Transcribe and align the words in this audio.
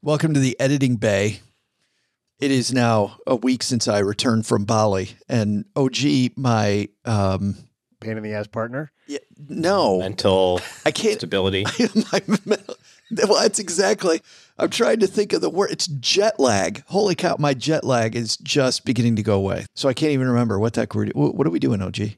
Welcome 0.00 0.32
to 0.34 0.40
the 0.40 0.58
editing 0.60 0.94
bay. 0.94 1.40
It 2.38 2.52
is 2.52 2.72
now 2.72 3.18
a 3.26 3.34
week 3.34 3.64
since 3.64 3.88
I 3.88 3.98
returned 3.98 4.46
from 4.46 4.64
Bali, 4.64 5.10
and 5.28 5.64
OG, 5.74 6.36
my 6.36 6.88
um, 7.04 7.56
pain 7.98 8.16
in 8.16 8.22
the 8.22 8.32
ass 8.32 8.46
partner. 8.46 8.92
Yeah, 9.08 9.18
no 9.48 9.98
mental 9.98 10.60
I 10.86 10.92
can't 10.92 11.16
stability. 11.16 11.64
my, 12.12 12.22
well, 13.26 13.42
that's 13.42 13.58
exactly. 13.58 14.22
I'm 14.56 14.70
trying 14.70 15.00
to 15.00 15.08
think 15.08 15.32
of 15.32 15.40
the 15.40 15.50
word. 15.50 15.72
It's 15.72 15.88
jet 15.88 16.38
lag. 16.38 16.84
Holy 16.86 17.16
cow, 17.16 17.34
my 17.36 17.52
jet 17.52 17.82
lag 17.82 18.14
is 18.14 18.36
just 18.36 18.84
beginning 18.84 19.16
to 19.16 19.24
go 19.24 19.34
away. 19.34 19.66
So 19.74 19.88
I 19.88 19.94
can't 19.94 20.12
even 20.12 20.28
remember 20.28 20.60
what 20.60 20.74
that 20.74 20.94
word. 20.94 21.10
What 21.16 21.44
are 21.44 21.50
we 21.50 21.58
doing, 21.58 21.82
OG? 21.82 22.10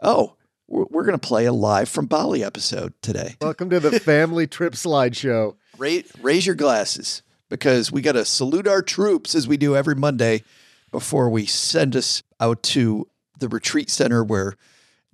Oh, 0.00 0.36
we're, 0.68 0.84
we're 0.90 1.04
going 1.04 1.18
to 1.18 1.26
play 1.26 1.46
a 1.46 1.52
live 1.52 1.88
from 1.88 2.06
Bali 2.06 2.44
episode 2.44 2.94
today. 3.02 3.34
Welcome 3.40 3.70
to 3.70 3.80
the 3.80 3.98
family 3.98 4.46
trip 4.46 4.74
slideshow. 4.74 5.56
Raise, 5.78 6.10
raise 6.20 6.46
your 6.46 6.54
glasses 6.54 7.22
because 7.48 7.92
we 7.92 8.02
got 8.02 8.12
to 8.12 8.24
salute 8.24 8.66
our 8.66 8.82
troops 8.82 9.34
as 9.34 9.46
we 9.46 9.56
do 9.56 9.76
every 9.76 9.94
Monday 9.94 10.42
before 10.90 11.28
we 11.28 11.46
send 11.46 11.94
us 11.96 12.22
out 12.40 12.62
to 12.62 13.08
the 13.38 13.48
retreat 13.48 13.90
center 13.90 14.24
where 14.24 14.54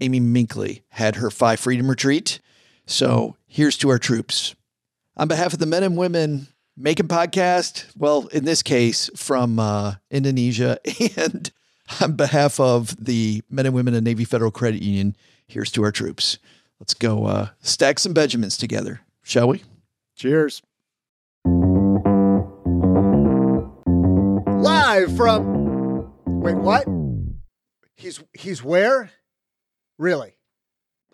Amy 0.01 0.21
Minkley 0.21 0.83
had 0.91 1.17
her 1.17 1.31
FI 1.31 1.57
Freedom 1.57 1.89
Retreat. 1.89 2.41
So 2.87 3.37
here's 3.47 3.77
to 3.79 3.89
our 3.91 3.99
troops. 3.99 4.55
On 5.17 5.29
behalf 5.29 5.53
of 5.53 5.59
the 5.59 5.67
men 5.67 5.83
and 5.83 5.97
women 5.97 6.49
making 6.77 7.09
podcast, 7.09 7.87
well, 7.97 8.27
in 8.29 8.45
this 8.45 8.63
case 8.63 9.11
from 9.17 9.59
uh, 9.59 9.95
Indonesia, 10.11 10.79
and 11.17 11.51
on 12.01 12.17
behalf 12.17 12.59
of 12.59 13.05
the 13.05 13.43
men 13.51 13.67
and 13.67 13.75
women 13.75 13.95
of 13.95 14.03
Navy 14.03 14.25
Federal 14.25 14.51
Credit 14.51 14.83
Union, 14.83 15.17
here's 15.47 15.71
to 15.73 15.83
our 15.85 15.93
troops. 15.93 16.39
Let's 16.81 16.95
go 16.95 17.27
uh, 17.27 17.49
stack 17.61 17.99
some 17.99 18.13
Benjamins 18.13 18.57
together, 18.57 19.01
shall 19.23 19.49
we? 19.49 19.63
Cheers. 20.23 20.63
Live 24.63 25.17
from 25.17 26.13
Wait, 26.27 26.55
what? 26.55 26.87
He's 27.97 28.23
he's 28.33 28.63
where? 28.63 29.11
Really? 29.99 30.37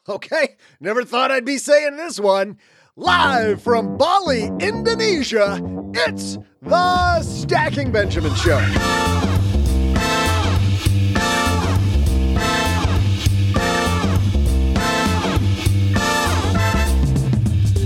Okay, 0.06 0.56
never 0.78 1.04
thought 1.04 1.30
I'd 1.30 1.46
be 1.46 1.56
saying 1.56 1.96
this 1.96 2.20
one. 2.20 2.58
Live 2.96 3.62
from 3.62 3.96
Bali, 3.96 4.50
Indonesia, 4.60 5.58
it's 5.94 6.36
the 6.60 7.22
Stacking 7.22 7.90
Benjamin 7.90 8.34
Show. 8.34 8.58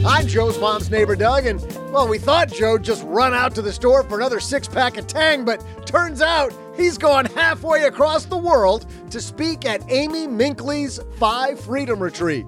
I'm 0.04 0.26
Joe's 0.26 0.58
mom's 0.58 0.90
neighbor, 0.90 1.14
Doug, 1.14 1.46
and 1.46 1.60
well, 1.92 2.08
we 2.08 2.18
thought 2.18 2.48
Joe'd 2.48 2.82
just 2.82 3.04
run 3.04 3.32
out 3.32 3.54
to 3.54 3.62
the 3.62 3.72
store 3.72 4.02
for 4.02 4.18
another 4.18 4.40
six 4.40 4.66
pack 4.66 4.96
of 4.96 5.06
Tang, 5.06 5.44
but 5.44 5.64
turns 5.86 6.20
out 6.20 6.52
he's 6.76 6.98
gone 6.98 7.26
halfway 7.26 7.84
across 7.84 8.24
the 8.24 8.36
world 8.36 8.86
to 9.10 9.20
speak 9.20 9.64
at 9.64 9.88
Amy 9.88 10.26
Minkley's 10.26 10.98
FI 11.18 11.54
Freedom 11.54 12.00
Retreat. 12.02 12.46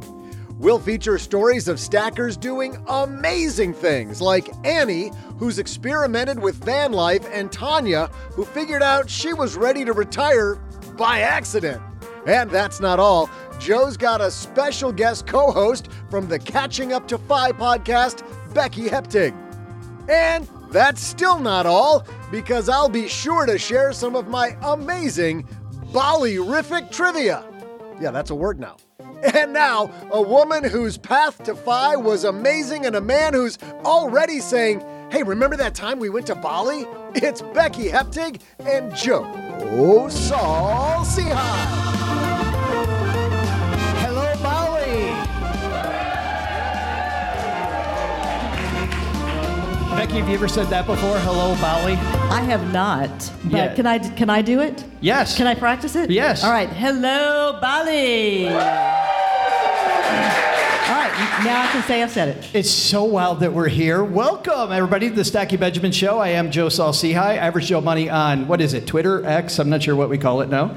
We'll 0.59 0.81
feature 0.81 1.17
stories 1.17 1.69
of 1.69 1.79
stackers 1.79 2.37
doing 2.37 2.77
amazing 2.89 3.73
things, 3.75 4.21
like 4.21 4.49
Annie, 4.65 5.13
who's 5.39 5.61
experimented 5.61 6.41
with 6.41 6.57
van 6.65 6.93
life, 6.93 7.25
and 7.31 7.53
Tonia, 7.53 8.13
who 8.33 8.45
figured 8.45 8.83
out 8.83 9.09
she 9.09 9.33
was 9.33 9.57
ready 9.57 9.85
to 9.85 9.93
retire 9.93 10.57
by 10.97 11.21
accident. 11.21 11.81
And 12.27 12.51
that's 12.51 12.81
not 12.81 12.99
all. 12.99 13.29
Joe's 13.59 13.97
got 13.97 14.21
a 14.21 14.31
special 14.31 14.93
guest 14.93 15.27
co 15.27 15.51
host 15.51 15.89
from 16.11 16.29
the 16.29 16.39
Catching 16.39 16.93
Up 16.93 17.09
to 17.09 17.19
FI 17.19 17.53
podcast, 17.53 18.23
Becky 18.55 18.89
Heptig. 18.89 19.35
And 20.09 20.49
that's 20.71 21.01
still 21.01 21.39
not 21.39 21.67
all, 21.67 22.07
because 22.31 22.69
I'll 22.69 22.89
be 22.89 23.09
sure 23.09 23.47
to 23.47 23.59
share 23.59 23.93
some 23.93 24.17
of 24.17 24.29
my 24.29 24.57
amazing 24.63 25.49
Bali-rific 25.93 26.91
trivia. 26.91 27.45
Yeah, 28.01 28.11
that's 28.11 28.31
a 28.31 28.35
word 28.35 28.59
now. 28.59 28.77
And 29.35 29.55
now, 29.55 29.91
a 30.13 30.21
woman 30.21 30.65
whose 30.65 30.99
path 30.99 31.43
to 31.45 31.55
FI 31.55 31.97
was 31.97 32.25
amazing 32.25 32.85
and 32.85 32.95
a 32.95 33.01
man 33.01 33.33
who's 33.33 33.59
already 33.85 34.41
saying, 34.41 34.85
Hey, 35.11 35.23
remember 35.23 35.57
that 35.57 35.75
time 35.75 35.99
we 35.99 36.11
went 36.11 36.27
to 36.27 36.35
Bali? 36.35 36.85
It's 37.15 37.41
Becky 37.41 37.89
Heptig 37.89 38.43
and 38.67 38.95
Joe 38.95 39.25
Saul 40.11 41.05
Sehy. 41.05 42.04
Becky, 50.05 50.19
have 50.19 50.29
you 50.29 50.35
ever 50.35 50.49
said 50.49 50.67
that 50.67 50.85
before? 50.85 51.19
Hello, 51.21 51.55
Bali. 51.63 51.95
I 51.95 52.43
have 52.43 52.71
not. 52.75 53.09
But 53.45 53.53
Yeah. 53.57 53.75
can 53.75 53.87
I 53.87 53.99
can 53.99 54.29
I 54.29 54.43
do 54.43 54.61
it? 54.61 54.85
Yes. 55.01 55.35
Can 55.35 55.47
I 55.47 55.55
practice 55.55 55.97
it? 55.97 56.11
Yes. 56.11 56.45
All 56.45 56.51
right. 56.51 56.69
Hello, 56.69 57.57
Bali. 57.59 58.49
All 58.49 58.53
right. 58.53 58.71
Now 61.43 61.63
I 61.63 61.69
can 61.73 61.83
say 61.85 62.03
I've 62.03 62.11
said 62.11 62.29
it. 62.37 62.45
It's 62.53 62.71
so 62.71 63.05
wild 63.05 63.41
that 63.41 63.55
we're 63.55 63.69
here. 63.69 64.05
Welcome, 64.05 64.73
everybody, 64.73 65.09
to 65.09 65.15
the 65.17 65.25
Stacking 65.25 65.59
Benjamin 65.59 65.91
Show. 65.91 66.19
I 66.19 66.29
am 66.29 66.51
Joe 66.51 66.69
Saul 66.69 66.93
Sehy, 66.93 67.39
Average 67.39 67.69
Joe 67.69 67.81
Money 67.81 68.11
on, 68.11 68.47
what 68.47 68.61
is 68.61 68.75
it, 68.75 68.87
Twitter, 68.87 69.25
X? 69.25 69.59
I'm 69.59 69.71
not 69.71 69.83
sure 69.85 69.97
what 69.97 70.11
we 70.11 70.19
call 70.19 70.43
it 70.43 70.51
now. 70.51 70.77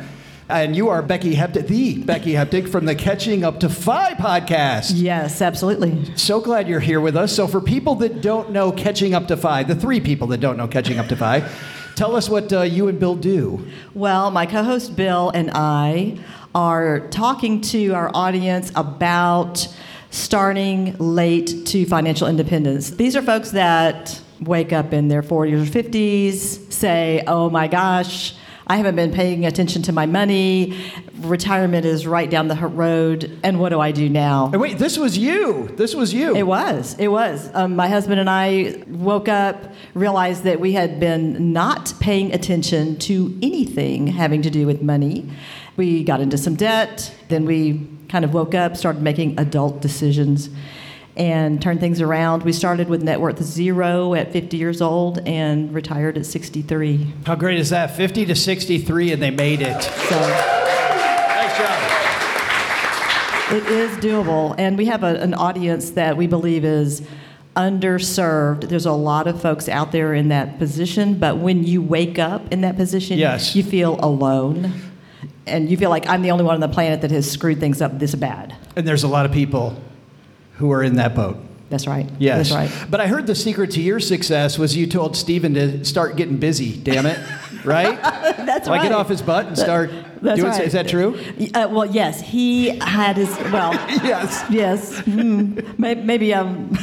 And 0.49 0.77
you 0.77 0.87
are 0.87 1.01
Becky 1.01 1.35
Heptig, 1.35 1.67
the 1.67 1.97
Becky 2.03 2.31
Heptig 2.31 2.69
from 2.69 2.85
the 2.85 2.95
Catching 2.95 3.43
Up 3.43 3.59
to 3.59 3.67
FI 3.67 4.13
podcast. 4.13 4.93
Yes, 4.95 5.41
absolutely. 5.41 6.15
So 6.15 6.39
glad 6.39 6.69
you're 6.69 6.79
here 6.79 7.01
with 7.01 7.17
us. 7.17 7.35
So, 7.35 7.47
for 7.47 7.59
people 7.59 7.95
that 7.95 8.21
don't 8.21 8.51
know 8.51 8.71
Catching 8.71 9.13
Up 9.13 9.27
to 9.27 9.35
FI, 9.35 9.63
the 9.63 9.75
three 9.75 9.99
people 9.99 10.27
that 10.27 10.37
don't 10.37 10.55
know 10.55 10.65
Catching 10.65 10.99
Up 10.99 11.07
to 11.07 11.17
FI, 11.17 11.45
tell 11.95 12.15
us 12.15 12.29
what 12.29 12.53
uh, 12.53 12.61
you 12.61 12.87
and 12.87 12.97
Bill 12.97 13.17
do. 13.17 13.67
Well, 13.93 14.31
my 14.31 14.45
co-host 14.45 14.95
Bill 14.95 15.31
and 15.31 15.51
I 15.53 16.17
are 16.55 17.01
talking 17.09 17.59
to 17.59 17.89
our 17.89 18.09
audience 18.13 18.71
about 18.73 19.67
starting 20.11 20.95
late 20.97 21.65
to 21.65 21.85
financial 21.85 22.25
independence. 22.25 22.91
These 22.91 23.17
are 23.17 23.21
folks 23.21 23.51
that 23.51 24.21
wake 24.39 24.71
up 24.71 24.93
in 24.93 25.09
their 25.09 25.23
40s 25.23 25.67
or 25.67 25.83
50s, 25.83 26.71
say, 26.71 27.21
"Oh 27.27 27.49
my 27.49 27.67
gosh, 27.67 28.33
I 28.69 28.75
haven't 28.77 28.95
been 28.95 29.11
paying 29.11 29.45
attention 29.45 29.81
to 29.83 29.93
my 29.93 30.05
money. 30.05 30.77
Retirement 31.19 31.85
is 31.85 32.05
right 32.05 32.29
down 32.29 32.49
the 32.49 32.55
road, 32.55 33.39
and 33.43 33.59
what 33.59 33.69
do 33.69 33.79
I 33.79 33.91
do 33.91 34.09
now?" 34.09 34.49
And 34.51 34.61
wait, 34.61 34.77
this 34.77 34.97
was 34.97 35.17
you. 35.17 35.69
This 35.77 35.95
was 35.95 36.13
you. 36.13 36.35
It 36.35 36.45
was. 36.45 36.95
It 36.99 37.07
was. 37.07 37.49
Um, 37.53 37.75
my 37.75 37.87
husband 37.87 38.19
and 38.19 38.29
I 38.29 38.83
woke 38.87 39.29
up, 39.29 39.73
realized 39.93 40.43
that 40.43 40.59
we 40.59 40.73
had 40.73 40.99
been 40.99 41.53
not 41.53 41.93
paying 41.99 42.33
attention 42.33 42.97
to 42.97 43.37
anything 43.41 44.07
having 44.07 44.41
to 44.41 44.49
do 44.49 44.65
with 44.65 44.81
money. 44.81 45.29
We 45.77 46.03
got 46.03 46.19
into 46.19 46.37
some 46.37 46.55
debt. 46.55 47.13
Then 47.29 47.45
we 47.45 47.87
kind 48.09 48.25
of 48.25 48.33
woke 48.33 48.53
up, 48.53 48.75
started 48.75 49.01
making 49.01 49.39
adult 49.39 49.81
decisions. 49.81 50.49
And 51.17 51.61
turn 51.61 51.79
things 51.79 51.99
around. 51.99 52.43
We 52.43 52.53
started 52.53 52.87
with 52.89 53.01
net 53.03 53.19
worth 53.19 53.41
zero 53.43 54.13
at 54.13 54.31
50 54.31 54.55
years 54.55 54.81
old 54.81 55.19
and 55.27 55.73
retired 55.73 56.17
at 56.17 56.25
63. 56.25 57.13
How 57.25 57.35
great 57.35 57.59
is 57.59 57.71
that? 57.71 57.95
50 57.95 58.25
to 58.27 58.35
63, 58.35 59.11
and 59.13 59.21
they 59.21 59.31
made 59.31 59.61
it. 59.61 59.81
So 59.81 60.19
Nice 60.19 61.57
job. 61.57 61.81
it 63.53 63.65
is 63.71 63.91
doable, 63.97 64.55
and 64.57 64.77
we 64.77 64.85
have 64.85 65.03
a, 65.03 65.15
an 65.21 65.33
audience 65.33 65.91
that 65.91 66.15
we 66.17 66.27
believe 66.27 66.63
is 66.63 67.01
underserved. 67.55 68.69
There's 68.69 68.85
a 68.85 68.91
lot 68.91 69.25
of 69.27 69.41
folks 69.41 69.67
out 69.67 69.91
there 69.91 70.13
in 70.13 70.27
that 70.29 70.59
position, 70.59 71.15
but 71.17 71.37
when 71.37 71.63
you 71.63 71.81
wake 71.81 72.19
up 72.19 72.51
in 72.53 72.61
that 72.61 72.75
position, 72.75 73.17
Yes. 73.17 73.55
you 73.55 73.63
feel 73.63 73.99
alone. 74.01 74.73
And 75.47 75.69
you 75.69 75.77
feel 75.77 75.89
like 75.89 76.05
I'm 76.09 76.21
the 76.23 76.31
only 76.31 76.43
one 76.43 76.55
on 76.55 76.59
the 76.59 76.67
planet 76.67 76.99
that 77.01 77.11
has 77.11 77.29
screwed 77.31 77.59
things 77.61 77.81
up 77.81 77.99
this 77.99 78.13
bad. 78.13 78.53
And 78.75 78.85
there's 78.85 79.03
a 79.03 79.07
lot 79.07 79.25
of 79.25 79.31
people 79.31 79.81
who 80.57 80.71
are 80.71 80.83
in 80.83 80.95
that 80.95 81.15
boat. 81.15 81.37
That's 81.69 81.85
right. 81.85 82.09
Yes. 82.17 82.49
That's 82.49 82.71
right. 82.71 82.89
But 82.89 83.01
I 83.01 83.07
heard 83.07 83.27
the 83.27 83.35
secret 83.35 83.71
to 83.71 83.81
your 83.81 83.99
success 83.99 84.57
was 84.57 84.75
you 84.77 84.87
told 84.87 85.17
Stephen 85.17 85.53
to 85.55 85.83
start 85.83 86.15
getting 86.15 86.37
busy, 86.37 86.77
damn 86.77 87.05
it. 87.05 87.19
right? 87.65 88.01
That's 88.01 88.67
like 88.67 88.79
right. 88.79 88.83
get 88.83 88.91
off 88.93 89.09
his 89.09 89.21
butt 89.21 89.47
and 89.47 89.57
start 89.57 89.91
That's 90.21 90.39
doing 90.39 90.51
right. 90.51 90.63
Is 90.63 90.73
that 90.73 90.87
true? 90.87 91.19
Uh, 91.53 91.67
well, 91.69 91.85
yes, 91.85 92.21
he 92.21 92.77
had 92.79 93.17
his 93.17 93.29
well. 93.51 93.73
Yes. 94.07 94.45
Yes, 94.49 95.01
mm, 95.01 95.77
may- 95.77 95.95
maybe 95.95 96.33
um. 96.33 96.69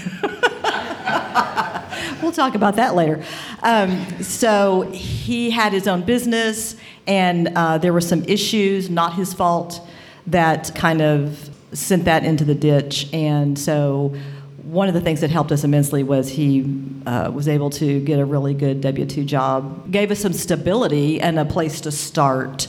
we'll 2.22 2.32
talk 2.32 2.54
about 2.54 2.76
that 2.76 2.94
later. 2.94 3.22
Um, 3.62 4.04
so 4.22 4.82
he 4.92 5.50
had 5.50 5.72
his 5.72 5.88
own 5.88 6.02
business, 6.02 6.76
and 7.06 7.48
uh, 7.56 7.78
there 7.78 7.94
were 7.94 8.02
some 8.02 8.22
issues, 8.24 8.90
not 8.90 9.14
his 9.14 9.32
fault, 9.32 9.80
that 10.26 10.72
kind 10.74 11.00
of 11.00 11.53
sent 11.74 12.06
that 12.06 12.24
into 12.24 12.44
the 12.44 12.54
ditch. 12.54 13.08
And 13.12 13.58
so 13.58 14.14
one 14.62 14.88
of 14.88 14.94
the 14.94 15.00
things 15.02 15.20
that 15.20 15.30
helped 15.30 15.52
us 15.52 15.62
immensely 15.62 16.02
was 16.02 16.30
he 16.30 16.64
uh, 17.04 17.30
was 17.34 17.48
able 17.48 17.68
to 17.70 18.00
get 18.00 18.18
a 18.18 18.24
really 18.24 18.54
good 18.54 18.80
W 18.80 19.04
two 19.04 19.24
job, 19.24 19.92
gave 19.92 20.10
us 20.10 20.20
some 20.20 20.32
stability 20.32 21.20
and 21.20 21.38
a 21.38 21.44
place 21.44 21.82
to 21.82 21.90
start. 21.90 22.68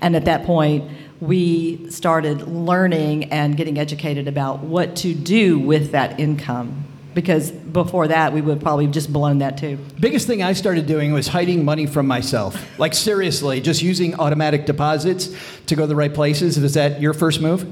And 0.00 0.14
at 0.14 0.24
that 0.26 0.44
point, 0.44 0.88
we 1.20 1.90
started 1.90 2.42
learning 2.48 3.24
and 3.32 3.56
getting 3.56 3.78
educated 3.78 4.28
about 4.28 4.60
what 4.60 4.96
to 4.96 5.14
do 5.14 5.58
with 5.58 5.92
that 5.92 6.20
income. 6.20 6.84
Because 7.14 7.50
before 7.50 8.08
that, 8.08 8.32
we 8.32 8.40
would 8.40 8.60
probably 8.60 8.86
just 8.86 9.12
blown 9.12 9.38
that 9.38 9.58
too. 9.58 9.78
Biggest 10.00 10.26
thing 10.26 10.42
I 10.42 10.54
started 10.54 10.86
doing 10.86 11.12
was 11.12 11.28
hiding 11.28 11.64
money 11.64 11.86
from 11.86 12.06
myself. 12.06 12.78
Like 12.78 12.94
seriously, 12.94 13.60
just 13.60 13.82
using 13.82 14.14
automatic 14.14 14.64
deposits 14.64 15.28
to 15.66 15.76
go 15.76 15.82
to 15.82 15.86
the 15.86 15.94
right 15.94 16.14
places. 16.14 16.58
Was 16.58 16.74
that 16.74 17.00
your 17.00 17.12
first 17.12 17.40
move? 17.40 17.66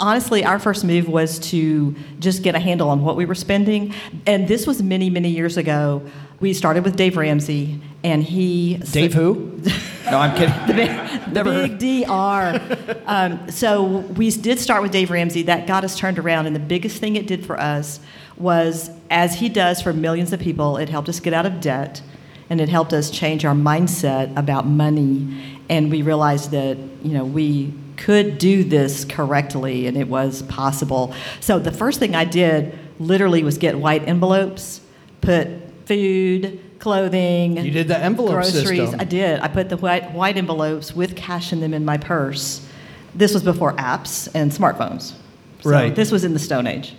Honestly, 0.00 0.44
our 0.44 0.58
first 0.58 0.84
move 0.84 1.08
was 1.08 1.38
to 1.50 1.94
just 2.20 2.42
get 2.42 2.54
a 2.54 2.60
handle 2.60 2.88
on 2.88 3.02
what 3.02 3.16
we 3.16 3.26
were 3.26 3.34
spending. 3.34 3.94
And 4.26 4.46
this 4.46 4.66
was 4.66 4.82
many, 4.82 5.10
many 5.10 5.30
years 5.30 5.56
ago. 5.56 6.02
We 6.40 6.52
started 6.54 6.84
with 6.84 6.94
Dave 6.94 7.16
Ramsey, 7.16 7.80
and 8.04 8.22
he. 8.22 8.76
Dave 8.76 9.14
who? 9.14 9.60
No, 10.10 10.16
I'm 10.20 10.34
kidding. 10.34 10.66
the 10.66 10.72
big, 10.72 10.88
Never 11.34 11.52
the 11.52 11.68
big 11.68 12.06
DR. 12.06 13.02
um, 13.06 13.50
so 13.50 13.98
we 14.16 14.30
did 14.30 14.58
start 14.58 14.82
with 14.82 14.90
Dave 14.90 15.10
Ramsey. 15.10 15.42
That 15.42 15.66
got 15.66 15.84
us 15.84 15.98
turned 15.98 16.18
around, 16.18 16.46
and 16.46 16.56
the 16.56 16.60
biggest 16.60 16.98
thing 16.98 17.16
it 17.16 17.26
did 17.26 17.44
for 17.44 17.60
us 17.60 18.00
was, 18.38 18.90
as 19.10 19.34
he 19.34 19.50
does 19.50 19.82
for 19.82 19.92
millions 19.92 20.32
of 20.32 20.40
people, 20.40 20.78
it 20.78 20.88
helped 20.88 21.10
us 21.10 21.20
get 21.20 21.34
out 21.34 21.44
of 21.44 21.60
debt, 21.60 22.00
and 22.48 22.58
it 22.58 22.70
helped 22.70 22.94
us 22.94 23.10
change 23.10 23.44
our 23.44 23.54
mindset 23.54 24.34
about 24.34 24.66
money. 24.66 25.60
And 25.68 25.90
we 25.90 26.00
realized 26.00 26.52
that 26.52 26.78
you 27.02 27.12
know 27.12 27.26
we 27.26 27.74
could 27.98 28.38
do 28.38 28.64
this 28.64 29.04
correctly, 29.04 29.86
and 29.86 29.96
it 29.96 30.08
was 30.08 30.42
possible. 30.42 31.12
So 31.40 31.58
the 31.58 31.72
first 31.72 31.98
thing 31.98 32.14
I 32.14 32.24
did, 32.24 32.78
literally, 32.98 33.42
was 33.42 33.58
get 33.58 33.78
white 33.78 34.08
envelopes, 34.08 34.80
put 35.20 35.48
food. 35.86 36.60
Clothing, 36.78 37.56
You 37.56 37.72
did 37.72 37.88
the 37.88 37.98
envelope 37.98 38.34
groceries. 38.34 38.78
system. 38.78 39.00
I 39.00 39.04
did. 39.04 39.40
I 39.40 39.48
put 39.48 39.68
the 39.68 39.76
white, 39.76 40.12
white 40.12 40.36
envelopes 40.36 40.94
with 40.94 41.16
cash 41.16 41.52
in 41.52 41.58
them 41.58 41.74
in 41.74 41.84
my 41.84 41.96
purse. 41.98 42.64
This 43.16 43.34
was 43.34 43.42
before 43.42 43.72
apps 43.74 44.28
and 44.32 44.52
smartphones. 44.52 45.14
So 45.62 45.70
Right. 45.70 45.92
This 45.92 46.12
was 46.12 46.22
in 46.22 46.34
the 46.34 46.38
Stone 46.38 46.68
Age. 46.68 46.94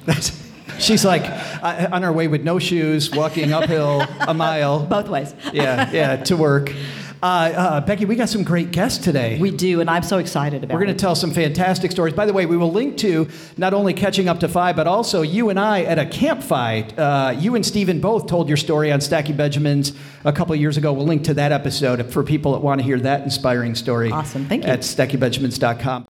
She's 0.80 1.06
like 1.06 1.24
uh, 1.64 1.88
on 1.94 2.04
her 2.04 2.12
way 2.12 2.28
with 2.28 2.44
no 2.44 2.60
shoes, 2.60 3.10
walking 3.12 3.54
uphill 3.54 4.02
a 4.20 4.34
mile. 4.34 4.86
Both 4.86 5.08
ways. 5.08 5.34
Yeah, 5.54 5.90
yeah, 5.92 6.18
to 6.24 6.36
work. 6.36 6.74
Uh, 7.22 7.26
uh, 7.26 7.82
Becky, 7.82 8.06
we 8.06 8.16
got 8.16 8.30
some 8.30 8.44
great 8.44 8.72
guests 8.72 9.04
today. 9.04 9.38
We 9.40 9.52
do, 9.52 9.82
and 9.82 9.90
I'm 9.90 10.04
so 10.04 10.20
excited 10.20 10.64
about 10.64 10.74
it. 10.74 10.76
We're 10.76 10.86
going 10.86 10.96
to 10.96 11.02
tell 11.02 11.16
some 11.16 11.32
fantastic 11.32 11.92
stories. 11.92 12.14
By 12.14 12.26
the 12.26 12.34
way, 12.34 12.46
we 12.46 12.56
will 12.56 12.72
link 12.72 12.98
to 13.00 13.28
not 13.58 13.74
only 13.74 13.94
catching 13.94 14.30
up 14.30 14.40
to 14.40 14.48
FI, 14.48 14.74
but 14.74 14.88
also 14.88 15.22
you 15.22 15.50
and 15.50 15.60
I 15.60 15.82
at 15.82 16.00
a 16.00 16.06
Camp 16.06 16.42
FI. 16.42 16.82
Uh, 16.98 17.36
you 17.38 17.56
and 17.56 17.66
Stephen 17.66 18.00
both 18.00 18.28
told 18.28 18.48
your 18.48 18.58
story 18.58 18.92
on 18.92 19.02
Stacking 19.02 19.36
Benjamins 19.36 19.94
a 20.24 20.32
couple 20.32 20.54
of 20.54 20.62
years 20.62 20.78
ago. 20.78 20.94
We'll 20.94 21.06
link 21.06 21.26
to 21.26 21.34
that 21.34 21.52
episode 21.52 22.12
for 22.12 22.24
people 22.24 22.54
that 22.54 22.60
want 22.60 22.80
to 22.80 22.86
hear 22.86 23.00
that 23.02 23.22
inspiring 23.24 23.76
story. 23.76 24.12
Awesome. 24.12 24.46
Thank 24.46 24.64
you. 24.64 24.70
At 24.70 24.80
stackingbenjamins.com. 24.80 26.08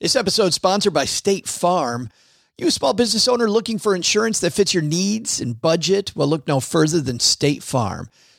This 0.00 0.14
episode 0.14 0.52
sponsored 0.52 0.92
by 0.92 1.06
State 1.06 1.48
Farm. 1.48 2.10
You 2.58 2.66
a 2.66 2.70
small 2.70 2.92
business 2.92 3.26
owner 3.28 3.48
looking 3.48 3.78
for 3.78 3.94
insurance 3.94 4.40
that 4.40 4.52
fits 4.52 4.74
your 4.74 4.82
needs 4.82 5.40
and 5.40 5.58
budget? 5.60 6.12
Well, 6.14 6.28
look 6.28 6.46
no 6.46 6.60
further 6.60 7.00
than 7.00 7.20
State 7.20 7.62
Farm. 7.62 8.10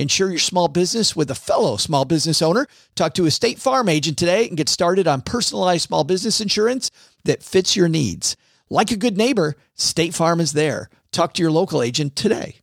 Insure 0.00 0.30
your 0.30 0.38
small 0.38 0.68
business 0.68 1.14
with 1.14 1.30
a 1.30 1.34
fellow 1.34 1.76
small 1.76 2.06
business 2.06 2.40
owner. 2.40 2.66
Talk 2.94 3.12
to 3.12 3.26
a 3.26 3.30
State 3.30 3.58
Farm 3.58 3.86
agent 3.86 4.16
today 4.16 4.48
and 4.48 4.56
get 4.56 4.70
started 4.70 5.06
on 5.06 5.20
personalized 5.20 5.82
small 5.82 6.04
business 6.04 6.40
insurance 6.40 6.90
that 7.24 7.42
fits 7.42 7.76
your 7.76 7.86
needs. 7.86 8.34
Like 8.70 8.90
a 8.90 8.96
good 8.96 9.18
neighbor, 9.18 9.56
State 9.74 10.14
Farm 10.14 10.40
is 10.40 10.54
there. 10.54 10.88
Talk 11.12 11.34
to 11.34 11.42
your 11.42 11.50
local 11.50 11.82
agent 11.82 12.16
today. 12.16 12.62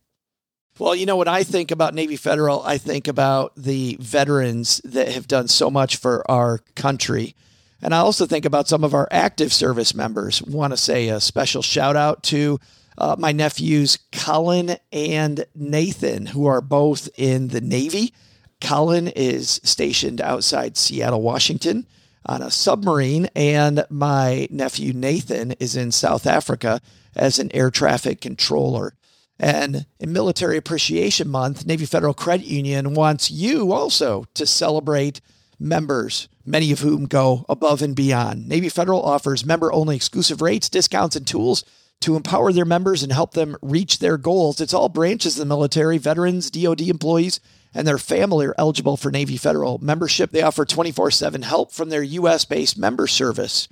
Well, 0.80 0.96
you 0.96 1.06
know, 1.06 1.14
when 1.14 1.28
I 1.28 1.44
think 1.44 1.70
about 1.70 1.94
Navy 1.94 2.16
Federal, 2.16 2.60
I 2.64 2.76
think 2.76 3.06
about 3.06 3.54
the 3.54 3.96
veterans 4.00 4.80
that 4.84 5.06
have 5.12 5.28
done 5.28 5.46
so 5.46 5.70
much 5.70 5.94
for 5.94 6.28
our 6.28 6.58
country. 6.74 7.36
And 7.80 7.94
I 7.94 7.98
also 7.98 8.26
think 8.26 8.46
about 8.46 8.66
some 8.66 8.82
of 8.82 8.94
our 8.94 9.06
active 9.12 9.52
service 9.52 9.94
members. 9.94 10.42
Want 10.42 10.72
to 10.72 10.76
say 10.76 11.08
a 11.08 11.20
special 11.20 11.62
shout 11.62 11.94
out 11.94 12.24
to 12.24 12.58
uh, 12.98 13.16
my 13.18 13.32
nephews, 13.32 13.98
Colin 14.12 14.76
and 14.92 15.46
Nathan, 15.54 16.26
who 16.26 16.46
are 16.46 16.60
both 16.60 17.08
in 17.16 17.48
the 17.48 17.60
Navy. 17.60 18.12
Colin 18.60 19.08
is 19.08 19.60
stationed 19.62 20.20
outside 20.20 20.76
Seattle, 20.76 21.22
Washington 21.22 21.86
on 22.26 22.42
a 22.42 22.50
submarine, 22.50 23.28
and 23.34 23.86
my 23.88 24.48
nephew, 24.50 24.92
Nathan, 24.92 25.52
is 25.52 25.76
in 25.76 25.92
South 25.92 26.26
Africa 26.26 26.80
as 27.16 27.38
an 27.38 27.50
air 27.54 27.70
traffic 27.70 28.20
controller. 28.20 28.94
And 29.38 29.86
in 30.00 30.12
Military 30.12 30.56
Appreciation 30.56 31.28
Month, 31.28 31.64
Navy 31.64 31.86
Federal 31.86 32.12
Credit 32.12 32.46
Union 32.46 32.94
wants 32.94 33.30
you 33.30 33.72
also 33.72 34.24
to 34.34 34.44
celebrate 34.44 35.20
members, 35.60 36.28
many 36.44 36.72
of 36.72 36.80
whom 36.80 37.06
go 37.06 37.46
above 37.48 37.80
and 37.80 37.94
beyond. 37.94 38.48
Navy 38.48 38.68
Federal 38.68 39.02
offers 39.02 39.46
member 39.46 39.72
only 39.72 39.94
exclusive 39.94 40.42
rates, 40.42 40.68
discounts, 40.68 41.14
and 41.14 41.26
tools 41.26 41.64
to 42.00 42.16
empower 42.16 42.52
their 42.52 42.64
members 42.64 43.02
and 43.02 43.12
help 43.12 43.32
them 43.32 43.56
reach 43.60 43.98
their 43.98 44.16
goals. 44.16 44.60
It's 44.60 44.74
all 44.74 44.88
branches 44.88 45.34
of 45.34 45.40
the 45.40 45.46
military, 45.46 45.98
veterans, 45.98 46.50
DoD 46.50 46.82
employees, 46.82 47.40
and 47.74 47.86
their 47.86 47.98
family 47.98 48.46
are 48.46 48.54
eligible 48.56 48.96
for 48.96 49.10
Navy 49.10 49.36
Federal 49.36 49.78
membership. 49.78 50.30
They 50.30 50.42
offer 50.42 50.64
24 50.64 51.10
7 51.10 51.42
help 51.42 51.72
from 51.72 51.88
their 51.88 52.02
US 52.02 52.44
based 52.44 52.78
member 52.78 53.06
service. 53.06 53.68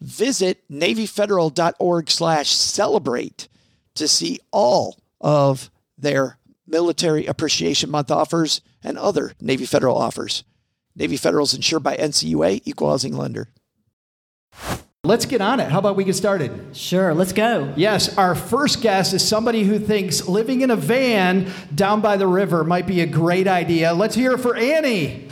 Visit 0.00 0.62
NavyFederal.org 0.70 2.10
slash 2.10 2.50
celebrate 2.50 3.48
to 3.94 4.08
see 4.08 4.40
all 4.50 4.98
of 5.20 5.70
their 5.96 6.38
Military 6.66 7.26
Appreciation 7.26 7.90
Month 7.90 8.10
offers 8.10 8.60
and 8.82 8.98
other 8.98 9.32
Navy 9.40 9.64
Federal 9.64 9.96
offers. 9.96 10.44
Navy 10.94 11.16
Federal 11.16 11.44
is 11.44 11.54
insured 11.54 11.82
by 11.82 11.96
NCUA, 11.96 12.62
equal 12.64 12.90
housing 12.90 13.16
lender. 13.16 13.48
Let's 15.06 15.24
get 15.24 15.40
on 15.40 15.60
it. 15.60 15.70
How 15.70 15.78
about 15.78 15.94
we 15.94 16.02
get 16.02 16.16
started? 16.16 16.76
Sure, 16.76 17.14
let's 17.14 17.32
go. 17.32 17.72
Yes, 17.76 18.18
our 18.18 18.34
first 18.34 18.82
guest 18.82 19.14
is 19.14 19.26
somebody 19.26 19.62
who 19.62 19.78
thinks 19.78 20.26
living 20.26 20.62
in 20.62 20.70
a 20.70 20.76
van 20.76 21.52
down 21.74 22.00
by 22.00 22.16
the 22.16 22.26
river 22.26 22.64
might 22.64 22.88
be 22.88 23.00
a 23.00 23.06
great 23.06 23.46
idea. 23.46 23.94
Let's 23.94 24.16
hear 24.16 24.32
it 24.32 24.38
for 24.38 24.56
Annie. 24.56 25.28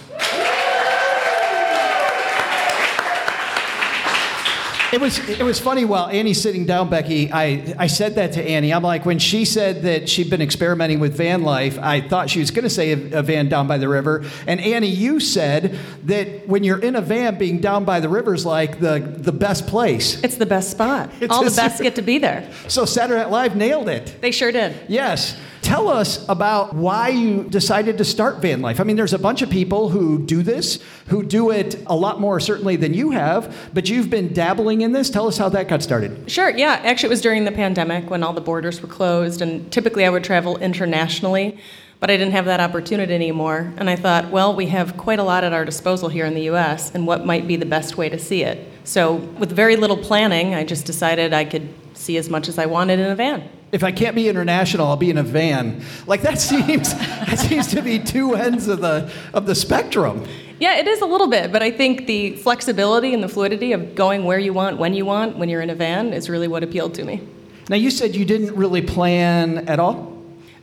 It 4.95 5.01
was 5.01 5.19
it 5.29 5.43
was 5.43 5.59
funny 5.59 5.85
while 5.85 6.07
Annie's 6.07 6.41
sitting 6.41 6.67
down, 6.67 6.89
Becky. 6.89 7.29
I, 7.33 7.75
I 7.77 7.89
said 7.89 8.15
that 8.15 8.35
to 8.35 8.43
Annie. 8.49 8.73
I'm 8.73 8.85
like, 8.85 9.05
when 9.05 9.19
she 9.19 9.45
said 9.45 9.83
that 9.83 10.09
she'd 10.09 10.31
been 10.31 10.41
experimenting 10.41 11.01
with 11.01 11.17
van 11.17 11.43
life, 11.43 11.81
I 11.81 12.01
thought 12.01 12.31
she 12.31 12.39
was 12.39 12.53
going 12.53 12.63
to 12.63 12.71
say 12.71 12.93
a, 12.93 13.19
a 13.19 13.23
van 13.25 13.49
down 13.49 13.67
by 13.67 13.77
the 13.77 13.89
river. 13.89 14.25
And 14.47 14.61
Annie, 14.61 14.87
you 14.87 15.19
said 15.19 15.77
that 16.05 16.47
when 16.47 16.63
you're 16.63 16.79
in 16.79 16.95
a 16.95 17.01
van, 17.01 17.39
being 17.39 17.59
down 17.59 17.85
by 17.85 17.99
the 17.99 18.09
river 18.09 18.35
is 18.35 18.47
like 18.47 18.79
the 18.79 19.01
the 19.01 19.33
best 19.33 19.67
place. 19.67 20.23
It's 20.23 20.37
the 20.37 20.47
best 20.47 20.71
spot. 20.71 21.11
It's 21.21 21.33
All 21.33 21.43
the 21.43 21.51
best 21.51 21.83
get 21.83 21.97
to 21.97 22.03
be 22.03 22.19
there. 22.19 22.49
So 22.69 22.85
Saturday 22.85 23.19
Night 23.21 23.31
Live 23.31 23.57
nailed 23.57 23.89
it. 23.89 24.15
They 24.21 24.31
sure 24.31 24.53
did. 24.53 24.77
Yes. 24.87 25.37
Tell 25.65 25.89
us 25.89 26.29
about 26.29 26.75
why 26.75 27.09
you 27.09 27.45
decided 27.45 27.97
to 27.97 28.05
start 28.05 28.43
van 28.43 28.61
life. 28.61 28.81
I 28.81 28.85
mean, 28.85 28.97
there's 28.97 29.15
a 29.15 29.19
bunch 29.19 29.41
of 29.41 29.49
people 29.49 29.89
who 29.89 30.19
do 30.19 30.43
this, 30.43 30.79
who 31.07 31.23
do 31.23 31.51
it 31.51 31.83
a 31.87 31.97
lot 31.97 32.21
more 32.21 32.39
certainly 32.39 32.77
than 32.77 32.93
you 32.93 33.13
have, 33.13 33.71
but 33.73 33.89
you've 33.89 34.11
been 34.11 34.35
dabbling 34.35 34.83
in 34.83 34.93
this. 34.93 35.09
Tell 35.09 35.27
us 35.27 35.39
how 35.39 35.49
that 35.49 35.67
got 35.69 35.83
started. 35.83 36.31
Sure, 36.31 36.51
yeah. 36.51 36.83
Actually, 36.85 37.07
it 37.07 37.11
was 37.11 37.23
during 37.23 37.47
the 37.47 37.51
pandemic 37.51 38.11
when 38.11 38.23
all 38.23 38.35
the 38.35 38.43
borders 38.43 38.83
were 38.83 38.89
closed, 38.89 39.41
and 39.41 39.73
typically 39.73 40.05
I 40.05 40.11
would 40.11 40.23
travel 40.23 40.59
internationally, 40.59 41.59
but 41.99 42.11
I 42.11 42.19
didn't 42.19 42.33
have 42.33 42.45
that 42.45 42.61
opportunity 42.61 43.15
anymore. 43.15 43.73
And 43.79 43.89
I 43.89 43.97
thought, 43.97 44.31
well, 44.31 44.55
we 44.55 44.67
have 44.67 44.99
quite 44.99 45.19
a 45.19 45.25
lot 45.25 45.45
at 45.45 45.55
our 45.55 45.65
disposal 45.65 46.11
here 46.11 46.27
in 46.27 46.35
the 46.35 46.51
US, 46.51 46.95
and 46.95 47.07
what 47.07 47.25
might 47.25 47.49
be 47.49 47.57
the 47.57 47.65
best 47.65 47.97
way 47.97 48.11
to 48.11 48.19
see 48.19 48.43
it? 48.43 48.71
So, 48.85 49.15
with 49.15 49.51
very 49.51 49.77
little 49.77 49.97
planning, 49.97 50.55
I 50.55 50.65
just 50.65 50.85
decided 50.85 51.33
I 51.33 51.45
could 51.45 51.69
see 51.95 52.17
as 52.19 52.29
much 52.29 52.49
as 52.49 52.59
I 52.59 52.67
wanted 52.67 52.99
in 52.99 53.11
a 53.11 53.17
van. 53.17 53.49
If 53.73 53.83
I 53.83 53.91
can't 53.91 54.15
be 54.15 54.29
international, 54.29 54.87
I'll 54.87 54.97
be 54.97 55.11
in 55.11 55.19
a 55.19 55.23
van. 55.23 55.83
Like 56.07 56.23
that 56.23 56.39
seems 56.51 56.95
that 56.95 57.39
seems 57.39 57.67
to 57.69 57.83
be 57.83 57.99
two 57.99 58.35
ends 58.35 58.69
of 58.69 58.81
the 58.81 59.11
of 59.33 59.47
the 59.47 59.55
spectrum. 59.55 60.27
Yeah, 60.61 60.77
it 60.77 60.87
is 60.87 61.01
a 61.01 61.07
little 61.07 61.27
bit, 61.27 61.51
but 61.51 61.63
I 61.63 61.71
think 61.71 62.07
the 62.07 62.37
flexibility 62.37 63.13
and 63.13 63.23
the 63.23 63.29
fluidity 63.29 63.73
of 63.73 63.95
going 63.95 64.25
where 64.25 64.39
you 64.39 64.53
want, 64.53 64.79
when 64.79 64.95
you 64.95 65.05
want, 65.05 65.37
when 65.37 65.49
you're 65.49 65.63
in 65.63 65.71
a 65.71 65.75
van 65.75 66.13
is 66.13 66.31
really 66.31 66.47
what 66.47 66.63
appealed 66.63 66.95
to 66.95 67.05
me. 67.05 67.27
Now 67.69 67.77
you 67.77 67.91
said 67.91 68.15
you 68.15 68.25
didn't 68.25 68.55
really 68.55 68.83
plan 68.83 69.69
at 69.69 69.81
all. 69.81 70.14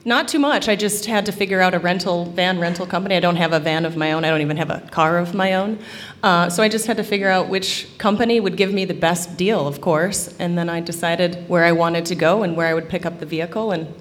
Not 0.03 0.27
too 0.27 0.39
much. 0.39 0.67
I 0.67 0.75
just 0.75 1.05
had 1.05 1.27
to 1.27 1.31
figure 1.31 1.61
out 1.61 1.75
a 1.75 1.79
rental 1.79 2.25
van 2.25 2.59
rental 2.59 2.87
company. 2.87 3.15
I 3.15 3.19
don't 3.19 3.35
have 3.35 3.53
a 3.53 3.59
van 3.59 3.85
of 3.85 3.95
my 3.95 4.13
own. 4.13 4.25
I 4.25 4.31
don't 4.31 4.41
even 4.41 4.57
have 4.57 4.71
a 4.71 4.79
car 4.89 5.19
of 5.19 5.35
my 5.35 5.53
own. 5.53 5.77
Uh, 6.23 6.49
so 6.49 6.63
I 6.63 6.69
just 6.69 6.87
had 6.87 6.97
to 6.97 7.03
figure 7.03 7.29
out 7.29 7.49
which 7.49 7.87
company 7.99 8.39
would 8.39 8.57
give 8.57 8.73
me 8.73 8.83
the 8.83 8.95
best 8.95 9.37
deal, 9.37 9.67
of 9.67 9.79
course. 9.79 10.35
And 10.39 10.57
then 10.57 10.69
I 10.69 10.79
decided 10.79 11.47
where 11.47 11.65
I 11.65 11.71
wanted 11.71 12.07
to 12.07 12.15
go 12.15 12.41
and 12.41 12.57
where 12.57 12.67
I 12.67 12.73
would 12.73 12.89
pick 12.89 13.05
up 13.05 13.19
the 13.19 13.27
vehicle, 13.27 13.71
and 13.71 13.93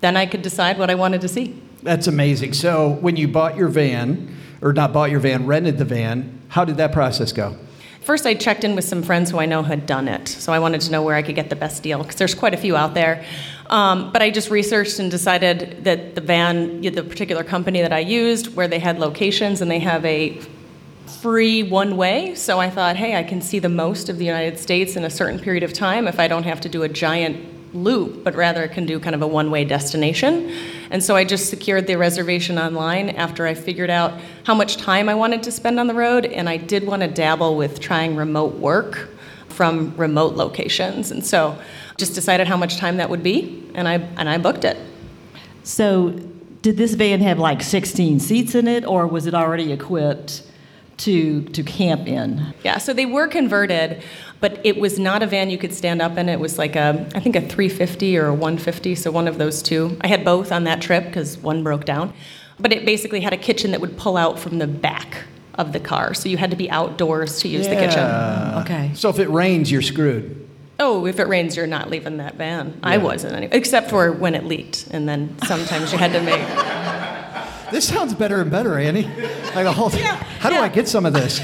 then 0.00 0.16
I 0.16 0.26
could 0.26 0.42
decide 0.42 0.78
what 0.78 0.90
I 0.90 0.96
wanted 0.96 1.20
to 1.20 1.28
see. 1.28 1.62
That's 1.84 2.08
amazing. 2.08 2.54
So 2.54 2.98
when 3.00 3.14
you 3.14 3.28
bought 3.28 3.56
your 3.56 3.68
van, 3.68 4.36
or 4.60 4.72
not 4.72 4.92
bought 4.92 5.12
your 5.12 5.20
van, 5.20 5.46
rented 5.46 5.78
the 5.78 5.84
van, 5.84 6.40
how 6.48 6.64
did 6.64 6.76
that 6.78 6.92
process 6.92 7.32
go? 7.32 7.56
First, 8.10 8.26
I 8.26 8.34
checked 8.34 8.64
in 8.64 8.74
with 8.74 8.84
some 8.84 9.04
friends 9.04 9.30
who 9.30 9.38
I 9.38 9.46
know 9.46 9.62
had 9.62 9.86
done 9.86 10.08
it. 10.08 10.26
So 10.26 10.52
I 10.52 10.58
wanted 10.58 10.80
to 10.80 10.90
know 10.90 11.00
where 11.00 11.14
I 11.14 11.22
could 11.22 11.36
get 11.36 11.48
the 11.48 11.54
best 11.54 11.80
deal 11.84 11.98
because 11.98 12.16
there's 12.16 12.34
quite 12.34 12.52
a 12.54 12.56
few 12.56 12.74
out 12.74 12.92
there. 12.92 13.24
Um, 13.66 14.10
but 14.10 14.20
I 14.20 14.32
just 14.32 14.50
researched 14.50 14.98
and 14.98 15.08
decided 15.12 15.84
that 15.84 16.16
the 16.16 16.20
van, 16.20 16.80
the 16.80 17.04
particular 17.04 17.44
company 17.44 17.82
that 17.82 17.92
I 17.92 18.00
used, 18.00 18.56
where 18.56 18.66
they 18.66 18.80
had 18.80 18.98
locations 18.98 19.60
and 19.60 19.70
they 19.70 19.78
have 19.78 20.04
a 20.04 20.40
free 21.22 21.62
one 21.62 21.96
way. 21.96 22.34
So 22.34 22.58
I 22.58 22.68
thought, 22.68 22.96
hey, 22.96 23.16
I 23.16 23.22
can 23.22 23.40
see 23.40 23.60
the 23.60 23.68
most 23.68 24.08
of 24.08 24.18
the 24.18 24.24
United 24.24 24.58
States 24.58 24.96
in 24.96 25.04
a 25.04 25.10
certain 25.10 25.38
period 25.38 25.62
of 25.62 25.72
time 25.72 26.08
if 26.08 26.18
I 26.18 26.26
don't 26.26 26.42
have 26.42 26.60
to 26.62 26.68
do 26.68 26.82
a 26.82 26.88
giant 26.88 27.46
loop, 27.72 28.24
but 28.24 28.34
rather 28.34 28.66
can 28.66 28.86
do 28.86 28.98
kind 28.98 29.14
of 29.14 29.22
a 29.22 29.26
one 29.28 29.52
way 29.52 29.64
destination. 29.64 30.50
And 30.90 31.02
so 31.02 31.14
I 31.14 31.24
just 31.24 31.48
secured 31.48 31.86
the 31.86 31.96
reservation 31.96 32.58
online 32.58 33.10
after 33.10 33.46
I 33.46 33.54
figured 33.54 33.90
out 33.90 34.20
how 34.50 34.54
much 34.56 34.78
time 34.78 35.08
I 35.08 35.14
wanted 35.14 35.44
to 35.44 35.52
spend 35.52 35.78
on 35.78 35.86
the 35.86 35.94
road. 35.94 36.26
And 36.26 36.48
I 36.48 36.56
did 36.56 36.84
want 36.84 37.02
to 37.02 37.06
dabble 37.06 37.56
with 37.56 37.78
trying 37.78 38.16
remote 38.16 38.56
work 38.56 39.08
from 39.46 39.96
remote 39.96 40.34
locations. 40.34 41.12
And 41.12 41.24
so 41.24 41.56
just 41.96 42.16
decided 42.16 42.48
how 42.48 42.56
much 42.56 42.76
time 42.76 42.96
that 42.96 43.08
would 43.08 43.22
be, 43.22 43.64
and 43.76 43.86
I, 43.86 43.94
and 44.18 44.28
I 44.28 44.38
booked 44.38 44.64
it. 44.64 44.76
So, 45.62 46.10
did 46.62 46.76
this 46.76 46.94
van 46.94 47.20
have 47.20 47.38
like 47.38 47.62
16 47.62 48.18
seats 48.18 48.56
in 48.56 48.66
it, 48.66 48.84
or 48.84 49.06
was 49.06 49.26
it 49.26 49.34
already 49.34 49.70
equipped 49.70 50.42
to 50.96 51.44
to 51.44 51.62
camp 51.62 52.08
in? 52.08 52.52
Yeah, 52.64 52.78
so 52.78 52.92
they 52.92 53.06
were 53.06 53.28
converted, 53.28 54.02
but 54.40 54.60
it 54.64 54.80
was 54.80 54.98
not 54.98 55.22
a 55.22 55.28
van 55.28 55.48
you 55.48 55.58
could 55.58 55.72
stand 55.72 56.02
up 56.02 56.18
in. 56.18 56.28
It 56.28 56.40
was 56.40 56.58
like 56.58 56.74
a, 56.74 57.08
I 57.14 57.20
think 57.20 57.36
a 57.36 57.40
350 57.40 58.18
or 58.18 58.26
a 58.26 58.34
150, 58.34 58.96
so 58.96 59.12
one 59.12 59.28
of 59.28 59.38
those 59.38 59.62
two. 59.62 59.96
I 60.00 60.08
had 60.08 60.24
both 60.24 60.50
on 60.50 60.64
that 60.64 60.82
trip 60.82 61.04
because 61.04 61.38
one 61.38 61.62
broke 61.62 61.84
down. 61.84 62.12
But 62.60 62.72
it 62.72 62.84
basically 62.84 63.20
had 63.20 63.32
a 63.32 63.36
kitchen 63.36 63.70
that 63.70 63.80
would 63.80 63.96
pull 63.96 64.16
out 64.16 64.38
from 64.38 64.58
the 64.58 64.66
back 64.66 65.24
of 65.54 65.72
the 65.72 65.80
car, 65.80 66.14
so 66.14 66.28
you 66.28 66.36
had 66.36 66.50
to 66.50 66.56
be 66.56 66.70
outdoors 66.70 67.40
to 67.40 67.48
use 67.48 67.66
the 67.66 67.74
kitchen. 67.74 68.04
Okay. 68.62 68.92
So 68.94 69.08
if 69.08 69.18
it 69.18 69.28
rains, 69.28 69.70
you're 69.70 69.82
screwed. 69.82 70.48
Oh, 70.78 71.04
if 71.06 71.18
it 71.18 71.28
rains, 71.28 71.56
you're 71.56 71.66
not 71.66 71.90
leaving 71.90 72.16
that 72.18 72.36
van. 72.36 72.78
I 72.82 72.96
wasn't, 72.96 73.34
anyway, 73.34 73.54
except 73.54 73.90
for 73.90 74.12
when 74.12 74.34
it 74.34 74.44
leaked, 74.44 74.88
and 74.90 75.06
then 75.08 75.36
sometimes 75.46 75.92
you 75.92 75.98
had 75.98 76.12
to 76.12 76.22
make. 76.22 76.40
This 77.70 77.86
sounds 77.86 78.14
better 78.14 78.40
and 78.40 78.50
better, 78.50 78.76
Annie. 78.76 79.04
Like 79.54 79.64
a 79.64 79.70
whole. 79.70 79.92
Yeah, 79.92 80.16
how 80.40 80.50
do 80.50 80.56
I 80.56 80.68
get 80.68 80.88
some 80.88 81.06
of 81.06 81.12
this? 81.12 81.38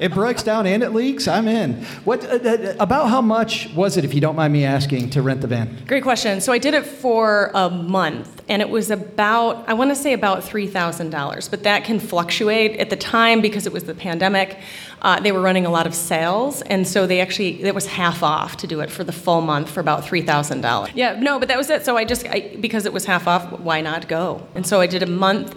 It 0.00 0.14
breaks 0.14 0.42
down 0.42 0.66
and 0.66 0.82
it 0.82 0.90
leaks. 0.90 1.26
I'm 1.26 1.48
in. 1.48 1.84
What 2.04 2.24
uh, 2.24 2.36
uh, 2.36 2.74
about 2.78 3.08
how 3.08 3.20
much 3.20 3.68
was 3.74 3.96
it, 3.96 4.04
if 4.04 4.14
you 4.14 4.20
don't 4.20 4.36
mind 4.36 4.52
me 4.52 4.64
asking, 4.64 5.10
to 5.10 5.22
rent 5.22 5.40
the 5.40 5.46
van? 5.46 5.76
Great 5.86 6.02
question. 6.02 6.40
So 6.40 6.52
I 6.52 6.58
did 6.58 6.74
it 6.74 6.86
for 6.86 7.50
a 7.54 7.68
month, 7.68 8.42
and 8.48 8.62
it 8.62 8.68
was 8.68 8.90
about, 8.90 9.68
I 9.68 9.74
want 9.74 9.90
to 9.90 9.96
say 9.96 10.12
about 10.12 10.42
$3,000, 10.42 11.50
but 11.50 11.62
that 11.64 11.84
can 11.84 11.98
fluctuate. 11.98 12.78
At 12.78 12.90
the 12.90 12.96
time, 12.96 13.40
because 13.40 13.66
it 13.66 13.72
was 13.72 13.84
the 13.84 13.94
pandemic, 13.94 14.58
uh, 15.02 15.20
they 15.20 15.32
were 15.32 15.40
running 15.40 15.66
a 15.66 15.70
lot 15.70 15.86
of 15.86 15.94
sales, 15.94 16.62
and 16.62 16.86
so 16.86 17.06
they 17.06 17.20
actually, 17.20 17.62
it 17.62 17.74
was 17.74 17.86
half 17.86 18.22
off 18.22 18.56
to 18.58 18.66
do 18.66 18.80
it 18.80 18.90
for 18.90 19.04
the 19.04 19.12
full 19.12 19.40
month 19.40 19.70
for 19.70 19.80
about 19.80 20.04
$3,000. 20.04 20.90
Yeah, 20.94 21.18
no, 21.18 21.38
but 21.38 21.48
that 21.48 21.58
was 21.58 21.70
it. 21.70 21.84
So 21.84 21.96
I 21.96 22.04
just, 22.04 22.26
I, 22.26 22.56
because 22.60 22.86
it 22.86 22.92
was 22.92 23.04
half 23.04 23.26
off, 23.26 23.52
why 23.60 23.80
not 23.80 24.08
go? 24.08 24.46
And 24.54 24.66
so 24.66 24.80
I 24.80 24.86
did 24.86 25.02
a 25.02 25.06
month. 25.06 25.56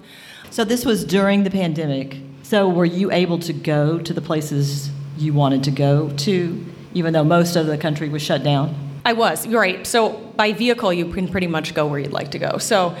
So 0.50 0.64
this 0.64 0.84
was 0.84 1.04
during 1.04 1.44
the 1.44 1.50
pandemic. 1.50 2.18
So 2.52 2.68
were 2.68 2.84
you 2.84 3.10
able 3.10 3.38
to 3.38 3.54
go 3.54 3.98
to 3.98 4.12
the 4.12 4.20
places 4.20 4.90
you 5.16 5.32
wanted 5.32 5.64
to 5.64 5.70
go 5.70 6.10
to, 6.10 6.66
even 6.92 7.14
though 7.14 7.24
most 7.24 7.56
of 7.56 7.66
the 7.66 7.78
country 7.78 8.10
was 8.10 8.20
shut 8.20 8.44
down? 8.44 8.74
I 9.06 9.14
was, 9.14 9.48
right. 9.48 9.86
So 9.86 10.18
by 10.36 10.52
vehicle, 10.52 10.92
you 10.92 11.10
can 11.10 11.28
pretty 11.28 11.46
much 11.46 11.72
go 11.72 11.86
where 11.86 11.98
you'd 11.98 12.12
like 12.12 12.32
to 12.32 12.38
go. 12.38 12.58
So 12.58 12.88
uh, 12.88 12.94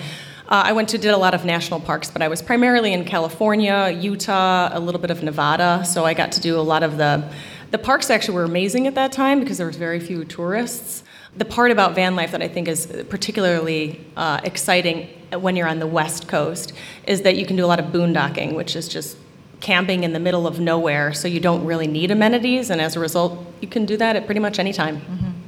I 0.48 0.72
went 0.72 0.88
to 0.88 0.96
did 0.96 1.10
a 1.10 1.18
lot 1.18 1.34
of 1.34 1.44
national 1.44 1.80
parks, 1.80 2.10
but 2.10 2.22
I 2.22 2.28
was 2.28 2.40
primarily 2.40 2.94
in 2.94 3.04
California, 3.04 3.94
Utah, 4.00 4.70
a 4.72 4.80
little 4.80 4.98
bit 4.98 5.10
of 5.10 5.22
Nevada. 5.22 5.84
So 5.84 6.06
I 6.06 6.14
got 6.14 6.32
to 6.32 6.40
do 6.40 6.58
a 6.58 6.64
lot 6.64 6.82
of 6.82 6.96
the 6.96 7.30
the 7.72 7.78
parks. 7.78 8.08
Actually, 8.08 8.36
were 8.36 8.44
amazing 8.44 8.86
at 8.86 8.94
that 8.94 9.12
time 9.12 9.40
because 9.40 9.58
there 9.58 9.66
was 9.66 9.76
very 9.76 10.00
few 10.00 10.24
tourists. 10.24 11.04
The 11.36 11.44
part 11.44 11.70
about 11.70 11.94
van 11.94 12.16
life 12.16 12.30
that 12.30 12.40
I 12.40 12.48
think 12.48 12.68
is 12.68 12.86
particularly 13.10 14.02
uh, 14.16 14.40
exciting 14.44 15.10
when 15.38 15.56
you're 15.56 15.68
on 15.68 15.78
the 15.78 15.86
West 15.86 16.26
Coast 16.26 16.72
is 17.06 17.20
that 17.20 17.36
you 17.36 17.44
can 17.44 17.56
do 17.56 17.66
a 17.66 17.68
lot 17.68 17.80
of 17.80 17.86
boondocking, 17.92 18.54
which 18.54 18.76
is 18.76 18.88
just 18.88 19.18
camping 19.62 20.02
in 20.04 20.12
the 20.12 20.20
middle 20.20 20.46
of 20.46 20.60
nowhere. 20.60 21.14
So 21.14 21.28
you 21.28 21.40
don't 21.40 21.64
really 21.64 21.86
need 21.86 22.10
amenities, 22.10 22.68
and 22.68 22.80
as 22.80 22.96
a 22.96 23.00
result, 23.00 23.38
you 23.62 23.68
can 23.68 23.86
do 23.86 23.96
that 23.96 24.16
at 24.16 24.26
pretty 24.26 24.40
much 24.40 24.58
any 24.58 24.74
time. 24.74 25.00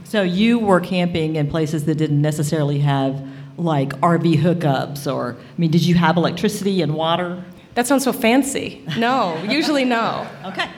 So 0.05 0.23
you 0.23 0.59
were 0.59 0.81
camping 0.81 1.37
in 1.37 1.51
places 1.51 1.85
that 1.87 1.97
didn't 1.97 2.23
necessarily 2.23 2.79
have 2.79 3.27
like 3.57 3.91
RV 4.01 4.37
hookups 4.37 5.13
or 5.13 5.37
I 5.39 5.61
mean, 5.61 5.71
did 5.71 5.85
you 5.85 5.95
have 5.97 6.17
electricity 6.17 6.83
and 6.83 6.95
water? 6.95 7.45
That 7.75 7.87
sounds 7.87 8.05
so 8.05 8.13
fancy. 8.13 8.85
No, 8.97 9.43
usually 9.43 9.85
no. 9.85 10.27
Okay. 10.45 10.71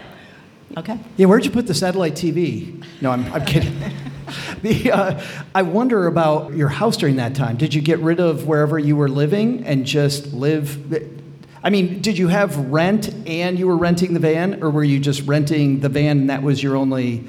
Okay. 0.78 0.98
Yeah, 1.16 1.26
where'd 1.26 1.44
you 1.44 1.50
put 1.50 1.66
the 1.66 1.74
satellite 1.74 2.14
TV? 2.14 2.84
No, 3.00 3.10
I'm, 3.10 3.30
I'm 3.32 3.44
kidding. 3.44 3.78
the, 4.62 4.92
uh, 4.92 5.24
I 5.54 5.62
wonder 5.62 6.06
about 6.06 6.54
your 6.54 6.68
house 6.68 6.96
during 6.96 7.16
that 7.16 7.34
time. 7.34 7.56
Did 7.56 7.72
you 7.72 7.80
get 7.80 7.98
rid 8.00 8.20
of 8.20 8.46
wherever 8.46 8.78
you 8.78 8.94
were 8.96 9.08
living 9.08 9.64
and 9.64 9.86
just 9.86 10.32
live? 10.32 11.25
I 11.66 11.70
mean, 11.70 12.00
did 12.00 12.16
you 12.16 12.28
have 12.28 12.56
rent 12.70 13.12
and 13.26 13.58
you 13.58 13.66
were 13.66 13.76
renting 13.76 14.14
the 14.14 14.20
van, 14.20 14.62
or 14.62 14.70
were 14.70 14.84
you 14.84 15.00
just 15.00 15.22
renting 15.22 15.80
the 15.80 15.88
van 15.88 16.18
and 16.20 16.30
that 16.30 16.44
was 16.44 16.62
your 16.62 16.76
only 16.76 17.24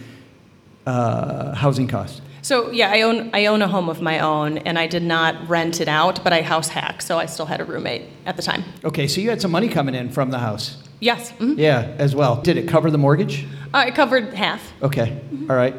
uh, 0.85 1.55
housing 1.55 1.87
cost? 1.87 2.21
So 2.43 2.69
yeah, 2.69 2.91
I 2.91 3.01
own 3.01 3.31
I 3.33 3.47
own 3.47 3.63
a 3.63 3.67
home 3.67 3.89
of 3.89 3.99
my 3.99 4.19
own, 4.19 4.59
and 4.59 4.77
I 4.77 4.85
did 4.85 5.01
not 5.01 5.49
rent 5.49 5.81
it 5.81 5.87
out, 5.87 6.23
but 6.23 6.33
I 6.33 6.43
house 6.43 6.67
hack, 6.69 7.01
so 7.01 7.17
I 7.17 7.25
still 7.25 7.47
had 7.47 7.59
a 7.59 7.65
roommate 7.65 8.03
at 8.27 8.35
the 8.37 8.43
time. 8.43 8.63
Okay, 8.85 9.07
so 9.07 9.21
you 9.21 9.31
had 9.31 9.41
some 9.41 9.49
money 9.49 9.69
coming 9.69 9.95
in 9.95 10.11
from 10.11 10.29
the 10.29 10.37
house. 10.37 10.77
Yes, 10.99 11.31
mhm. 11.39 11.57
Yeah, 11.57 11.95
as 11.97 12.15
well. 12.15 12.39
Did 12.39 12.57
it 12.57 12.67
cover 12.67 12.91
the 12.91 12.99
mortgage? 12.99 13.47
uh, 13.73 13.85
it 13.87 13.95
covered 13.95 14.35
half. 14.35 14.61
Okay, 14.83 15.19
all 15.49 15.55
right. 15.55 15.73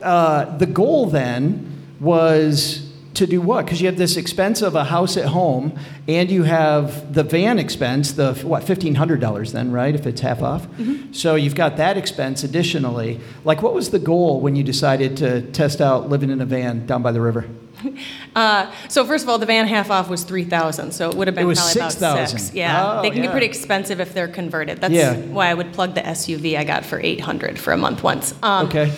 Uh, 0.00 0.56
the 0.58 0.66
goal 0.66 1.06
then 1.06 1.72
was 1.98 2.85
to 3.16 3.26
do 3.26 3.40
what? 3.40 3.64
Because 3.66 3.80
you 3.80 3.86
have 3.86 3.96
this 3.98 4.16
expense 4.16 4.62
of 4.62 4.74
a 4.74 4.84
house 4.84 5.16
at 5.16 5.26
home, 5.26 5.78
and 6.08 6.30
you 6.30 6.44
have 6.44 7.12
the 7.14 7.22
van 7.24 7.58
expense, 7.58 8.12
the 8.12 8.34
what, 8.44 8.62
fifteen 8.64 8.94
hundred 8.94 9.20
dollars 9.20 9.52
then, 9.52 9.72
right? 9.72 9.94
If 9.94 10.06
it's 10.06 10.20
half 10.20 10.42
off. 10.42 10.66
So 11.12 11.34
you've 11.34 11.54
got 11.54 11.76
that 11.78 11.96
expense 11.96 12.44
additionally. 12.44 13.20
Like, 13.44 13.62
what 13.62 13.74
was 13.74 13.90
the 13.90 13.98
goal 13.98 14.40
when 14.40 14.54
you 14.56 14.62
decided 14.62 15.16
to 15.18 15.42
test 15.52 15.80
out 15.80 16.08
living 16.08 16.30
in 16.30 16.40
a 16.40 16.46
van 16.46 16.86
down 16.86 17.02
by 17.02 17.12
the 17.12 17.20
river? 17.20 17.44
Uh, 18.34 18.70
so 18.88 19.04
first 19.06 19.24
of 19.24 19.30
all, 19.30 19.38
the 19.38 19.46
van 19.46 19.66
half 19.66 19.90
off 19.90 20.10
was 20.10 20.22
three 20.24 20.44
thousand, 20.44 20.92
so 20.92 21.08
it 21.08 21.16
would 21.16 21.26
have 21.28 21.34
been 21.34 21.44
It 21.44 21.46
was 21.46 21.58
probably 21.58 21.80
about 21.80 21.92
6,000. 21.92 22.38
six. 22.38 22.54
Yeah, 22.54 22.98
Oh, 22.98 23.02
they 23.02 23.08
can 23.10 23.22
yeah. 23.22 23.28
be 23.28 23.32
pretty 23.32 23.46
expensive 23.46 23.98
if 24.00 24.12
they're 24.12 24.28
converted. 24.28 24.80
That's 24.80 24.92
Yeah. 24.92 25.14
why 25.16 25.48
I 25.48 25.54
would 25.54 25.72
plug 25.72 25.94
the 25.94 26.02
SUV 26.06 26.56
I 26.58 26.64
got 26.64 26.84
for 26.84 27.00
eight 27.00 27.20
hundred 27.20 27.58
for 27.58 27.72
a 27.72 27.76
month 27.78 28.02
once. 28.02 28.34
Um, 28.42 28.66
Okay. 28.66 28.92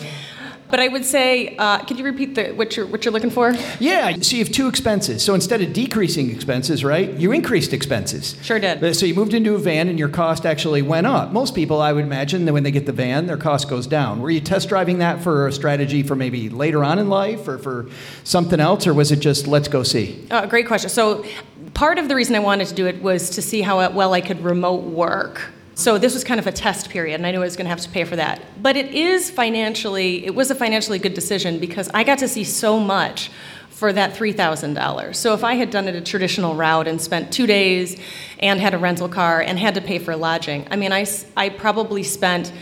But 0.71 0.81
I 0.81 0.89
would 0.89 1.05
say, 1.05 1.57
uh, 1.57 1.79
could 1.85 1.99
you 1.99 2.05
repeat 2.05 2.35
the, 2.35 2.53
what 2.53 2.77
you're 2.77 2.87
what 2.87 3.05
you're 3.05 3.13
looking 3.13 3.31
for? 3.31 3.55
Yeah, 3.81 4.15
so 4.21 4.37
you 4.37 4.45
have 4.45 4.53
two 4.53 4.69
expenses. 4.69 5.25
So 5.25 5.35
instead 5.35 5.63
of 5.63 5.73
decreasing 5.73 6.31
expenses, 6.31 6.85
right, 6.85 7.13
you 7.15 7.33
increased 7.33 7.73
expenses. 7.73 8.37
Sure 8.43 8.59
did. 8.59 8.95
So 8.95 9.07
you 9.07 9.15
moved 9.15 9.33
into 9.33 9.55
a 9.55 9.59
van 9.59 9.89
and 9.89 9.99
your 9.99 10.11
cost 10.11 10.45
actually 10.45 10.83
went 10.83 11.07
up. 11.07 11.33
Most 11.33 11.55
people, 11.55 11.81
I 11.81 11.93
would 11.93 12.05
imagine, 12.05 12.45
that 12.45 12.53
when 12.53 12.65
they 12.65 12.71
get 12.71 12.85
the 12.85 12.93
van, 12.93 13.27
their 13.27 13.39
cost 13.39 13.69
goes 13.71 13.87
down. 13.87 14.21
Were 14.21 14.31
you 14.31 14.41
test 14.41 14.69
driving 14.69 14.99
that 14.99 15.23
for 15.23 15.47
a 15.47 15.53
strategy 15.53 16.03
for 16.03 16.15
maybe 16.15 16.51
later 16.51 16.85
on 16.85 16.99
in 16.99 17.09
life 17.09 17.49
or 17.49 17.59
for 17.59 17.87
something 18.25 18.61
else, 18.61 18.87
or 18.87 18.93
was 18.93 19.11
it 19.11 19.21
just 19.21 19.47
let's 19.47 19.69
go 19.69 19.83
see? 19.83 20.27
Uh, 20.31 20.45
great 20.47 20.67
question. 20.67 20.91
So, 20.91 21.25
part 21.73 21.99
of 21.99 22.09
the 22.09 22.15
reason 22.15 22.35
I 22.35 22.41
wanted 22.41 22.69
to 22.69 22.75
do 22.75 22.87
it 22.87 23.03
was 23.03 23.31
to 23.31 23.43
see 23.43 23.63
how 23.63 23.89
well 23.91 24.13
I 24.13 24.21
could 24.21 24.43
remote 24.43 24.83
work. 24.83 25.53
So 25.79 25.97
this 25.97 26.13
was 26.13 26.25
kind 26.25 26.41
of 26.41 26.49
a 26.49 26.51
test 26.51 26.91
period, 26.91 27.15
and 27.15 27.25
I 27.25 27.31
knew 27.31 27.39
I 27.39 27.45
was 27.45 27.55
going 27.55 27.67
to 27.67 27.71
have 27.71 27.79
to 27.83 27.89
pay 27.89 28.03
for 28.03 28.17
that. 28.17 28.43
But 28.61 28.77
it 28.77 28.87
is 28.97 29.31
financially, 29.31 30.27
it 30.27 30.35
was 30.35 30.51
a 30.51 30.57
financially 30.57 30.99
good 30.99 31.15
decision 31.15 31.61
because 31.61 31.89
I 31.95 32.03
got 32.03 32.19
to 32.19 32.27
see 32.27 32.43
so 32.43 32.81
much 32.81 33.31
for 33.71 33.93
that 33.93 34.15
$3,000. 34.15 35.15
So 35.15 35.35
if 35.35 35.45
I 35.45 35.55
had 35.55 35.71
done 35.71 35.87
it 35.87 35.95
a 35.95 36.01
traditional 36.01 36.57
route 36.57 36.89
and 36.89 37.01
spent 37.01 37.33
two 37.33 37.47
days 37.47 37.97
and 38.41 38.59
had 38.59 38.75
a 38.75 38.79
rental 38.79 39.09
car 39.09 39.41
and 39.41 39.57
had 39.57 39.77
to 39.77 39.81
pay 39.81 40.01
for 40.01 40.17
lodging, 40.17 40.67
I 40.69 40.75
mean, 40.75 40.93
I, 40.93 41.07
I 41.37 41.49
probably 41.49 42.03
spent, 42.03 42.53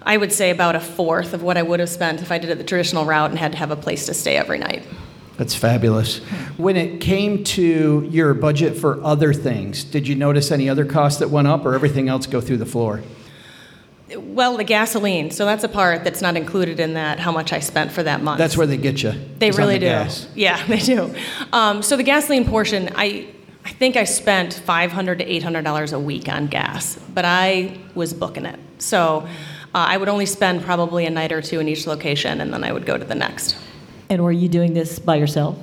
I 0.00 0.16
would 0.16 0.32
say, 0.32 0.50
about 0.50 0.76
a 0.76 0.80
fourth 0.80 1.34
of 1.34 1.42
what 1.42 1.56
I 1.56 1.62
would 1.62 1.80
have 1.80 1.90
spent 1.90 2.22
if 2.22 2.30
I 2.30 2.38
did 2.38 2.50
it 2.50 2.58
the 2.58 2.64
traditional 2.64 3.06
route 3.06 3.30
and 3.30 3.40
had 3.40 3.50
to 3.50 3.58
have 3.58 3.72
a 3.72 3.76
place 3.76 4.06
to 4.06 4.14
stay 4.14 4.36
every 4.36 4.58
night. 4.58 4.86
That's 5.40 5.54
fabulous. 5.54 6.18
When 6.58 6.76
it 6.76 7.00
came 7.00 7.44
to 7.44 8.06
your 8.10 8.34
budget 8.34 8.76
for 8.76 9.02
other 9.02 9.32
things, 9.32 9.84
did 9.84 10.06
you 10.06 10.14
notice 10.14 10.50
any 10.50 10.68
other 10.68 10.84
costs 10.84 11.18
that 11.20 11.30
went 11.30 11.48
up 11.48 11.64
or 11.64 11.74
everything 11.74 12.10
else 12.10 12.26
go 12.26 12.42
through 12.42 12.58
the 12.58 12.66
floor? 12.66 13.00
Well, 14.14 14.58
the 14.58 14.64
gasoline. 14.64 15.30
So 15.30 15.46
that's 15.46 15.64
a 15.64 15.68
part 15.70 16.04
that's 16.04 16.20
not 16.20 16.36
included 16.36 16.78
in 16.78 16.92
that. 16.92 17.18
How 17.18 17.32
much 17.32 17.54
I 17.54 17.60
spent 17.60 17.90
for 17.90 18.02
that 18.02 18.22
month. 18.22 18.36
That's 18.36 18.54
where 18.54 18.66
they 18.66 18.76
get 18.76 19.02
you. 19.02 19.14
they 19.38 19.50
really 19.50 19.76
the 19.78 19.78
do. 19.78 19.86
gas. 19.86 20.28
Yeah, 20.34 20.62
they 20.68 20.78
do. 20.78 21.14
Um, 21.54 21.82
so 21.82 21.96
the 21.96 22.02
gasoline 22.02 22.44
portion, 22.44 22.90
I, 22.94 23.26
I 23.64 23.70
think 23.70 23.96
I 23.96 24.04
spent 24.04 24.52
500 24.52 25.20
to 25.20 25.24
eight 25.24 25.42
hundred 25.42 25.64
dollars 25.64 25.94
a 25.94 25.98
week 25.98 26.28
on 26.28 26.48
gas, 26.48 26.98
but 27.14 27.24
I 27.24 27.78
was 27.94 28.12
booking 28.12 28.44
it. 28.44 28.60
So 28.76 29.26
uh, 29.74 29.88
I 29.88 29.96
would 29.96 30.10
only 30.10 30.26
spend 30.26 30.64
probably 30.64 31.06
a 31.06 31.10
night 31.10 31.32
or 31.32 31.40
two 31.40 31.60
in 31.60 31.66
each 31.66 31.86
location, 31.86 32.42
and 32.42 32.52
then 32.52 32.62
I 32.62 32.72
would 32.74 32.84
go 32.84 32.98
to 32.98 33.06
the 33.06 33.14
next. 33.14 33.56
And 34.10 34.24
were 34.24 34.32
you 34.32 34.48
doing 34.48 34.74
this 34.74 34.98
by 34.98 35.14
yourself? 35.16 35.56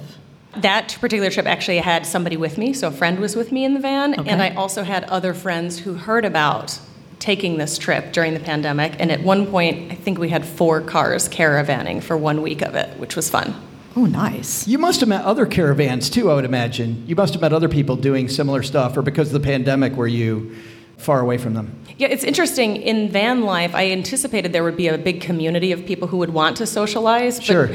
That 0.55 0.97
particular 1.01 1.29
trip 1.29 1.45
actually 1.45 1.77
had 1.79 2.05
somebody 2.05 2.37
with 2.37 2.57
me, 2.57 2.73
so 2.73 2.87
a 2.87 2.91
friend 2.91 3.19
was 3.19 3.35
with 3.35 3.51
me 3.51 3.65
in 3.65 3.73
the 3.73 3.79
van, 3.79 4.17
Okay. 4.19 4.29
and 4.29 4.41
I 4.41 4.51
also 4.55 4.83
had 4.83 5.03
other 5.03 5.33
friends 5.33 5.79
who 5.79 5.93
heard 5.93 6.23
about 6.25 6.79
taking 7.19 7.57
this 7.57 7.77
trip 7.77 8.13
during 8.13 8.33
the 8.33 8.39
pandemic. 8.39 8.95
And 8.99 9.11
at 9.11 9.21
one 9.21 9.45
point, 9.47 9.91
I 9.91 9.95
think 9.95 10.17
we 10.17 10.29
had 10.29 10.45
four 10.45 10.81
cars 10.81 11.27
caravanning 11.27 12.01
for 12.01 12.15
one 12.15 12.41
week 12.41 12.61
of 12.61 12.73
it, 12.75 12.97
which 12.97 13.15
was 13.15 13.29
fun. 13.29 13.53
Oh, 13.95 14.05
nice. 14.05 14.67
You 14.67 14.77
must 14.77 14.99
have 15.01 15.09
met 15.09 15.25
other 15.25 15.45
caravans 15.45 16.09
too, 16.09 16.31
I 16.31 16.35
would 16.35 16.45
imagine. 16.45 17.03
You 17.05 17.15
must 17.15 17.33
have 17.33 17.41
met 17.41 17.51
other 17.53 17.67
people 17.67 17.95
doing 17.97 18.29
similar 18.29 18.63
stuff, 18.63 18.95
or 18.95 19.01
because 19.01 19.27
of 19.27 19.33
the 19.33 19.45
pandemic, 19.45 19.93
were 19.95 20.07
you 20.07 20.55
far 20.97 21.19
away 21.19 21.37
from 21.37 21.53
them? 21.53 21.75
Yeah, 21.97 22.07
it's 22.07 22.23
interesting. 22.23 22.77
In 22.77 23.09
van 23.09 23.41
life, 23.41 23.75
I 23.75 23.91
anticipated 23.91 24.53
there 24.53 24.63
would 24.63 24.77
be 24.77 24.87
a 24.87 24.97
big 24.97 25.19
community 25.21 25.71
of 25.71 25.85
people 25.85 26.07
who 26.07 26.17
would 26.17 26.31
want 26.31 26.57
to 26.57 26.65
socialize. 26.65 27.37
But 27.37 27.45
Sure. 27.45 27.69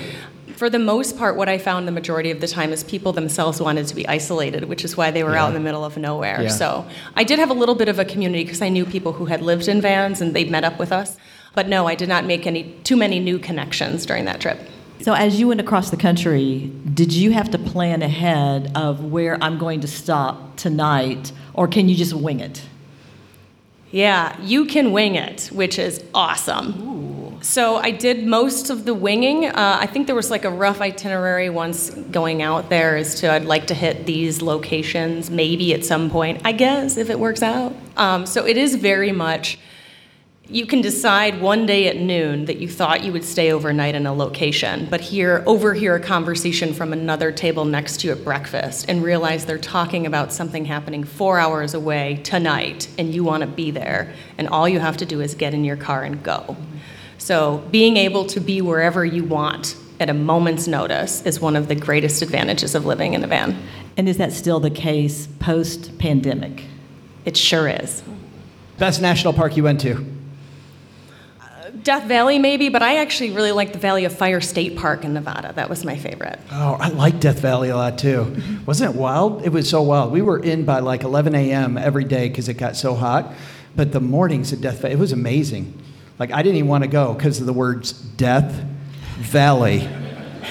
For 0.62 0.71
the 0.71 0.78
most 0.78 1.19
part, 1.19 1.35
what 1.35 1.49
I 1.49 1.59
found 1.59 1.88
the 1.88 1.92
majority 1.92 2.31
of 2.31 2.40
the 2.40 2.47
time 2.47 2.73
is 2.73 2.85
people 2.85 3.12
themselves 3.12 3.61
wanted 3.61 3.88
to 3.88 3.97
be 3.97 4.07
isolated, 4.07 4.66
which 4.66 4.85
is 4.85 4.97
why 4.97 5.11
they 5.11 5.25
were 5.25 5.35
out 5.35 5.49
in 5.49 5.54
the 5.54 5.61
middle 5.61 5.85
of 5.85 5.97
nowhere. 5.97 6.40
Yeah. 6.40 6.50
So 6.50 6.87
I 7.16 7.25
did 7.25 7.40
have 7.40 7.50
a 7.50 7.52
little 7.52 7.75
bit 7.75 7.88
of 7.88 7.99
a 7.99 8.04
community 8.04 8.45
because 8.45 8.62
I 8.62 8.69
knew 8.69 8.85
people 8.85 9.12
who 9.12 9.25
had 9.25 9.42
lived 9.42 9.66
in 9.66 9.81
vans 9.81 10.21
and 10.21 10.35
they 10.35 10.45
met 10.45 10.62
up 10.62 10.78
with 10.78 10.92
us. 10.92 11.16
But 11.57 11.66
no, 11.66 11.88
I 11.88 11.97
did 11.97 12.09
not 12.09 12.26
make 12.26 12.47
any 12.47 12.78
too 12.85 12.97
many 12.97 13.19
new 13.19 13.40
connections 13.40 14.07
during 14.07 14.25
that 14.26 14.40
trip. 14.40 14.57
So, 15.00 15.14
as 15.14 15.40
you 15.40 15.49
went 15.49 15.61
across 15.61 15.90
the 15.90 15.97
country, 15.97 16.71
did 16.95 17.12
you 17.12 17.33
have 17.33 17.50
to 17.50 17.59
plan 17.59 18.00
ahead 18.00 18.71
of 18.76 19.07
where 19.07 19.42
I'm 19.42 19.59
going 19.59 19.81
to 19.81 19.88
stop 19.88 20.54
tonight, 20.54 21.33
or 21.54 21.66
can 21.66 21.88
you 21.88 21.97
just 21.97 22.14
wing 22.14 22.38
it? 22.38 22.62
Yeah, 23.92 24.40
you 24.40 24.64
can 24.64 24.90
wing 24.90 25.14
it, 25.14 25.50
which 25.52 25.78
is 25.78 26.02
awesome. 26.14 27.40
So 27.43 27.76
I 27.76 27.90
did 27.90 28.25
most 28.25 28.71
of 28.71 28.84
the 28.84 28.95
winging. 28.95 29.47
Uh, 29.47 29.76
I 29.80 29.86
think 29.86 30.06
there 30.06 30.17
was 30.17 30.30
like 30.30 30.45
a 30.45 30.50
rough 30.50 30.80
itinerary 30.80 31.50
once 31.50 31.90
going 31.90 32.40
out 32.40 32.71
there 32.71 32.97
as 32.97 33.17
to 33.17 33.30
I'd 33.30 33.45
like 33.45 33.67
to 33.67 33.75
hit 33.75 34.06
these 34.06 34.40
locations 34.40 35.28
maybe 35.28 35.75
at 35.75 35.84
some 35.84 36.08
point, 36.08 36.40
I 36.45 36.52
guess, 36.52 36.97
if 36.97 37.10
it 37.10 37.19
works 37.19 37.43
out. 37.43 37.75
Um, 37.97 38.26
so 38.26 38.47
it 38.47 38.56
is 38.56 38.76
very 38.76 39.12
much. 39.12 39.58
You 40.49 40.67
can 40.67 40.81
decide 40.81 41.41
one 41.41 41.67
day 41.67 41.87
at 41.87 41.97
noon 41.97 42.47
that 42.47 42.59
you 42.59 42.69
thought 42.69 43.05
you 43.05 43.13
would 43.13 43.25
stay 43.25 43.52
overnight 43.52 43.95
in 43.95 44.07
a 44.07 44.13
location, 44.13 44.89
but 44.91 45.00
hear 45.00 45.45
overhear 45.47 45.95
a 45.95 46.00
conversation 46.00 46.75
from 46.75 46.93
another 46.93 47.31
table 47.31 47.65
next 47.65 48.00
to 48.00 48.09
you 48.09 48.13
at 48.13 48.25
breakfast 48.25 48.87
and 48.89 49.05
realize 49.05 49.47
they're 49.47 49.57
talking 49.57 50.05
about 50.05 50.33
something 50.33 50.65
happening 50.65 51.05
four 51.05 51.39
hours 51.39 51.75
away 51.75 52.21
tonight, 52.25 52.89
and 52.99 53.15
you 53.15 53.23
want 53.23 53.43
to 53.43 53.47
be 53.47 53.71
there, 53.71 54.13
and 54.37 54.49
all 54.49 54.69
you 54.69 54.81
have 54.81 54.97
to 54.97 55.07
do 55.07 55.21
is 55.21 55.37
get 55.37 55.55
in 55.55 55.65
your 55.65 55.76
car 55.76 56.02
and 56.02 56.25
go. 56.25 56.57
So 57.19 57.59
being 57.71 57.97
able 57.97 58.26
to 58.26 58.41
be 58.41 58.61
wherever 58.61 59.05
you 59.05 59.23
want 59.23 59.76
at 60.00 60.11
a 60.11 60.15
moment's 60.15 60.67
notice 60.67 61.23
is 61.23 61.39
one 61.39 61.55
of 61.55 61.69
the 61.69 61.76
greatest 61.76 62.21
advantages 62.21 62.75
of 62.75 62.85
living 62.85 63.15
in 63.15 63.23
a 63.23 63.28
van. 63.28 63.63
And 63.97 64.09
is 64.09 64.17
that 64.19 64.33
still 64.33 64.59
the 64.59 64.71
case 64.71 65.28
post 65.39 65.97
pandemic? 65.99 66.65
It 67.25 67.37
sure 67.37 67.69
is. 67.69 68.02
Best 68.78 69.00
national 69.00 69.35
park 69.35 69.57
you 69.57 69.63
went 69.63 69.81
to? 69.83 70.05
Death 71.84 72.04
Valley, 72.04 72.38
maybe, 72.38 72.68
but 72.68 72.82
I 72.82 72.97
actually 72.99 73.32
really 73.32 73.50
like 73.52 73.73
the 73.73 73.78
Valley 73.78 74.04
of 74.04 74.16
Fire 74.16 74.40
State 74.40 74.76
Park 74.76 75.04
in 75.04 75.14
Nevada. 75.14 75.52
That 75.54 75.68
was 75.68 75.84
my 75.84 75.97
favorite. 75.97 76.38
Oh, 76.52 76.76
I 76.78 76.88
like 76.90 77.18
Death 77.18 77.40
Valley 77.40 77.71
a 77.71 77.76
lot 77.76 77.99
too. 77.99 78.25
Mm-hmm. 78.25 78.64
Wasn't 78.66 78.95
it 78.95 78.99
wild? 78.99 79.45
It 79.45 79.49
was 79.50 79.68
so 79.68 79.82
wild. 79.82 80.12
We 80.12 80.23
were 80.23 80.38
in 80.38 80.64
by 80.64 80.78
like 80.78 81.02
11 81.02 81.34
a.m. 81.34 81.76
every 81.76 82.04
day 82.04 82.28
because 82.28 82.49
it 82.49 82.54
got 82.54 82.76
so 82.76 82.95
hot. 82.95 83.32
But 83.75 83.90
the 83.92 84.00
mornings 84.00 84.52
at 84.52 84.60
Death 84.60 84.80
Valley, 84.80 84.95
it 84.95 84.99
was 84.99 85.12
amazing. 85.12 85.76
Like 86.18 86.30
I 86.30 86.42
didn't 86.42 86.56
even 86.58 86.68
want 86.68 86.84
to 86.84 86.88
go 86.88 87.14
because 87.14 87.40
of 87.40 87.47
the 87.47 87.52
words 87.52 87.92
Death 87.92 88.64
Valley. 89.18 89.88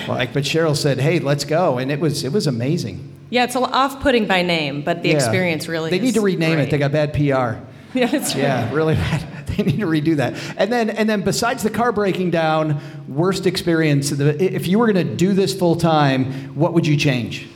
Like, 0.08 0.34
but 0.34 0.44
Cheryl 0.44 0.76
said, 0.76 1.00
"Hey, 1.00 1.20
let's 1.20 1.44
go," 1.46 1.78
and 1.78 1.92
it 1.92 2.00
was 2.00 2.24
it 2.24 2.32
was 2.34 2.48
amazing. 2.48 3.08
Yeah, 3.30 3.44
it's 3.46 3.56
a 3.56 3.60
off-putting 3.60 4.26
by 4.26 4.42
name, 4.42 4.82
but 4.82 5.04
the 5.04 5.10
Yeah. 5.10 5.16
experience 5.16 5.68
really. 5.68 5.90
They 5.92 6.00
need 6.00 6.16
to 6.16 6.22
rename 6.22 6.56
great. 6.56 6.68
it. 6.68 6.72
They 6.72 6.78
got 6.78 6.92
bad 6.92 7.14
PR. 7.14 7.62
Yeah, 7.96 8.06
that's 8.08 8.36
right. 8.36 8.44
Yeah, 8.44 8.74
really 8.74 8.96
bad. 8.96 9.28
They 9.52 9.64
need 9.64 9.80
to 9.82 9.86
redo 9.86 10.16
that. 10.16 10.34
And 10.56 10.72
then, 10.72 10.90
and 10.90 11.10
then, 11.10 11.24
besides 11.24 11.62
the 11.62 11.70
car 11.70 11.92
breaking 11.92 12.32
down, 12.32 12.80
worst 13.10 13.46
experience. 13.46 14.10
If 14.10 14.66
you 14.66 14.80
were 14.80 14.90
going 14.92 15.06
to 15.06 15.16
do 15.16 15.34
this 15.34 15.54
full 15.54 15.76
time, 15.76 16.56
what 16.56 16.72
would 16.72 16.88
you 16.88 16.96
change? 16.96 17.50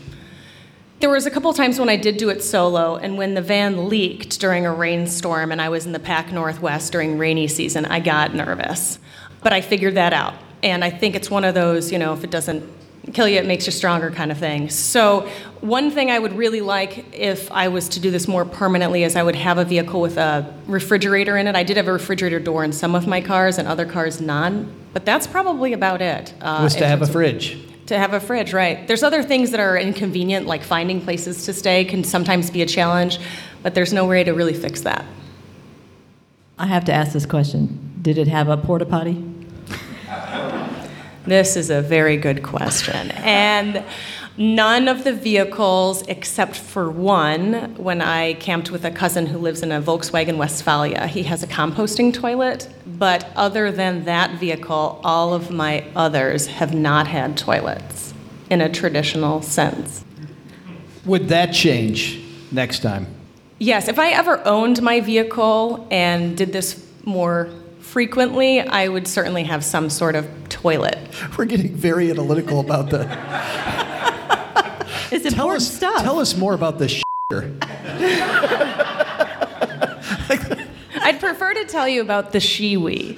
There 0.99 1.09
was 1.09 1.25
a 1.25 1.31
couple 1.31 1.53
times 1.53 1.79
when 1.79 1.87
I 1.87 1.95
did 1.95 2.17
do 2.17 2.29
it 2.29 2.43
solo, 2.43 2.97
and 2.97 3.17
when 3.17 3.33
the 3.33 3.41
van 3.41 3.87
leaked 3.87 4.41
during 4.41 4.65
a 4.65 4.73
rainstorm, 4.73 5.53
and 5.53 5.61
I 5.61 5.69
was 5.69 5.85
in 5.85 5.93
the 5.93 5.99
Pac 5.99 6.33
Northwest 6.33 6.91
during 6.91 7.17
rainy 7.17 7.47
season, 7.47 7.85
I 7.85 8.01
got 8.01 8.35
nervous. 8.35 8.99
But 9.41 9.53
I 9.53 9.61
figured 9.61 9.95
that 9.95 10.11
out, 10.11 10.33
and 10.63 10.83
I 10.83 10.89
think 10.89 11.15
it's 11.15 11.31
one 11.31 11.45
of 11.45 11.55
those, 11.55 11.93
you 11.93 11.97
know, 11.97 12.11
if 12.11 12.25
it 12.25 12.29
doesn't 12.29 12.74
kill 13.13 13.27
you, 13.27 13.37
it 13.37 13.45
makes 13.45 13.65
you 13.65 13.71
stronger 13.71 14.11
kind 14.11 14.31
of 14.31 14.37
thing. 14.37 14.69
So 14.69 15.29
one 15.61 15.91
thing 15.91 16.11
I 16.11 16.19
would 16.19 16.33
really 16.33 16.61
like 16.61 17.13
if 17.13 17.51
I 17.51 17.67
was 17.67 17.89
to 17.89 17.99
do 17.99 18.11
this 18.11 18.27
more 18.27 18.45
permanently 18.45 19.03
is 19.03 19.15
I 19.15 19.23
would 19.23 19.35
have 19.35 19.57
a 19.57 19.65
vehicle 19.65 20.01
with 20.01 20.17
a 20.17 20.53
refrigerator 20.67 21.37
in 21.37 21.47
it. 21.47 21.55
I 21.55 21.63
did 21.63 21.77
have 21.77 21.87
a 21.87 21.93
refrigerator 21.93 22.39
door 22.39 22.63
in 22.63 22.71
some 22.71 22.95
of 22.95 23.07
my 23.07 23.21
cars, 23.21 23.57
and 23.57 23.67
other 23.67 23.85
cars 23.85 24.21
none. 24.21 24.73
But 24.93 25.05
that's 25.05 25.27
probably 25.27 25.73
about 25.73 26.01
it. 26.01 26.33
Uh, 26.41 26.61
Was 26.63 26.75
to 26.75 26.87
have 26.87 27.01
a 27.01 27.07
fridge. 27.07 27.57
to 27.87 27.97
have 27.97 28.13
a 28.13 28.19
fridge, 28.19 28.53
right. 28.53 28.87
There's 28.87 29.03
other 29.03 29.21
things 29.23 29.51
that 29.51 29.59
are 29.59 29.77
inconvenient, 29.77 30.47
like 30.47 30.63
finding 30.63 31.01
places 31.01 31.45
to 31.45 31.53
stay 31.53 31.85
can 31.85 32.03
sometimes 32.03 32.49
be 32.49 32.61
a 32.61 32.65
challenge, 32.65 33.19
but 33.61 33.75
there's 33.75 33.93
no 33.93 34.05
way 34.05 34.23
to 34.23 34.31
really 34.31 34.53
fix 34.53 34.81
that. 34.81 35.05
I 36.57 36.67
have 36.67 36.85
to 36.85 36.93
ask 36.93 37.11
this 37.11 37.25
question 37.25 37.99
Did 38.01 38.17
it 38.17 38.27
have 38.27 38.47
a 38.47 38.57
porta 38.57 38.85
potty? 38.85 39.23
This 41.27 41.55
is 41.55 41.69
a 41.69 41.81
very 41.81 42.17
good 42.17 42.43
question. 42.43 43.11
And 43.11 43.83
none 44.37 44.87
of 44.87 45.03
the 45.03 45.13
vehicles, 45.13 46.03
except 46.03 46.55
for 46.55 46.89
one, 46.91 47.75
when 47.75 48.01
I 48.01 48.33
camped 48.35 48.69
with 48.69 48.85
a 48.85 48.91
cousin 48.91 49.25
who 49.25 49.39
lives 49.39 49.63
in 49.63 49.71
a 49.71 49.81
Volkswagen 49.81 50.37
Westfalia, 50.37 51.07
he 51.07 51.23
has 51.23 51.41
a 51.41 51.47
composting 51.47 52.13
toilet. 52.13 52.69
But 52.85 53.27
other 53.35 53.71
than 53.71 54.05
that 54.05 54.39
vehicle, 54.39 55.01
all 55.03 55.33
of 55.33 55.49
my 55.49 55.85
others 55.95 56.47
have 56.47 56.73
not 56.73 57.07
had 57.07 57.37
toilets 57.37 58.13
in 58.49 58.61
a 58.61 58.69
traditional 58.69 59.41
sense. 59.41 60.05
Would 61.05 61.29
that 61.29 61.53
change 61.53 62.21
next 62.51 62.79
time? 62.79 63.07
Yes, 63.57 63.87
if 63.87 63.97
I 63.97 64.11
ever 64.11 64.45
owned 64.45 64.81
my 64.81 64.99
vehicle 64.99 65.87
and 65.89 66.37
did 66.37 66.51
this 66.51 66.85
more 67.03 67.49
frequently, 67.95 68.59
I 68.59 68.89
would 68.89 69.07
certainly 69.07 69.43
have 69.45 69.63
some 69.63 69.89
sort 69.89 70.15
of 70.15 70.27
toilet. 70.49 70.97
We're 71.37 71.45
getting 71.45 71.73
very 71.73 72.11
analytical 72.11 72.59
about 72.59 72.89
the. 72.89 73.03
It's 75.13 75.23
Tell 75.23 75.31
important 75.31 75.61
us, 75.61 75.73
stuff. 75.73 76.01
tell 76.01 76.19
us 76.19 76.35
more 76.35 76.53
about 76.53 76.77
the. 76.77 77.01
I'd 81.01 81.21
prefer 81.21 81.53
to 81.53 81.63
tell 81.67 81.87
you 81.87 82.01
about 82.01 82.33
the 82.33 82.39
shiwi. 82.39 83.17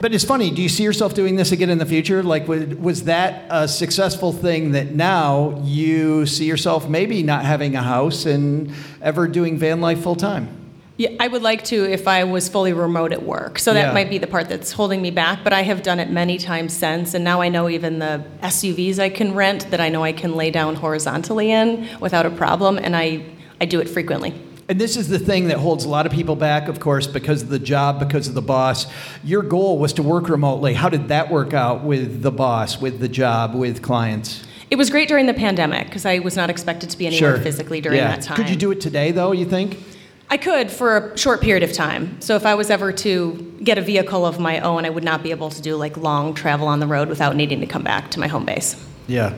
But 0.00 0.12
it's 0.12 0.24
funny. 0.24 0.50
Do 0.50 0.62
you 0.62 0.68
see 0.68 0.82
yourself 0.82 1.14
doing 1.14 1.36
this 1.36 1.52
again 1.52 1.70
in 1.70 1.78
the 1.78 1.86
future? 1.86 2.24
Like, 2.24 2.48
was, 2.48 2.64
was 2.74 3.04
that 3.04 3.44
a 3.50 3.68
successful 3.68 4.32
thing 4.32 4.72
that 4.72 4.96
now 4.96 5.62
you 5.62 6.26
see 6.26 6.46
yourself 6.46 6.88
maybe 6.88 7.22
not 7.22 7.44
having 7.44 7.76
a 7.76 7.82
house 7.82 8.26
and 8.26 8.72
ever 9.00 9.28
doing 9.28 9.58
van 9.58 9.80
life 9.80 10.00
full 10.02 10.16
time? 10.16 10.61
Yeah, 11.02 11.08
I 11.18 11.26
would 11.26 11.42
like 11.42 11.64
to 11.64 11.82
if 11.90 12.06
I 12.06 12.22
was 12.22 12.48
fully 12.48 12.72
remote 12.72 13.10
at 13.12 13.24
work. 13.24 13.58
So 13.58 13.74
that 13.74 13.86
Yeah. 13.88 13.92
might 13.92 14.08
be 14.08 14.18
the 14.18 14.28
part 14.28 14.48
that's 14.48 14.70
holding 14.70 15.02
me 15.02 15.10
back, 15.10 15.40
but 15.42 15.52
I 15.52 15.62
have 15.62 15.82
done 15.82 15.98
it 15.98 16.10
many 16.10 16.38
times 16.38 16.72
since 16.72 17.12
and 17.12 17.24
now 17.24 17.40
I 17.40 17.48
know 17.48 17.68
even 17.68 17.98
the 17.98 18.22
SUVs 18.40 19.00
I 19.00 19.08
can 19.08 19.34
rent 19.34 19.68
that 19.72 19.80
I 19.80 19.88
know 19.88 20.04
I 20.04 20.12
can 20.12 20.36
lay 20.36 20.52
down 20.52 20.76
horizontally 20.76 21.50
in 21.50 21.88
without 21.98 22.24
a 22.24 22.30
problem 22.30 22.78
and 22.78 22.94
I 22.94 23.22
I 23.60 23.64
do 23.64 23.80
it 23.80 23.88
frequently. 23.88 24.32
And 24.68 24.80
this 24.80 24.96
is 24.96 25.08
the 25.08 25.18
thing 25.18 25.48
that 25.48 25.58
holds 25.58 25.84
a 25.84 25.88
lot 25.88 26.06
of 26.06 26.12
people 26.12 26.36
back, 26.36 26.68
of 26.68 26.78
course, 26.78 27.08
because 27.08 27.42
of 27.42 27.48
the 27.48 27.58
job, 27.58 27.98
because 27.98 28.28
of 28.28 28.34
the 28.34 28.42
boss. 28.42 28.86
Your 29.24 29.42
goal 29.42 29.78
was 29.78 29.92
to 29.94 30.04
work 30.04 30.28
remotely. 30.28 30.74
How 30.74 30.88
did 30.88 31.08
that 31.08 31.32
work 31.32 31.52
out 31.52 31.82
with 31.82 32.22
the 32.22 32.30
boss, 32.30 32.80
with 32.80 33.00
the 33.00 33.08
job, 33.08 33.56
with 33.56 33.82
clients? 33.82 34.44
It 34.70 34.76
was 34.76 34.88
great 34.88 35.08
during 35.08 35.26
the 35.26 35.34
pandemic 35.34 35.86
because 35.86 36.06
I 36.06 36.20
was 36.20 36.36
not 36.36 36.48
expected 36.48 36.90
to 36.90 36.96
be 36.96 37.06
anywhere 37.08 37.38
physically 37.38 37.80
during 37.80 37.98
Yeah. 37.98 38.08
that 38.12 38.22
time. 38.22 38.36
Could 38.36 38.48
you 38.50 38.56
do 38.56 38.70
it 38.70 38.80
today, 38.80 39.10
though, 39.10 39.32
you 39.32 39.44
think? 39.44 39.76
I 40.32 40.38
could 40.38 40.70
for 40.70 40.96
a 40.96 41.18
short 41.18 41.42
period 41.42 41.62
of 41.62 41.74
time. 41.74 42.18
So 42.22 42.36
if 42.36 42.46
I 42.46 42.54
was 42.54 42.70
ever 42.70 42.90
to 42.90 43.54
get 43.62 43.76
a 43.76 43.82
vehicle 43.82 44.24
of 44.24 44.40
my 44.40 44.60
own, 44.60 44.86
I 44.86 44.88
would 44.88 45.04
not 45.04 45.22
be 45.22 45.30
able 45.30 45.50
to 45.50 45.60
do 45.60 45.76
like 45.76 45.98
long 45.98 46.32
travel 46.32 46.68
on 46.68 46.80
the 46.80 46.86
road 46.86 47.10
without 47.10 47.36
needing 47.36 47.60
to 47.60 47.66
come 47.66 47.82
back 47.82 48.10
to 48.12 48.18
my 48.18 48.28
home 48.28 48.46
base. 48.46 48.82
Yeah. 49.06 49.34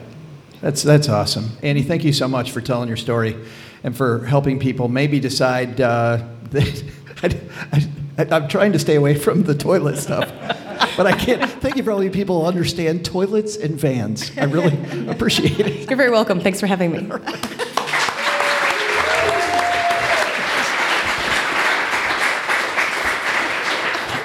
That's, 0.60 0.84
that's 0.84 1.08
awesome. 1.08 1.50
Annie, 1.64 1.82
thank 1.82 2.04
you 2.04 2.12
so 2.12 2.28
much 2.28 2.52
for 2.52 2.60
telling 2.60 2.86
your 2.86 2.96
story 2.96 3.36
and 3.82 3.96
for 3.96 4.24
helping 4.24 4.60
people 4.60 4.86
maybe 4.86 5.18
decide 5.18 5.80
uh, 5.80 6.24
that. 6.52 6.84
I, 7.24 7.88
I, 8.16 8.26
I'm 8.30 8.46
trying 8.46 8.70
to 8.70 8.78
stay 8.78 8.94
away 8.94 9.16
from 9.16 9.42
the 9.42 9.54
toilet 9.56 9.96
stuff, 9.96 10.28
but 10.96 11.08
I 11.08 11.18
can't. 11.18 11.50
Thank 11.60 11.74
you 11.74 11.82
for 11.82 11.90
helping 11.90 12.12
people 12.12 12.46
understand 12.46 13.04
toilets 13.04 13.56
and 13.56 13.74
vans. 13.74 14.30
I 14.38 14.44
really 14.44 15.08
appreciate 15.10 15.58
it. 15.58 15.90
You're 15.90 15.96
very 15.96 16.12
welcome. 16.12 16.38
Thanks 16.38 16.60
for 16.60 16.68
having 16.68 16.92
me. 16.92 17.10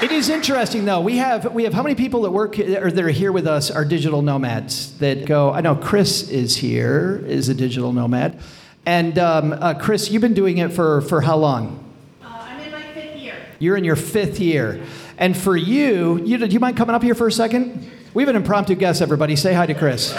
It 0.01 0.13
is 0.13 0.29
interesting, 0.29 0.85
though. 0.85 1.01
We 1.01 1.17
have 1.17 1.53
we 1.53 1.65
have 1.65 1.73
how 1.73 1.83
many 1.83 1.93
people 1.93 2.21
that 2.21 2.31
work 2.31 2.57
or 2.57 2.89
that 2.89 3.03
are 3.03 3.09
here 3.09 3.33
with 3.33 3.45
us 3.45 3.69
are 3.69 3.83
digital 3.83 4.21
nomads 4.21 4.97
that 4.99 5.25
go. 5.25 5.51
I 5.51 5.59
know 5.59 5.75
Chris 5.75 6.29
is 6.29 6.55
here, 6.55 7.21
is 7.27 7.49
a 7.49 7.53
digital 7.53 7.91
nomad, 7.91 8.39
and 8.85 9.19
um, 9.19 9.51
uh, 9.51 9.73
Chris, 9.73 10.09
you've 10.09 10.21
been 10.21 10.33
doing 10.33 10.59
it 10.59 10.71
for 10.71 11.01
for 11.01 11.19
how 11.19 11.35
long? 11.35 11.83
I'm 12.23 12.61
in 12.61 12.71
my 12.71 12.93
fifth 12.93 13.17
year. 13.17 13.35
You're 13.59 13.75
in 13.75 13.83
your 13.83 13.97
fifth 13.97 14.39
year, 14.39 14.81
and 15.17 15.35
for 15.35 15.57
you, 15.57 16.23
you 16.23 16.37
do 16.37 16.45
you 16.45 16.61
mind 16.61 16.77
coming 16.77 16.95
up 16.95 17.03
here 17.03 17.13
for 17.15 17.27
a 17.27 17.31
second? 17.31 17.91
We 18.13 18.23
have 18.23 18.29
an 18.29 18.37
impromptu 18.37 18.75
guest. 18.75 19.01
Everybody, 19.01 19.35
say 19.35 19.53
hi 19.53 19.65
to 19.65 19.73
Chris. 19.73 20.15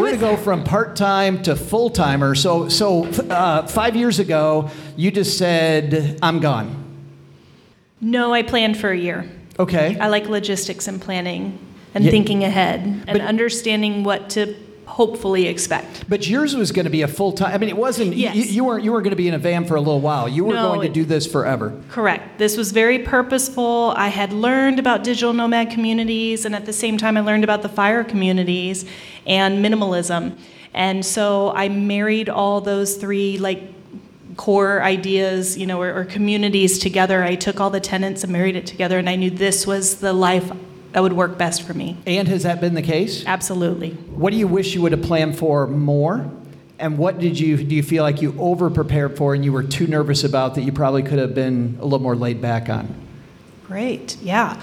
We're 0.00 0.06
going 0.16 0.18
to 0.20 0.26
go 0.26 0.36
from 0.36 0.64
part 0.64 0.96
time 0.96 1.42
to 1.42 1.54
full 1.54 1.90
timer. 1.90 2.34
So, 2.34 2.68
so 2.68 3.04
uh, 3.06 3.66
five 3.66 3.94
years 3.96 4.18
ago, 4.18 4.70
you 4.96 5.10
just 5.10 5.36
said, 5.36 6.18
"I'm 6.22 6.40
gone." 6.40 6.76
No, 8.00 8.32
I 8.32 8.42
planned 8.42 8.78
for 8.78 8.90
a 8.90 8.96
year. 8.96 9.28
Okay. 9.58 9.98
I 9.98 10.08
like 10.08 10.26
logistics 10.28 10.88
and 10.88 11.00
planning 11.00 11.58
and 11.94 12.02
Yeah. 12.04 12.10
thinking 12.10 12.44
ahead 12.44 12.80
and 12.80 13.04
But- 13.06 13.20
understanding 13.20 14.04
what 14.04 14.30
to 14.30 14.54
hopefully 15.00 15.46
expect. 15.46 16.04
But 16.10 16.28
yours 16.28 16.54
was 16.54 16.72
going 16.72 16.84
to 16.84 16.90
be 16.90 17.00
a 17.00 17.08
full 17.08 17.32
time. 17.32 17.54
I 17.54 17.56
mean, 17.56 17.70
it 17.70 17.76
wasn't. 17.76 18.14
Yes. 18.14 18.36
You, 18.36 18.42
you 18.42 18.64
weren't. 18.64 18.84
You 18.84 18.92
weren't 18.92 19.04
going 19.04 19.16
to 19.18 19.22
be 19.24 19.28
in 19.28 19.32
a 19.32 19.38
van 19.38 19.64
for 19.64 19.76
a 19.76 19.80
little 19.80 20.02
while. 20.02 20.28
You 20.28 20.44
were 20.44 20.52
No, 20.52 20.74
going 20.74 20.82
to 20.82 20.92
do 20.92 21.06
this 21.06 21.26
forever. 21.26 21.72
Correct. 21.88 22.38
This 22.38 22.58
was 22.58 22.70
very 22.72 22.98
purposeful. 22.98 23.94
I 23.96 24.08
had 24.08 24.30
learned 24.34 24.78
about 24.78 25.02
digital 25.02 25.32
nomad 25.32 25.70
communities, 25.70 26.44
and 26.44 26.54
at 26.54 26.66
the 26.66 26.72
same 26.74 26.98
time, 26.98 27.16
I 27.16 27.22
learned 27.22 27.44
about 27.44 27.62
the 27.62 27.70
fire 27.70 28.04
communities 28.04 28.84
and 29.26 29.64
minimalism. 29.64 30.36
And 30.74 31.02
so 31.02 31.52
I 31.54 31.70
married 31.70 32.28
all 32.28 32.60
those 32.60 32.96
three, 32.96 33.38
like, 33.38 33.72
core 34.36 34.82
ideas, 34.82 35.56
you 35.56 35.66
know, 35.66 35.80
or, 35.80 35.90
or 35.98 36.04
communities 36.04 36.78
together. 36.78 37.24
I 37.24 37.36
took 37.36 37.58
all 37.58 37.70
the 37.70 37.80
tenants 37.80 38.22
and 38.22 38.32
married 38.32 38.54
it 38.54 38.66
together, 38.66 38.98
and 38.98 39.08
I 39.08 39.16
knew 39.16 39.30
this 39.30 39.66
was 39.66 39.96
the 39.96 40.12
life 40.12 40.52
that 40.92 41.02
would 41.02 41.12
work 41.12 41.38
best 41.38 41.62
for 41.62 41.74
me. 41.74 41.96
And 42.06 42.26
has 42.28 42.42
that 42.42 42.60
been 42.60 42.74
the 42.74 42.82
case? 42.82 43.24
Absolutely. 43.26 43.90
What 43.90 44.30
do 44.30 44.36
you 44.36 44.48
wish 44.48 44.74
you 44.74 44.82
would 44.82 44.92
have 44.92 45.02
planned 45.02 45.38
for 45.38 45.66
more? 45.66 46.30
And 46.78 46.96
what 46.96 47.18
did 47.18 47.38
you 47.38 47.56
do 47.58 47.74
you 47.74 47.82
feel 47.82 48.02
like 48.02 48.22
you 48.22 48.34
over 48.38 48.70
prepared 48.70 49.16
for 49.16 49.34
and 49.34 49.44
you 49.44 49.52
were 49.52 49.62
too 49.62 49.86
nervous 49.86 50.24
about 50.24 50.54
that 50.54 50.62
you 50.62 50.72
probably 50.72 51.02
could 51.02 51.18
have 51.18 51.34
been 51.34 51.76
a 51.78 51.84
little 51.84 51.98
more 52.00 52.16
laid 52.16 52.40
back 52.40 52.68
on? 52.68 52.94
Great, 53.66 54.16
yeah. 54.22 54.60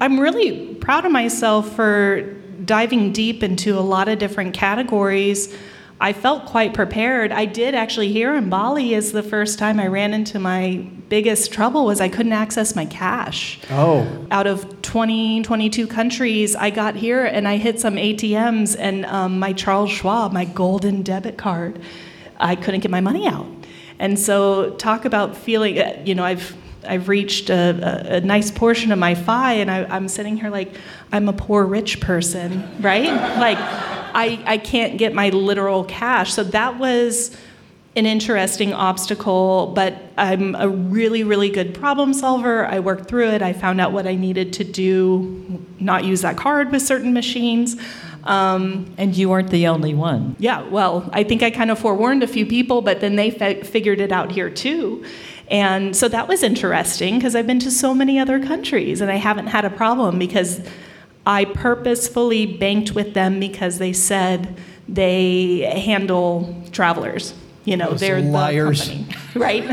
I'm 0.00 0.18
really 0.18 0.74
proud 0.76 1.04
of 1.04 1.12
myself 1.12 1.76
for 1.76 2.22
diving 2.64 3.12
deep 3.12 3.42
into 3.42 3.78
a 3.78 3.80
lot 3.80 4.08
of 4.08 4.18
different 4.18 4.54
categories. 4.54 5.54
I 6.02 6.12
felt 6.12 6.46
quite 6.46 6.74
prepared. 6.74 7.30
I 7.30 7.44
did 7.44 7.76
actually 7.76 8.12
here 8.12 8.34
in 8.34 8.50
Bali 8.50 8.92
is 8.92 9.12
the 9.12 9.22
first 9.22 9.56
time 9.56 9.78
I 9.78 9.86
ran 9.86 10.12
into 10.12 10.40
my 10.40 10.84
biggest 11.08 11.52
trouble 11.52 11.84
was 11.84 12.00
I 12.00 12.08
couldn't 12.08 12.32
access 12.32 12.74
my 12.74 12.86
cash. 12.86 13.60
Oh. 13.70 14.26
Out 14.32 14.48
of 14.48 14.82
20, 14.82 15.42
22 15.42 15.86
countries, 15.86 16.56
I 16.56 16.70
got 16.70 16.96
here 16.96 17.24
and 17.24 17.46
I 17.46 17.56
hit 17.56 17.78
some 17.78 17.94
ATMs 17.94 18.74
and 18.76 19.06
um, 19.06 19.38
my 19.38 19.52
Charles 19.52 19.92
Schwab, 19.92 20.32
my 20.32 20.44
golden 20.44 21.02
debit 21.02 21.38
card, 21.38 21.80
I 22.36 22.56
couldn't 22.56 22.80
get 22.80 22.90
my 22.90 23.00
money 23.00 23.28
out. 23.28 23.46
And 24.00 24.18
so 24.18 24.70
talk 24.70 25.04
about 25.04 25.36
feeling, 25.36 26.04
you 26.04 26.16
know, 26.16 26.24
I've 26.24 26.56
I've 26.86 27.08
reached 27.08 27.50
a, 27.50 28.12
a, 28.12 28.16
a 28.16 28.20
nice 28.20 28.50
portion 28.50 28.92
of 28.92 28.98
my 28.98 29.14
FI, 29.14 29.52
and 29.54 29.70
I, 29.70 29.84
I'm 29.84 30.08
sitting 30.08 30.36
here 30.36 30.50
like 30.50 30.74
I'm 31.12 31.28
a 31.28 31.32
poor 31.32 31.64
rich 31.64 32.00
person, 32.00 32.68
right? 32.80 33.06
like 33.38 33.58
I 33.60 34.42
I 34.46 34.58
can't 34.58 34.98
get 34.98 35.14
my 35.14 35.30
literal 35.30 35.84
cash. 35.84 36.32
So 36.34 36.44
that 36.44 36.78
was 36.78 37.36
an 37.94 38.06
interesting 38.06 38.72
obstacle, 38.72 39.72
but 39.74 39.94
I'm 40.16 40.54
a 40.54 40.66
really, 40.68 41.24
really 41.24 41.50
good 41.50 41.74
problem 41.74 42.14
solver. 42.14 42.64
I 42.66 42.80
worked 42.80 43.06
through 43.06 43.28
it. 43.28 43.42
I 43.42 43.52
found 43.52 43.82
out 43.82 43.92
what 43.92 44.06
I 44.06 44.14
needed 44.14 44.54
to 44.54 44.64
do, 44.64 45.62
not 45.78 46.02
use 46.04 46.22
that 46.22 46.38
card 46.38 46.72
with 46.72 46.80
certain 46.80 47.12
machines. 47.12 47.76
Um, 48.24 48.94
And 48.98 49.14
you 49.16 49.28
weren't 49.28 49.50
the 49.50 49.66
only 49.66 49.94
one. 49.94 50.36
yeah, 50.38 50.62
well, 50.68 51.10
I 51.12 51.24
think 51.24 51.42
I 51.42 51.50
kind 51.50 51.70
of 51.70 51.78
forewarned 51.78 52.22
a 52.22 52.26
few 52.28 52.46
people, 52.46 52.80
but 52.80 53.00
then 53.00 53.16
they 53.16 53.30
fi- 53.30 53.62
figured 53.62 54.00
it 54.00 54.12
out 54.12 54.30
here 54.32 54.48
too. 54.48 55.04
And 55.52 55.94
so 55.94 56.08
that 56.08 56.28
was 56.28 56.42
interesting 56.42 57.18
because 57.18 57.36
I've 57.36 57.46
been 57.46 57.58
to 57.60 57.70
so 57.70 57.94
many 57.94 58.18
other 58.18 58.40
countries 58.40 59.02
and 59.02 59.10
I 59.10 59.16
haven't 59.16 59.48
had 59.48 59.66
a 59.66 59.70
problem 59.70 60.18
because 60.18 60.66
I 61.26 61.44
purposefully 61.44 62.46
banked 62.46 62.94
with 62.94 63.12
them 63.12 63.38
because 63.38 63.76
they 63.76 63.92
said 63.92 64.56
they 64.88 65.58
handle 65.58 66.64
travelers. 66.72 67.34
You 67.64 67.76
know, 67.76 67.90
Those 67.90 68.00
they're 68.00 68.20
liars. 68.20 68.88
the 68.88 69.04
company, 69.04 69.16
right? 69.36 69.64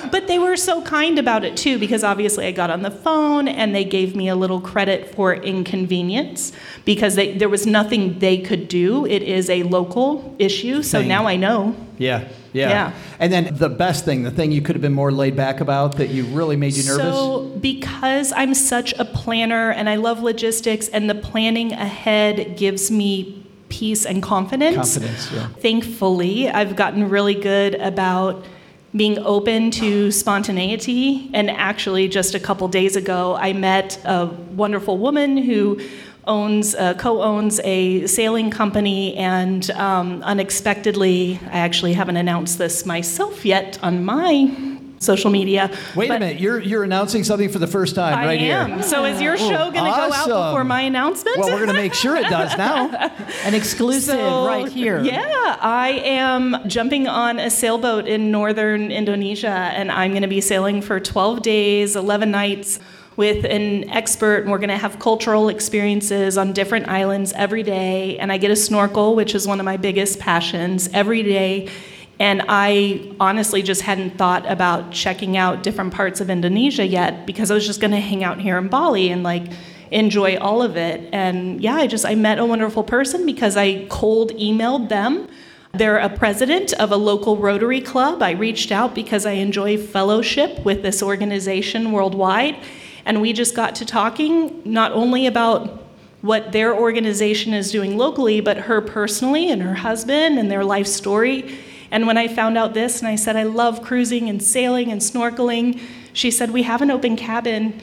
but 0.10 0.26
they 0.26 0.38
were 0.38 0.56
so 0.56 0.82
kind 0.82 1.18
about 1.18 1.44
it 1.44 1.56
too 1.56 1.78
because 1.78 2.02
obviously 2.02 2.46
I 2.46 2.50
got 2.50 2.70
on 2.70 2.82
the 2.82 2.90
phone 2.90 3.46
and 3.46 3.72
they 3.72 3.84
gave 3.84 4.16
me 4.16 4.28
a 4.28 4.34
little 4.34 4.60
credit 4.60 5.14
for 5.14 5.32
inconvenience 5.32 6.52
because 6.84 7.14
they, 7.14 7.38
there 7.38 7.48
was 7.48 7.66
nothing 7.66 8.18
they 8.18 8.38
could 8.38 8.66
do. 8.66 9.06
It 9.06 9.22
is 9.22 9.48
a 9.48 9.62
local 9.62 10.34
issue, 10.40 10.82
so 10.82 10.98
Thing. 10.98 11.08
now 11.08 11.26
I 11.26 11.36
know. 11.36 11.76
Yeah, 11.98 12.28
yeah. 12.52 12.68
Yeah. 12.68 12.92
And 13.20 13.32
then 13.32 13.54
the 13.54 13.68
best 13.68 14.04
thing, 14.04 14.24
the 14.24 14.30
thing 14.30 14.50
you 14.50 14.62
could 14.62 14.74
have 14.74 14.82
been 14.82 14.92
more 14.92 15.12
laid 15.12 15.36
back 15.36 15.60
about 15.60 15.98
that 15.98 16.08
you 16.08 16.24
really 16.24 16.56
made 16.56 16.74
you 16.74 16.82
nervous? 16.84 17.14
So, 17.14 17.46
because 17.60 18.32
I'm 18.32 18.54
such 18.54 18.92
a 18.98 19.04
planner 19.04 19.70
and 19.70 19.88
I 19.88 19.96
love 19.96 20.20
logistics, 20.20 20.88
and 20.88 21.08
the 21.08 21.14
planning 21.14 21.72
ahead 21.72 22.56
gives 22.56 22.90
me 22.90 23.39
peace 23.70 24.04
and 24.04 24.22
confidence. 24.22 24.98
Confidence, 24.98 25.32
yeah. 25.32 25.48
Thankfully, 25.60 26.50
I've 26.50 26.76
gotten 26.76 27.08
really 27.08 27.34
good 27.34 27.74
about 27.76 28.44
being 28.94 29.18
open 29.20 29.70
to 29.70 30.10
spontaneity. 30.10 31.30
And 31.32 31.48
actually, 31.48 32.08
just 32.08 32.34
a 32.34 32.40
couple 32.40 32.68
days 32.68 32.96
ago, 32.96 33.36
I 33.36 33.52
met 33.52 33.98
a 34.04 34.26
wonderful 34.26 34.98
woman 34.98 35.38
who 35.38 35.80
owns 36.26 36.74
uh, 36.74 36.94
co-owns 36.94 37.60
a 37.64 38.06
sailing 38.06 38.50
company 38.50 39.16
and 39.16 39.70
um, 39.70 40.22
unexpectedly 40.22 41.40
i 41.46 41.58
actually 41.58 41.94
haven't 41.94 42.18
announced 42.18 42.58
this 42.58 42.84
myself 42.84 43.44
yet 43.44 43.78
on 43.82 44.04
my 44.04 44.69
social 45.00 45.30
media. 45.30 45.70
Wait 45.96 46.08
But 46.08 46.18
a 46.18 46.20
minute, 46.20 46.40
you're 46.40 46.60
you're 46.60 46.84
announcing 46.84 47.24
something 47.24 47.48
for 47.48 47.58
the 47.58 47.66
first 47.66 47.94
time 47.94 48.12
right 48.14 48.38
here. 48.38 48.56
I 48.56 48.60
right 48.60 48.70
am. 48.70 48.78
here. 48.78 48.82
So 48.88 49.04
is 49.06 49.20
your 49.20 49.34
oh, 49.34 49.36
show 49.36 49.70
going 49.72 49.84
to 49.84 49.90
go 49.90 50.12
out 50.12 50.26
before 50.26 50.62
my 50.62 50.82
announcement? 50.82 51.38
Well, 51.38 51.48
we're 51.48 51.64
going 51.64 51.68
to 51.68 51.82
make 51.82 51.94
sure 51.94 52.16
it 52.16 52.28
does 52.28 52.56
now. 52.56 52.90
An 53.44 53.54
exclusive 53.54 54.14
So, 54.14 54.46
right 54.46 54.68
here. 54.68 55.00
Yeah, 55.00 55.56
I 55.60 56.02
am 56.04 56.56
jumping 56.68 57.08
on 57.08 57.38
a 57.38 57.50
sailboat 57.50 58.06
in 58.06 58.30
northern 58.30 58.92
Indonesia, 58.92 59.48
and 59.48 59.90
I'm 59.90 60.10
going 60.12 60.22
to 60.22 60.28
be 60.28 60.42
sailing 60.42 60.82
for 60.82 61.00
12 61.00 61.42
days, 61.42 61.96
11 61.96 62.30
nights 62.30 62.78
with 63.16 63.44
an 63.44 63.88
expert, 63.90 64.42
and 64.42 64.50
we're 64.50 64.58
going 64.58 64.68
to 64.70 64.78
have 64.78 64.98
cultural 64.98 65.48
experiences 65.48 66.38
on 66.38 66.52
different 66.52 66.88
islands 66.88 67.32
every 67.34 67.62
day. 67.62 68.18
And 68.18 68.30
I 68.30 68.38
get 68.38 68.50
a 68.50 68.56
snorkel, 68.56 69.14
which 69.14 69.34
is 69.34 69.46
one 69.46 69.60
of 69.60 69.64
my 69.64 69.76
biggest 69.76 70.18
passions, 70.18 70.88
every 70.92 71.22
day. 71.22 71.68
And 72.20 72.42
I 72.48 73.14
honestly 73.18 73.62
just 73.62 73.80
hadn't 73.80 74.18
thought 74.18 74.44
about 74.46 74.92
checking 74.92 75.38
out 75.38 75.62
different 75.62 75.94
parts 75.94 76.20
of 76.20 76.28
Indonesia 76.28 76.86
yet 76.86 77.26
because 77.26 77.50
I 77.50 77.54
was 77.54 77.66
just 77.66 77.80
going 77.80 77.92
to 77.92 78.00
hang 78.00 78.22
out 78.22 78.38
here 78.38 78.58
in 78.58 78.68
Bali 78.68 79.08
and 79.08 79.22
like 79.22 79.44
enjoy 79.90 80.36
all 80.36 80.60
of 80.60 80.76
it. 80.76 81.08
And 81.12 81.62
yeah, 81.62 81.76
I 81.76 81.86
just 81.86 82.04
I 82.04 82.14
met 82.14 82.38
a 82.38 82.44
wonderful 82.44 82.84
person 82.84 83.24
because 83.24 83.56
I 83.56 83.86
cold 83.88 84.32
emailed 84.32 84.90
them. 84.90 85.28
They're 85.72 85.96
a 85.96 86.10
president 86.10 86.74
of 86.74 86.92
a 86.92 86.96
local 86.96 87.38
Rotary 87.38 87.80
Club. 87.80 88.22
I 88.22 88.32
reached 88.32 88.70
out 88.70 88.94
because 88.94 89.24
I 89.24 89.32
enjoy 89.32 89.78
fellowship 89.78 90.62
with 90.62 90.82
this 90.82 91.02
organization 91.02 91.90
worldwide. 91.90 92.56
And 93.06 93.22
we 93.22 93.32
just 93.32 93.56
got 93.56 93.74
to 93.76 93.86
talking 93.86 94.60
not 94.66 94.92
only 94.92 95.26
about 95.26 95.84
what 96.20 96.52
their 96.52 96.74
organization 96.74 97.54
is 97.54 97.70
doing 97.70 97.96
locally, 97.96 98.42
but 98.42 98.58
her 98.58 98.82
personally 98.82 99.50
and 99.50 99.62
her 99.62 99.74
husband 99.74 100.38
and 100.38 100.50
their 100.50 100.64
life 100.64 100.86
story. 100.86 101.56
And 101.90 102.06
when 102.06 102.16
I 102.16 102.28
found 102.28 102.56
out 102.56 102.74
this 102.74 103.00
and 103.00 103.08
I 103.08 103.16
said, 103.16 103.36
I 103.36 103.42
love 103.42 103.82
cruising 103.82 104.28
and 104.28 104.42
sailing 104.42 104.92
and 104.92 105.00
snorkeling, 105.00 105.80
she 106.12 106.30
said, 106.30 106.50
We 106.50 106.62
have 106.62 106.82
an 106.82 106.90
open 106.90 107.16
cabin 107.16 107.80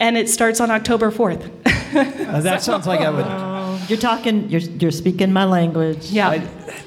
and 0.00 0.16
it 0.16 0.28
starts 0.28 0.60
on 0.60 0.70
October 0.70 1.10
4th. 1.10 1.50
Uh, 1.66 2.40
that 2.40 2.62
sounds 2.62 2.86
like 2.86 3.00
I 3.00 3.10
would. 3.10 3.47
You're 3.88 3.98
talking, 3.98 4.50
you're, 4.50 4.60
you're 4.60 4.90
speaking 4.90 5.32
my 5.32 5.44
language. 5.44 6.10
yeah. 6.10 6.28
I, 6.28 6.38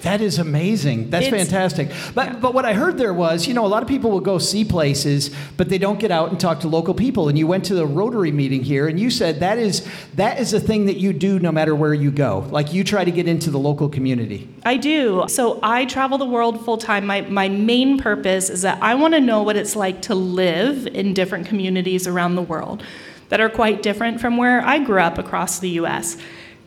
that 0.04 0.22
is 0.22 0.38
amazing. 0.40 1.10
That's 1.10 1.26
It's- 1.28 1.42
fantastic. 1.48 1.90
But 2.14 2.40
but 2.42 2.54
what 2.54 2.66
I 2.66 2.74
heard 2.74 2.98
there 2.98 3.14
was, 3.14 3.48
you 3.48 3.54
know, 3.54 3.66
a 3.66 3.68
lot 3.68 3.82
of 3.82 3.90
people 3.90 4.12
will 4.12 4.20
go 4.20 4.38
see 4.38 4.64
places, 4.64 5.32
but 5.58 5.70
they 5.70 5.78
don't 5.80 6.00
get 6.00 6.12
out 6.12 6.30
and 6.30 6.40
talk 6.40 6.60
to 6.62 6.68
local 6.68 6.94
people. 6.94 7.30
And 7.30 7.38
you 7.38 7.48
went 7.48 7.66
to 7.66 7.74
the 7.76 7.86
Rotary 7.86 8.32
meeting 8.32 8.64
here, 8.64 8.88
and 8.88 9.00
you 9.00 9.10
said 9.10 9.40
that 9.40 9.58
is 9.58 9.88
that 10.16 10.40
is 10.40 10.54
a 10.54 10.60
thing 10.60 10.86
that 10.86 10.98
you 10.98 11.14
do 11.14 11.40
no 11.40 11.52
matter 11.52 11.76
where 11.76 11.94
you 11.94 12.12
go. 12.12 12.48
Like 12.52 12.74
you 12.74 12.84
try 12.84 13.04
to 13.04 13.12
get 13.12 13.28
into 13.28 13.50
the 13.50 13.60
local 13.60 13.90
community. 13.90 14.48
I 14.64 14.78
do. 14.78 15.26
So 15.28 15.60
I 15.64 15.86
travel 15.86 16.18
the 16.20 16.26
world 16.26 16.64
full 16.64 16.78
time. 16.78 17.06
My, 17.08 17.22
my 17.22 17.50
main 17.50 17.98
purpose 17.98 18.50
is 18.50 18.62
that 18.62 18.82
I 18.82 18.94
want 18.96 19.14
to 19.16 19.20
know 19.20 19.42
what 19.42 19.56
it's 19.56 19.76
like 19.76 20.02
to 20.04 20.16
live 20.16 20.86
in 20.88 21.14
different 21.14 21.48
communities 21.48 22.06
around 22.08 22.36
the 22.36 22.42
world 22.44 22.84
that 23.30 23.40
are 23.42 23.50
quite 23.50 23.82
different 23.82 24.20
from 24.22 24.38
where 24.38 24.62
I 24.62 24.78
grew 24.80 25.00
up 25.00 25.18
across 25.18 25.60
the 25.60 25.70
US. 25.82 26.18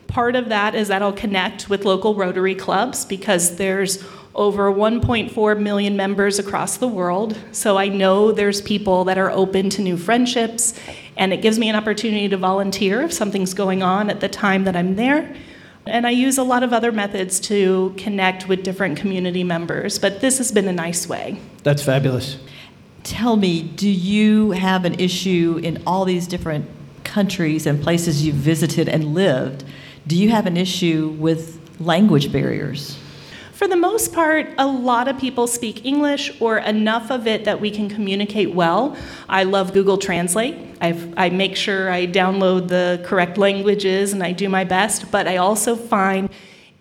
Part 0.07 0.35
of 0.35 0.49
that 0.49 0.75
is 0.75 0.87
that 0.87 1.01
I'll 1.01 1.13
connect 1.13 1.69
with 1.69 1.85
local 1.85 2.15
Rotary 2.15 2.55
clubs 2.55 3.05
because 3.05 3.57
there's 3.57 4.03
over 4.35 4.71
1.4 4.71 5.59
million 5.59 5.95
members 5.95 6.39
across 6.39 6.77
the 6.77 6.87
world. 6.87 7.37
So 7.51 7.77
I 7.77 7.87
know 7.87 8.31
there's 8.31 8.61
people 8.61 9.05
that 9.05 9.17
are 9.17 9.31
open 9.31 9.69
to 9.71 9.81
new 9.81 9.97
friendships, 9.97 10.73
and 11.17 11.31
it 11.31 11.41
gives 11.41 11.57
me 11.57 11.69
an 11.69 11.75
opportunity 11.75 12.27
to 12.29 12.37
volunteer 12.37 13.01
if 13.01 13.13
something's 13.13 13.53
going 13.53 13.81
on 13.81 14.09
at 14.09 14.19
the 14.19 14.27
time 14.27 14.65
that 14.65 14.75
I'm 14.75 14.95
there. 14.95 15.35
And 15.87 16.05
I 16.05 16.09
use 16.09 16.37
a 16.37 16.43
lot 16.43 16.63
of 16.63 16.73
other 16.73 16.91
methods 16.91 17.39
to 17.41 17.93
connect 17.97 18.47
with 18.47 18.63
different 18.63 18.97
community 18.97 19.43
members, 19.43 19.99
but 19.99 20.19
this 20.19 20.37
has 20.39 20.51
been 20.51 20.67
a 20.67 20.73
nice 20.73 21.07
way. 21.07 21.39
That's 21.63 21.83
fabulous. 21.83 22.37
Tell 23.03 23.35
me, 23.37 23.61
do 23.61 23.87
you 23.87 24.51
have 24.51 24.83
an 24.83 24.99
issue 24.99 25.59
in 25.63 25.81
all 25.85 26.03
these 26.03 26.27
different 26.27 26.67
countries 27.03 27.67
and 27.67 27.81
places 27.81 28.25
you've 28.25 28.35
visited 28.35 28.89
and 28.89 29.13
lived? 29.13 29.63
Do 30.07 30.15
you 30.15 30.29
have 30.29 30.45
an 30.45 30.55
issue 30.55 31.15
with 31.17 31.59
language 31.79 32.31
barriers? 32.31 32.95
For 33.53 33.67
the 33.67 33.75
most 33.75 34.13
part, 34.13 34.47
a 34.59 34.67
lot 34.67 35.07
of 35.07 35.17
people 35.17 35.47
speak 35.47 35.83
English 35.83 36.39
or 36.39 36.59
enough 36.59 37.09
of 37.09 37.25
it 37.25 37.45
that 37.45 37.59
we 37.59 37.71
can 37.71 37.89
communicate 37.89 38.53
well. 38.53 38.95
I 39.27 39.45
love 39.45 39.73
Google 39.73 39.97
Translate. 39.97 40.55
I've, 40.79 41.11
I 41.17 41.29
make 41.31 41.55
sure 41.55 41.89
I 41.89 42.05
download 42.05 42.67
the 42.67 43.01
correct 43.03 43.39
languages 43.39 44.13
and 44.13 44.21
I 44.21 44.31
do 44.31 44.47
my 44.47 44.63
best, 44.63 45.09
but 45.09 45.27
I 45.27 45.37
also 45.37 45.75
find 45.75 46.29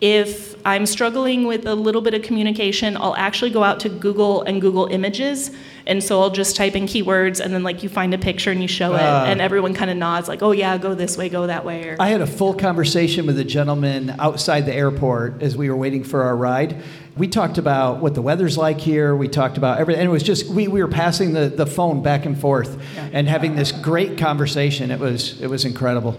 if 0.01 0.57
I'm 0.67 0.87
struggling 0.87 1.47
with 1.47 1.67
a 1.67 1.75
little 1.75 2.01
bit 2.01 2.15
of 2.15 2.23
communication, 2.23 2.97
I'll 2.97 3.15
actually 3.17 3.51
go 3.51 3.63
out 3.63 3.81
to 3.81 3.89
Google 3.89 4.43
and 4.43 4.61
Google 4.61 4.87
Images. 4.87 5.51
And 5.87 6.03
so 6.03 6.21
I'll 6.21 6.31
just 6.31 6.57
type 6.57 6.75
in 6.75 6.87
keywords 6.87 7.41
and 7.41 7.53
then 7.55 7.63
like 7.63 7.83
you 7.83 7.89
find 7.89 8.13
a 8.13 8.19
picture 8.19 8.51
and 8.51 8.61
you 8.61 8.69
show 8.69 8.95
it 8.95 9.03
ah. 9.03 9.27
and 9.27 9.41
everyone 9.41 9.75
kind 9.75 9.91
of 9.91 9.97
nods 9.97 10.29
like, 10.29 10.43
"Oh 10.43 10.53
yeah, 10.53 10.79
go 10.79 10.95
this 10.95 11.17
way, 11.19 11.29
go 11.29 11.47
that 11.47 11.65
way." 11.65 11.91
Or, 11.91 11.97
I 12.01 12.09
had 12.09 12.23
a 12.23 12.27
full 12.27 12.55
conversation 12.55 13.27
with 13.27 13.39
a 13.39 13.45
gentleman 13.45 14.15
outside 14.19 14.67
the 14.67 14.75
airport 14.75 15.43
as 15.43 15.57
we 15.57 15.69
were 15.69 15.77
waiting 15.77 16.03
for 16.03 16.23
our 16.23 16.35
ride. 16.35 16.83
We 17.17 17.29
talked 17.29 17.59
about 17.59 18.01
what 18.01 18.15
the 18.15 18.23
weather's 18.23 18.59
like 18.59 18.81
here. 18.81 19.15
We 19.15 19.29
talked 19.29 19.57
about 19.57 19.79
everything. 19.79 20.01
And 20.01 20.09
it 20.09 20.13
was 20.13 20.25
just, 20.25 20.49
we, 20.49 20.67
we 20.67 20.83
were 20.83 20.89
passing 20.89 21.33
the, 21.33 21.49
the 21.49 21.67
phone 21.67 22.03
back 22.03 22.27
and 22.27 22.37
forth 22.37 22.77
and 23.13 23.29
having 23.29 23.55
this 23.55 23.71
great 23.71 24.19
conversation. 24.19 24.91
It 24.91 24.99
was, 24.99 25.41
it 25.41 25.47
was 25.47 25.65
incredible. 25.65 26.19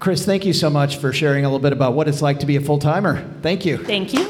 Chris, 0.00 0.24
thank 0.24 0.46
you 0.46 0.54
so 0.54 0.70
much 0.70 0.96
for 0.96 1.12
sharing 1.12 1.44
a 1.44 1.48
little 1.48 1.60
bit 1.60 1.74
about 1.74 1.92
what 1.92 2.08
it's 2.08 2.22
like 2.22 2.38
to 2.40 2.46
be 2.46 2.56
a 2.56 2.60
full 2.60 2.78
timer. 2.78 3.22
Thank 3.42 3.66
you. 3.66 3.76
Thank 3.76 4.14
you. 4.14 4.20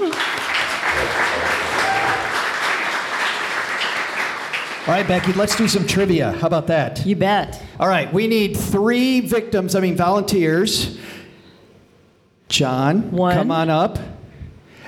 All 4.89 4.97
right, 4.97 5.07
Becky, 5.07 5.33
let's 5.35 5.55
do 5.55 5.69
some 5.69 5.87
trivia. 5.87 6.33
How 6.33 6.49
about 6.49 6.67
that? 6.67 7.07
You 7.07 7.15
bet. 7.15 7.63
All 7.79 7.87
right, 7.87 8.13
we 8.13 8.27
need 8.27 8.57
three 8.57 9.21
victims, 9.21 9.77
I 9.77 9.81
mean 9.81 9.95
volunteers. 9.95 10.99
John, 12.49 13.13
One. 13.13 13.37
come 13.37 13.53
on 13.53 13.71
up. 13.71 13.97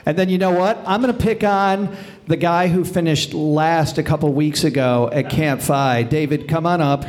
And 0.04 0.18
then 0.18 0.28
you 0.28 0.38
know 0.38 0.50
what? 0.50 0.78
I'm 0.84 1.00
going 1.00 1.16
to 1.16 1.20
pick 1.22 1.44
on 1.44 1.96
the 2.26 2.36
guy 2.36 2.68
who 2.68 2.84
finished 2.84 3.34
last 3.34 3.98
a 3.98 4.02
couple 4.02 4.32
weeks 4.32 4.64
ago 4.64 5.10
at 5.12 5.28
Camp 5.28 5.60
FI. 5.60 6.04
David, 6.04 6.48
come 6.48 6.66
on 6.66 6.80
up. 6.80 7.04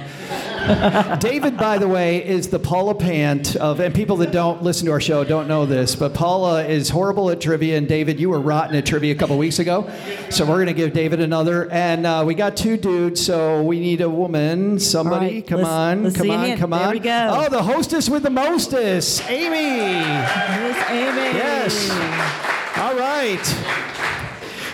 David, 1.20 1.58
by 1.58 1.78
the 1.78 1.90
way, 1.90 2.26
is 2.26 2.48
the 2.48 2.58
Paula 2.58 2.96
Pant 2.96 3.56
of, 3.58 3.82
and 3.82 3.94
people 3.94 4.18
that 4.18 4.32
don't 4.32 4.64
listen 4.64 4.86
to 4.86 4.94
our 4.94 5.02
show 5.02 5.26
don't 5.26 5.48
know 5.48 5.66
this, 5.66 5.94
but 5.96 6.14
Paula 6.14 6.66
is 6.66 6.90
horrible 6.90 7.30
at 7.30 7.42
trivia, 7.42 7.78
and 7.78 7.86
David, 7.86 8.18
you 8.18 8.30
were 8.30 8.40
rotten 8.40 8.76
at 8.76 8.86
trivia 8.86 9.14
a 9.14 9.18
couple 9.18 9.38
weeks 9.38 9.60
ago. 9.60 9.90
So 10.30 10.46
we're 10.46 10.56
going 10.56 10.68
to 10.68 10.74
give 10.74 10.94
David 10.94 11.20
another. 11.20 11.70
And 11.70 12.06
uh, 12.06 12.24
we 12.26 12.34
got 12.34 12.56
two 12.56 12.78
dudes, 12.78 13.24
so 13.24 13.62
we 13.62 13.80
need 13.82 14.00
a 14.00 14.10
woman. 14.10 14.80
Somebody, 14.80 15.36
right, 15.36 15.48
come 15.48 15.66
on, 15.66 16.14
come 16.14 16.32
on, 16.32 16.58
come 16.58 16.74
on. 16.74 16.92
we 16.92 17.00
go. 17.00 17.30
Oh, 17.46 17.50
the 17.50 17.62
hostess 17.62 18.10
with 18.10 18.24
the 18.24 18.30
mostest, 18.30 19.30
Amy. 19.30 20.00
Miss 20.64 20.90
Amy. 20.90 21.38
Yes. 21.38 21.92
All 22.78 22.96
right. 22.96 23.93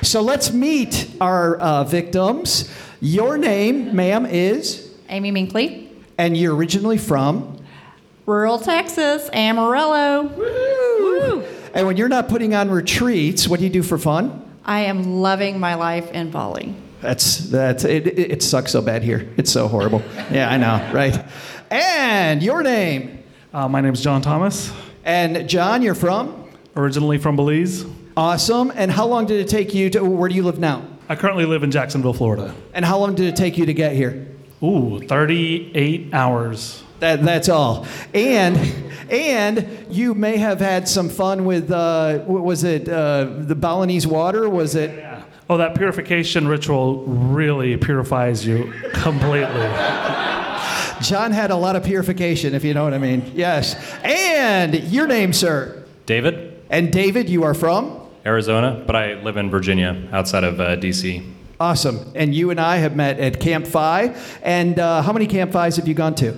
So 0.10 0.22
let's 0.22 0.52
meet 0.52 1.08
our 1.22 1.58
uh, 1.58 1.84
victims. 1.84 2.68
Your 3.00 3.38
name, 3.38 3.96
ma'am, 3.96 4.26
is, 4.26 4.92
Amy 5.08 5.32
Minkley, 5.32 5.88
and 6.18 6.36
you're 6.36 6.56
originally 6.56 6.98
from. 6.98 7.64
rural 8.26 8.58
Texas, 8.58 9.30
Amarillo. 9.32 10.24
Woo! 10.24 11.44
And 11.76 11.86
when 11.86 11.96
you're 11.96 12.10
not 12.10 12.28
putting 12.28 12.56
on 12.56 12.72
retreats, 12.72 13.48
what 13.48 13.60
do 13.60 13.66
you 13.66 13.70
do 13.70 13.84
for 13.84 14.00
fun? 14.00 14.44
I 14.66 14.80
am 14.86 15.22
loving 15.22 15.60
my 15.60 15.76
life 15.76 16.10
in 16.10 16.32
Bali. 16.32 16.74
That's 17.02 17.38
that's 17.38 17.84
it, 17.84 18.08
it, 18.08 18.32
it 18.32 18.42
sucks 18.42 18.72
so 18.72 18.82
bad 18.82 19.04
here. 19.04 19.30
It's 19.38 19.52
so 19.52 19.68
horrible. 19.68 20.02
Yeah, 20.32 20.50
I 20.50 20.58
know, 20.58 20.92
right? 20.92 21.24
And 21.70 22.42
your 22.42 22.64
name. 22.64 23.24
Uh, 23.54 23.68
my 23.68 23.80
name 23.80 23.94
is 23.94 24.02
John 24.02 24.24
Thomas, 24.24 24.74
And 25.06 25.48
John, 25.48 25.84
you're 25.84 25.94
from? 25.94 26.50
originally 26.76 27.20
from 27.20 27.36
Belize. 27.36 27.86
Awesome. 28.20 28.70
And 28.76 28.92
how 28.92 29.08
long 29.08 29.28
did 29.28 29.40
it 29.40 29.48
take 29.48 29.74
you 29.74 29.90
to 29.92 30.04
where 30.04 30.28
do 30.28 30.36
you 30.36 30.44
live 30.44 30.60
now? 30.60 30.86
I 31.08 31.16
currently 31.16 31.46
live 31.46 31.64
in 31.64 31.72
Jacksonville, 31.72 32.12
Florida. 32.12 32.54
And 32.74 32.84
how 32.84 32.98
long 33.00 33.16
did 33.16 33.28
it 33.28 33.38
take 33.38 33.58
you 33.58 33.66
to 33.66 33.74
get 33.74 33.94
here? 33.94 34.28
Ooh, 34.62 35.00
38 35.00 36.14
hours. 36.14 36.84
That, 37.00 37.24
that's 37.24 37.48
all. 37.48 37.88
And 38.14 38.58
and 39.10 39.88
you 39.90 40.16
may 40.16 40.36
have 40.36 40.60
had 40.60 40.90
some 40.90 41.08
fun 41.08 41.46
with 41.46 41.72
uh, 41.72 42.20
what 42.26 42.44
was 42.44 42.66
it 42.66 42.90
uh, 42.90 43.24
the 43.24 43.56
Balinese 43.56 44.06
water? 44.06 44.50
Was 44.50 44.76
it? 44.76 44.98
Yeah. 44.98 45.24
Oh, 45.50 45.56
that 45.56 45.76
purification 45.76 46.46
ritual 46.46 47.06
really 47.06 47.78
purifies 47.78 48.46
you 48.46 48.74
completely. 48.96 49.48
John 51.02 51.32
had 51.32 51.52
a 51.52 51.56
lot 51.56 51.78
of 51.78 51.86
purification, 51.86 52.54
if 52.54 52.66
you 52.66 52.74
know 52.74 52.84
what 52.84 52.94
I 52.94 52.98
mean. 52.98 53.32
Yes. 53.34 53.78
And 54.04 54.76
your 54.92 55.08
name, 55.08 55.32
sir. 55.32 55.86
David, 56.06 56.62
And 56.70 56.92
David, 56.92 57.30
you 57.30 57.44
are 57.44 57.54
from? 57.54 58.09
Arizona, 58.26 58.84
but 58.86 58.96
I 58.96 59.14
live 59.16 59.38
in 59.38 59.50
Virginia, 59.50 60.08
outside 60.12 60.44
of 60.44 60.60
uh, 60.60 60.76
DC. 60.76 61.26
Awesome. 61.60 62.12
And 62.16 62.34
you 62.34 62.52
and 62.52 62.60
I 62.60 62.78
have 62.78 62.96
met 62.96 63.20
at 63.20 63.40
Camp 63.40 63.68
FI. 63.68 64.16
And 64.44 64.80
uh, 64.80 65.02
how 65.02 65.12
many 65.12 65.28
Camp 65.28 65.52
FIs 65.52 65.76
have 65.76 65.88
you 65.88 65.94
gone 65.94 66.16
to? 66.16 66.34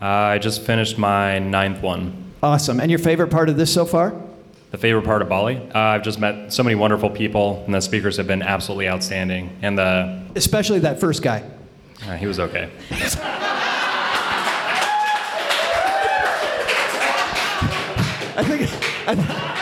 Uh, 0.00 0.06
I 0.06 0.38
just 0.38 0.62
finished 0.62 0.96
my 0.96 1.38
ninth 1.40 1.82
one. 1.82 2.32
Awesome. 2.42 2.80
And 2.80 2.90
your 2.90 3.00
favorite 3.00 3.28
part 3.28 3.48
of 3.48 3.56
this 3.56 3.72
so 3.72 3.84
far? 3.84 4.14
The 4.70 4.78
favorite 4.78 5.04
part 5.04 5.22
of 5.22 5.28
Bali? 5.28 5.56
Uh, 5.74 5.78
I've 5.78 6.02
just 6.04 6.20
met 6.20 6.52
so 6.52 6.62
many 6.62 6.76
wonderful 6.76 7.10
people, 7.10 7.64
and 7.66 7.74
the 7.74 7.80
speakers 7.80 8.16
have 8.16 8.28
been 8.28 8.42
absolutely 8.42 8.88
outstanding. 8.88 9.58
And 9.62 9.76
the 9.76 10.22
Especially 10.36 10.78
that 10.80 11.00
first 11.00 11.22
guy. 11.22 11.42
Uh, 12.06 12.16
he 12.16 12.26
was 12.26 12.38
okay. 12.38 12.70
I 18.36 18.44
think. 18.44 18.70
I, 19.08 19.56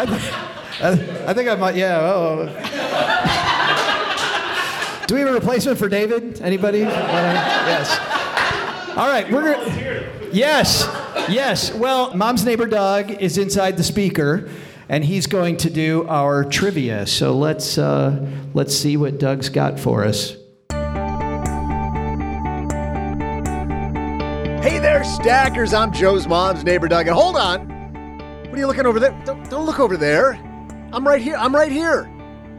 I, 0.00 0.92
I, 1.26 1.34
think 1.34 1.48
I 1.48 1.56
might. 1.56 1.76
Yeah. 1.76 2.00
Oh. 2.00 2.46
Do 5.06 5.14
we 5.14 5.20
have 5.20 5.28
a 5.30 5.32
replacement 5.32 5.78
for 5.78 5.88
David? 5.90 6.40
Anybody? 6.40 6.78
yes. 6.78 7.98
All 8.96 9.08
right. 9.08 9.30
We're. 9.30 9.56
Yes. 10.32 10.88
Yes. 11.28 11.74
Well, 11.74 12.14
mom's 12.14 12.46
neighbor 12.46 12.66
Doug 12.66 13.10
is 13.10 13.36
inside 13.36 13.76
the 13.76 13.82
speaker, 13.82 14.48
and 14.88 15.04
he's 15.04 15.26
going 15.26 15.58
to 15.58 15.68
do 15.68 16.08
our 16.08 16.44
trivia. 16.44 17.06
So 17.06 17.36
let's 17.36 17.76
uh, 17.76 18.26
let's 18.54 18.74
see 18.74 18.96
what 18.96 19.18
Doug's 19.18 19.50
got 19.50 19.78
for 19.78 20.04
us. 20.04 20.36
Hey 24.62 24.78
there, 24.78 25.04
stackers. 25.04 25.74
I'm 25.74 25.92
Joe's 25.92 26.26
mom's 26.26 26.64
neighbor, 26.64 26.88
Doug. 26.88 27.06
And 27.06 27.14
hold 27.14 27.36
on. 27.36 27.79
What 28.50 28.56
are 28.56 28.62
you 28.62 28.66
looking 28.66 28.84
over 28.84 28.98
there? 28.98 29.16
Don't, 29.24 29.48
don't 29.48 29.64
look 29.64 29.78
over 29.78 29.96
there. 29.96 30.32
I'm 30.92 31.06
right 31.06 31.22
here. 31.22 31.36
I'm 31.36 31.54
right 31.54 31.70
here. 31.70 32.10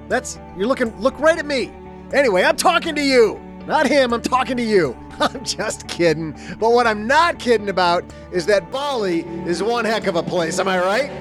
That's, 0.07 0.39
you're 0.55 0.67
looking, 0.67 0.97
look 1.01 1.19
right 1.19 1.37
at 1.37 1.45
me. 1.45 1.69
Anyway, 2.13 2.43
I'm 2.43 2.55
talking 2.55 2.95
to 2.95 3.01
you. 3.01 3.37
Not 3.67 3.87
him, 3.87 4.13
I'm 4.13 4.21
talking 4.21 4.55
to 4.55 4.63
you. 4.63 4.97
I'm 5.19 5.43
just 5.43 5.89
kidding. 5.89 6.31
But 6.61 6.71
what 6.71 6.87
I'm 6.87 7.07
not 7.07 7.39
kidding 7.39 7.67
about 7.67 8.05
is 8.31 8.45
that 8.45 8.71
Bali 8.71 9.25
is 9.45 9.61
one 9.61 9.83
heck 9.83 10.07
of 10.07 10.15
a 10.15 10.23
place. 10.23 10.59
Am 10.59 10.69
I 10.69 10.79
right? 10.79 11.11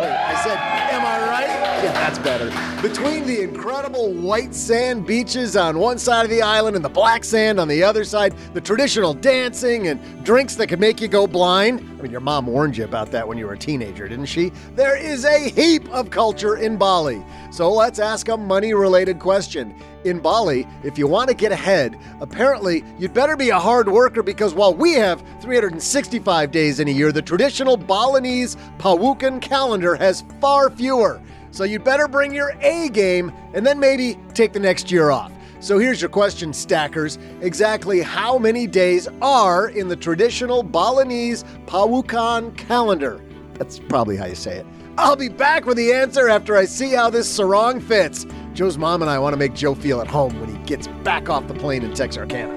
I 0.00 0.40
said, 0.42 0.56
am 0.56 1.04
I 1.04 1.28
right? 1.28 1.48
Yeah, 1.82 1.92
that's 1.92 2.18
better. 2.18 2.50
Between 2.82 3.26
the 3.26 3.40
incredible 3.40 4.12
white 4.12 4.54
sand 4.54 5.06
beaches 5.06 5.56
on 5.56 5.78
one 5.78 5.98
side 5.98 6.24
of 6.24 6.30
the 6.30 6.42
island 6.42 6.76
and 6.76 6.84
the 6.84 6.88
black 6.88 7.24
sand 7.24 7.58
on 7.58 7.68
the 7.68 7.82
other 7.82 8.04
side, 8.04 8.34
the 8.52 8.60
traditional 8.60 9.14
dancing 9.14 9.88
and 9.88 10.24
drinks 10.24 10.54
that 10.56 10.68
could 10.68 10.80
make 10.80 11.00
you 11.00 11.08
go 11.08 11.26
blind. 11.26 11.80
I 11.80 12.02
mean, 12.02 12.12
your 12.12 12.20
mom 12.20 12.46
warned 12.46 12.76
you 12.76 12.84
about 12.84 13.10
that 13.12 13.26
when 13.26 13.38
you 13.38 13.46
were 13.46 13.54
a 13.54 13.58
teenager, 13.58 14.08
didn't 14.08 14.26
she? 14.26 14.50
There 14.74 14.96
is 14.96 15.24
a 15.24 15.48
heap 15.50 15.88
of 15.90 16.10
culture 16.10 16.56
in 16.56 16.76
Bali. 16.76 17.24
So 17.50 17.72
let's 17.72 17.98
ask 17.98 18.28
a 18.28 18.36
money 18.36 18.74
related 18.74 19.18
question. 19.18 19.74
In 20.04 20.20
Bali, 20.20 20.66
if 20.84 20.96
you 20.96 21.08
want 21.08 21.28
to 21.28 21.34
get 21.34 21.50
ahead, 21.50 21.98
apparently 22.20 22.84
you'd 22.98 23.12
better 23.12 23.36
be 23.36 23.50
a 23.50 23.58
hard 23.58 23.88
worker 23.88 24.22
because 24.22 24.54
while 24.54 24.72
we 24.72 24.92
have 24.92 25.22
365 25.40 26.50
days 26.52 26.78
in 26.78 26.86
a 26.86 26.92
year, 26.92 27.10
the 27.10 27.20
traditional 27.20 27.76
Balinese 27.76 28.56
Pawukon 28.78 29.40
calendar 29.40 29.96
has 29.96 30.22
far 30.40 30.70
fewer. 30.70 31.20
So 31.50 31.64
you'd 31.64 31.82
better 31.82 32.06
bring 32.06 32.32
your 32.32 32.52
A 32.60 32.88
game 32.90 33.32
and 33.54 33.66
then 33.66 33.80
maybe 33.80 34.16
take 34.34 34.52
the 34.52 34.60
next 34.60 34.92
year 34.92 35.10
off. 35.10 35.32
So 35.60 35.78
here's 35.78 36.00
your 36.00 36.10
question, 36.10 36.52
stackers. 36.52 37.18
Exactly 37.40 38.00
how 38.00 38.38
many 38.38 38.68
days 38.68 39.08
are 39.20 39.68
in 39.70 39.88
the 39.88 39.96
traditional 39.96 40.62
Balinese 40.62 41.42
Pawukon 41.66 42.56
calendar? 42.56 43.20
That's 43.54 43.80
probably 43.80 44.16
how 44.16 44.26
you 44.26 44.36
say 44.36 44.58
it. 44.58 44.66
I'll 44.98 45.14
be 45.14 45.28
back 45.28 45.64
with 45.64 45.76
the 45.76 45.92
answer 45.92 46.28
after 46.28 46.56
I 46.56 46.64
see 46.64 46.90
how 46.90 47.08
this 47.08 47.28
sarong 47.28 47.80
fits. 47.80 48.26
Joe's 48.52 48.76
mom 48.76 49.00
and 49.00 49.08
I 49.08 49.16
want 49.20 49.32
to 49.32 49.36
make 49.36 49.54
Joe 49.54 49.76
feel 49.76 50.00
at 50.00 50.08
home 50.08 50.38
when 50.40 50.56
he 50.56 50.60
gets 50.64 50.88
back 51.04 51.30
off 51.30 51.46
the 51.46 51.54
plane 51.54 51.84
in 51.84 51.94
Texarkana. 51.94 52.52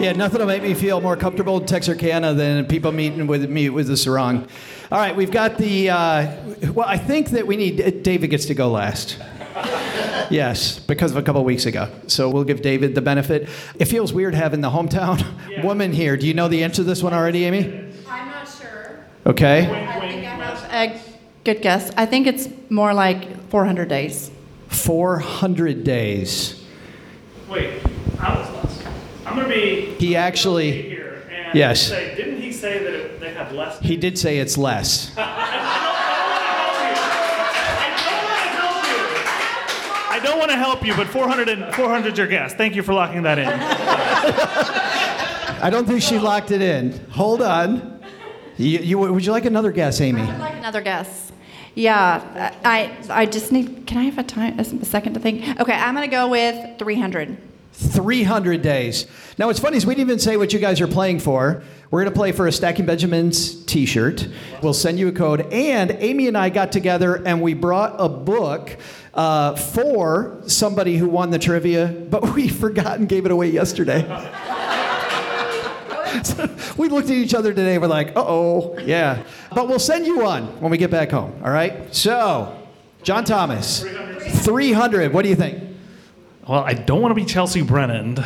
Yeah, 0.00 0.10
nothing 0.10 0.40
will 0.40 0.48
make 0.48 0.64
me 0.64 0.74
feel 0.74 1.00
more 1.00 1.16
comfortable 1.16 1.60
in 1.60 1.66
Texarkana 1.66 2.34
than 2.34 2.66
people 2.66 2.90
meeting 2.90 3.28
with 3.28 3.48
me 3.48 3.68
with 3.68 3.86
the 3.86 3.96
sarong. 3.96 4.48
All 4.90 4.98
right, 4.98 5.14
we've 5.14 5.30
got 5.30 5.58
the. 5.58 5.90
Uh, 5.90 6.36
well, 6.72 6.88
I 6.88 6.98
think 6.98 7.30
that 7.30 7.46
we 7.46 7.56
need. 7.56 8.02
David 8.02 8.30
gets 8.30 8.46
to 8.46 8.54
go 8.54 8.68
last. 8.70 9.18
Yes, 10.30 10.78
because 10.78 11.10
of 11.10 11.16
a 11.16 11.22
couple 11.22 11.42
weeks 11.42 11.66
ago. 11.66 11.90
So 12.06 12.30
we'll 12.30 12.44
give 12.44 12.62
David 12.62 12.94
the 12.94 13.00
benefit. 13.02 13.48
It 13.80 13.86
feels 13.86 14.12
weird 14.12 14.32
having 14.32 14.60
the 14.60 14.70
hometown 14.70 15.26
yeah. 15.50 15.66
woman 15.66 15.92
here. 15.92 16.16
Do 16.16 16.28
you 16.28 16.34
know 16.34 16.46
the 16.46 16.62
answer 16.62 16.76
to 16.76 16.84
this 16.84 17.02
one 17.02 17.12
already, 17.12 17.46
Amy? 17.46 17.92
I'm 18.08 18.28
not 18.28 18.48
sure. 18.48 19.04
Okay. 19.26 19.62
I 19.62 19.98
think 19.98 20.24
I 20.24 20.28
have 20.28 20.96
a 20.96 21.09
good 21.44 21.62
guess. 21.62 21.92
I 21.96 22.06
think 22.06 22.26
it's 22.26 22.48
more 22.68 22.94
like 22.94 23.48
400 23.50 23.88
days. 23.88 24.30
400 24.68 25.84
days. 25.84 26.64
Wait, 27.48 27.82
I 28.18 28.38
was 28.38 28.50
last. 28.50 28.82
I'm 29.26 29.36
going 29.36 29.48
to 29.48 29.54
be. 29.54 29.94
He 29.94 30.16
actually. 30.16 30.82
Here 30.82 31.10
and 31.50 31.58
yes. 31.58 31.88
Say, 31.88 32.14
didn't 32.14 32.40
he 32.40 32.52
say 32.52 32.78
that 32.78 32.94
it, 32.94 33.20
they 33.20 33.34
have 33.34 33.52
less? 33.52 33.80
He 33.80 33.96
did 33.96 34.16
say 34.16 34.38
it's 34.38 34.56
less. 34.56 35.10
I 40.12 40.18
don't 40.22 40.38
want 40.38 40.50
to 40.50 40.56
help 40.56 40.84
you, 40.84 40.86
I 40.86 40.86
don't 40.86 40.86
wanna 40.86 40.86
help 40.86 40.86
you, 40.86 40.94
but 40.94 41.08
400 41.08 41.48
and 41.48 41.74
400 41.74 42.18
your 42.18 42.28
guess. 42.28 42.54
Thank 42.54 42.76
you 42.76 42.82
for 42.82 42.94
locking 42.94 43.22
that 43.22 43.38
in. 43.38 43.48
I 45.62 45.70
don't 45.70 45.86
think 45.86 46.02
she 46.02 46.18
locked 46.18 46.52
it 46.52 46.62
in. 46.62 46.98
Hold 47.10 47.42
on. 47.42 47.99
You, 48.60 48.78
you, 48.80 48.98
would 48.98 49.24
you 49.24 49.32
like 49.32 49.46
another 49.46 49.72
guess, 49.72 50.00
Amy? 50.00 50.22
I 50.22 50.26
would 50.26 50.38
like 50.38 50.54
another 50.54 50.82
guess. 50.82 51.32
Yeah, 51.74 52.54
I 52.64 52.96
I 53.08 53.26
just 53.26 53.52
need. 53.52 53.86
Can 53.86 53.98
I 53.98 54.04
have 54.04 54.18
a 54.18 54.24
time 54.24 54.58
a 54.58 54.64
second 54.84 55.14
to 55.14 55.20
think? 55.20 55.60
Okay, 55.60 55.72
I'm 55.72 55.94
gonna 55.94 56.08
go 56.08 56.28
with 56.28 56.78
300. 56.78 57.38
300 57.72 58.60
days. 58.60 59.06
Now, 59.38 59.46
what's 59.46 59.60
funny 59.60 59.78
is 59.78 59.86
we 59.86 59.94
didn't 59.94 60.08
even 60.08 60.18
say 60.18 60.36
what 60.36 60.52
you 60.52 60.58
guys 60.58 60.82
are 60.82 60.86
playing 60.86 61.20
for. 61.20 61.62
We're 61.90 62.02
going 62.02 62.12
to 62.12 62.18
play 62.18 62.32
for 62.32 62.46
a 62.46 62.52
Stacking 62.52 62.84
Benjamins 62.84 63.64
t 63.64 63.86
shirt. 63.86 64.28
We'll 64.62 64.74
send 64.74 64.98
you 64.98 65.08
a 65.08 65.12
code. 65.12 65.50
And 65.52 65.92
Amy 65.92 66.28
and 66.28 66.36
I 66.36 66.50
got 66.50 66.72
together 66.72 67.26
and 67.26 67.40
we 67.40 67.54
brought 67.54 67.96
a 67.98 68.08
book 68.08 68.76
uh, 69.14 69.56
for 69.56 70.42
somebody 70.46 70.98
who 70.98 71.08
won 71.08 71.30
the 71.30 71.38
trivia, 71.38 71.88
but 71.88 72.30
we 72.34 72.48
forgot 72.48 72.98
and 72.98 73.08
gave 73.08 73.24
it 73.24 73.32
away 73.32 73.48
yesterday. 73.48 74.02
so 76.22 76.46
we 76.80 76.88
looked 76.88 77.10
at 77.10 77.14
each 77.14 77.34
other 77.34 77.52
today. 77.52 77.76
We're 77.76 77.88
like, 77.88 78.16
uh 78.16 78.24
oh, 78.26 78.78
yeah. 78.78 79.22
But 79.54 79.68
we'll 79.68 79.78
send 79.78 80.06
you 80.06 80.20
one 80.20 80.46
when 80.60 80.70
we 80.70 80.78
get 80.78 80.90
back 80.90 81.10
home, 81.10 81.38
all 81.44 81.50
right? 81.50 81.94
So, 81.94 82.58
John 83.02 83.24
Thomas, 83.24 83.82
300. 83.82 84.22
300. 84.22 85.12
What 85.12 85.22
do 85.22 85.28
you 85.28 85.36
think? 85.36 85.62
Well, 86.48 86.64
I 86.64 86.72
don't 86.72 87.02
want 87.02 87.10
to 87.10 87.14
be 87.14 87.26
Chelsea 87.26 87.60
Brennan. 87.60 88.24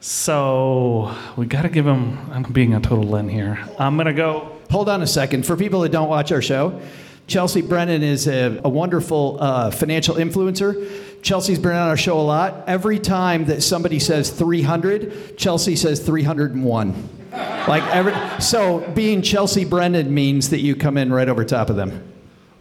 So 0.00 1.14
we 1.36 1.46
got 1.46 1.62
to 1.62 1.70
give 1.70 1.86
him. 1.86 2.18
I'm 2.32 2.42
being 2.42 2.74
a 2.74 2.80
total 2.80 3.04
Len 3.04 3.30
here. 3.30 3.58
I'm 3.78 3.96
going 3.96 4.08
to 4.08 4.12
go. 4.12 4.58
Hold 4.70 4.90
on 4.90 5.00
a 5.00 5.06
second. 5.06 5.46
For 5.46 5.56
people 5.56 5.80
that 5.80 5.92
don't 5.92 6.08
watch 6.10 6.32
our 6.32 6.42
show, 6.42 6.82
Chelsea 7.28 7.62
Brennan 7.62 8.02
is 8.02 8.28
a, 8.28 8.60
a 8.62 8.68
wonderful 8.68 9.38
uh, 9.40 9.70
financial 9.70 10.16
influencer. 10.16 11.22
Chelsea's 11.22 11.58
been 11.58 11.72
on 11.72 11.88
our 11.88 11.96
show 11.96 12.20
a 12.20 12.20
lot. 12.20 12.64
Every 12.66 12.98
time 12.98 13.46
that 13.46 13.62
somebody 13.62 14.00
says 14.00 14.28
300, 14.30 15.38
Chelsea 15.38 15.76
says 15.76 16.00
301. 16.04 17.21
Like 17.32 17.82
every, 17.94 18.14
so 18.40 18.80
being 18.92 19.22
Chelsea 19.22 19.64
Brennan 19.64 20.12
means 20.12 20.50
that 20.50 20.60
you 20.60 20.76
come 20.76 20.96
in 20.96 21.12
right 21.12 21.28
over 21.28 21.44
top 21.44 21.70
of 21.70 21.76
them. 21.76 22.12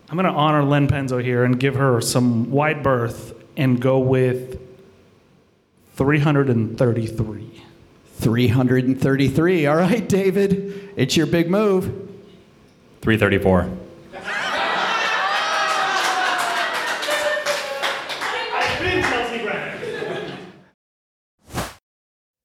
I'm 0.10 0.16
going 0.16 0.26
to 0.26 0.32
honor 0.32 0.64
Len 0.64 0.88
Penzo 0.88 1.24
here 1.24 1.44
and 1.44 1.60
give 1.60 1.76
her 1.76 2.02
some 2.02 2.52
wide 2.52 2.84
berth 2.84 3.34
and 3.58 3.82
go 3.82 4.00
with 4.00 4.60
333. 5.96 7.62
333. 8.18 9.66
All 9.66 9.76
right, 9.76 10.08
David, 10.08 10.92
it's 10.96 11.18
your 11.18 11.28
big 11.28 11.50
move. 11.50 11.86
334. 13.02 13.70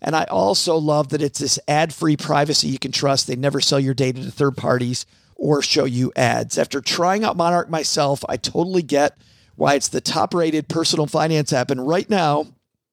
And 0.00 0.14
I 0.14 0.24
also 0.24 0.76
love 0.76 1.08
that 1.08 1.22
it's 1.22 1.40
this 1.40 1.58
ad 1.66 1.92
free 1.92 2.16
privacy 2.16 2.68
you 2.68 2.78
can 2.78 2.92
trust. 2.92 3.26
They 3.26 3.36
never 3.36 3.60
sell 3.60 3.80
your 3.80 3.94
data 3.94 4.22
to 4.22 4.30
third 4.30 4.56
parties 4.56 5.06
or 5.34 5.62
show 5.62 5.84
you 5.84 6.12
ads. 6.14 6.58
After 6.58 6.80
trying 6.80 7.24
out 7.24 7.36
Monarch 7.36 7.68
myself, 7.70 8.24
I 8.28 8.36
totally 8.36 8.82
get 8.82 9.16
why 9.56 9.74
it's 9.74 9.88
the 9.88 10.00
top 10.00 10.34
rated 10.34 10.68
personal 10.68 11.06
finance 11.06 11.52
app. 11.52 11.70
And 11.70 11.86
right 11.86 12.08
now, 12.08 12.46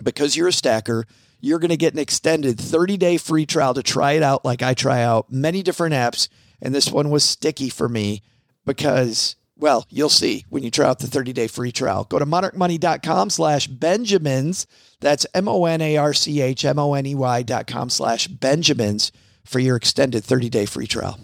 because 0.03 0.36
you're 0.36 0.47
a 0.47 0.53
stacker, 0.53 1.06
you're 1.39 1.60
going 1.60 1.70
to 1.70 1.78
get 1.78 1.93
an 1.93 1.99
extended 1.99 2.60
30 2.60 2.97
day 2.97 3.18
free 3.18 3.45
trial 3.45 3.74
to 3.76 3.84
try 3.84 4.14
it 4.14 4.24
out 4.24 4.43
like 4.43 4.64
I 4.64 4.74
try 4.74 5.03
out 5.03 5.32
many 5.32 5.62
different 5.62 5.93
apps. 5.93 6.28
And 6.62 6.74
this 6.74 6.91
one 6.91 7.12
was 7.12 7.24
sticky 7.24 7.70
for 7.70 7.88
me 7.88 8.24
because, 8.66 9.36
well, 9.56 9.86
you'll 9.89 10.10
see 10.10 10.45
when 10.49 10.64
you 10.64 10.72
try 10.72 10.88
out 10.88 10.99
the 10.99 11.08
30 11.08 11.34
day 11.34 11.47
free 11.47 11.72
trial. 11.72 12.06
Go 12.06 12.18
to 12.18 12.26
monarchmoney.com 12.26 13.30
slash 13.30 13.68
Benjamins. 13.68 14.66
That's 15.06 15.26
M 15.36 15.47
O 15.47 15.66
N 15.66 15.82
A 15.82 15.97
R 15.97 16.16
C 16.16 16.41
H 16.41 16.66
M 16.66 16.80
O 16.80 16.95
N 16.95 17.06
E 17.06 17.14
Y 17.14 17.43
dot 17.43 17.68
com 17.68 17.91
slash 17.91 18.28
Benjamins 18.28 19.12
for 19.43 19.60
your 19.60 19.76
extended 19.76 20.24
30 20.24 20.49
day 20.49 20.66
free 20.66 20.88
trial. 20.88 21.20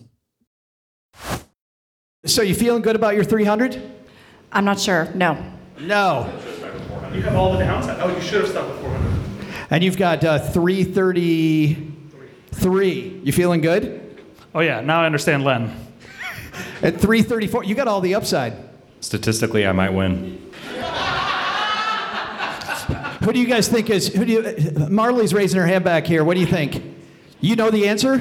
So 2.24 2.44
you 2.44 2.54
feeling 2.54 2.84
good 2.84 2.96
about 2.96 3.16
your 3.16 3.24
300? 3.24 3.82
I'm 4.52 4.66
not 4.66 4.80
sure. 4.80 5.10
No. 5.16 5.44
No. 5.80 6.32
You 7.12 7.24
have 7.24 7.36
all 7.36 7.54
the 7.54 7.58
downside. 7.58 7.98
Oh, 8.00 8.16
you 8.16 8.22
should 8.22 8.42
have 8.42 8.52
stuck 8.52 8.70
with 8.70 8.82
400. 8.82 9.48
And 9.72 9.84
you've 9.84 9.98
got 9.98 10.24
uh, 10.24 10.38
333. 10.38 13.22
You 13.24 13.34
feeling 13.34 13.62
good? 13.62 14.22
Oh, 14.54 14.60
yeah. 14.60 14.82
Now 14.82 15.02
I 15.02 15.08
understand 15.08 15.44
Len. 15.44 15.76
At 16.84 17.02
334, 17.02 17.64
you 17.64 17.74
got 17.74 17.88
all 17.88 18.02
the 18.02 18.14
upside. 18.14 18.54
Statistically, 19.00 19.66
I 19.66 19.72
might 19.72 19.90
win. 19.90 20.52
Who 23.24 23.32
do 23.34 23.40
you 23.40 23.46
guys 23.46 23.68
think 23.68 23.90
is? 23.90 24.08
Who 24.08 24.26
do 24.26 24.32
you? 24.32 24.88
Marley's 24.90 25.34
raising 25.34 25.60
her 25.60 25.68
hand 25.68 25.84
back 25.84 26.08
here. 26.08 26.24
What 26.24 26.34
do 26.34 26.40
you 26.40 26.48
think? 26.48 26.84
You 27.40 27.56
know 27.56 27.70
the 27.70 27.88
answer? 27.88 28.18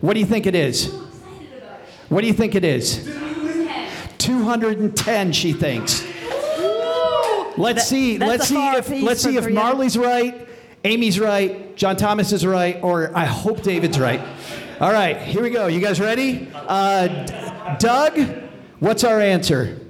What 0.00 0.14
do 0.14 0.20
you 0.20 0.26
think 0.26 0.46
it 0.46 0.54
is? 0.54 0.94
What 2.08 2.20
do 2.20 2.26
you 2.26 2.32
think 2.32 2.54
it 2.54 2.64
is? 2.64 3.08
210, 4.18 5.32
she 5.32 5.52
thinks. 5.52 6.04
Let's 7.56 7.88
see. 7.88 8.18
Let's 8.18 8.48
see 8.48 8.68
if 8.68 8.88
let's 9.02 9.22
see 9.22 9.36
if 9.36 9.44
300. 9.44 9.54
Marley's 9.54 9.98
right, 9.98 10.46
Amy's 10.84 11.18
right, 11.18 11.74
John 11.76 11.96
Thomas 11.96 12.32
is 12.32 12.46
right, 12.46 12.78
or 12.82 13.16
I 13.16 13.24
hope 13.24 13.62
David's 13.62 13.98
right. 13.98 14.20
All 14.80 14.92
right, 14.92 15.16
here 15.18 15.42
we 15.42 15.50
go. 15.50 15.66
You 15.66 15.80
guys 15.80 16.00
ready? 16.00 16.48
Uh, 16.54 17.76
Doug, 17.78 18.18
what's 18.78 19.02
our 19.04 19.20
answer? 19.20 19.80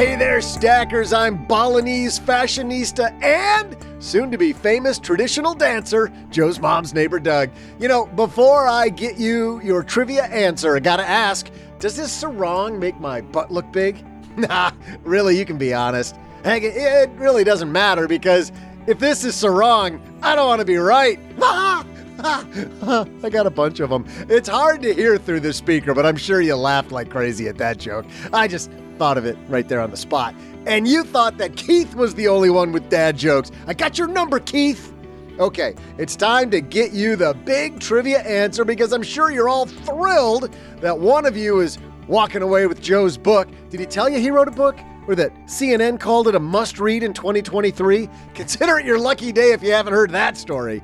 Hey 0.00 0.16
there, 0.16 0.40
stackers. 0.40 1.12
I'm 1.12 1.44
Balinese 1.44 2.18
fashionista 2.18 3.22
and 3.22 3.76
soon 4.02 4.30
to 4.30 4.38
be 4.38 4.54
famous 4.54 4.98
traditional 4.98 5.52
dancer, 5.54 6.10
Joe's 6.30 6.58
mom's 6.58 6.94
neighbor, 6.94 7.20
Doug. 7.20 7.50
You 7.78 7.88
know, 7.88 8.06
before 8.06 8.66
I 8.66 8.88
get 8.88 9.18
you 9.18 9.60
your 9.60 9.82
trivia 9.82 10.24
answer, 10.24 10.74
I 10.74 10.80
gotta 10.80 11.06
ask 11.06 11.50
does 11.80 11.96
this 11.96 12.10
sarong 12.10 12.78
make 12.78 12.98
my 12.98 13.20
butt 13.20 13.50
look 13.50 13.70
big? 13.72 14.02
Nah, 14.38 14.70
really, 15.02 15.38
you 15.38 15.44
can 15.44 15.58
be 15.58 15.74
honest. 15.74 16.16
Heck, 16.44 16.62
it- 16.62 16.76
it 16.78 17.10
really 17.18 17.44
doesn't 17.44 17.70
matter 17.70 18.08
because 18.08 18.52
if 18.86 18.98
this 18.98 19.22
is 19.22 19.34
sarong, 19.34 20.00
I 20.22 20.34
don't 20.34 20.46
want 20.46 20.60
to 20.60 20.64
be 20.64 20.78
right. 20.78 21.20
I 21.42 23.28
got 23.30 23.46
a 23.46 23.50
bunch 23.50 23.80
of 23.80 23.90
them. 23.90 24.06
It's 24.30 24.48
hard 24.48 24.80
to 24.80 24.94
hear 24.94 25.18
through 25.18 25.40
the 25.40 25.52
speaker, 25.52 25.92
but 25.92 26.06
I'm 26.06 26.16
sure 26.16 26.40
you 26.40 26.54
laughed 26.56 26.90
like 26.90 27.10
crazy 27.10 27.48
at 27.48 27.58
that 27.58 27.76
joke. 27.76 28.06
I 28.32 28.48
just 28.48 28.70
thought 29.00 29.16
of 29.16 29.24
it 29.24 29.38
right 29.48 29.66
there 29.66 29.80
on 29.80 29.90
the 29.90 29.96
spot. 29.96 30.34
And 30.66 30.86
you 30.86 31.04
thought 31.04 31.38
that 31.38 31.56
Keith 31.56 31.94
was 31.94 32.14
the 32.16 32.28
only 32.28 32.50
one 32.50 32.70
with 32.70 32.90
dad 32.90 33.16
jokes. 33.16 33.50
I 33.66 33.72
got 33.72 33.96
your 33.96 34.08
number, 34.08 34.38
Keith. 34.38 34.92
Okay, 35.38 35.74
it's 35.96 36.14
time 36.16 36.50
to 36.50 36.60
get 36.60 36.92
you 36.92 37.16
the 37.16 37.32
big 37.46 37.80
trivia 37.80 38.20
answer 38.20 38.62
because 38.62 38.92
I'm 38.92 39.02
sure 39.02 39.30
you're 39.30 39.48
all 39.48 39.64
thrilled 39.64 40.54
that 40.82 40.98
one 40.98 41.24
of 41.24 41.34
you 41.34 41.60
is 41.60 41.78
walking 42.08 42.42
away 42.42 42.66
with 42.66 42.82
Joe's 42.82 43.16
book. 43.16 43.48
Did 43.70 43.80
he 43.80 43.86
tell 43.86 44.06
you 44.06 44.18
he 44.18 44.30
wrote 44.30 44.48
a 44.48 44.50
book? 44.52 44.78
Or 45.08 45.14
that 45.14 45.34
CNN 45.46 45.98
called 45.98 46.28
it 46.28 46.34
a 46.34 46.40
must 46.40 46.78
read 46.78 47.02
in 47.02 47.14
2023? 47.14 48.06
Consider 48.34 48.78
it 48.80 48.84
your 48.84 48.98
lucky 48.98 49.32
day 49.32 49.52
if 49.52 49.62
you 49.62 49.72
haven't 49.72 49.94
heard 49.94 50.10
that 50.10 50.36
story. 50.36 50.82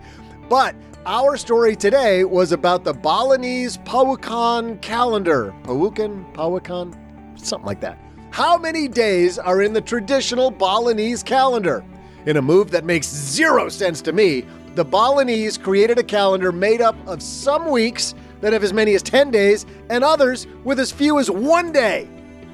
But 0.49 0.75
our 1.05 1.37
story 1.37 1.77
today 1.77 2.25
was 2.25 2.51
about 2.51 2.83
the 2.83 2.95
Balinese 2.95 3.77
Powukan 3.77 4.81
calendar. 4.81 5.55
Powukan? 5.65 6.33
Powukan? 6.33 6.97
Something 7.39 7.67
like 7.67 7.81
that. 7.81 8.06
How 8.37 8.59
many 8.59 8.87
days 8.87 9.39
are 9.39 9.63
in 9.63 9.73
the 9.73 9.81
traditional 9.81 10.51
Balinese 10.51 11.23
calendar? 11.23 11.83
In 12.27 12.37
a 12.37 12.43
move 12.43 12.71
that 12.71 12.85
makes 12.85 13.09
zero 13.09 13.71
sense 13.71 14.03
to 14.03 14.13
me, 14.13 14.45
the 14.75 14.85
Balinese 14.85 15.57
created 15.57 15.99
a 15.99 16.03
calendar 16.03 16.53
made 16.53 16.83
up 16.83 16.97
of 17.07 17.23
some 17.23 17.71
weeks 17.71 18.15
that 18.43 18.53
have 18.53 18.63
as 18.63 18.75
many 18.75 18.95
as 18.95 19.03
10 19.03 19.31
days 19.31 19.65
and 19.89 20.05
others 20.05 20.47
with 20.65 20.79
as 20.79 20.93
few 20.93 21.19
as 21.19 21.31
one 21.31 21.73
day. 21.73 22.07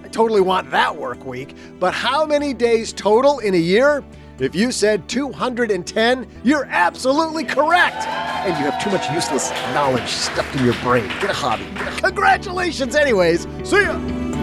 I 0.05 0.07
totally 0.07 0.41
want 0.41 0.71
that 0.71 0.97
work 0.97 1.25
week, 1.27 1.57
but 1.81 1.93
how 1.93 2.25
many 2.25 2.55
days 2.55 2.93
total 2.93 3.41
in 3.41 3.55
a 3.55 3.59
year? 3.59 4.05
If 4.39 4.55
you 4.55 4.71
said 4.71 5.09
210, 5.09 6.29
you're 6.45 6.67
absolutely 6.67 7.43
correct. 7.43 8.07
And 8.07 8.57
you 8.57 8.71
have 8.71 8.81
too 8.81 8.91
much 8.91 9.11
useless 9.11 9.51
knowledge 9.75 10.09
stuffed 10.09 10.55
in 10.55 10.65
your 10.65 10.75
brain. 10.75 11.09
Get 11.21 11.31
a 11.31 11.33
hobby. 11.33 11.67
Congratulations, 12.01 12.95
anyways. 12.95 13.49
See 13.65 13.83
ya. 13.83 14.42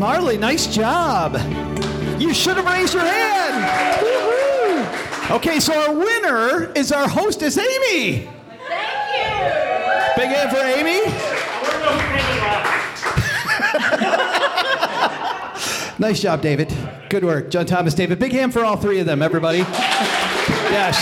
Marley, 0.00 0.36
nice 0.38 0.66
job. 0.66 1.34
You 2.18 2.32
should 2.32 2.56
have 2.56 2.64
raised 2.64 2.94
your 2.94 3.02
hand. 3.02 4.02
Woo-hoo. 4.02 5.34
Okay, 5.36 5.60
so 5.60 5.78
our 5.78 5.92
winner 5.92 6.72
is 6.72 6.90
our 6.90 7.06
hostess, 7.06 7.58
Amy. 7.58 8.26
Thank 8.66 9.12
you. 9.12 9.28
Big 10.16 10.30
hand 10.30 10.50
for 10.50 10.56
Amy. 10.56 11.02
nice 15.98 16.22
job, 16.22 16.40
David. 16.40 16.74
Good 17.10 17.22
work, 17.22 17.50
John 17.50 17.66
Thomas, 17.66 17.92
David. 17.92 18.18
Big 18.18 18.32
hand 18.32 18.54
for 18.54 18.64
all 18.64 18.78
three 18.78 19.00
of 19.00 19.06
them, 19.06 19.20
everybody. 19.20 19.58
Yes. 19.58 20.96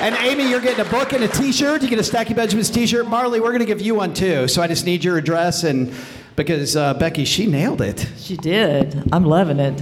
And 0.00 0.14
Amy, 0.16 0.48
you're 0.48 0.62
getting 0.62 0.86
a 0.86 0.88
book 0.88 1.12
and 1.12 1.24
a 1.24 1.28
T-shirt. 1.28 1.82
You 1.82 1.88
get 1.88 1.98
a 1.98 2.02
Stacking 2.02 2.36
Benjamin's 2.36 2.70
T-shirt. 2.70 3.06
Marley, 3.06 3.40
we're 3.40 3.50
going 3.50 3.60
to 3.60 3.66
give 3.66 3.82
you 3.82 3.94
one 3.94 4.14
too. 4.14 4.48
So 4.48 4.62
I 4.62 4.66
just 4.66 4.86
need 4.86 5.04
your 5.04 5.18
address 5.18 5.64
and 5.64 5.92
because 6.36 6.76
uh, 6.76 6.94
Becky, 6.94 7.24
she 7.24 7.46
nailed 7.46 7.80
it. 7.80 8.06
She 8.18 8.36
did. 8.36 9.08
I'm 9.12 9.24
loving 9.24 9.58
it. 9.60 9.80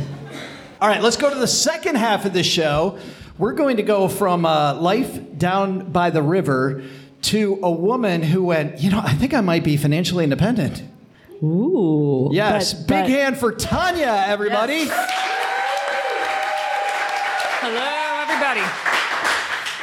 All 0.80 0.88
right, 0.88 1.02
let's 1.02 1.16
go 1.16 1.30
to 1.32 1.38
the 1.38 1.46
second 1.46 1.94
half 1.96 2.24
of 2.24 2.32
the 2.32 2.42
show. 2.42 2.98
We're 3.38 3.52
going 3.54 3.76
to 3.78 3.82
go 3.82 4.08
from 4.08 4.44
uh, 4.44 4.74
life 4.74 5.38
down 5.38 5.90
by 5.92 6.10
the 6.10 6.22
river 6.22 6.82
to 7.22 7.58
a 7.62 7.70
woman 7.70 8.22
who 8.22 8.42
went, 8.44 8.80
you 8.80 8.90
know, 8.90 9.00
I 9.02 9.14
think 9.14 9.32
I 9.32 9.40
might 9.40 9.62
be 9.64 9.76
financially 9.76 10.24
independent. 10.24 10.82
Ooh. 11.42 12.28
Yes, 12.32 12.74
but- 12.74 12.88
big 12.88 13.02
but- 13.04 13.10
hand 13.10 13.38
for 13.38 13.52
Tonia, 13.52 14.26
everybody. 14.28 14.88
Hello, 17.60 18.22
everybody. 18.22 19.01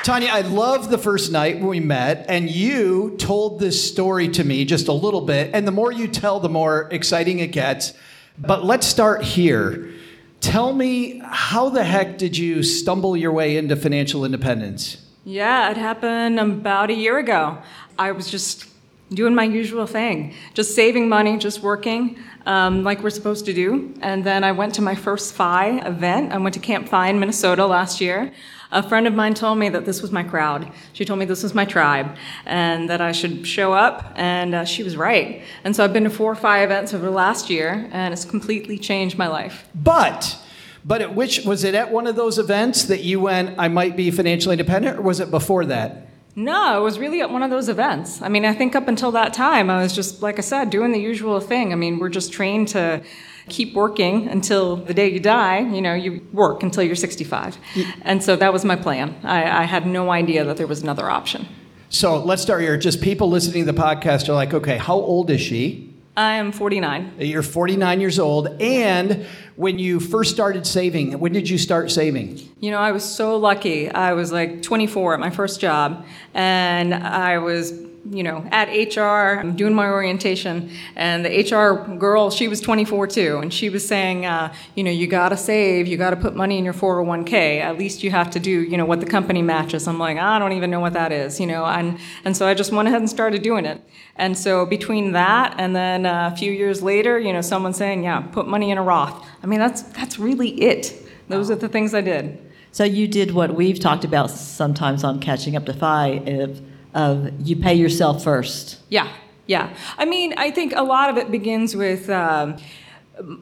Tonia, 0.03 0.29
I 0.29 0.41
love 0.41 0.89
the 0.89 0.97
first 0.97 1.29
night 1.29 1.59
we 1.59 1.81
met, 1.81 2.25
and 2.29 2.49
you 2.49 3.17
told 3.17 3.59
this 3.59 3.85
story 3.91 4.29
to 4.29 4.45
me 4.45 4.63
just 4.63 4.87
a 4.87 4.93
little 4.93 5.19
bit. 5.19 5.51
And 5.53 5.67
the 5.67 5.73
more 5.73 5.91
you 5.91 6.07
tell, 6.07 6.39
the 6.39 6.47
more 6.47 6.87
exciting 6.89 7.39
it 7.39 7.51
gets. 7.51 7.93
But 8.37 8.63
let's 8.63 8.87
start 8.87 9.23
here. 9.23 9.91
Tell 10.39 10.73
me, 10.73 11.21
how 11.25 11.69
the 11.69 11.83
heck 11.83 12.17
did 12.17 12.37
you 12.37 12.63
stumble 12.63 13.17
your 13.17 13.33
way 13.33 13.57
into 13.57 13.75
financial 13.75 14.23
independence? 14.23 15.05
Yeah, 15.25 15.69
it 15.69 15.75
happened 15.75 16.39
about 16.39 16.89
a 16.89 16.95
year 16.95 17.17
ago. 17.17 17.57
I 17.99 18.13
was 18.13 18.31
just 18.31 18.67
doing 19.09 19.35
my 19.35 19.43
usual 19.43 19.85
thing, 19.85 20.33
just 20.53 20.75
saving 20.75 21.09
money, 21.09 21.37
just 21.37 21.61
working 21.61 22.17
um, 22.45 22.83
like 22.83 23.03
we're 23.03 23.09
supposed 23.09 23.45
to 23.45 23.53
do. 23.53 23.93
And 24.01 24.23
then 24.23 24.45
I 24.45 24.53
went 24.53 24.75
to 24.75 24.81
my 24.81 24.95
first 24.95 25.33
FI 25.33 25.85
event. 25.85 26.31
I 26.31 26.37
went 26.37 26.53
to 26.53 26.61
Camp 26.61 26.87
FI 26.87 27.09
in 27.09 27.19
Minnesota 27.19 27.65
last 27.65 27.99
year. 27.99 28.31
A 28.71 28.87
friend 28.87 29.07
of 29.07 29.15
mine 29.15 29.33
told 29.33 29.57
me 29.57 29.69
that 29.69 29.85
this 29.85 30.01
was 30.01 30.11
my 30.11 30.21
crowd. 30.21 30.71
She 30.93 31.03
told 31.03 31.17
me 31.17 31.25
this 31.25 31.41
was 31.41 31.55
my 31.55 31.65
tribe 31.65 32.15
and 32.45 32.87
that 32.89 33.01
I 33.01 33.11
should 33.11 33.47
show 33.47 33.73
up, 33.73 34.13
and 34.15 34.53
uh, 34.53 34.65
she 34.65 34.83
was 34.83 34.95
right. 34.95 35.41
And 35.63 35.75
so 35.75 35.83
I've 35.83 35.91
been 35.91 36.03
to 36.03 36.11
four 36.11 36.31
or 36.31 36.35
five 36.35 36.65
events 36.65 36.93
over 36.93 37.05
the 37.05 37.11
last 37.11 37.49
year, 37.49 37.89
and 37.91 38.13
it's 38.13 38.25
completely 38.25 38.77
changed 38.77 39.17
my 39.17 39.27
life. 39.27 39.67
But 39.73 40.37
but 40.85 41.01
at 41.01 41.15
which 41.15 41.45
was 41.45 41.63
it 41.63 41.75
at 41.75 41.91
one 41.91 42.07
of 42.07 42.15
those 42.15 42.37
events 42.37 42.83
that 42.83 43.03
you 43.03 43.19
went, 43.19 43.57
I 43.57 43.67
might 43.67 43.97
be 43.97 44.11
financially 44.11 44.53
independent, 44.53 44.99
or 44.99 45.01
was 45.01 45.19
it 45.19 45.31
before 45.31 45.65
that? 45.65 46.07
No, 46.35 46.79
it 46.79 46.83
was 46.83 46.99
really 46.99 47.21
at 47.21 47.31
one 47.31 47.43
of 47.43 47.49
those 47.49 47.69
events. 47.69 48.21
I 48.21 48.29
mean, 48.29 48.45
I 48.45 48.53
think 48.53 48.75
up 48.75 48.87
until 48.87 49.11
that 49.11 49.33
time, 49.33 49.69
I 49.69 49.81
was 49.81 49.93
just, 49.93 50.21
like 50.21 50.37
I 50.37 50.41
said, 50.41 50.69
doing 50.69 50.91
the 50.91 50.99
usual 50.99 51.39
thing. 51.41 51.73
I 51.73 51.75
mean, 51.75 51.99
we're 51.99 52.09
just 52.09 52.31
trained 52.31 52.69
to 52.69 53.01
keep 53.49 53.73
working 53.73 54.27
until 54.27 54.77
the 54.77 54.93
day 54.93 55.09
you 55.11 55.19
die. 55.19 55.59
You 55.59 55.81
know, 55.81 55.93
you 55.93 56.25
work 56.31 56.63
until 56.63 56.83
you're 56.83 56.95
65. 56.95 57.57
And 58.03 58.23
so 58.23 58.35
that 58.35 58.53
was 58.53 58.63
my 58.63 58.75
plan. 58.75 59.15
I, 59.23 59.61
I 59.61 59.63
had 59.63 59.85
no 59.85 60.11
idea 60.11 60.43
that 60.45 60.57
there 60.57 60.67
was 60.67 60.81
another 60.81 61.09
option. 61.09 61.47
So 61.89 62.23
let's 62.23 62.41
start 62.41 62.61
here. 62.61 62.77
Just 62.77 63.01
people 63.01 63.29
listening 63.29 63.65
to 63.65 63.71
the 63.71 63.81
podcast 63.81 64.29
are 64.29 64.33
like, 64.33 64.53
okay, 64.53 64.77
how 64.77 64.95
old 64.95 65.29
is 65.31 65.41
she? 65.41 65.89
I 66.15 66.35
am 66.35 66.51
49. 66.51 67.13
You're 67.19 67.41
49 67.41 68.01
years 68.01 68.19
old. 68.19 68.61
And 68.61 69.25
when 69.55 69.79
you 69.79 69.99
first 70.01 70.33
started 70.33 70.67
saving, 70.67 71.17
when 71.19 71.31
did 71.31 71.49
you 71.49 71.57
start 71.57 71.91
saving? 71.91 72.39
You 72.59 72.71
know, 72.71 72.77
I 72.77 72.91
was 72.91 73.05
so 73.05 73.37
lucky. 73.37 73.89
I 73.89 74.13
was 74.13 74.31
like 74.31 74.61
24 74.61 75.13
at 75.13 75.19
my 75.21 75.29
first 75.29 75.61
job, 75.61 76.05
and 76.33 76.93
I 76.93 77.37
was 77.37 77.71
you 78.11 78.23
know, 78.23 78.47
at 78.51 78.69
HR, 78.69 79.39
I'm 79.39 79.55
doing 79.55 79.73
my 79.73 79.87
orientation, 79.87 80.71
and 80.95 81.23
the 81.23 81.29
HR 81.29 81.95
girl, 81.97 82.31
she 82.31 82.47
was 82.47 82.59
24 82.59 83.07
too, 83.07 83.37
and 83.37 83.53
she 83.53 83.69
was 83.69 83.87
saying, 83.87 84.25
uh, 84.25 84.53
you 84.75 84.83
know, 84.83 84.91
you 84.91 85.05
got 85.05 85.29
to 85.29 85.37
save, 85.37 85.87
you 85.87 85.95
got 85.95 86.09
to 86.09 86.15
put 86.15 86.35
money 86.35 86.57
in 86.57 86.65
your 86.65 86.73
401k. 86.73 87.61
At 87.61 87.77
least 87.77 88.03
you 88.03 88.09
have 88.11 88.31
to 88.31 88.39
do, 88.39 88.49
you 88.49 88.77
know, 88.77 88.85
what 88.85 88.99
the 88.99 89.05
company 89.05 89.41
matches. 89.41 89.87
I'm 89.87 89.99
like, 89.99 90.17
I 90.17 90.39
don't 90.39 90.53
even 90.53 90.71
know 90.71 90.79
what 90.79 90.93
that 90.93 91.11
is, 91.11 91.39
you 91.39 91.45
know, 91.45 91.65
and 91.65 91.99
and 92.25 92.35
so 92.35 92.47
I 92.47 92.53
just 92.53 92.71
went 92.71 92.87
ahead 92.87 93.01
and 93.01 93.09
started 93.09 93.43
doing 93.43 93.65
it. 93.65 93.81
And 94.15 94.37
so 94.37 94.65
between 94.65 95.11
that 95.11 95.55
and 95.57 95.75
then 95.75 96.05
uh, 96.05 96.31
a 96.33 96.35
few 96.35 96.51
years 96.51 96.81
later, 96.81 97.19
you 97.19 97.31
know, 97.31 97.41
someone 97.41 97.73
saying, 97.73 98.03
yeah, 98.03 98.21
put 98.21 98.47
money 98.47 98.71
in 98.71 98.77
a 98.77 98.83
Roth. 98.83 99.25
I 99.43 99.47
mean, 99.47 99.59
that's 99.59 99.83
that's 99.83 100.17
really 100.17 100.49
it. 100.61 100.95
Those 101.27 101.51
are 101.51 101.55
the 101.55 101.69
things 101.69 101.93
I 101.93 102.01
did. 102.01 102.39
So 102.71 102.83
you 102.83 103.07
did 103.07 103.31
what 103.31 103.55
we've 103.55 103.79
talked 103.79 104.03
about 104.03 104.31
sometimes 104.31 105.03
on 105.03 105.19
catching 105.19 105.55
up 105.55 105.65
to 105.65 105.73
FI. 105.73 106.21
If 106.25 106.59
of 106.93 107.31
you 107.47 107.55
pay 107.55 107.73
yourself 107.73 108.23
first. 108.23 108.79
Yeah, 108.89 109.11
yeah. 109.47 109.75
I 109.97 110.05
mean, 110.05 110.33
I 110.37 110.51
think 110.51 110.73
a 110.75 110.83
lot 110.83 111.09
of 111.09 111.17
it 111.17 111.31
begins 111.31 111.75
with. 111.75 112.09
Um, 112.09 112.57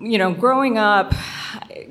you 0.01 0.17
know, 0.17 0.33
growing 0.33 0.77
up, 0.77 1.13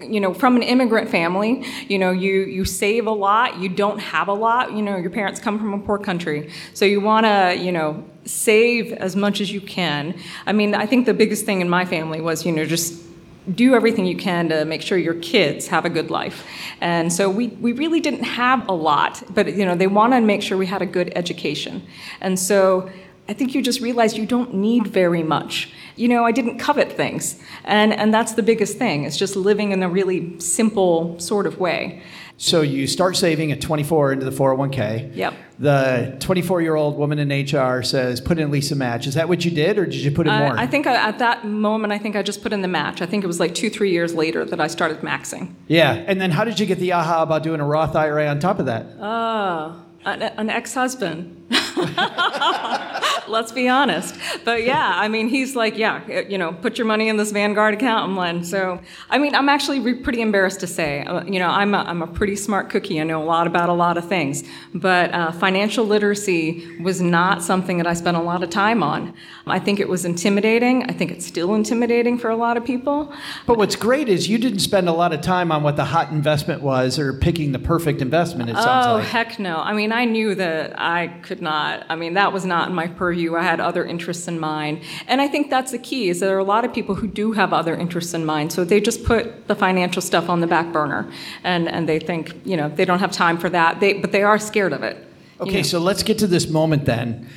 you 0.01 0.21
know, 0.21 0.35
from 0.35 0.57
an 0.57 0.63
immigrant 0.63 1.09
family, 1.09 1.65
you 1.89 1.99
know, 1.99 2.11
you 2.11 2.41
you 2.41 2.65
save 2.65 3.07
a 3.07 3.13
lot, 3.13 3.59
you 3.59 3.69
don't 3.69 3.99
have 3.99 4.29
a 4.29 4.33
lot. 4.33 4.73
You 4.73 4.83
know, 4.83 4.97
your 4.97 5.11
parents 5.11 5.39
come 5.41 5.59
from 5.59 5.73
a 5.73 5.79
poor 5.79 5.99
country, 5.99 6.51
so 6.75 6.85
you 6.85 7.01
want 7.01 7.27
to, 7.27 7.57
you 7.57 7.73
know, 7.73 8.05
save 8.25 8.93
as 8.93 9.15
much 9.15 9.41
as 9.41 9.53
you 9.53 9.61
can. 9.61 10.19
I 10.47 10.53
mean, 10.53 10.75
I 10.75 10.87
think 10.87 11.07
the 11.07 11.15
biggest 11.15 11.47
thing 11.47 11.61
in 11.61 11.69
my 11.69 11.85
family 11.85 12.21
was, 12.21 12.45
you 12.45 12.53
know, 12.53 12.65
just 12.65 13.06
do 13.55 13.74
everything 13.74 14.07
you 14.07 14.16
can 14.16 14.49
to 14.49 14.64
make 14.64 14.82
sure 14.82 14.99
your 14.99 15.14
kids 15.14 15.68
have 15.68 15.84
a 15.84 15.90
good 15.90 16.11
life. 16.11 16.44
And 16.80 17.12
so 17.12 17.30
we, 17.30 17.49
we 17.49 17.72
really 17.72 18.01
didn't 18.01 18.24
have 18.24 18.68
a 18.68 18.72
lot, 18.72 19.22
but 19.30 19.55
you 19.55 19.64
know, 19.64 19.74
they 19.74 19.86
wanted 19.86 20.20
to 20.20 20.26
make 20.26 20.42
sure 20.42 20.59
we 20.59 20.66
had 20.66 20.82
a 20.82 20.86
good 20.86 21.12
education. 21.14 21.86
And 22.20 22.38
so 22.38 22.90
I 23.28 23.32
think 23.32 23.55
you 23.55 23.62
just 23.62 23.80
realize 23.80 24.16
you 24.16 24.26
don't 24.26 24.55
need 24.55 24.86
very 24.86 25.22
much. 25.22 25.70
You 25.97 26.09
know, 26.09 26.24
I 26.24 26.32
didn't 26.32 26.59
covet 26.59 26.92
things. 26.92 27.40
And, 27.64 27.92
and 27.92 28.12
that's 28.12 28.34
the 28.34 28.42
biggest 28.42 28.78
thing. 28.78 29.05
It's 29.05 29.16
just 29.16 29.34
living 29.34 29.72
in 29.72 29.82
a 29.82 29.88
really 29.88 30.38
simple 30.38 31.18
sort 31.18 31.47
of 31.47 31.59
way. 31.59 32.03
So 32.39 32.61
you 32.61 32.87
start 32.87 33.16
saving 33.16 33.51
at 33.53 33.61
24 33.61 34.12
into 34.12 34.24
the 34.24 34.30
401k. 34.30 35.16
Yep. 35.16 35.34
The 35.59 36.16
24 36.20 36.61
year 36.61 36.74
old 36.74 36.99
woman 36.99 37.18
in 37.18 37.30
HR 37.30 37.82
says, 37.82 38.20
put 38.20 38.39
in 38.39 38.45
at 38.45 38.51
least 38.51 38.70
a 38.72 38.76
match. 38.76 39.07
Is 39.07 39.14
that 39.14 39.26
what 39.28 39.45
you 39.45 39.51
did, 39.51 39.78
or 39.78 39.87
did 39.87 39.95
you 39.95 40.11
put 40.11 40.26
in 40.26 40.34
more? 40.34 40.53
I 40.57 40.66
think 40.66 40.87
I, 40.87 40.95
at 40.97 41.18
that 41.18 41.47
moment, 41.47 41.95
I 41.95 41.99
think 41.99 42.14
I 42.14 42.22
just 42.22 42.43
put 42.43 42.53
in 42.53 42.61
the 42.61 42.68
match. 42.68 43.01
I 43.01 43.07
think 43.07 43.24
it 43.24 43.26
was 43.26 43.41
like 43.41 43.55
two, 43.55 43.70
three 43.70 43.91
years 43.91 44.14
later 44.14 44.45
that 44.45 44.61
I 44.61 44.66
started 44.66 44.99
maxing. 44.99 45.55
Yeah. 45.66 45.93
And 46.07 46.20
then 46.20 46.30
how 46.30 46.45
did 46.45 46.61
you 46.61 46.66
get 46.66 46.78
the 46.78 46.93
aha 46.93 47.22
about 47.22 47.43
doing 47.43 47.61
a 47.61 47.64
Roth 47.64 47.97
IRA 47.97 48.26
on 48.26 48.39
top 48.39 48.59
of 48.59 48.66
that? 48.66 48.87
Oh, 49.01 49.82
an, 50.05 50.22
an 50.22 50.51
ex 50.51 50.74
husband. 50.74 51.47
Let's 53.29 53.53
be 53.53 53.68
honest. 53.68 54.14
But 54.45 54.64
yeah, 54.64 54.93
I 54.95 55.09
mean, 55.09 55.29
he's 55.29 55.57
like, 55.57 55.77
yeah, 55.77 56.07
you 56.22 56.39
know, 56.39 56.53
put 56.53 56.79
your 56.79 56.87
money 56.87 57.09
in 57.09 57.16
this 57.16 57.33
Vanguard 57.33 57.74
account. 57.74 58.05
I'm 58.05 58.16
like, 58.16 58.45
so, 58.45 58.81
I 59.11 59.18
mean, 59.18 59.35
I'm 59.35 59.49
actually 59.49 59.81
re- 59.81 59.95
pretty 59.95 60.20
embarrassed 60.20 60.61
to 60.61 60.66
say, 60.66 61.03
uh, 61.05 61.24
you 61.24 61.39
know, 61.39 61.49
I'm 61.49 61.74
a, 61.74 61.79
I'm 61.79 62.03
a 62.03 62.07
pretty 62.07 62.37
smart 62.37 62.70
cookie. 62.70 63.01
I 63.01 63.05
know 63.05 63.22
a 63.22 63.24
lot 63.24 63.47
about 63.47 63.68
a 63.68 63.72
lot 63.72 63.99
of 63.99 64.09
things. 64.09 64.45
But 64.74 65.12
uh, 65.12 65.33
financial 65.33 65.85
literacy 65.85 66.81
was 66.81 67.01
not 67.01 67.43
something 67.43 67.79
that 67.79 67.87
I 67.87 67.95
spent 67.95 68.16
a 68.16 68.22
lot 68.22 68.43
of 68.43 68.51
time 68.51 68.83
on. 68.83 69.14
I 69.49 69.59
think 69.59 69.79
it 69.79 69.89
was 69.89 70.05
intimidating. 70.05 70.85
I 70.85 70.93
think 70.93 71.11
it's 71.12 71.24
still 71.27 71.55
intimidating 71.55 72.18
for 72.18 72.31
a 72.31 72.37
lot 72.37 72.57
of 72.57 72.64
people. 72.64 73.12
But 73.47 73.59
what's 73.59 73.77
great 73.77 74.09
is 74.09 74.29
you 74.29 74.39
didn't 74.39 74.59
spend 74.59 74.89
a 74.89 74.93
lot 74.93 75.12
of 75.12 75.20
time 75.20 75.53
on 75.53 75.62
what 75.62 75.77
the 75.77 75.85
hot 75.85 76.11
investment 76.11 76.62
was 76.62 76.99
or 76.99 77.12
picking 77.12 77.53
the 77.53 77.59
perfect 77.59 78.03
investment, 78.03 78.51
it 78.51 78.57
sounds 78.57 78.87
oh, 78.87 78.95
like. 78.95 79.07
heck 79.07 79.39
no. 79.39 79.59
I 79.59 79.72
mean, 79.72 79.93
I 79.93 80.05
knew 80.05 80.35
that 80.35 80.79
I 80.79 81.09
could 81.22 81.43
not, 81.43 81.66
I 81.89 81.97
mean, 81.97 82.14
that 82.14 82.33
was 82.33 82.45
not 82.45 82.69
in 82.69 82.75
my 82.75 82.87
purview. 82.87 83.37
I 83.37 83.43
had 83.43 83.61
other 83.61 83.85
interests 83.85 84.29
in 84.29 84.39
mind. 84.39 84.83
And 85.07 85.21
I 85.21 85.29
think 85.29 85.51
that's 85.51 85.73
the 85.73 85.79
key 85.79 86.09
is 86.09 86.21
there 86.21 86.35
are 86.37 86.39
a 86.39 86.45
lot 86.45 86.64
of 86.64 86.73
people 86.73 86.95
who 86.95 87.07
do 87.07 87.33
have 87.33 87.53
other 87.53 87.75
interests 87.75 88.14
in 88.14 88.25
mind. 88.25 88.53
So 88.53 88.64
they 88.64 88.81
just 88.81 89.05
put 89.05 89.49
the 89.49 89.55
financial 89.55 90.03
stuff 90.03 90.29
on 90.29 90.41
the 90.41 90.47
back 90.47 90.73
burner 90.73 91.11
and, 91.45 91.69
and 91.69 91.89
they 91.89 91.99
think, 91.99 92.35
you 92.45 92.57
know, 92.57 92.69
they 92.69 92.85
don't 92.85 93.01
have 93.01 93.12
time 93.12 93.39
for 93.39 93.51
that. 93.51 93.81
They, 93.81 93.95
but 93.95 94.12
they 94.12 94.23
are 94.23 94.39
scared 94.39 94.73
of 94.73 94.83
it. 94.83 94.97
Okay, 95.41 95.51
you 95.51 95.57
know. 95.59 95.62
so 95.62 95.79
let's 95.79 96.03
get 96.03 96.19
to 96.19 96.27
this 96.27 96.49
moment 96.49 96.85
then. 96.87 97.29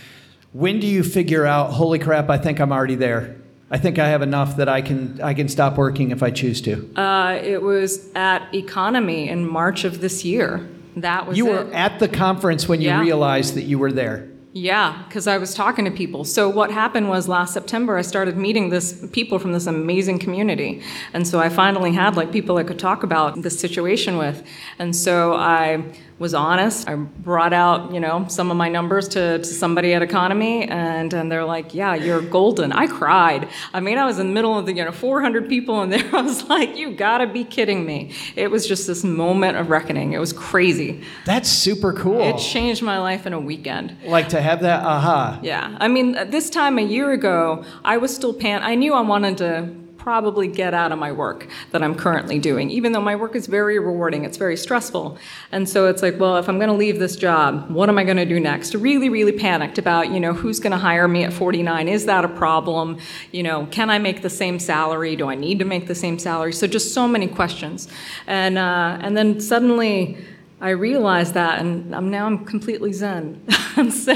When 0.53 0.79
do 0.79 0.87
you 0.87 1.03
figure 1.03 1.45
out, 1.45 1.71
holy 1.71 1.99
crap, 1.99 2.29
I 2.29 2.37
think 2.37 2.59
I'm 2.59 2.71
already 2.71 2.95
there? 2.95 3.35
I 3.71 3.77
think 3.77 3.99
I 3.99 4.07
have 4.07 4.21
enough 4.21 4.57
that 4.57 4.67
I 4.67 4.81
can 4.81 5.21
I 5.21 5.35
can 5.35 5.47
stop 5.47 5.77
working 5.77 6.09
if 6.09 6.23
I 6.23 6.31
choose 6.31 6.59
to. 6.61 6.91
Uh, 6.95 7.39
it 7.41 7.61
was 7.61 8.09
at 8.15 8.51
EconoMe 8.51 9.27
in 9.27 9.47
March 9.47 9.83
of 9.83 10.01
this 10.01 10.25
year. 10.25 10.67
That 11.01 11.27
was 11.27 11.37
You 11.37 11.47
it. 11.47 11.51
were 11.67 11.73
at 11.73 11.99
the 11.99 12.07
conference 12.07 12.67
when 12.67 12.81
you 12.81 12.87
Yeah. 12.89 13.01
realized 13.01 13.55
that 13.55 13.63
you 13.63 13.77
were 13.79 13.91
there. 13.91 14.25
Yeah, 14.51 15.03
because 15.07 15.27
I 15.27 15.37
was 15.37 15.53
talking 15.53 15.85
to 15.85 15.91
people. 15.91 16.23
So 16.23 16.49
what 16.49 16.71
happened 16.71 17.07
was 17.07 17.27
last 17.27 17.53
September 17.53 17.97
I 17.97 18.01
started 18.01 18.35
meeting 18.35 18.69
this 18.71 19.05
people 19.11 19.37
from 19.37 19.51
this 19.53 19.67
amazing 19.67 20.17
community, 20.17 20.81
and 21.13 21.27
so 21.27 21.39
I 21.39 21.49
finally 21.49 21.91
had 21.91 22.17
like 22.17 22.31
people 22.31 22.57
I 22.57 22.63
could 22.63 22.79
talk 22.79 23.03
about 23.03 23.43
this 23.43 23.59
situation 23.59 24.17
with, 24.17 24.41
and 24.79 24.95
so 24.95 25.33
I 25.35 25.83
was 26.19 26.33
honest. 26.33 26.87
I 26.87 26.95
brought 26.95 27.53
out 27.53 27.93
you 27.93 27.99
know 27.99 28.25
some 28.27 28.51
of 28.51 28.57
my 28.57 28.69
numbers 28.69 29.07
to, 29.09 29.39
to 29.39 29.43
somebody 29.45 29.93
at 29.93 30.01
EconoMe, 30.01 30.69
and 30.69 31.13
and 31.13 31.31
they're 31.31 31.45
like, 31.45 31.73
yeah, 31.73 31.95
you're 31.95 32.21
golden. 32.21 32.71
I 32.71 32.87
cried. 32.87 33.47
I 33.73 33.79
mean, 33.79 33.97
I 33.97 34.05
was 34.05 34.19
in 34.19 34.27
the 34.27 34.33
middle 34.33 34.57
of 34.57 34.65
the 34.65 34.73
you 34.73 34.85
know 34.85 34.91
400 34.91 35.47
people 35.49 35.81
in 35.81 35.89
there. 35.89 36.03
I 36.15 36.21
was 36.21 36.47
like, 36.49 36.77
you 36.77 36.91
gotta 36.91 37.27
be 37.27 37.43
kidding 37.43 37.85
me. 37.85 38.11
It 38.35 38.51
was 38.51 38.67
just 38.67 38.85
this 38.85 39.03
moment 39.03 39.57
of 39.57 39.69
reckoning. 39.69 40.13
It 40.13 40.19
was 40.19 40.33
crazy. 40.33 41.03
That's 41.25 41.49
super 41.49 41.93
cool. 41.93 42.21
It 42.21 42.37
changed 42.37 42.81
my 42.81 42.99
life 42.99 43.25
in 43.25 43.33
a 43.33 43.39
weekend. 43.39 43.95
like 44.05 44.29
to 44.29 44.41
have 44.41 44.61
that 44.61 44.83
aha. 44.83 45.39
Yeah, 45.41 45.77
I 45.79 45.87
mean, 45.87 46.11
this 46.29 46.49
time 46.49 46.77
a 46.77 46.83
year 46.83 47.11
ago, 47.11 47.63
I 47.83 47.97
was 47.97 48.13
still 48.13 48.33
pan. 48.33 48.61
I 48.63 48.75
knew 48.75 48.93
I 48.93 49.01
wanted 49.01 49.37
to 49.37 49.69
probably 50.09 50.47
get 50.47 50.73
out 50.73 50.91
of 50.91 50.97
my 50.97 51.11
work 51.11 51.47
that 51.69 51.83
I'm 51.83 51.93
currently 51.93 52.39
doing, 52.39 52.71
even 52.71 52.93
though 52.93 52.99
my 53.11 53.15
work 53.15 53.35
is 53.35 53.45
very 53.45 53.77
rewarding. 53.77 54.25
It's 54.25 54.37
very 54.37 54.57
stressful, 54.57 55.19
and 55.51 55.69
so 55.69 55.85
it's 55.85 56.01
like, 56.01 56.19
well, 56.19 56.37
if 56.37 56.49
I'm 56.49 56.57
going 56.57 56.71
to 56.71 56.75
leave 56.75 56.97
this 56.97 57.15
job, 57.15 57.69
what 57.69 57.89
am 57.89 57.99
I 57.99 58.03
going 58.03 58.17
to 58.17 58.25
do 58.25 58.39
next? 58.39 58.73
Really, 58.73 59.07
really 59.07 59.31
panicked 59.31 59.77
about, 59.77 60.09
you 60.09 60.19
know, 60.19 60.33
who's 60.33 60.59
going 60.59 60.71
to 60.71 60.79
hire 60.79 61.07
me 61.07 61.25
at 61.25 61.31
49? 61.31 61.87
Is 61.87 62.07
that 62.07 62.25
a 62.25 62.27
problem? 62.27 62.97
You 63.31 63.43
know, 63.43 63.67
can 63.67 63.91
I 63.91 63.99
make 63.99 64.23
the 64.23 64.31
same 64.31 64.57
salary? 64.57 65.15
Do 65.15 65.29
I 65.29 65.35
need 65.35 65.59
to 65.59 65.65
make 65.65 65.85
the 65.85 65.93
same 65.93 66.17
salary? 66.17 66.53
So 66.53 66.65
just 66.65 66.91
so 66.91 67.07
many 67.07 67.27
questions, 67.27 67.87
and 68.25 68.57
uh, 68.57 68.97
and 69.01 69.15
then 69.15 69.39
suddenly. 69.39 70.17
I 70.61 70.71
realized 70.71 71.35
that, 71.35 71.59
and 71.59 71.95
I'm, 71.95 72.11
now 72.11 72.25
I'm 72.25 72.43
completely 72.43 72.91
zen. 72.91 73.41
so, 73.75 74.13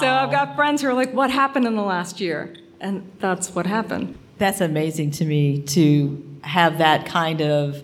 so 0.00 0.06
I've 0.20 0.30
got 0.30 0.56
friends 0.56 0.80
who 0.80 0.88
are 0.88 0.94
like, 0.94 1.12
"What 1.12 1.28
happened 1.28 1.66
in 1.66 1.76
the 1.76 1.82
last 1.82 2.22
year?" 2.22 2.56
And 2.80 3.12
that's 3.20 3.54
what 3.54 3.66
happened. 3.66 4.16
That's 4.38 4.60
amazing 4.60 5.10
to 5.12 5.24
me 5.24 5.62
to 5.62 6.24
have 6.42 6.78
that 6.78 7.06
kind 7.06 7.40
of 7.40 7.82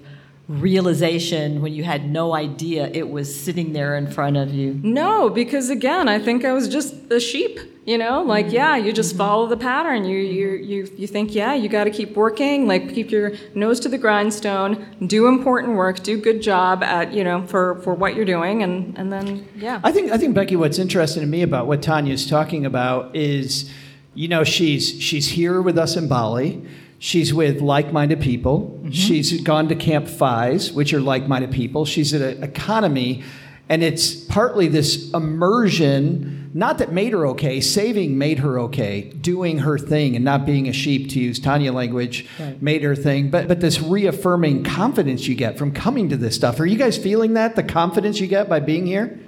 realization 0.48 1.62
when 1.62 1.72
you 1.72 1.84
had 1.84 2.10
no 2.10 2.34
idea 2.34 2.88
it 2.92 3.08
was 3.08 3.34
sitting 3.34 3.72
there 3.72 3.96
in 3.96 4.10
front 4.10 4.36
of 4.36 4.52
you? 4.52 4.78
No, 4.82 5.30
because 5.30 5.70
again, 5.70 6.08
I 6.08 6.18
think 6.18 6.44
I 6.44 6.52
was 6.52 6.68
just 6.68 6.94
a 7.10 7.20
sheep. 7.20 7.58
You 7.86 7.98
know, 7.98 8.22
like 8.22 8.46
mm-hmm. 8.46 8.54
yeah, 8.54 8.76
you 8.76 8.94
just 8.94 9.10
mm-hmm. 9.10 9.18
follow 9.18 9.46
the 9.46 9.58
pattern. 9.58 10.06
You 10.06 10.16
you 10.16 10.48
you 10.52 10.90
you 10.96 11.06
think 11.06 11.34
yeah, 11.34 11.52
you 11.52 11.68
got 11.68 11.84
to 11.84 11.90
keep 11.90 12.16
working, 12.16 12.66
like 12.66 12.94
keep 12.94 13.10
your 13.10 13.32
nose 13.54 13.78
to 13.80 13.90
the 13.90 13.98
grindstone, 13.98 14.86
do 15.06 15.26
important 15.26 15.76
work, 15.76 16.02
do 16.02 16.18
good 16.18 16.40
job 16.40 16.82
at 16.82 17.12
you 17.12 17.22
know 17.22 17.46
for 17.46 17.82
for 17.82 17.92
what 17.92 18.14
you're 18.14 18.24
doing, 18.24 18.62
and 18.62 18.96
and 18.96 19.12
then 19.12 19.46
yeah. 19.54 19.80
I 19.84 19.92
think 19.92 20.10
I 20.12 20.16
think 20.16 20.34
Becky, 20.34 20.56
what's 20.56 20.78
interesting 20.78 21.20
to 21.20 21.26
me 21.26 21.42
about 21.42 21.66
what 21.66 21.82
Tonia's 21.82 22.26
talking 22.26 22.64
about 22.64 23.14
is, 23.14 23.70
you 24.14 24.28
know, 24.28 24.44
she's 24.44 25.00
she's 25.02 25.28
here 25.28 25.60
with 25.60 25.78
us 25.78 25.96
in 25.96 26.08
Bali. 26.08 26.64
She's 26.98 27.34
with 27.34 27.60
like-minded 27.60 28.20
people. 28.20 28.78
Mm-hmm. 28.78 28.90
She's 28.90 29.40
gone 29.42 29.68
to 29.68 29.74
Camp 29.74 30.08
FIs, 30.08 30.72
which 30.72 30.94
are 30.94 31.00
like-minded 31.00 31.50
people. 31.50 31.84
She's 31.84 32.14
at 32.14 32.22
an 32.22 32.50
EconoMe, 32.50 33.22
and 33.68 33.82
it's 33.82 34.14
partly 34.14 34.68
this 34.68 35.12
immersion. 35.12 36.50
Not 36.54 36.78
that 36.78 36.92
made 36.92 37.12
her 37.12 37.26
okay. 37.28 37.60
Saving 37.60 38.16
made 38.16 38.38
her 38.38 38.58
okay. 38.60 39.02
Doing 39.02 39.58
her 39.58 39.76
thing 39.76 40.14
and 40.14 40.24
not 40.24 40.46
being 40.46 40.68
a 40.68 40.72
sheep, 40.72 41.10
to 41.10 41.20
use 41.20 41.40
Tonia 41.40 41.74
language, 41.74 42.26
made 42.60 42.82
her 42.84 42.94
thing. 42.94 43.28
But 43.28 43.48
but 43.48 43.60
this 43.60 43.82
reaffirming 43.82 44.62
confidence 44.64 45.26
you 45.26 45.34
get 45.34 45.58
from 45.58 45.72
coming 45.72 46.08
to 46.10 46.16
this 46.16 46.36
stuff. 46.36 46.60
Are 46.60 46.66
you 46.66 46.78
guys 46.78 46.96
feeling 46.96 47.34
that? 47.34 47.56
The 47.56 47.64
confidence 47.64 48.20
you 48.20 48.28
get 48.28 48.48
by 48.48 48.60
being 48.60 48.86
here? 48.86 49.18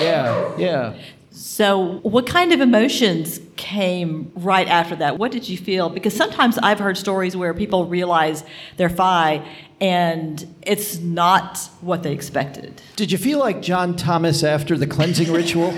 Yeah, 0.00 0.56
yeah. 0.56 0.94
So, 1.32 2.00
what 2.02 2.26
kind 2.26 2.52
of 2.52 2.60
emotions 2.60 3.40
came 3.56 4.32
right 4.34 4.66
after 4.66 4.96
that? 4.96 5.16
What 5.16 5.30
did 5.30 5.48
you 5.48 5.56
feel? 5.56 5.88
Because 5.88 6.14
sometimes 6.14 6.58
I've 6.58 6.80
heard 6.80 6.98
stories 6.98 7.36
where 7.36 7.54
people 7.54 7.86
realize 7.86 8.42
they're 8.76 8.88
FI 8.88 9.46
and 9.80 10.44
it's 10.62 10.98
not 10.98 11.58
what 11.80 12.02
they 12.02 12.12
expected. 12.12 12.82
Did 12.96 13.12
you 13.12 13.18
feel 13.18 13.38
like 13.38 13.62
John 13.62 13.94
Thomas 13.94 14.42
after 14.42 14.76
the 14.76 14.86
cleansing 14.86 15.32
ritual? 15.32 15.72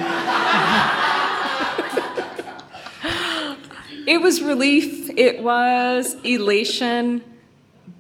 It 4.04 4.20
was 4.20 4.42
relief. 4.42 5.10
It 5.16 5.42
was 5.42 6.16
elation, 6.24 7.22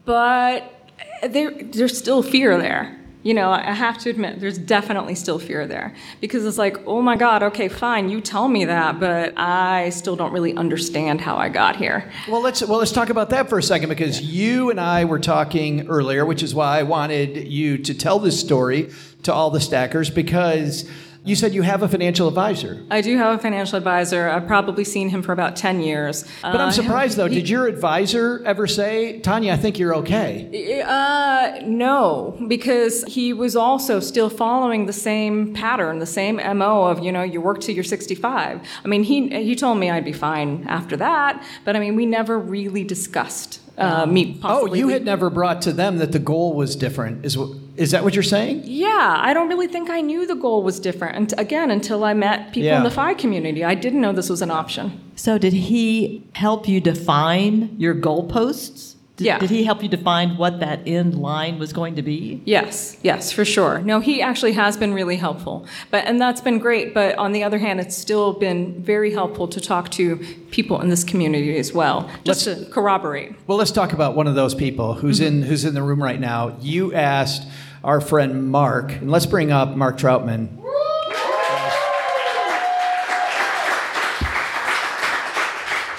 but 0.04 0.90
there, 1.22 1.52
there's 1.62 1.96
still 1.96 2.22
fear 2.22 2.58
there. 2.58 2.98
You 3.22 3.34
know, 3.34 3.50
I 3.50 3.72
have 3.72 3.98
to 3.98 4.10
admit, 4.10 4.40
there's 4.40 4.58
definitely 4.58 5.14
still 5.14 5.38
fear 5.38 5.66
there 5.66 5.94
because 6.20 6.44
it's 6.44 6.58
like, 6.58 6.76
oh 6.86 7.00
my 7.00 7.16
God, 7.16 7.42
okay, 7.44 7.68
fine, 7.68 8.08
you 8.08 8.20
tell 8.20 8.48
me 8.48 8.64
that, 8.64 8.98
but 8.98 9.32
I 9.38 9.90
still 9.90 10.16
don't 10.16 10.32
really 10.32 10.54
understand 10.54 11.20
how 11.20 11.36
I 11.36 11.48
got 11.48 11.76
here. 11.76 12.10
Well, 12.28 12.40
let's 12.40 12.62
well 12.62 12.78
let's 12.78 12.92
talk 12.92 13.10
about 13.10 13.30
that 13.30 13.48
for 13.48 13.58
a 13.58 13.62
second 13.62 13.88
because 13.90 14.20
you 14.20 14.70
and 14.70 14.80
I 14.80 15.04
were 15.04 15.20
talking 15.20 15.86
earlier, 15.88 16.26
which 16.26 16.42
is 16.42 16.54
why 16.54 16.80
I 16.80 16.82
wanted 16.82 17.48
you 17.48 17.78
to 17.78 17.94
tell 17.94 18.18
this 18.18 18.38
story 18.40 18.90
to 19.22 19.32
all 19.32 19.50
the 19.50 19.60
stackers 19.60 20.10
because 20.10 20.88
you 21.24 21.36
said 21.36 21.54
you 21.54 21.62
have 21.62 21.82
a 21.82 21.88
financial 21.88 22.26
advisor. 22.26 22.82
I 22.90 23.00
do 23.00 23.16
have 23.16 23.38
a 23.38 23.42
financial 23.42 23.76
advisor. 23.78 24.28
I've 24.28 24.46
probably 24.46 24.84
seen 24.84 25.08
him 25.08 25.22
for 25.22 25.32
about 25.32 25.54
10 25.54 25.80
years. 25.80 26.24
But 26.42 26.60
I'm 26.60 26.72
surprised 26.72 27.16
though. 27.16 27.28
Did 27.28 27.48
your 27.48 27.66
advisor 27.68 28.42
ever 28.44 28.66
say, 28.66 29.20
Tonia, 29.22 29.52
I 29.52 29.56
think 29.56 29.78
you're 29.78 29.94
okay? 29.96 30.82
Uh, 30.84 31.60
no, 31.64 32.36
because 32.48 33.04
he 33.04 33.32
was 33.32 33.54
also 33.54 34.00
still 34.00 34.28
following 34.30 34.86
the 34.86 34.92
same 34.92 35.54
pattern, 35.54 36.00
the 36.00 36.06
same 36.06 36.36
MO 36.58 36.84
of, 36.84 37.04
you 37.04 37.12
know, 37.12 37.22
you 37.22 37.40
work 37.40 37.60
till 37.60 37.74
you're 37.74 37.84
65. 37.84 38.60
I 38.84 38.88
mean, 38.88 39.04
he, 39.04 39.28
he 39.28 39.54
told 39.54 39.78
me 39.78 39.90
I'd 39.90 40.04
be 40.04 40.12
fine 40.12 40.64
after 40.68 40.96
that, 40.96 41.42
but 41.64 41.76
I 41.76 41.78
mean, 41.78 41.94
we 41.94 42.06
never 42.06 42.38
really 42.38 42.84
discussed 42.84 43.60
uh, 43.78 44.06
me 44.06 44.38
Oh, 44.42 44.72
you 44.74 44.88
had 44.88 45.04
never 45.04 45.30
brought 45.30 45.62
to 45.62 45.72
them 45.72 45.98
that 45.98 46.12
the 46.12 46.18
goal 46.18 46.52
was 46.54 46.76
different. 46.76 47.24
Is 47.24 47.34
wh- 47.34 47.54
is 47.76 47.90
that 47.92 48.04
what 48.04 48.14
you're 48.14 48.22
saying? 48.22 48.62
Yeah, 48.64 49.16
I 49.18 49.32
don't 49.32 49.48
really 49.48 49.66
think 49.66 49.88
I 49.88 50.00
knew 50.00 50.26
the 50.26 50.34
goal 50.34 50.62
was 50.62 50.78
different. 50.78 51.16
And 51.16 51.34
again, 51.38 51.70
until 51.70 52.04
I 52.04 52.14
met 52.14 52.52
people 52.52 52.70
in 52.70 52.82
the 52.82 52.90
FI 52.90 53.14
community, 53.14 53.64
I 53.64 53.74
didn't 53.74 54.00
know 54.00 54.12
this 54.12 54.28
was 54.28 54.42
an 54.42 54.50
option. 54.50 55.00
So, 55.16 55.38
did 55.38 55.52
he 55.52 56.22
help 56.34 56.68
you 56.68 56.80
define 56.80 57.74
your 57.78 57.94
goalposts? 57.94 58.91
Did, 59.22 59.26
Yeah. 59.26 59.38
Did 59.38 59.50
he 59.50 59.64
help 59.64 59.82
you 59.82 59.88
define 59.88 60.36
what 60.36 60.60
that 60.60 60.80
end 60.86 61.14
line 61.14 61.58
was 61.58 61.72
going 61.72 61.96
to 61.96 62.02
be? 62.02 62.42
Yes, 62.44 62.96
yes, 63.02 63.32
for 63.32 63.44
sure. 63.44 63.80
No, 63.80 64.00
he 64.00 64.22
actually 64.22 64.52
has 64.52 64.76
been 64.76 64.92
really 64.92 65.16
helpful. 65.16 65.66
But 65.90 66.06
and 66.06 66.20
that's 66.20 66.40
been 66.40 66.58
great, 66.58 66.94
but 66.94 67.16
on 67.16 67.32
the 67.32 67.44
other 67.44 67.58
hand, 67.58 67.80
it's 67.80 67.96
still 67.96 68.32
been 68.32 68.82
very 68.82 69.12
helpful 69.12 69.48
to 69.48 69.60
talk 69.60 69.90
to 69.92 70.16
people 70.50 70.80
in 70.80 70.88
this 70.88 71.04
community 71.04 71.56
as 71.58 71.72
well, 71.72 72.10
just 72.24 72.44
to 72.44 72.66
corroborate. 72.70 73.34
Well, 73.46 73.58
let's 73.58 73.70
talk 73.70 73.92
about 73.92 74.14
one 74.14 74.26
of 74.26 74.34
those 74.34 74.54
people 74.54 74.94
who's 74.94 75.20
mm-hmm. 75.20 75.40
in 75.40 75.42
who's 75.42 75.64
in 75.64 75.74
the 75.74 75.82
room 75.82 76.02
right 76.02 76.20
now. 76.20 76.56
You 76.60 76.92
asked 76.94 77.46
our 77.84 78.00
friend 78.00 78.50
Mark, 78.50 78.92
and 78.92 79.10
let's 79.10 79.26
bring 79.26 79.50
up 79.50 79.76
Mark 79.76 79.98
Troutman. 79.98 80.61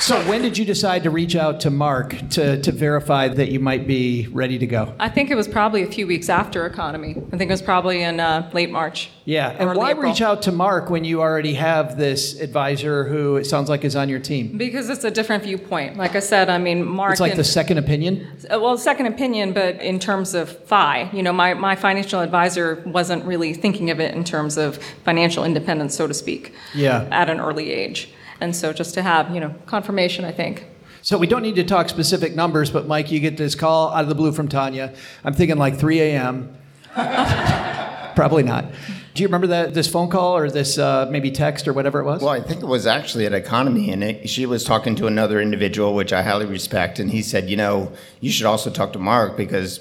So, 0.04 0.20
when 0.28 0.42
did 0.42 0.58
you 0.58 0.66
decide 0.66 1.04
to 1.04 1.10
reach 1.10 1.34
out 1.34 1.62
to 1.62 1.70
Mark 1.70 2.18
to, 2.32 2.62
to 2.62 2.72
verify 2.74 3.30
that 3.30 3.52
you 3.52 3.62
might 3.62 3.88
be 3.88 4.28
ready 4.34 4.58
to 4.60 4.68
go? 4.68 4.94
I 5.00 5.08
think 5.08 5.32
it 5.32 5.36
was 5.36 5.48
probably 5.48 5.82
a 5.84 5.88
few 5.88 6.06
weeks 6.06 6.28
after 6.28 6.70
EconoMe. 6.70 7.26
I 7.34 7.38
think 7.38 7.50
it 7.50 7.54
was 7.54 7.62
probably 7.62 8.04
in 8.04 8.20
uh, 8.20 8.50
late 8.54 8.70
March. 8.70 9.12
Yeah, 9.24 9.52
and 9.58 9.78
why 9.78 9.92
April. 9.92 10.04
reach 10.10 10.22
out 10.22 10.42
to 10.42 10.52
Mark 10.52 10.90
when 10.90 11.06
you 11.06 11.22
already 11.22 11.54
have 11.54 11.96
this 11.98 12.38
advisor 12.42 13.06
who 13.06 13.38
it 13.38 13.46
sounds 13.46 13.70
like 13.70 13.86
is 13.86 13.96
on 13.96 14.10
your 14.10 14.20
team? 14.20 14.58
Because 14.58 14.90
it's 14.90 15.06
a 15.06 15.12
different 15.12 15.42
viewpoint. 15.44 15.96
Like 15.96 16.18
I 16.18 16.20
said, 16.20 16.50
I 16.50 16.58
mean, 16.58 16.84
Mark. 16.86 17.14
It's 17.14 17.22
like 17.22 17.32
and- 17.32 17.40
the 17.40 17.46
second 17.46 17.78
opinion. 17.78 18.28
Uh, 18.52 18.60
Well, 18.60 18.78
second 18.78 19.06
opinion, 19.06 19.54
but 19.54 19.82
in 19.82 20.00
terms 20.00 20.34
of 20.34 20.50
FI, 20.68 21.12
you 21.14 21.24
know, 21.24 21.32
my, 21.32 21.54
my 21.54 21.78
financial 21.78 22.20
advisor 22.20 22.84
wasn't 22.86 23.24
really 23.24 23.54
thinking 23.54 23.90
of 23.90 24.02
it 24.02 24.14
in 24.14 24.26
terms 24.26 24.58
of 24.58 24.84
financial 25.06 25.46
independence, 25.46 25.96
so 25.96 26.08
to 26.08 26.14
speak, 26.14 26.54
Yeah. 26.76 27.08
at 27.10 27.30
an 27.30 27.40
early 27.40 27.72
age. 27.72 28.10
And 28.44 28.54
so 28.54 28.74
just 28.74 28.94
to 28.96 29.02
have, 29.02 29.34
you 29.34 29.40
know, 29.40 29.56
confirmation, 29.68 30.26
I 30.26 30.34
think. 30.34 30.66
So 31.02 31.18
we 31.18 31.28
don't 31.28 31.44
need 31.44 31.56
to 31.56 31.64
talk 31.64 31.88
specific 31.88 32.36
numbers, 32.36 32.70
but 32.70 32.88
Mike, 32.88 33.10
you 33.10 33.22
get 33.22 33.38
this 33.38 33.56
call 33.56 33.90
out 33.94 34.04
of 34.04 34.10
the 34.10 34.16
blue 34.16 34.34
from 34.34 34.50
Tonia. 34.50 34.94
I'm 35.24 35.34
thinking 35.34 35.58
like 35.58 35.80
3 35.80 36.02
a.m. 36.02 36.54
Probably 38.16 38.44
not. 38.44 38.66
Do 39.14 39.24
you 39.24 39.28
remember 39.28 39.48
that 39.48 39.74
this 39.74 39.90
phone 39.90 40.10
call 40.10 40.36
or 40.36 40.50
this 40.50 40.78
uh, 40.78 41.08
maybe 41.10 41.32
text 41.32 41.70
or 41.70 41.74
whatever 41.74 42.02
it 42.02 42.04
was? 42.04 42.22
Well, 42.22 42.34
I 42.34 42.42
think 42.42 42.62
it 42.62 42.66
was 42.66 42.86
actually 42.86 43.26
at 43.26 43.32
EconoMe, 43.32 43.94
and 43.94 44.04
it, 44.04 44.30
she 44.30 44.46
was 44.46 44.66
talking 44.66 44.94
to 44.98 45.08
another 45.08 45.40
individual, 45.40 45.96
which 45.96 46.12
I 46.12 46.22
highly 46.22 46.46
respect, 46.46 47.00
and 47.00 47.12
he 47.12 47.22
said, 47.22 47.50
you 47.50 47.56
know, 47.56 47.94
you 48.20 48.30
should 48.30 48.46
also 48.46 48.70
talk 48.70 48.92
to 48.92 49.00
Mark 49.00 49.38
because 49.38 49.80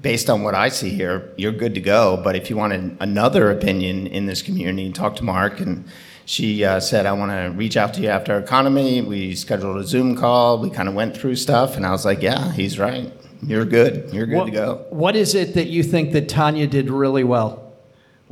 based 0.00 0.28
on 0.28 0.42
what 0.42 0.56
I 0.56 0.70
see 0.70 0.90
here, 0.90 1.32
you're 1.36 1.52
good 1.52 1.74
to 1.74 1.80
go. 1.80 2.16
But 2.16 2.34
if 2.34 2.50
you 2.50 2.56
want 2.56 2.72
an, 2.72 2.96
another 2.98 3.52
opinion 3.52 4.08
in 4.08 4.26
this 4.26 4.42
community, 4.42 4.90
talk 4.90 5.14
to 5.16 5.24
Mark. 5.24 5.60
And 5.60 5.84
she 6.32 6.64
uh, 6.64 6.80
said, 6.80 7.04
I 7.04 7.12
want 7.12 7.30
to 7.30 7.52
reach 7.56 7.76
out 7.76 7.92
to 7.94 8.00
you 8.00 8.08
after 8.08 8.40
EconoMe. 8.40 9.04
We 9.06 9.34
scheduled 9.34 9.76
a 9.76 9.84
Zoom 9.84 10.16
call. 10.16 10.58
We 10.58 10.70
kind 10.70 10.88
of 10.88 10.94
went 10.94 11.14
through 11.14 11.36
stuff, 11.36 11.76
and 11.76 11.84
I 11.84 11.90
was 11.90 12.06
like, 12.06 12.22
yeah, 12.22 12.52
he's 12.52 12.78
right. 12.78 13.12
You're 13.42 13.66
good. 13.66 14.08
You're 14.14 14.26
good 14.26 14.36
what, 14.36 14.44
to 14.46 14.50
go. 14.50 14.86
What 14.88 15.14
is 15.14 15.34
it 15.34 15.54
that 15.54 15.66
you 15.66 15.82
think 15.82 16.12
that 16.12 16.28
Tonia 16.28 16.70
did 16.70 16.88
really 16.88 17.24
well? 17.24 17.62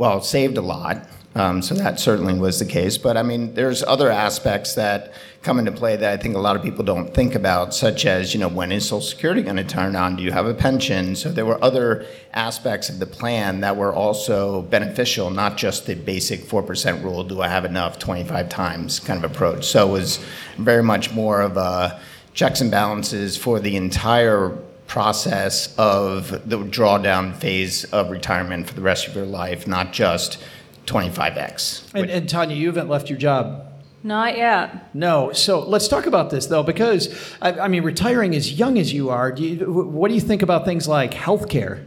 well, 0.01 0.23
saved 0.23 0.57
a 0.57 0.63
lot. 0.63 1.07
Um, 1.35 1.63
so 1.63 1.77
that 1.77 2.01
certainly 2.01 2.35
was 2.35 2.59
the 2.59 2.65
case. 2.65 2.99
But 2.99 3.17
I 3.17 3.23
mean, 3.23 3.55
there's 3.55 3.85
other 3.85 4.11
aspects 4.11 4.75
that 4.75 5.13
come 5.43 5.59
into 5.59 5.71
play 5.71 5.97
that 5.97 6.13
I 6.13 6.21
think 6.21 6.35
a 6.35 6.41
lot 6.41 6.57
of 6.57 6.63
people 6.63 6.85
don't 6.85 7.15
think 7.15 7.35
about, 7.35 7.73
such 7.73 8.05
as, 8.05 8.35
you 8.35 8.41
know, 8.41 8.49
when 8.49 8.73
is 8.73 8.85
Social 8.85 9.01
Security 9.01 9.41
going 9.43 9.57
to 9.57 9.65
turn 9.65 9.95
on? 9.95 10.17
Do 10.17 10.23
you 10.23 10.33
have 10.33 10.47
a 10.47 10.55
pension? 10.55 11.15
So 11.15 11.31
there 11.31 11.47
were 11.47 11.63
other 11.63 12.05
aspects 12.35 12.89
of 12.89 12.99
the 12.99 13.07
plan 13.07 13.61
that 13.61 13.77
were 13.77 13.95
also 13.95 14.63
beneficial, 14.63 15.31
not 15.31 15.57
just 15.57 15.87
the 15.87 15.95
basic 15.95 16.41
4% 16.41 17.03
rule, 17.03 17.23
do 17.23 17.41
I 17.41 17.49
have 17.49 17.65
enough 17.65 17.99
25 17.99 18.49
times 18.49 18.99
kind 18.99 19.25
of 19.25 19.31
approach. 19.31 19.67
So 19.67 19.89
it 19.89 19.93
was 19.93 20.19
very 20.59 20.83
much 20.83 21.13
more 21.13 21.41
of 21.41 21.57
a 21.57 22.01
checks 22.35 22.61
and 22.61 22.71
balances 22.71 23.37
for 23.37 23.61
the 23.61 23.77
entire 23.77 24.51
process 24.87 25.73
of 25.79 26.31
the 26.49 26.59
drawdown 26.59 27.35
phase 27.37 27.85
of 27.85 28.11
retirement 28.11 28.67
for 28.67 28.75
the 28.75 28.81
rest 28.83 29.07
of 29.07 29.15
your 29.15 29.25
life, 29.25 29.69
not 29.69 29.93
just 29.93 30.43
25x. 30.91 31.95
And, 31.95 32.11
and 32.11 32.29
Tonia, 32.29 32.57
you 32.57 32.67
haven't 32.67 32.89
left 32.89 33.09
your 33.09 33.19
job. 33.19 33.67
Not 34.03 34.37
yet. 34.37 34.95
No. 34.95 35.33
So 35.33 35.61
let's 35.61 35.87
talk 35.89 36.07
about 36.07 36.31
this 36.31 36.47
though, 36.47 36.63
because 36.63 37.09
I, 37.43 37.53
I 37.61 37.69
mean, 37.69 37.83
retiring 37.83 38.35
as 38.35 38.53
young 38.59 38.79
as 38.79 38.93
you 38.93 39.11
are, 39.11 39.31
do 39.31 39.43
you, 39.45 39.71
what 39.71 40.09
do 40.09 40.15
you 40.15 40.21
think 40.21 40.43
about 40.43 40.65
things 40.65 40.89
like 40.89 41.13
healthcare? 41.13 41.87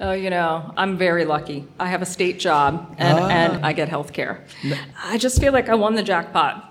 Oh, 0.00 0.12
you 0.12 0.30
know, 0.30 0.72
I'm 0.76 0.96
very 0.96 1.24
lucky. 1.24 1.66
I 1.78 1.86
have 1.86 2.02
a 2.02 2.06
state 2.06 2.38
job 2.40 2.94
and, 2.98 3.18
Ah. 3.18 3.28
and 3.28 3.66
I 3.66 3.72
get 3.72 3.88
health 3.88 4.12
care. 4.12 4.44
I 5.02 5.18
just 5.18 5.40
feel 5.40 5.52
like 5.52 5.68
I 5.68 5.74
won 5.74 5.94
the 5.94 6.02
jackpot. 6.02 6.70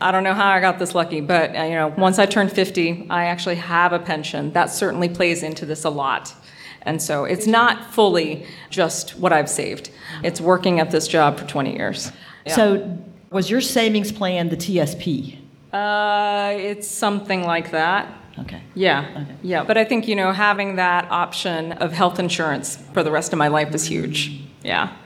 I 0.00 0.12
don't 0.12 0.24
know 0.24 0.34
how 0.34 0.48
I 0.48 0.60
got 0.60 0.78
this 0.78 0.94
lucky, 0.94 1.20
but 1.20 1.54
uh, 1.54 1.62
you 1.64 1.74
know, 1.74 1.88
once 1.98 2.18
I 2.18 2.26
turned 2.26 2.52
50, 2.52 3.08
I 3.10 3.26
actually 3.26 3.56
have 3.56 3.92
a 3.92 3.98
pension. 3.98 4.52
That 4.52 4.70
certainly 4.70 5.08
plays 5.08 5.42
into 5.42 5.66
this 5.66 5.84
a 5.84 5.90
lot. 5.90 6.34
And 6.82 7.00
so 7.02 7.24
it's 7.24 7.46
not 7.46 7.92
fully 7.92 8.46
just 8.70 9.16
what 9.18 9.32
I've 9.32 9.48
saved. 9.50 9.90
It's 10.22 10.40
working 10.40 10.80
at 10.80 10.90
this 10.90 11.06
job 11.08 11.38
for 11.38 11.46
20 11.46 11.74
years. 11.76 12.10
Yeah. 12.46 12.54
So, 12.56 12.98
was 13.30 13.50
your 13.50 13.60
savings 13.60 14.10
plan 14.12 14.48
the 14.48 14.56
TSP? 14.56 15.36
Uh, 15.72 16.52
it's 16.56 16.88
something 16.88 17.44
like 17.44 17.70
that. 17.70 18.12
Okay. 18.38 18.62
Yeah. 18.74 19.06
Okay. 19.22 19.34
Yeah. 19.42 19.62
But 19.64 19.76
I 19.76 19.84
think, 19.84 20.08
you 20.08 20.16
know, 20.16 20.32
having 20.32 20.76
that 20.76 21.10
option 21.10 21.72
of 21.72 21.92
health 21.92 22.18
insurance 22.18 22.76
for 22.94 23.02
the 23.02 23.10
rest 23.10 23.32
of 23.32 23.38
my 23.38 23.48
life 23.48 23.74
is 23.74 23.84
huge. 23.84 24.40
Yeah. 24.64 24.96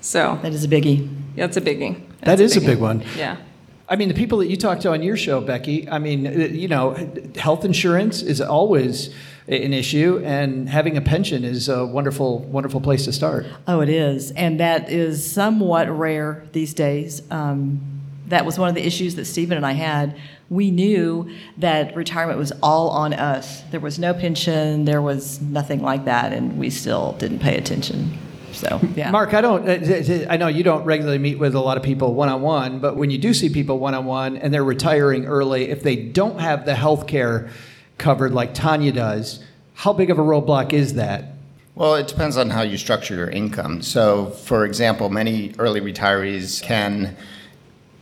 So 0.00 0.38
That 0.42 0.52
is 0.52 0.64
a 0.64 0.68
biggie. 0.68 1.08
yeah, 1.36 1.46
it's 1.46 1.56
a 1.56 1.60
biggie. 1.60 2.00
That 2.20 2.36
That's 2.38 2.56
a 2.56 2.60
biggie. 2.60 2.66
big 2.66 2.78
one. 2.78 3.02
Yeah. 3.16 3.38
I 3.88 3.96
mean, 3.96 4.08
the 4.08 4.14
people 4.14 4.38
that 4.38 4.48
you 4.48 4.56
talk 4.56 4.80
to 4.80 4.92
on 4.92 5.02
your 5.02 5.16
show, 5.16 5.40
Becky, 5.40 5.88
I 5.88 5.98
mean, 5.98 6.26
uh, 6.26 6.30
you 6.30 6.68
know, 6.68 6.94
health 7.36 7.64
insurance 7.64 8.20
is 8.22 8.40
always 8.40 9.12
an 9.48 9.72
issue, 9.72 10.20
and 10.24 10.68
having 10.68 10.96
a 10.96 11.00
pension 11.00 11.42
is 11.42 11.68
a 11.68 11.86
wonderful, 11.86 12.40
wonderful 12.40 12.80
place 12.80 13.04
to 13.06 13.12
start. 13.12 13.46
Oh, 13.66 13.80
it 13.80 13.88
is. 13.88 14.30
And 14.32 14.60
that 14.60 14.90
is 14.90 15.28
somewhat 15.28 15.88
rare 15.90 16.44
these 16.52 16.74
days. 16.74 17.22
Um, 17.30 17.80
that 18.26 18.44
was 18.44 18.58
one 18.58 18.68
of 18.68 18.74
the 18.74 18.86
issues 18.86 19.14
that 19.16 19.24
Stephen 19.24 19.56
and 19.56 19.64
I 19.64 19.72
had. 19.72 20.18
We 20.50 20.70
knew 20.70 21.30
that 21.58 21.96
retirement 21.96 22.38
was 22.38 22.52
all 22.62 22.90
on 22.90 23.14
us. 23.14 23.62
There 23.70 23.80
was 23.80 23.98
no 23.98 24.12
pension, 24.12 24.84
there 24.84 25.00
was 25.00 25.40
nothing 25.40 25.82
like 25.82 26.04
that, 26.04 26.32
and 26.32 26.58
we 26.58 26.68
still 26.68 27.12
didn't 27.18 27.38
pay 27.38 27.56
attention. 27.56 28.18
So, 28.52 28.80
yeah. 28.96 29.10
Mark, 29.10 29.34
I 29.34 29.40
don't. 29.40 29.68
uh, 29.68 30.26
I 30.28 30.36
know 30.36 30.48
you 30.48 30.62
don't 30.62 30.84
regularly 30.84 31.18
meet 31.18 31.38
with 31.38 31.54
a 31.54 31.60
lot 31.60 31.76
of 31.76 31.82
people 31.82 32.14
one 32.14 32.28
on 32.28 32.42
one, 32.42 32.80
but 32.80 32.96
when 32.96 33.10
you 33.10 33.18
do 33.18 33.32
see 33.32 33.48
people 33.48 33.78
one 33.78 33.94
on 33.94 34.04
one 34.04 34.36
and 34.36 34.52
they're 34.52 34.64
retiring 34.64 35.26
early, 35.26 35.70
if 35.70 35.82
they 35.82 35.96
don't 35.96 36.40
have 36.40 36.64
the 36.64 36.74
health 36.74 37.06
care 37.06 37.50
covered 37.98 38.32
like 38.32 38.54
Tonia 38.54 38.94
does, 38.94 39.44
how 39.74 39.92
big 39.92 40.10
of 40.10 40.18
a 40.18 40.22
roadblock 40.22 40.72
is 40.72 40.94
that? 40.94 41.24
Well, 41.74 41.94
it 41.94 42.08
depends 42.08 42.36
on 42.36 42.50
how 42.50 42.62
you 42.62 42.76
structure 42.76 43.14
your 43.14 43.30
income. 43.30 43.82
So, 43.82 44.30
for 44.30 44.64
example, 44.64 45.10
many 45.10 45.54
early 45.58 45.80
retirees 45.80 46.60
can 46.60 47.16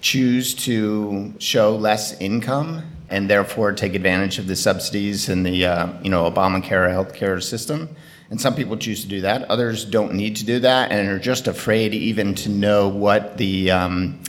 choose 0.01 0.55
to 0.55 1.35
show 1.39 1.77
less 1.77 2.19
income 2.21 2.83
and 3.11 3.29
therefore 3.29 3.73
take 3.73 3.95
advantage 3.95 4.39
of 4.39 4.47
the 4.47 4.57
subsidies 4.57 5.29
in 5.29 5.43
the 5.43 5.67
uh, 5.67 5.89
you 6.03 6.11
know 6.11 6.31
Obamacare 6.31 6.89
healthcare 6.89 7.43
system. 7.43 7.89
And 8.31 8.41
some 8.41 8.55
people 8.55 8.77
choose 8.77 9.03
to 9.03 9.09
do 9.09 9.21
that. 9.21 9.43
Others 9.51 9.85
don't 9.85 10.15
need 10.15 10.37
to 10.37 10.45
do 10.45 10.59
that 10.61 10.91
and 10.91 11.09
are 11.09 11.19
just 11.19 11.47
afraid 11.47 11.95
even 11.95 12.35
to 12.37 12.49
know 12.49 12.89
what 12.89 13.37
the 13.37 13.71
um, 13.71 14.21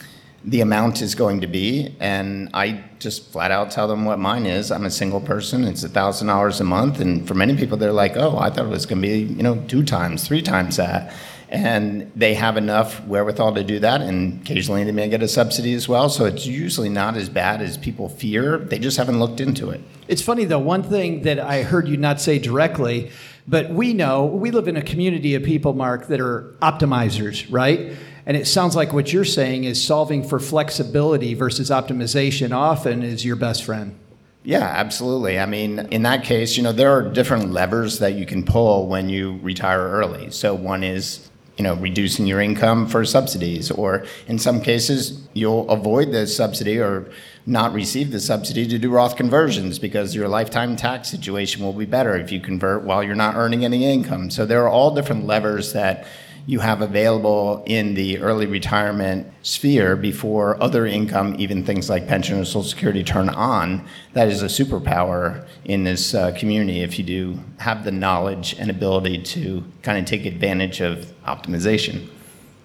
the 0.47 0.61
amount 0.61 1.01
is 1.01 1.13
going 1.13 1.41
to 1.41 1.47
be. 1.47 1.93
And 1.99 2.49
I 2.53 2.83
just 2.99 3.31
flat 3.31 3.51
out 3.51 3.69
tell 3.69 3.87
them 3.87 4.05
what 4.05 4.17
mine 4.17 4.45
is. 4.45 4.71
I'm 4.71 4.85
a 4.85 4.89
single 4.89 5.19
person. 5.19 5.65
It's 5.65 5.83
a 5.83 5.89
thousand 5.89 6.27
dollars 6.27 6.61
a 6.61 6.63
month. 6.63 7.01
And 7.01 7.27
for 7.27 7.33
many 7.33 7.55
people, 7.55 7.77
they're 7.77 7.91
like, 7.91 8.15
"Oh, 8.15 8.37
I 8.39 8.49
thought 8.49 8.65
it 8.65 8.69
was 8.69 8.85
going 8.85 9.01
to 9.01 9.07
be 9.07 9.19
you 9.19 9.43
know 9.43 9.61
two 9.67 9.83
times, 9.83 10.25
three 10.25 10.41
times 10.41 10.77
that." 10.77 11.13
And 11.49 12.11
they 12.13 12.33
have 12.33 12.57
enough 12.57 13.05
wherewithal 13.05 13.55
to 13.55 13.63
do 13.63 13.79
that, 13.79 14.01
and 14.01 14.41
occasionally 14.41 14.83
they 14.83 14.91
may 14.91 15.07
get 15.07 15.21
a 15.21 15.29
subsidy 15.29 15.73
as 15.73 15.87
well. 15.87 16.09
So 16.09 16.25
it's 16.25 16.45
usually 16.45 16.89
not 16.89 17.15
as 17.15 17.29
bad 17.29 17.61
as 17.61 17.77
people 17.77 18.09
fear. 18.09 18.57
They 18.57 18.79
just 18.79 18.97
haven't 18.97 19.19
looked 19.19 19.39
into 19.39 19.69
it. 19.69 19.81
It's 20.07 20.21
funny 20.21 20.45
though, 20.45 20.59
one 20.59 20.83
thing 20.83 21.21
that 21.23 21.39
I 21.39 21.63
heard 21.63 21.87
you 21.87 21.95
not 21.97 22.19
say 22.19 22.37
directly, 22.39 23.11
but 23.47 23.69
we 23.69 23.93
know 23.93 24.25
we 24.25 24.51
live 24.51 24.67
in 24.67 24.75
a 24.75 24.81
community 24.81 25.35
of 25.35 25.43
people, 25.43 25.73
Mark, 25.73 26.07
that 26.07 26.19
are 26.19 26.53
optimizers, 26.61 27.45
right? 27.49 27.93
And 28.27 28.35
it 28.35 28.45
sounds 28.45 28.75
like 28.75 28.91
what 28.91 29.13
you're 29.13 29.23
saying 29.23 29.63
is 29.63 29.81
solving 29.83 30.21
for 30.21 30.37
flexibility 30.37 31.33
versus 31.33 31.69
optimization 31.69 32.51
often 32.51 33.01
is 33.01 33.23
your 33.23 33.37
best 33.37 33.63
friend. 33.63 33.97
Yeah, 34.43 34.65
absolutely. 34.65 35.39
I 35.39 35.45
mean, 35.45 35.79
in 35.91 36.03
that 36.03 36.25
case, 36.25 36.57
you 36.57 36.63
know, 36.63 36.73
there 36.73 36.91
are 36.91 37.01
different 37.01 37.51
levers 37.53 37.99
that 37.99 38.15
you 38.15 38.25
can 38.25 38.43
pull 38.43 38.87
when 38.87 39.07
you 39.07 39.39
retire 39.41 39.79
early. 39.79 40.29
So 40.31 40.53
one 40.53 40.83
is, 40.83 41.29
you 41.55 41.63
know, 41.63 41.75
reducing 41.75 42.27
your 42.27 42.41
income 42.41 42.85
for 42.85 43.05
subsidies, 43.05 43.71
or 43.71 44.05
in 44.27 44.39
some 44.39 44.61
cases, 44.61 45.25
you'll 45.31 45.69
avoid 45.69 46.11
the 46.11 46.27
subsidy 46.27 46.79
or 46.79 47.09
not 47.45 47.71
receive 47.71 48.11
the 48.11 48.19
subsidy 48.19 48.67
to 48.67 48.77
do 48.77 48.91
Roth 48.91 49.15
conversions 49.15 49.79
because 49.79 50.13
your 50.13 50.27
lifetime 50.27 50.75
tax 50.75 51.09
situation 51.09 51.63
will 51.63 51.71
be 51.71 51.85
better 51.85 52.17
if 52.17 52.29
you 52.29 52.41
convert 52.41 52.83
while 52.83 53.01
you're 53.01 53.15
not 53.15 53.35
earning 53.35 53.63
any 53.63 53.85
income. 53.85 54.29
So 54.29 54.45
there 54.45 54.63
are 54.63 54.69
all 54.69 54.93
different 54.93 55.25
levers 55.25 55.71
that 55.71 56.05
you 56.47 56.59
have 56.59 56.81
available 56.81 57.61
in 57.65 57.93
the 57.93 58.17
early 58.19 58.45
retirement 58.45 59.27
sphere 59.43 59.97
before 59.97 60.59
other 60.63 60.85
income, 60.85 61.35
even 61.37 61.63
things 61.65 61.89
like 61.89 62.07
pension 62.07 62.39
or 62.39 62.45
Social 62.45 62.63
Security, 62.63 63.03
turn 63.03 63.27
on. 63.27 63.85
That 64.13 64.29
is 64.29 64.41
a 64.41 64.45
superpower 64.45 65.45
in 65.65 65.83
this 65.83 66.15
uh, 66.15 66.31
community 66.31 66.81
if 66.81 66.97
you 66.97 67.03
do 67.03 67.37
have 67.57 67.83
the 67.83 67.91
knowledge 67.91 68.55
and 68.57 68.71
ability 68.71 69.23
to 69.23 69.61
kind 69.81 69.99
of 69.99 70.05
take 70.05 70.25
advantage 70.25 70.79
of 70.79 71.13
optimization. 71.25 72.07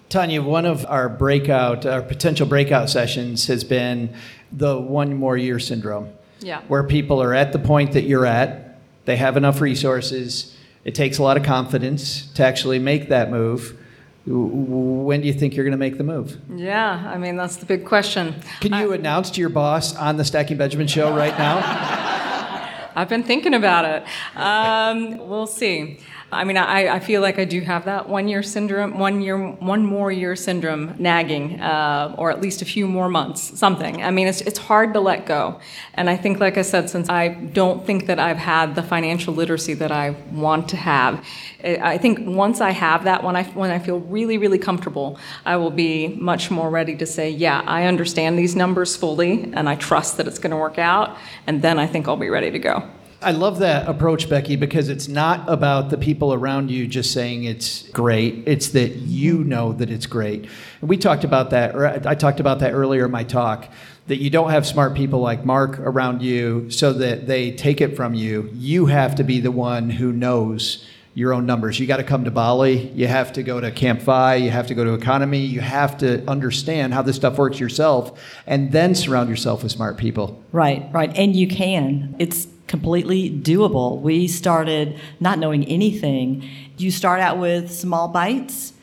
Tonia, 0.09 0.41
one 0.41 0.65
of 0.65 0.85
our 0.85 1.09
breakout, 1.09 1.85
our 1.85 2.01
potential 2.01 2.47
breakout 2.47 2.89
sessions 2.89 3.47
has 3.47 3.65
been 3.65 4.15
the 4.49 4.79
one 4.79 5.13
more 5.13 5.35
year 5.35 5.59
syndrome. 5.59 6.09
Yeah. 6.39 6.61
Where 6.69 6.83
people 6.83 7.21
are 7.21 7.33
at 7.33 7.51
the 7.51 7.59
point 7.59 7.91
that 7.93 8.03
you're 8.03 8.25
at, 8.25 8.79
they 9.03 9.17
have 9.17 9.35
enough 9.35 9.59
resources, 9.59 10.55
it 10.85 10.95
takes 10.95 11.17
a 11.17 11.23
lot 11.23 11.37
of 11.37 11.43
confidence 11.43 12.27
to 12.33 12.43
actually 12.43 12.79
make 12.79 13.09
that 13.09 13.29
move. 13.29 13.77
When 14.25 15.21
do 15.21 15.27
you 15.27 15.33
think 15.33 15.55
you're 15.55 15.65
going 15.65 15.71
to 15.71 15.77
make 15.77 15.97
the 15.97 16.03
move? 16.03 16.37
Yeah. 16.55 17.11
I 17.13 17.17
mean, 17.17 17.35
that's 17.35 17.57
the 17.57 17.65
big 17.65 17.85
question. 17.85 18.35
Can 18.61 18.73
you 18.73 18.93
announce 18.93 19.29
to 19.31 19.41
your 19.41 19.49
boss 19.49 19.95
on 19.95 20.17
the 20.17 20.23
Stacking 20.23 20.57
Benjamin 20.57 20.87
show 20.87 21.13
right 21.15 21.37
now? 21.37 22.91
I've 22.95 23.09
been 23.09 23.23
thinking 23.23 23.53
about 23.53 23.85
it. 23.85 24.03
Um, 24.37 25.27
we'll 25.27 25.47
see. 25.47 25.99
I 26.33 26.43
mean, 26.43 26.57
I, 26.57 26.95
I 26.95 26.99
feel 26.99 27.21
like 27.21 27.39
I 27.39 27.45
do 27.45 27.61
have 27.61 27.85
that 27.85 28.09
one 28.09 28.27
year 28.27 28.43
syndrome, 28.43 28.97
one 28.97 29.21
year, 29.21 29.37
one 29.37 29.85
more 29.85 30.11
year 30.11 30.35
syndrome 30.35 30.95
nagging, 30.99 31.61
uh, 31.61 32.15
or 32.17 32.31
at 32.31 32.41
least 32.41 32.61
a 32.61 32.65
few 32.65 32.87
more 32.87 33.07
months, 33.07 33.57
something. 33.57 34.03
I 34.03 34.11
mean, 34.11 34.27
it's, 34.27 34.41
it's 34.41 34.59
hard 34.59 34.93
to 34.93 34.99
let 34.99 35.25
go. 35.25 35.59
And 35.93 36.09
I 36.09 36.17
think, 36.17 36.39
like 36.39 36.57
I 36.57 36.63
said, 36.63 36.89
since 36.89 37.09
I 37.09 37.29
don't 37.29 37.85
think 37.85 38.07
that 38.07 38.19
I've 38.19 38.37
had 38.37 38.75
the 38.75 38.83
financial 38.83 39.33
literacy 39.33 39.75
that 39.75 39.91
I 39.91 40.11
want 40.31 40.69
to 40.69 40.77
have, 40.77 41.25
I 41.63 41.93
I 41.93 41.97
think 41.99 42.19
once 42.25 42.59
I 42.59 42.71
have 42.71 43.03
that, 43.03 43.23
when 43.23 43.35
I, 43.35 43.43
when 43.43 43.69
I 43.69 43.79
feel 43.79 43.99
really, 43.99 44.37
really 44.37 44.57
comfortable, 44.57 45.19
I 45.45 45.55
will 45.57 45.71
be 45.71 46.07
much 46.19 46.49
more 46.49 46.69
ready 46.69 46.95
to 46.97 47.05
say, 47.05 47.29
yeah, 47.29 47.61
I 47.67 47.85
understand 47.85 48.37
these 48.37 48.55
numbers 48.55 48.95
fully, 48.95 49.51
and 49.53 49.69
I 49.69 49.75
trust 49.75 50.17
that 50.17 50.27
it's 50.27 50.39
going 50.39 50.51
to 50.51 50.57
work 50.57 50.79
out, 50.79 51.15
and 51.47 51.61
then 51.61 51.77
I 51.79 51.87
think 51.87 52.07
I'll 52.07 52.17
be 52.17 52.29
ready 52.29 52.51
to 52.51 52.59
go. 52.59 52.83
I 53.23 53.31
love 53.31 53.59
that 53.59 53.87
approach, 53.87 54.29
Becky, 54.29 54.55
because 54.55 54.89
it's 54.89 55.07
not 55.07 55.47
about 55.49 55.89
the 55.89 55.97
people 55.97 56.33
around 56.33 56.69
you 56.69 56.87
just 56.87 57.11
saying 57.11 57.45
it's 57.45 57.87
great. 57.89 58.43
It's 58.45 58.69
that 58.69 58.95
you 58.97 59.43
know 59.43 59.73
that 59.73 59.89
it's 59.89 60.05
great. 60.05 60.47
And 60.81 60.89
we 60.89 60.97
talked 60.97 61.23
about 61.23 61.49
that, 61.51 61.75
or 61.75 61.87
I 61.87 62.15
talked 62.15 62.39
about 62.39 62.59
that 62.59 62.73
earlier 62.73 63.05
in 63.05 63.11
my 63.11 63.23
talk, 63.23 63.69
that 64.07 64.17
you 64.17 64.29
don't 64.29 64.49
have 64.49 64.67
smart 64.67 64.95
people 64.95 65.21
like 65.21 65.45
Mark 65.45 65.79
around 65.79 66.21
you 66.21 66.69
so 66.69 66.93
that 66.93 67.25
they 67.25 67.51
take 67.51 67.79
it 67.79 67.95
from 67.95 68.13
you. 68.13 68.49
You 68.53 68.87
have 68.87 69.15
to 69.15 69.23
be 69.23 69.39
the 69.39 69.51
one 69.51 69.89
who 69.89 70.11
knows 70.11 70.85
your 71.15 71.33
own 71.33 71.45
numbers. 71.45 71.79
You 71.79 71.85
got 71.85 71.97
to 71.97 72.03
come 72.03 72.25
to 72.25 72.31
Bali. 72.31 72.87
You 72.89 73.07
have 73.07 73.33
to 73.33 73.43
go 73.43 73.61
to 73.61 73.71
Camp 73.71 74.01
FI. 74.01 74.35
You 74.35 74.49
have 74.49 74.67
to 74.67 74.73
go 74.75 74.83
to 74.83 74.97
EconoMe. 74.97 75.47
You 75.47 75.61
have 75.61 75.97
to 75.99 76.27
understand 76.27 76.93
how 76.93 77.03
this 77.03 77.15
stuff 77.15 77.37
works 77.37 77.59
yourself 77.59 78.19
and 78.47 78.71
then 78.71 78.95
surround 78.95 79.29
yourself 79.29 79.63
with 79.63 79.71
smart 79.71 79.97
people. 79.97 80.43
Right, 80.51 80.89
right. 80.91 81.15
And 81.15 81.35
you 81.35 81.47
can. 81.47 82.15
It's 82.17 82.47
completely 82.67 83.29
doable. 83.29 83.99
We 84.01 84.27
started 84.27 84.99
not 85.19 85.39
knowing 85.39 85.65
anything. 85.65 86.47
You 86.77 86.91
start 86.91 87.19
out 87.19 87.37
with 87.37 87.71
small 87.71 88.07
bites, 88.07 88.73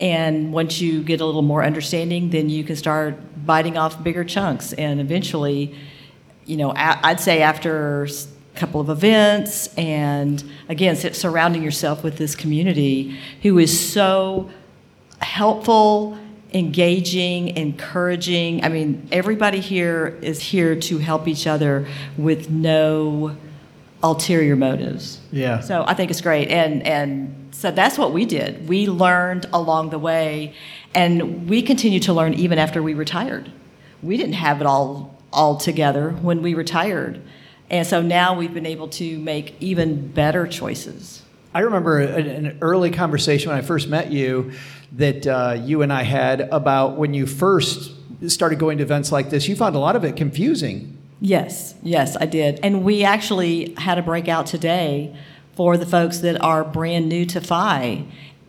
and 0.00 0.52
once 0.52 0.80
you 0.80 1.02
get 1.02 1.20
a 1.20 1.24
little 1.24 1.42
more 1.42 1.64
understanding, 1.64 2.30
then 2.30 2.50
you 2.50 2.64
can 2.64 2.76
start 2.76 3.18
biting 3.46 3.78
off 3.78 4.02
bigger 4.02 4.24
chunks. 4.24 4.72
And 4.72 5.00
eventually, 5.00 5.74
you 6.44 6.56
know, 6.56 6.72
I'd 6.76 7.20
say 7.20 7.42
after 7.42 8.04
a 8.04 8.58
couple 8.58 8.80
of 8.80 8.90
events, 8.90 9.68
and 9.76 10.42
again, 10.68 10.96
surrounding 10.96 11.62
yourself 11.62 12.02
with 12.02 12.18
this 12.18 12.34
community 12.34 13.18
who 13.42 13.58
is 13.58 13.92
so 13.92 14.50
helpful 15.20 16.18
engaging, 16.52 17.56
encouraging. 17.56 18.64
I 18.64 18.68
mean, 18.68 19.08
everybody 19.12 19.60
here 19.60 20.18
is 20.22 20.40
here 20.40 20.76
to 20.76 20.98
help 20.98 21.28
each 21.28 21.46
other 21.46 21.86
with 22.16 22.50
no 22.50 23.36
ulterior 24.02 24.56
motives. 24.56 25.20
Yeah. 25.32 25.60
So 25.60 25.84
I 25.86 25.94
think 25.94 26.10
it's 26.10 26.20
great. 26.20 26.48
And 26.48 26.82
and 26.86 27.48
so 27.54 27.70
that's 27.70 27.98
what 27.98 28.12
we 28.12 28.24
did. 28.24 28.68
We 28.68 28.86
learned 28.86 29.46
along 29.52 29.90
the 29.90 29.98
way 29.98 30.54
and 30.94 31.48
we 31.48 31.62
continue 31.62 32.00
to 32.00 32.12
learn 32.12 32.34
even 32.34 32.58
after 32.58 32.82
we 32.82 32.94
retired. 32.94 33.50
We 34.02 34.16
didn't 34.16 34.34
have 34.34 34.60
it 34.60 34.66
all 34.66 35.16
all 35.32 35.56
together 35.56 36.10
when 36.10 36.42
we 36.42 36.54
retired. 36.54 37.20
And 37.68 37.86
so 37.86 38.00
now 38.00 38.36
we've 38.36 38.54
been 38.54 38.66
able 38.66 38.88
to 38.88 39.18
make 39.18 39.54
even 39.60 40.08
better 40.08 40.46
choices. 40.46 41.22
I 41.56 41.60
remember 41.60 42.00
an, 42.00 42.58
early 42.60 42.90
conversation 42.90 43.48
when 43.48 43.56
I 43.56 43.62
first 43.62 43.88
met 43.88 44.12
you 44.12 44.52
that 44.92 45.26
uh, 45.26 45.56
you 45.58 45.80
and 45.80 45.90
I 45.90 46.02
had 46.02 46.42
about 46.42 46.98
when 46.98 47.14
you 47.14 47.24
first 47.24 47.92
started 48.28 48.58
going 48.58 48.76
to 48.76 48.84
events 48.84 49.10
like 49.10 49.30
this. 49.30 49.48
You 49.48 49.56
found 49.56 49.74
a 49.74 49.78
lot 49.78 49.96
of 49.96 50.04
it 50.04 50.16
confusing. 50.16 50.98
Yes, 51.18 51.74
yes, 51.82 52.14
I 52.20 52.26
did. 52.26 52.60
And 52.62 52.84
we 52.84 53.04
actually 53.04 53.74
had 53.78 53.96
a 53.96 54.02
breakout 54.02 54.44
today 54.44 55.16
for 55.54 55.78
the 55.78 55.86
folks 55.86 56.18
that 56.18 56.38
are 56.42 56.62
brand 56.62 57.08
new 57.08 57.24
to 57.24 57.40
FI. 57.40 58.04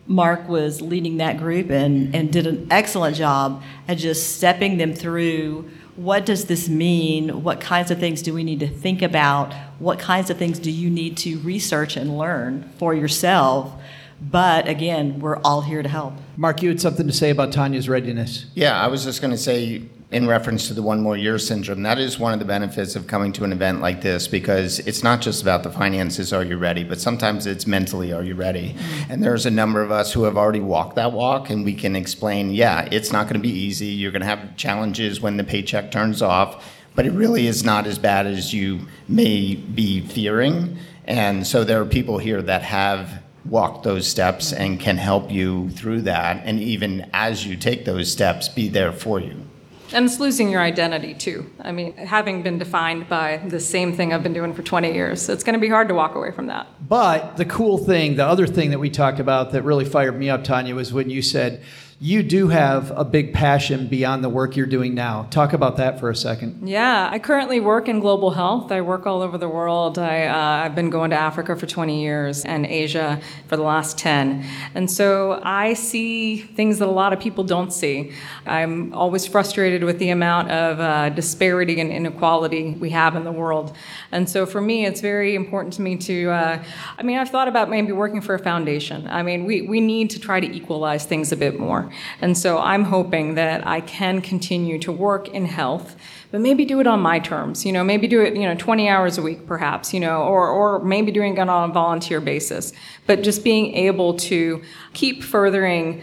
Mark 0.06 0.46
was 0.46 0.82
leading 0.82 1.16
that 1.16 1.38
group 1.38 1.70
and, 1.70 2.14
and 2.14 2.30
did 2.30 2.46
an 2.46 2.66
excellent 2.70 3.16
job 3.16 3.62
at 3.88 3.96
just 3.96 4.36
stepping 4.36 4.76
them 4.76 4.92
through 4.92 5.70
what 5.96 6.26
does 6.26 6.44
this 6.44 6.68
mean? 6.68 7.42
What 7.42 7.60
kinds 7.60 7.90
of 7.90 7.98
things 7.98 8.20
do 8.20 8.32
we 8.34 8.44
need 8.44 8.60
to 8.60 8.68
think 8.68 9.00
about? 9.00 9.52
What 9.78 9.98
kinds 9.98 10.28
of 10.30 10.38
things 10.38 10.58
do 10.58 10.70
you 10.70 10.90
need 10.90 11.16
to 11.18 11.38
research 11.38 11.96
and 11.96 12.18
learn 12.18 12.70
for 12.78 12.94
yourself? 12.94 13.72
But 14.20 14.66
again, 14.66 15.20
we're 15.20 15.38
all 15.38 15.60
here 15.60 15.82
to 15.82 15.88
help. 15.88 16.14
Mark, 16.36 16.62
you 16.62 16.68
had 16.70 16.80
something 16.80 17.06
to 17.06 17.12
say 17.12 17.30
about 17.30 17.52
Tonia's 17.52 17.88
readiness. 17.88 18.46
Yeah, 18.54 18.80
I 18.80 18.88
was 18.88 19.04
just 19.04 19.20
going 19.20 19.30
to 19.30 19.38
say, 19.38 19.82
in 20.10 20.26
reference 20.26 20.66
to 20.68 20.74
the 20.74 20.82
one 20.82 21.00
more 21.00 21.16
year 21.16 21.38
syndrome, 21.38 21.82
that 21.82 21.98
is 21.98 22.18
one 22.18 22.32
of 22.32 22.40
the 22.40 22.44
benefits 22.44 22.96
of 22.96 23.06
coming 23.06 23.32
to 23.34 23.44
an 23.44 23.52
event 23.52 23.80
like 23.80 24.00
this 24.00 24.26
because 24.26 24.80
it's 24.80 25.04
not 25.04 25.20
just 25.20 25.42
about 25.42 25.62
the 25.62 25.70
finances, 25.70 26.32
are 26.32 26.42
you 26.42 26.56
ready, 26.56 26.82
but 26.82 27.00
sometimes 27.00 27.46
it's 27.46 27.66
mentally, 27.66 28.12
are 28.12 28.24
you 28.24 28.34
ready? 28.34 28.70
Mm-hmm. 28.72 29.12
And 29.12 29.22
there's 29.22 29.46
a 29.46 29.50
number 29.50 29.82
of 29.82 29.92
us 29.92 30.12
who 30.12 30.24
have 30.24 30.36
already 30.36 30.60
walked 30.60 30.96
that 30.96 31.12
walk, 31.12 31.50
and 31.50 31.64
we 31.64 31.74
can 31.74 31.94
explain, 31.94 32.50
yeah, 32.50 32.88
it's 32.90 33.12
not 33.12 33.24
going 33.24 33.34
to 33.34 33.46
be 33.46 33.52
easy. 33.52 33.86
You're 33.86 34.10
going 34.10 34.22
to 34.22 34.26
have 34.26 34.56
challenges 34.56 35.20
when 35.20 35.36
the 35.36 35.44
paycheck 35.44 35.92
turns 35.92 36.22
off, 36.22 36.64
but 36.98 37.06
it 37.06 37.12
really 37.12 37.46
is 37.46 37.62
not 37.62 37.86
as 37.86 37.96
bad 37.96 38.26
as 38.26 38.52
you 38.52 38.80
may 39.06 39.54
be 39.54 40.00
fearing. 40.00 40.76
And 41.04 41.46
so 41.46 41.62
there 41.62 41.80
are 41.80 41.84
people 41.84 42.18
here 42.18 42.42
that 42.42 42.62
have 42.62 43.22
walked 43.44 43.84
those 43.84 44.04
steps 44.04 44.52
and 44.52 44.80
can 44.80 44.96
help 44.96 45.30
you 45.30 45.70
through 45.70 46.02
that. 46.02 46.42
And 46.44 46.58
even 46.58 47.08
as 47.12 47.46
you 47.46 47.56
take 47.56 47.84
those 47.84 48.10
steps, 48.10 48.48
be 48.48 48.68
there 48.68 48.90
for 48.90 49.20
you. 49.20 49.46
And 49.92 50.06
it's 50.06 50.18
losing 50.18 50.50
your 50.50 50.60
identity 50.60 51.14
too. 51.14 51.48
I 51.60 51.70
mean, 51.70 51.96
having 51.96 52.42
been 52.42 52.58
defined 52.58 53.08
by 53.08 53.42
the 53.46 53.60
same 53.60 53.92
thing 53.92 54.12
I've 54.12 54.24
been 54.24 54.34
doing 54.34 54.52
for 54.52 54.64
20 54.64 54.92
years, 54.92 55.28
it's 55.28 55.44
going 55.44 55.54
to 55.54 55.60
be 55.60 55.68
hard 55.68 55.86
to 55.86 55.94
walk 55.94 56.16
away 56.16 56.32
from 56.32 56.48
that. 56.48 56.66
But 56.88 57.36
the 57.36 57.44
cool 57.44 57.78
thing, 57.78 58.16
the 58.16 58.26
other 58.26 58.48
thing 58.48 58.70
that 58.70 58.80
we 58.80 58.90
talked 58.90 59.20
about 59.20 59.52
that 59.52 59.62
really 59.62 59.84
fired 59.84 60.18
me 60.18 60.30
up, 60.30 60.42
Tonia, 60.42 60.74
was 60.74 60.92
when 60.92 61.10
you 61.10 61.22
said, 61.22 61.62
you 62.00 62.22
do 62.22 62.46
have 62.46 62.92
a 62.96 63.04
big 63.04 63.34
passion 63.34 63.88
beyond 63.88 64.22
the 64.22 64.28
work 64.28 64.54
you're 64.54 64.66
doing 64.66 64.94
now. 64.94 65.26
Talk 65.30 65.52
about 65.52 65.78
that 65.78 65.98
for 65.98 66.10
a 66.10 66.14
second. 66.14 66.68
Yeah, 66.68 67.08
I 67.10 67.18
currently 67.18 67.58
work 67.58 67.88
in 67.88 67.98
global 67.98 68.30
health. 68.30 68.70
I 68.70 68.82
work 68.82 69.04
all 69.04 69.20
over 69.20 69.36
the 69.36 69.48
world. 69.48 69.98
I, 69.98 70.26
uh, 70.26 70.64
I've 70.64 70.76
been 70.76 70.90
going 70.90 71.10
to 71.10 71.16
Africa 71.16 71.56
for 71.56 71.66
20 71.66 72.00
years 72.00 72.44
and 72.44 72.66
Asia 72.66 73.20
for 73.48 73.56
the 73.56 73.64
last 73.64 73.98
10. 73.98 74.46
And 74.76 74.88
so 74.88 75.40
I 75.42 75.74
see 75.74 76.36
things 76.36 76.78
that 76.78 76.86
a 76.86 76.90
lot 76.90 77.12
of 77.12 77.18
people 77.18 77.42
don't 77.42 77.72
see. 77.72 78.12
I'm 78.46 78.94
always 78.94 79.26
frustrated 79.26 79.82
with 79.82 79.98
the 79.98 80.10
amount 80.10 80.52
of 80.52 80.78
uh, 80.78 81.08
disparity 81.08 81.80
and 81.80 81.90
inequality 81.90 82.76
we 82.78 82.90
have 82.90 83.16
in 83.16 83.24
the 83.24 83.32
world. 83.32 83.76
And 84.12 84.30
so 84.30 84.46
for 84.46 84.60
me, 84.60 84.86
it's 84.86 85.00
very 85.00 85.34
important 85.34 85.74
to 85.74 85.82
me 85.82 85.96
to, 85.96 86.30
uh, 86.30 86.64
I 86.96 87.02
mean, 87.02 87.18
I've 87.18 87.30
thought 87.30 87.48
about 87.48 87.68
maybe 87.68 87.90
working 87.90 88.20
for 88.20 88.36
a 88.36 88.38
foundation. 88.38 89.08
I 89.08 89.24
mean, 89.24 89.46
we, 89.46 89.62
we 89.62 89.80
need 89.80 90.10
to 90.10 90.20
try 90.20 90.38
to 90.38 90.46
equalize 90.46 91.04
things 91.04 91.32
a 91.32 91.36
bit 91.36 91.58
more. 91.58 91.87
And 92.20 92.36
so 92.36 92.58
I'm 92.58 92.84
hoping 92.84 93.34
that 93.34 93.66
I 93.66 93.80
can 93.80 94.20
continue 94.20 94.78
to 94.80 94.92
work 94.92 95.28
in 95.28 95.46
health, 95.46 95.96
but 96.30 96.40
maybe 96.40 96.64
do 96.64 96.80
it 96.80 96.86
on 96.86 97.00
my 97.00 97.18
terms. 97.18 97.64
You 97.64 97.72
know, 97.72 97.84
maybe 97.84 98.06
do 98.06 98.20
it, 98.20 98.36
you 98.36 98.42
know, 98.42 98.54
20 98.54 98.88
hours 98.88 99.18
a 99.18 99.22
week 99.22 99.46
perhaps, 99.46 99.92
you 99.94 100.00
know, 100.00 100.22
or, 100.22 100.48
or 100.48 100.84
maybe 100.84 101.10
doing 101.12 101.36
it 101.36 101.48
on 101.48 101.70
a 101.70 101.72
volunteer 101.72 102.20
basis. 102.20 102.72
But 103.06 103.22
just 103.22 103.44
being 103.44 103.74
able 103.74 104.16
to 104.18 104.62
keep 104.92 105.22
furthering 105.22 106.02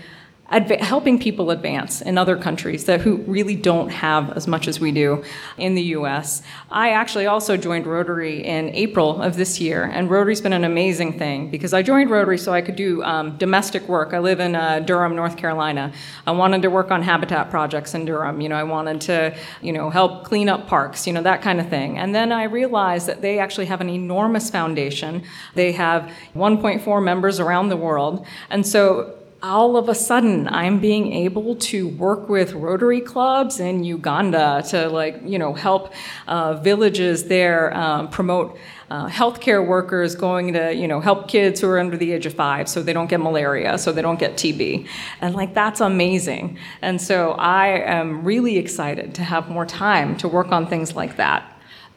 helping 0.49 1.17
people 1.17 1.49
advance 1.49 2.01
in 2.01 2.17
other 2.17 2.37
countries 2.37 2.85
that 2.85 3.01
who 3.01 3.17
really 3.17 3.55
don't 3.55 3.89
have 3.89 4.31
as 4.37 4.47
much 4.47 4.67
as 4.67 4.79
we 4.79 4.91
do 4.91 5.23
in 5.57 5.73
the 5.73 5.81
U.S. 5.81 6.43
I 6.69 6.91
actually 6.91 7.25
also 7.25 7.57
joined 7.57 7.87
Rotary 7.87 8.45
in 8.45 8.69
April 8.69 9.21
of 9.21 9.37
this 9.37 9.59
year, 9.59 9.83
and 9.83 10.09
Rotary's 10.09 10.41
been 10.41 10.53
an 10.53 10.63
amazing 10.63 11.17
thing 11.17 11.49
because 11.49 11.73
I 11.73 11.81
joined 11.81 12.11
Rotary 12.11 12.37
so 12.37 12.53
I 12.53 12.61
could 12.61 12.75
do 12.75 13.01
um, 13.03 13.37
domestic 13.37 13.87
work. 13.87 14.13
I 14.13 14.19
live 14.19 14.39
in 14.39 14.55
uh, 14.55 14.81
Durham, 14.81 15.15
North 15.15 15.35
Carolina. 15.35 15.91
I 16.27 16.31
wanted 16.31 16.61
to 16.61 16.69
work 16.69 16.91
on 16.91 17.01
habitat 17.01 17.49
projects 17.49 17.95
in 17.95 18.05
Durham. 18.05 18.39
You 18.39 18.49
know, 18.49 18.55
I 18.55 18.63
wanted 18.63 19.01
to, 19.01 19.35
you 19.61 19.73
know, 19.73 19.89
help 19.89 20.25
clean 20.25 20.47
up 20.47 20.67
parks. 20.67 21.07
You 21.07 21.13
know, 21.13 21.23
that 21.23 21.41
kind 21.41 21.59
of 21.59 21.69
thing. 21.69 21.97
And 21.97 22.13
then 22.13 22.31
I 22.31 22.43
realized 22.43 23.07
that 23.07 23.21
they 23.21 23.39
actually 23.39 23.65
have 23.65 23.81
an 23.81 23.89
enormous 23.89 24.51
foundation. 24.51 25.23
They 25.55 25.71
have 25.71 26.11
1.4 26.35 27.03
members 27.03 27.39
around 27.39 27.69
the 27.69 27.77
world, 27.77 28.27
and 28.51 28.65
so 28.65 29.15
all 29.43 29.77
of 29.77 29.89
a 29.89 29.95
sudden 29.95 30.47
I'm 30.47 30.79
being 30.79 31.13
able 31.13 31.55
to 31.55 31.88
work 31.88 32.29
with 32.29 32.53
Rotary 32.53 33.01
clubs 33.01 33.59
in 33.59 33.83
Uganda 33.83 34.63
to 34.69 34.89
like 34.89 35.21
you 35.23 35.38
know 35.38 35.53
help 35.53 35.93
uh, 36.27 36.55
villages 36.55 37.25
there 37.25 37.75
um, 37.75 38.09
promote 38.09 38.57
uh, 38.89 39.07
healthcare 39.07 39.65
workers 39.65 40.15
going 40.15 40.53
to 40.53 40.73
you 40.73 40.88
know 40.88 40.99
help 40.99 41.27
kids 41.27 41.61
who 41.61 41.67
are 41.67 41.79
under 41.79 41.97
the 41.97 42.11
age 42.11 42.25
of 42.25 42.33
five 42.33 42.67
so 42.69 42.81
they 42.81 42.93
don't 42.93 43.09
get 43.09 43.19
malaria 43.19 43.77
so 43.77 43.91
they 43.91 44.01
don't 44.01 44.19
get 44.19 44.33
TB 44.33 44.88
and 45.21 45.36
like 45.36 45.53
that's 45.53 45.81
amazing 45.81 46.57
and 46.81 47.01
so 47.01 47.31
I 47.33 47.67
am 47.67 48.23
really 48.23 48.57
excited 48.57 49.13
to 49.15 49.23
have 49.23 49.49
more 49.49 49.65
time 49.65 50.17
to 50.17 50.27
work 50.27 50.51
on 50.51 50.67
things 50.67 50.95
like 50.95 51.17
that. 51.17 51.51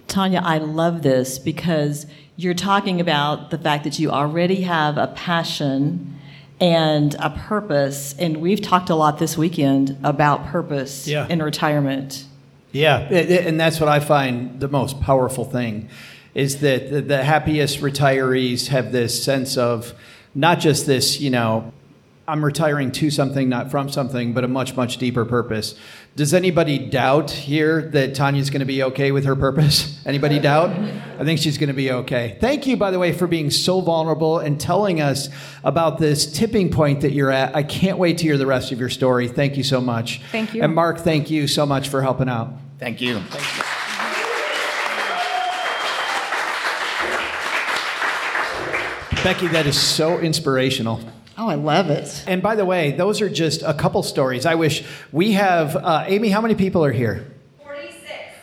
Tonia, 0.09 0.41
I 0.43 0.57
love 0.59 1.03
this 1.03 1.39
because 1.39 2.07
you're 2.37 2.55
talking 2.55 3.01
about 3.01 3.51
the 3.51 3.59
fact 3.59 3.85
that 3.85 3.99
you 3.99 4.11
already 4.11 4.63
have 4.63 4.97
a 4.97 5.09
passion 5.09 6.18
and 6.61 7.15
a 7.15 7.31
purpose. 7.31 8.15
And 8.19 8.39
we've 8.39 8.61
talked 8.61 8.91
a 8.91 8.95
lot 8.95 9.19
this 9.19 9.37
weekend 9.37 9.97
about 10.03 10.47
purpose 10.47 11.07
yeah. 11.07 11.27
in 11.29 11.43
retirement. 11.43 12.25
Yeah, 12.73 12.99
and 12.99 13.59
that's 13.59 13.81
what 13.81 13.89
I 13.89 13.99
find 13.99 14.61
the 14.61 14.69
most 14.69 15.01
powerful 15.01 15.45
thing 15.45 15.89
is 16.35 16.61
that 16.61 17.09
the 17.09 17.25
happiest 17.25 17.81
retirees 17.81 18.69
have 18.69 18.93
this 18.93 19.25
sense 19.25 19.57
of 19.57 19.95
not 20.35 20.61
just 20.61 20.87
this, 20.87 21.19
you 21.19 21.31
know, 21.31 21.73
I'm 22.29 22.45
retiring 22.45 22.93
to 22.93 23.11
something, 23.11 23.49
not 23.49 23.71
from 23.71 23.89
something, 23.89 24.35
but 24.35 24.45
a 24.45 24.49
much, 24.49 24.77
much 24.77 24.99
deeper 24.99 25.25
purpose. 25.25 25.75
Does 26.17 26.35
anybody 26.35 26.79
doubt 26.79 27.31
here 27.31 27.83
that 27.91 28.15
Tonia's 28.17 28.51
going 28.51 28.59
to 28.61 28.67
be 28.67 28.83
okay 28.83 29.13
with 29.13 29.25
her 29.25 29.37
purpose? 29.37 30.05
Anybody 30.05 30.41
doubt? 30.41 30.71
I 30.71 31.25
think 31.25 31.39
she's 31.39 31.59
going 31.59 31.69
to 31.69 31.75
be 31.75 31.93
okay. 31.93 32.37
Thank 32.41 32.67
you, 32.67 32.77
by 32.77 32.91
the 32.91 32.99
way, 32.99 33.13
for 33.13 33.29
being 33.29 33.51
so 33.51 33.81
vulnerable 33.81 34.39
and 34.41 34.61
telling 34.61 35.01
us 35.01 35.29
about 35.63 35.99
this 35.99 36.27
tipping 36.33 36.71
point 36.71 37.03
that 37.03 37.13
you're 37.13 37.31
at. 37.31 37.55
I 37.55 37.63
can't 37.63 37.99
wait 37.99 38.19
to 38.19 38.25
hear 38.25 38.37
the 38.37 38.47
rest 38.47 38.73
of 38.73 38.81
your 38.81 38.89
story. 38.89 39.29
Thank 39.29 39.57
you 39.57 39.63
so 39.63 39.81
much. 39.81 40.21
Thank 40.33 40.55
you. 40.55 40.63
And 40.63 40.75
Mark, 40.75 40.99
thank 40.99 41.31
you 41.31 41.47
so 41.47 41.65
much 41.65 41.89
for 41.89 42.03
helping 42.03 42.29
out. 42.29 42.53
Thank 42.79 43.01
you. 43.01 43.21
Thank 43.21 43.57
you. 43.57 43.63
Becky, 49.25 49.49
that 49.49 49.67
is 49.67 49.79
so 49.79 50.19
inspirational. 50.19 51.01
Oh, 51.41 51.49
I 51.49 51.55
love 51.55 51.89
it. 51.89 52.25
And 52.27 52.43
by 52.43 52.57
the 52.57 52.65
way, 52.65 52.91
those 52.91 53.21
are 53.21 53.31
just 53.31 53.63
a 53.63 53.73
couple 53.73 54.03
stories. 54.03 54.45
I 54.45 54.57
wish 54.57 54.85
we 55.13 55.33
have, 55.33 55.77
uh, 55.77 56.05
Amy, 56.09 56.31
how 56.31 56.41
many 56.41 56.57
people 56.57 56.85
are 56.85 56.93
here? 56.93 57.25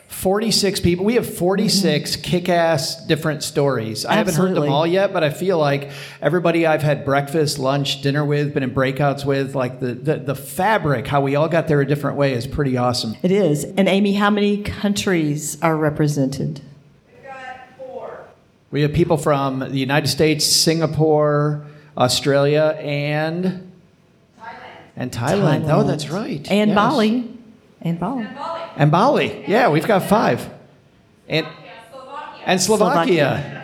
46 0.08 0.80
people. 0.80 1.04
We 1.04 1.14
have 1.16 1.36
46 1.36 2.10
mm-hmm. 2.10 2.22
kick 2.22 2.48
ass 2.48 3.04
different 3.06 3.42
stories. 3.42 4.06
I 4.06 4.14
haven't 4.14 4.34
heard 4.34 4.54
them 4.54 4.70
all 4.70 4.86
yet, 4.86 5.12
but 5.12 5.22
I 5.22 5.28
feel 5.28 5.58
like 5.58 5.90
everybody 6.22 6.66
I've 6.66 6.82
had 6.82 7.04
breakfast, 7.04 7.58
lunch, 7.58 8.00
dinner 8.00 8.24
with, 8.24 8.54
been 8.54 8.62
in 8.62 8.70
breakouts 8.70 9.26
with, 9.26 9.54
like 9.54 9.78
the, 9.78 9.92
the, 9.92 10.16
the 10.16 10.34
fabric, 10.34 11.06
how 11.06 11.20
we 11.20 11.36
all 11.36 11.48
got 11.48 11.68
there 11.68 11.82
a 11.82 11.86
different 11.86 12.16
way 12.16 12.32
is 12.32 12.46
pretty 12.46 12.78
awesome. 12.78 13.14
It 13.22 13.30
is. 13.30 13.64
And 13.64 13.88
Amy, 13.88 14.14
how 14.14 14.30
many 14.30 14.62
countries 14.62 15.60
are 15.60 15.76
represented? 15.76 16.62
We've 17.06 17.22
got 17.22 17.60
four. 17.76 18.26
We 18.70 18.80
have 18.82 18.94
people 18.94 19.18
from 19.18 19.58
the 19.58 19.78
United 19.78 20.08
States, 20.08 20.46
Singapore, 20.46 21.66
Australia, 21.96 22.76
and 22.80 23.44
Thailand. 24.38 24.52
And 24.96 25.12
Thailand. 25.12 25.64
Thailand. 25.64 25.72
Oh, 25.72 25.82
that's 25.84 26.08
right. 26.10 26.50
And 26.50 26.70
yes. 26.70 26.74
Bali. 26.74 27.38
And 27.80 28.00
Bali. 28.00 28.24
And 28.24 28.34
Bali. 28.34 28.62
And 28.76 28.90
Bali. 28.90 29.44
Yeah, 29.46 29.68
we've 29.70 29.86
got 29.86 30.02
five. 30.04 30.48
And 31.28 31.46
Slovakia. 31.90 32.42
and 32.46 32.60
Slovakia. 32.60 33.06
Slovakia. 33.06 33.62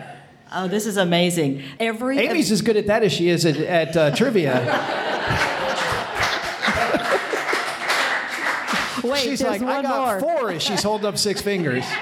Oh, 0.55 0.67
this 0.67 0.85
is 0.85 0.97
amazing. 0.97 1.63
Every 1.79 2.19
Amy's 2.19 2.51
as 2.51 2.61
good 2.61 2.77
at 2.77 2.85
that 2.87 3.01
as 3.03 3.11
she 3.11 3.29
is 3.29 3.45
at, 3.45 3.57
at 3.57 3.97
uh, 3.97 4.15
trivia. 4.15 4.53
Wait, 9.03 9.23
she's 9.23 9.41
like, 9.41 9.61
I 9.61 9.81
got 9.81 10.19
more. 10.19 10.19
four 10.19 10.51
as 10.51 10.61
she's 10.63 10.83
holding 10.83 11.07
up 11.07 11.17
six 11.17 11.41
fingers. 11.41 11.83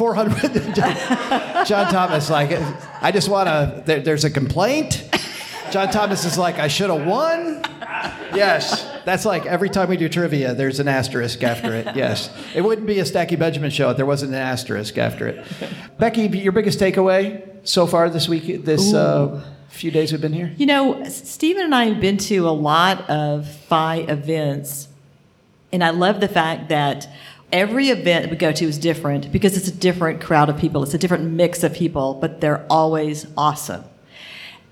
400. 0.00 0.74
John 1.66 1.92
Thomas, 1.92 2.30
like, 2.30 2.52
I 3.02 3.12
just 3.12 3.28
want 3.28 3.48
to, 3.48 3.82
there, 3.84 4.00
there's 4.00 4.24
a 4.24 4.30
complaint. 4.30 5.06
John 5.70 5.90
Thomas 5.90 6.24
is 6.24 6.38
like, 6.38 6.58
I 6.58 6.68
should 6.68 6.88
have 6.88 7.06
won. 7.06 7.62
Yes, 8.34 8.90
that's 9.04 9.26
like 9.26 9.44
every 9.44 9.68
time 9.68 9.90
we 9.90 9.98
do 9.98 10.08
trivia, 10.08 10.54
there's 10.54 10.80
an 10.80 10.88
asterisk 10.88 11.42
after 11.42 11.74
it. 11.74 11.94
Yes, 11.94 12.30
it 12.54 12.62
wouldn't 12.62 12.86
be 12.86 12.98
a 13.00 13.04
Stacking 13.04 13.38
Benjamin 13.38 13.70
show 13.70 13.90
if 13.90 13.98
there 13.98 14.06
wasn't 14.06 14.32
an 14.32 14.38
asterisk 14.38 14.96
after 14.96 15.28
it. 15.28 15.44
Becky, 15.98 16.22
your 16.28 16.52
biggest 16.52 16.80
takeaway 16.80 17.46
so 17.68 17.86
far 17.86 18.08
this 18.08 18.26
week, 18.26 18.64
this 18.64 18.94
uh, 18.94 19.44
few 19.68 19.90
days 19.90 20.12
we've 20.12 20.20
been 20.22 20.32
here? 20.32 20.50
You 20.56 20.64
know, 20.64 21.04
Stephen 21.10 21.64
and 21.64 21.74
I 21.74 21.84
have 21.90 22.00
been 22.00 22.16
to 22.16 22.48
a 22.48 22.56
lot 22.56 23.02
of 23.10 23.46
FI 23.46 23.96
events, 23.96 24.88
and 25.74 25.84
I 25.84 25.90
love 25.90 26.22
the 26.22 26.28
fact 26.28 26.70
that 26.70 27.06
every 27.52 27.88
event 27.88 28.30
we 28.30 28.36
go 28.36 28.52
to 28.52 28.64
is 28.64 28.78
different 28.78 29.32
because 29.32 29.56
it's 29.56 29.68
a 29.68 29.72
different 29.72 30.20
crowd 30.20 30.48
of 30.48 30.58
people, 30.58 30.82
it's 30.82 30.94
a 30.94 30.98
different 30.98 31.24
mix 31.24 31.62
of 31.62 31.74
people, 31.74 32.14
but 32.14 32.40
they're 32.40 32.64
always 32.70 33.26
awesome. 33.36 33.84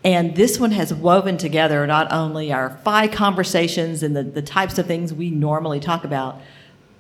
And 0.04 0.36
this 0.36 0.60
one 0.60 0.70
has 0.70 0.94
woven 0.94 1.38
together 1.38 1.86
not 1.86 2.12
only 2.12 2.52
our 2.52 2.78
FI 2.84 3.08
conversations 3.08 4.02
and 4.02 4.14
the, 4.14 4.22
the 4.22 4.42
types 4.42 4.78
of 4.78 4.86
things 4.86 5.12
we 5.12 5.30
normally 5.30 5.80
talk 5.80 6.04
about, 6.04 6.40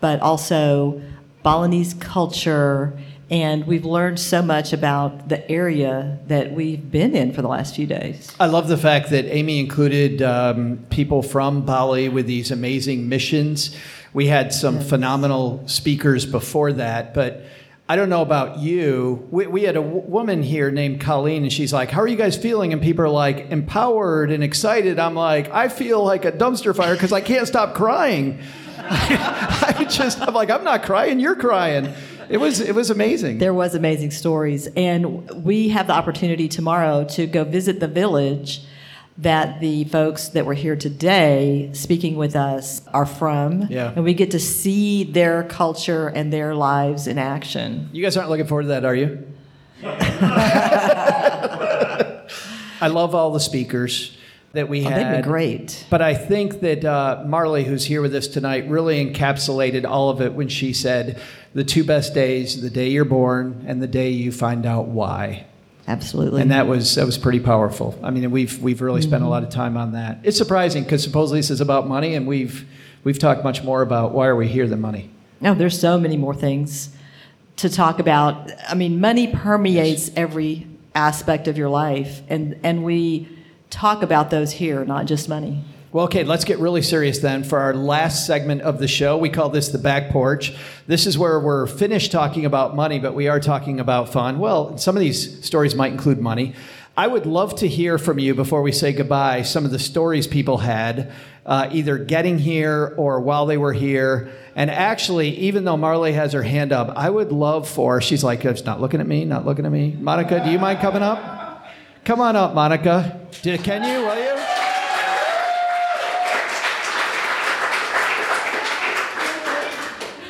but 0.00 0.20
also 0.20 1.00
Balinese 1.42 1.94
culture. 1.94 2.98
And 3.30 3.66
we've 3.66 3.84
learned 3.84 4.18
so 4.18 4.42
much 4.42 4.72
about 4.72 5.28
the 5.28 5.48
area 5.50 6.18
that 6.26 6.52
we've 6.52 6.90
been 6.90 7.14
in 7.14 7.32
for 7.32 7.42
the 7.42 7.48
last 7.48 7.76
few 7.76 7.86
days. 7.86 8.34
I 8.40 8.46
love 8.46 8.68
the 8.68 8.76
fact 8.76 9.10
that 9.10 9.26
Amy 9.26 9.60
included 9.60 10.22
um, 10.22 10.78
people 10.90 11.22
from 11.22 11.64
Bali 11.64 12.08
with 12.08 12.26
these 12.26 12.50
amazing 12.50 13.08
missions. 13.08 13.76
We 14.12 14.26
had 14.26 14.52
some 14.52 14.80
phenomenal 14.80 15.66
speakers 15.68 16.24
before 16.26 16.72
that, 16.74 17.14
but 17.14 17.44
I 17.90 17.96
don't 17.96 18.10
know 18.10 18.22
about 18.22 18.58
you. 18.58 19.26
We, 19.30 19.46
we 19.46 19.62
had 19.62 19.76
a 19.76 19.80
w- 19.80 20.02
woman 20.06 20.42
here 20.42 20.70
named 20.70 21.00
Colleen, 21.00 21.42
and 21.44 21.52
she's 21.52 21.72
like, 21.72 21.90
How 21.90 22.02
are 22.02 22.06
you 22.06 22.16
guys 22.16 22.36
feeling? 22.36 22.72
And 22.72 22.82
people 22.82 23.04
are 23.04 23.08
like, 23.08 23.50
Empowered 23.50 24.30
and 24.30 24.44
excited. 24.44 24.98
I'm 24.98 25.14
like, 25.14 25.50
I 25.50 25.68
feel 25.68 26.04
like 26.04 26.26
a 26.26 26.32
dumpster 26.32 26.76
fire 26.76 26.94
because 26.94 27.12
I 27.12 27.22
can't 27.22 27.48
stop 27.48 27.74
crying. 27.74 28.40
I 28.78 29.86
just, 29.88 30.20
I'm 30.20 30.34
like, 30.34 30.50
I'm 30.50 30.64
not 30.64 30.82
crying, 30.82 31.18
you're 31.18 31.36
crying. 31.36 31.92
It 32.28 32.36
was, 32.36 32.60
it 32.60 32.74
was 32.74 32.90
amazing. 32.90 33.38
There 33.38 33.54
was 33.54 33.74
amazing 33.74 34.10
stories, 34.10 34.66
and 34.76 35.44
we 35.44 35.70
have 35.70 35.86
the 35.86 35.94
opportunity 35.94 36.46
tomorrow 36.48 37.04
to 37.04 37.26
go 37.26 37.44
visit 37.44 37.80
the 37.80 37.88
village 37.88 38.62
that 39.18 39.60
the 39.60 39.82
folks 39.84 40.28
that 40.28 40.46
were 40.46 40.54
here 40.54 40.76
today 40.76 41.70
speaking 41.72 42.16
with 42.16 42.36
us 42.36 42.80
are 42.94 43.04
from. 43.06 43.66
Yeah. 43.68 43.92
And 43.94 44.04
we 44.04 44.14
get 44.14 44.30
to 44.30 44.38
see 44.38 45.02
their 45.04 45.42
culture 45.42 46.06
and 46.08 46.32
their 46.32 46.54
lives 46.54 47.06
in 47.08 47.18
action. 47.18 47.88
You 47.92 48.02
guys 48.02 48.16
aren't 48.16 48.30
looking 48.30 48.46
forward 48.46 48.62
to 48.62 48.68
that, 48.68 48.84
are 48.84 48.94
you? 48.94 49.26
I 52.80 52.86
love 52.88 53.14
all 53.14 53.32
the 53.32 53.40
speakers 53.40 54.16
that 54.52 54.68
we 54.68 54.84
Oh, 54.84 54.88
had. 54.88 54.98
they've 54.98 55.12
been 55.22 55.28
great. 55.30 55.84
But 55.90 56.00
I 56.00 56.14
think 56.14 56.60
that 56.60 56.84
uh, 56.84 57.24
Marley, 57.26 57.64
who's 57.64 57.84
here 57.84 58.00
with 58.02 58.14
us 58.14 58.28
tonight, 58.28 58.68
really 58.68 59.04
encapsulated 59.04 59.84
all 59.84 60.10
of 60.10 60.20
it 60.20 60.32
when 60.32 60.48
she 60.48 60.72
said, 60.72 61.20
"The 61.54 61.64
two 61.64 61.84
best 61.84 62.14
days: 62.14 62.60
the 62.62 62.70
day 62.70 62.88
you're 62.88 63.04
born 63.04 63.64
and 63.66 63.82
the 63.82 63.86
day 63.88 64.10
you 64.10 64.30
find 64.32 64.64
out 64.64 64.86
why." 64.86 65.46
Absolutely. 65.88 66.42
And 66.42 66.50
that 66.50 66.66
was 66.68 66.94
that 66.96 67.06
was 67.06 67.16
pretty 67.18 67.40
powerful. 67.40 67.98
I 68.02 68.10
mean, 68.10 68.30
we've 68.30 68.60
we've 68.62 68.82
really 68.82 69.00
spent 69.02 69.22
a 69.22 69.26
Mhm. 69.26 69.30
lot 69.30 69.42
of 69.42 69.48
time 69.48 69.76
on 69.76 69.92
that. 69.92 70.18
It's 70.22 70.36
surprising 70.36 70.82
because 70.84 71.02
supposedly 71.02 71.40
this 71.40 71.50
is 71.50 71.60
about 71.62 71.88
money, 71.88 72.14
and 72.14 72.26
we've 72.26 72.66
we've 73.04 73.18
talked 73.18 73.42
much 73.42 73.64
more 73.64 73.80
about 73.82 74.12
why 74.12 74.26
are 74.26 74.36
we 74.36 74.46
here 74.48 74.68
than 74.68 74.80
money. 74.82 75.08
No, 75.40 75.54
there's 75.54 75.78
so 75.80 75.98
many 75.98 76.16
more 76.18 76.34
things 76.34 76.90
to 77.56 77.68
talk 77.70 77.98
about. 77.98 78.50
I 78.68 78.74
mean, 78.74 79.00
money 79.00 79.28
permeates 79.28 80.10
every 80.14 80.66
aspect 80.94 81.48
of 81.48 81.56
your 81.56 81.68
life, 81.70 82.20
and, 82.28 82.56
and 82.62 82.84
we 82.84 83.28
talk 83.70 84.02
about 84.02 84.30
those 84.30 84.52
here, 84.52 84.84
not 84.84 85.06
just 85.06 85.28
money. 85.28 85.62
Well, 85.90 86.04
okay, 86.04 86.22
let's 86.22 86.44
get 86.44 86.58
really 86.58 86.82
serious 86.82 87.20
then 87.20 87.44
for 87.44 87.58
our 87.58 87.72
last 87.72 88.26
segment 88.26 88.60
of 88.60 88.78
the 88.78 88.86
show. 88.86 89.16
We 89.16 89.30
call 89.30 89.48
this 89.48 89.68
the 89.68 89.78
back 89.78 90.10
porch. 90.10 90.54
This 90.86 91.06
is 91.06 91.16
where 91.16 91.40
we're 91.40 91.66
finished 91.66 92.12
talking 92.12 92.44
about 92.44 92.76
money, 92.76 92.98
but 92.98 93.14
we 93.14 93.26
are 93.28 93.40
talking 93.40 93.80
about 93.80 94.12
fun. 94.12 94.38
Well, 94.38 94.76
some 94.76 94.96
of 94.96 95.00
these 95.00 95.42
stories 95.42 95.74
might 95.74 95.92
include 95.92 96.20
money. 96.20 96.54
I 96.94 97.06
would 97.06 97.24
love 97.24 97.56
to 97.60 97.68
hear 97.68 97.96
from 97.96 98.18
you 98.18 98.34
before 98.34 98.60
we 98.60 98.70
say 98.70 98.92
goodbye 98.92 99.42
some 99.42 99.64
of 99.64 99.70
the 99.70 99.78
stories 99.78 100.26
people 100.26 100.58
had, 100.58 101.10
uh, 101.46 101.70
either 101.72 101.96
getting 101.96 102.36
here 102.36 102.92
or 102.98 103.20
while 103.20 103.46
they 103.46 103.56
were 103.56 103.72
here. 103.72 104.30
And 104.54 104.70
actually, 104.70 105.30
even 105.38 105.64
though 105.64 105.78
Marley 105.78 106.12
has 106.12 106.34
her 106.34 106.42
hand 106.42 106.70
up, 106.70 106.92
I 106.98 107.08
would 107.08 107.32
love 107.32 107.66
for, 107.66 108.02
she's 108.02 108.22
like, 108.22 108.44
"It's 108.44 108.66
not 108.66 108.78
looking 108.82 109.00
at 109.00 109.06
me, 109.06 109.24
not 109.24 109.46
looking 109.46 109.64
at 109.64 109.72
me. 109.72 109.96
Monica, 109.98 110.44
do 110.44 110.50
you 110.50 110.58
mind 110.58 110.80
coming 110.80 111.02
up? 111.02 111.64
Come 112.04 112.20
on 112.20 112.36
up, 112.36 112.54
Monica. 112.54 113.26
Can 113.42 113.84
you, 113.84 114.06
will 114.06 114.22
you? 114.22 114.47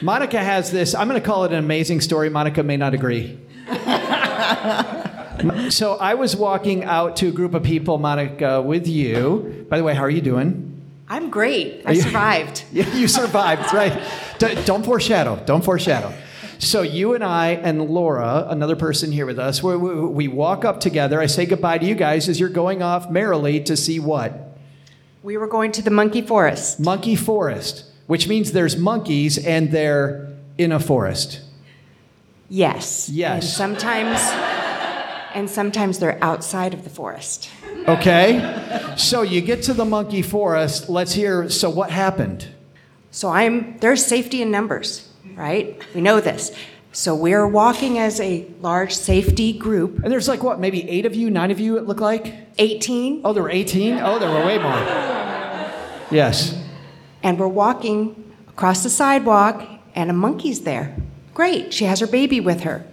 Monica 0.03 0.39
has 0.39 0.71
this, 0.71 0.95
I'm 0.95 1.09
going 1.09 1.21
to 1.21 1.27
call 1.27 1.45
it 1.45 1.53
an 1.53 1.59
amazing 1.59 2.01
story. 2.01 2.31
Monica 2.31 2.63
may 2.63 2.77
not 2.77 2.95
agree. 2.95 3.39
so 5.71 5.97
I 6.01 6.15
was 6.15 6.37
walking 6.37 6.85
out 6.85 7.17
to 7.17 7.29
a 7.29 7.33
group 7.33 7.55
of 7.55 7.63
people, 7.63 7.99
Monica, 7.99 8.63
with 8.63 8.87
you. 8.87 9.67
By 9.69 9.79
the 9.79 9.85
way, 9.85 9.95
how 9.95 10.03
are 10.03 10.11
you 10.11 10.21
doing? 10.21 10.65
I'm 11.09 11.31
great. 11.31 11.83
I 11.87 11.93
you- 11.93 12.03
survived. 12.03 12.65
Yeah, 12.73 12.95
you 12.95 13.09
survived, 13.09 13.73
right? 13.73 14.01
Don't 14.39 14.85
foreshadow. 14.85 15.43
Don't 15.47 15.65
foreshadow. 15.65 16.13
So 16.61 16.83
you 16.83 17.15
and 17.15 17.23
I 17.25 17.51
and 17.51 17.89
Laura, 17.89 18.47
another 18.49 18.77
person 18.77 19.13
here 19.13 19.27
with 19.27 19.39
us, 19.39 19.63
we, 19.63 19.77
we, 19.77 19.95
we 19.95 20.29
walk 20.29 20.65
up 20.65 20.81
together. 20.81 21.21
I 21.21 21.27
say 21.27 21.47
goodbye 21.47 21.79
to 21.79 21.87
you 21.87 21.95
guys 21.95 22.29
as 22.29 22.41
you're 22.41 22.49
going 22.49 22.83
off 22.83 23.11
merrily 23.11 23.61
to 23.61 23.77
see 23.77 24.01
what? 24.01 24.57
We 25.23 25.37
were 25.37 25.47
going 25.47 25.73
to 25.73 25.83
the 25.83 25.91
monkey 25.91 26.23
forest. 26.23 26.81
Monkey 26.81 27.15
forest, 27.15 27.85
which 28.09 28.27
means 28.27 28.53
there's 28.53 28.77
monkeys 28.77 29.39
and 29.39 29.71
they're 29.71 30.29
in 30.57 30.73
a 30.73 30.81
forest. 30.81 31.41
Yes. 32.49 33.09
Yes. 33.09 33.45
And 33.45 33.45
sometimes, 33.45 34.19
and 35.35 35.49
sometimes 35.49 35.99
they're 36.01 36.19
outside 36.25 36.75
of 36.75 36.83
the 36.83 36.91
forest. 36.91 37.51
Okay? 37.87 38.95
So 38.97 39.23
you 39.23 39.41
get 39.41 39.63
to 39.65 39.75
the 39.75 39.85
monkey 39.85 40.23
forest. 40.23 40.89
Let's 40.89 41.13
hear. 41.13 41.49
So 41.51 41.71
what 41.71 41.91
happened? 41.91 42.49
So 43.11 43.29
I'm 43.29 43.79
there's 43.79 44.05
safety 44.05 44.43
in 44.43 44.51
numbers, 44.51 45.09
right? 45.37 45.81
We 45.95 46.01
know 46.01 46.21
this. 46.21 46.51
So 46.93 47.15
we're 47.15 47.47
walking 47.47 47.99
as 47.99 48.21
a 48.21 48.47
large 48.61 48.95
safety 48.95 49.53
group. 49.53 50.03
And 50.03 50.11
there's 50.11 50.29
like 50.29 50.43
what, 50.43 50.59
maybe 50.59 50.89
eight 50.89 51.05
of 51.05 51.15
you, 51.15 51.29
nine 51.29 51.51
of 51.51 51.61
you, 51.61 51.77
it 51.77 51.87
looked 51.87 52.01
like? 52.01 52.35
18. 52.57 53.21
Oh, 53.25 53.35
there 53.35 53.43
were 53.43 53.51
18? 53.51 53.99
Oh, 53.99 54.19
there 54.19 54.31
were 54.31 54.47
way 54.47 54.59
more. 54.59 54.81
Yes. 56.11 56.58
And 57.29 57.39
we're 57.39 57.47
walking 57.47 58.33
across 58.49 58.83
the 58.83 58.89
sidewalk, 58.89 59.63
and 59.95 60.09
a 60.09 60.15
monkey's 60.15 60.63
there. 60.63 60.97
Great. 61.35 61.75
She 61.75 61.85
has 61.85 62.01
her 62.01 62.07
baby 62.07 62.41
with 62.41 62.63
her. 62.63 62.87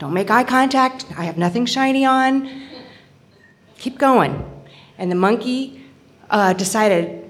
Don't 0.00 0.12
make 0.12 0.28
eye 0.28 0.42
contact. 0.42 1.06
I 1.16 1.22
have 1.22 1.38
nothing 1.38 1.66
shiny 1.66 2.04
on. 2.04 2.50
Keep 3.78 3.98
going. 3.98 4.44
And 4.98 5.08
the 5.08 5.14
monkey 5.14 5.84
uh, 6.30 6.52
decided 6.54 7.24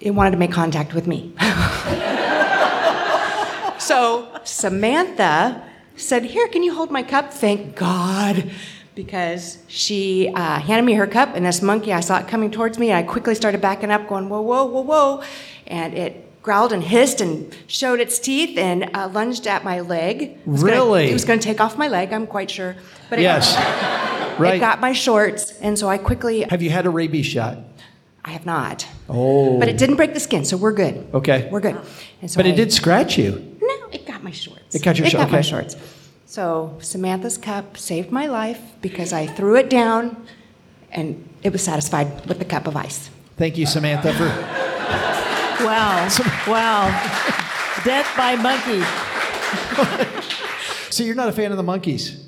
it 0.00 0.10
wanted 0.10 0.32
to 0.32 0.38
make 0.38 0.50
contact 0.50 0.92
with 0.92 1.06
me. 1.06 1.32
so 3.78 4.28
Samantha 4.42 5.62
said, 5.94 6.24
Here, 6.24 6.48
can 6.48 6.64
you 6.64 6.74
hold 6.74 6.90
my 6.90 7.04
cup? 7.04 7.32
Thank 7.32 7.76
God. 7.76 8.50
Because 8.94 9.58
she 9.66 10.28
uh, 10.34 10.60
handed 10.60 10.84
me 10.84 10.94
her 10.94 11.06
cup, 11.06 11.30
and 11.34 11.44
this 11.44 11.60
monkey, 11.62 11.92
I 11.92 12.00
saw 12.00 12.18
it 12.20 12.28
coming 12.28 12.50
towards 12.50 12.78
me, 12.78 12.90
and 12.90 12.98
I 12.98 13.02
quickly 13.02 13.34
started 13.34 13.60
backing 13.60 13.90
up, 13.90 14.06
going, 14.08 14.28
Whoa, 14.28 14.40
whoa, 14.42 14.64
whoa, 14.66 14.82
whoa. 14.82 15.22
And 15.66 15.94
it 15.94 16.42
growled 16.42 16.72
and 16.72 16.82
hissed 16.82 17.20
and 17.20 17.56
showed 17.66 17.98
its 18.00 18.18
teeth 18.18 18.56
and 18.58 18.90
uh, 18.94 19.08
lunged 19.08 19.46
at 19.46 19.64
my 19.64 19.80
leg. 19.80 20.22
It 20.22 20.46
was 20.46 20.62
gonna- 20.62 20.74
Really? 20.74 21.10
it 21.10 21.12
was 21.12 21.24
going 21.24 21.40
to 21.40 21.44
take 21.44 21.60
off 21.60 21.76
my 21.78 21.88
leg, 21.88 22.12
I'm 22.12 22.26
quite 22.26 22.50
sure. 22.50 22.76
But 23.10 23.18
it, 23.18 23.22
Yes. 23.22 23.56
Right. 24.38 24.56
it 24.56 24.58
got 24.58 24.80
my 24.80 24.92
shorts, 24.92 25.52
and 25.60 25.78
so 25.78 25.88
I 25.88 25.96
quickly. 25.96 26.42
Have 26.42 26.60
you 26.60 26.68
had 26.70 26.86
a 26.86 26.90
rabies 26.90 27.24
shot? 27.26 27.56
I 28.24 28.30
have 28.30 28.44
not. 28.44 28.84
Oh. 29.08 29.60
But 29.60 29.68
it 29.68 29.78
didn't 29.78 29.94
break 29.94 30.12
the 30.12 30.18
skin, 30.18 30.44
so 30.44 30.56
we're 30.56 30.72
good. 30.72 31.06
Okay. 31.14 31.48
We're 31.52 31.60
good. 31.60 31.80
So 32.26 32.36
But 32.38 32.46
it 32.46 32.52
I- 32.52 32.56
did 32.56 32.72
scratch 32.72 33.16
you. 33.16 33.56
No, 33.62 33.88
it 33.92 34.06
got 34.06 34.24
my 34.24 34.32
shorts. 34.32 34.74
It 34.74 34.82
got 34.82 34.98
your 34.98 35.06
shorts. 35.08 35.14
It 35.14 35.26
got 35.26 35.30
my 35.32 35.38
okay. 35.38 35.48
shorts. 35.48 35.76
So 36.34 36.76
Samantha's 36.80 37.38
cup 37.38 37.76
saved 37.76 38.10
my 38.10 38.26
life 38.26 38.60
because 38.80 39.12
I 39.12 39.24
threw 39.24 39.54
it 39.54 39.70
down, 39.70 40.26
and 40.90 41.28
it 41.44 41.52
was 41.52 41.62
satisfied 41.62 42.26
with 42.26 42.40
the 42.40 42.44
cup 42.44 42.66
of 42.66 42.76
ice. 42.76 43.08
Thank 43.36 43.56
you, 43.56 43.66
Samantha, 43.66 44.12
for. 44.14 44.26
Wow. 45.64 46.08
wow. 46.48 46.86
Death 47.84 48.10
by 48.16 48.34
monkey. 48.34 48.82
So 50.90 51.02
you're 51.02 51.16
not 51.16 51.28
a 51.28 51.32
fan 51.32 51.50
of 51.50 51.56
the 51.56 51.64
monkeys? 51.64 52.24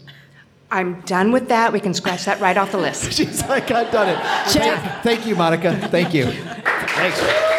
I'm 0.72 1.00
done 1.02 1.30
with 1.30 1.48
that. 1.50 1.72
We 1.72 1.78
can 1.78 1.94
scratch 1.94 2.24
that 2.24 2.40
right 2.40 2.56
off 2.56 2.72
the 2.72 2.78
list. 2.78 3.12
She's 3.16 3.42
like, 3.48 3.70
I've 3.70 3.92
done 3.92 4.08
it. 4.08 4.52
Check. 4.52 5.04
Thank 5.04 5.24
you, 5.24 5.36
Monica. 5.36 5.76
Thank 5.88 6.12
you. 6.12 6.26
Thanks. 6.26 7.52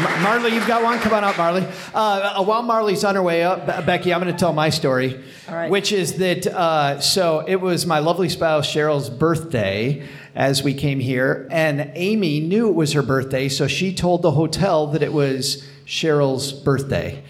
M- 0.00 0.22
Marley, 0.22 0.54
you've 0.54 0.66
got 0.66 0.82
one. 0.82 0.98
Come 1.00 1.12
on 1.12 1.24
up, 1.24 1.36
Marley. 1.36 1.66
Uh, 1.92 2.42
while 2.44 2.62
Marley's 2.62 3.04
on 3.04 3.14
her 3.16 3.22
way 3.22 3.42
up, 3.42 3.66
Be- 3.66 3.84
Becky, 3.84 4.14
I'm 4.14 4.20
going 4.22 4.32
to 4.32 4.38
tell 4.38 4.52
my 4.52 4.70
story, 4.70 5.22
All 5.48 5.54
right. 5.54 5.70
which 5.70 5.92
is 5.92 6.14
that 6.18 6.46
uh, 6.46 7.00
so 7.00 7.44
it 7.46 7.56
was 7.56 7.84
my 7.86 7.98
lovely 7.98 8.28
spouse 8.28 8.66
Cheryl's 8.72 9.10
birthday 9.10 10.06
as 10.34 10.62
we 10.62 10.72
came 10.74 11.00
here, 11.00 11.46
and 11.50 11.90
Amy 11.94 12.40
knew 12.40 12.68
it 12.68 12.74
was 12.74 12.92
her 12.92 13.02
birthday, 13.02 13.48
so 13.48 13.66
she 13.66 13.94
told 13.94 14.22
the 14.22 14.30
hotel 14.30 14.86
that 14.88 15.02
it 15.02 15.12
was 15.12 15.62
Cheryl's 15.86 16.52
birthday. 16.52 17.22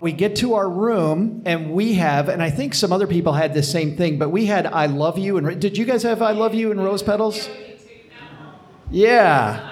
We 0.00 0.12
get 0.12 0.36
to 0.36 0.54
our 0.54 0.68
room 0.68 1.42
and 1.46 1.72
we 1.72 1.94
have, 1.94 2.28
and 2.28 2.42
I 2.42 2.50
think 2.50 2.74
some 2.74 2.92
other 2.92 3.06
people 3.06 3.32
had 3.32 3.54
the 3.54 3.62
same 3.62 3.96
thing, 3.96 4.18
but 4.18 4.28
we 4.30 4.46
had 4.46 4.66
I 4.66 4.86
love 4.86 5.18
you 5.18 5.38
and 5.38 5.60
did 5.60 5.76
you 5.78 5.84
guys 5.84 6.02
have 6.04 6.20
I 6.22 6.32
love 6.32 6.54
you 6.54 6.70
and 6.70 6.82
rose 6.84 7.02
petals? 7.02 7.48
Yeah. 8.90 9.67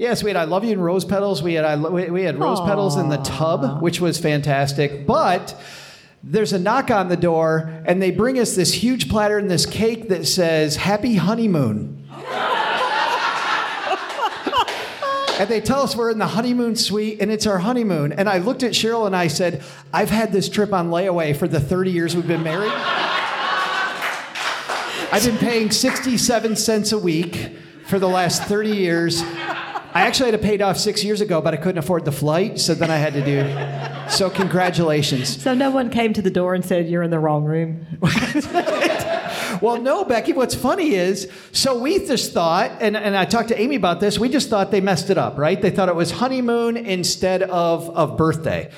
Yes, 0.00 0.24
we 0.24 0.30
had 0.30 0.36
I 0.38 0.44
love 0.44 0.64
you 0.64 0.72
in 0.72 0.80
rose 0.80 1.04
petals. 1.04 1.42
We 1.42 1.52
had 1.52 1.66
I, 1.66 1.74
lo- 1.74 1.90
we 1.90 2.08
we 2.08 2.22
had 2.22 2.38
rose 2.38 2.58
petals 2.62 2.96
in 2.96 3.10
the 3.10 3.18
tub, 3.18 3.82
which 3.82 4.00
was 4.00 4.18
fantastic. 4.18 5.06
But 5.06 5.54
there's 6.22 6.54
a 6.54 6.58
knock 6.58 6.90
on 6.90 7.10
the 7.10 7.18
door, 7.18 7.82
and 7.84 8.00
they 8.00 8.10
bring 8.10 8.38
us 8.38 8.56
this 8.56 8.72
huge 8.72 9.10
platter 9.10 9.36
and 9.36 9.50
this 9.50 9.66
cake 9.66 10.08
that 10.08 10.26
says 10.26 10.76
"Happy 10.76 11.16
Honeymoon." 11.16 12.02
And 15.38 15.50
they 15.50 15.60
tell 15.60 15.82
us 15.82 15.94
we're 15.94 16.10
in 16.10 16.18
the 16.18 16.28
honeymoon 16.28 16.76
suite 16.76 17.18
and 17.20 17.30
it's 17.30 17.46
our 17.46 17.58
honeymoon. 17.58 18.12
And 18.12 18.28
I 18.28 18.38
looked 18.38 18.62
at 18.62 18.72
Cheryl 18.72 19.06
and 19.06 19.16
I 19.16 19.28
said, 19.28 19.62
I've 19.90 20.10
had 20.10 20.32
this 20.32 20.50
trip 20.50 20.74
on 20.74 20.90
layaway 20.90 21.34
for 21.34 21.48
the 21.48 21.58
30 21.58 21.90
years 21.90 22.14
we've 22.14 22.28
been 22.28 22.42
married. 22.42 22.70
I've 25.10 25.24
been 25.24 25.38
paying 25.38 25.70
67 25.70 26.56
cents 26.56 26.92
a 26.92 26.98
week 26.98 27.56
for 27.86 27.98
the 27.98 28.06
last 28.06 28.42
30 28.42 28.68
years. 28.68 29.22
I 29.92 30.02
actually 30.02 30.26
had 30.26 30.34
it 30.34 30.42
paid 30.42 30.62
off 30.62 30.76
six 30.76 31.02
years 31.02 31.20
ago, 31.20 31.40
but 31.40 31.52
I 31.52 31.56
couldn't 31.56 31.78
afford 31.78 32.04
the 32.04 32.12
flight, 32.12 32.60
so 32.60 32.74
then 32.74 32.90
I 32.90 32.96
had 32.96 33.12
to 33.14 33.24
do. 33.24 34.10
So, 34.10 34.30
congratulations. 34.30 35.42
So 35.42 35.54
no 35.54 35.70
one 35.70 35.90
came 35.90 36.12
to 36.12 36.22
the 36.22 36.30
door 36.30 36.54
and 36.54 36.64
said, 36.64 36.88
You're 36.88 37.02
in 37.02 37.10
the 37.10 37.18
wrong 37.18 37.44
room. 37.44 37.86
Well, 39.60 39.80
no, 39.80 40.04
Becky, 40.04 40.32
what's 40.32 40.54
funny 40.54 40.94
is, 40.94 41.30
so 41.52 41.78
we 41.78 41.98
just 42.06 42.32
thought, 42.32 42.70
and, 42.80 42.96
and 42.96 43.14
I 43.14 43.26
talked 43.26 43.48
to 43.48 43.60
Amy 43.60 43.76
about 43.76 44.00
this, 44.00 44.18
we 44.18 44.28
just 44.30 44.48
thought 44.48 44.70
they 44.70 44.80
messed 44.80 45.10
it 45.10 45.18
up, 45.18 45.36
right? 45.36 45.60
They 45.60 45.70
thought 45.70 45.88
it 45.88 45.94
was 45.94 46.12
honeymoon 46.12 46.78
instead 46.78 47.42
of, 47.42 47.90
of 47.90 48.16
birthday. 48.16 48.70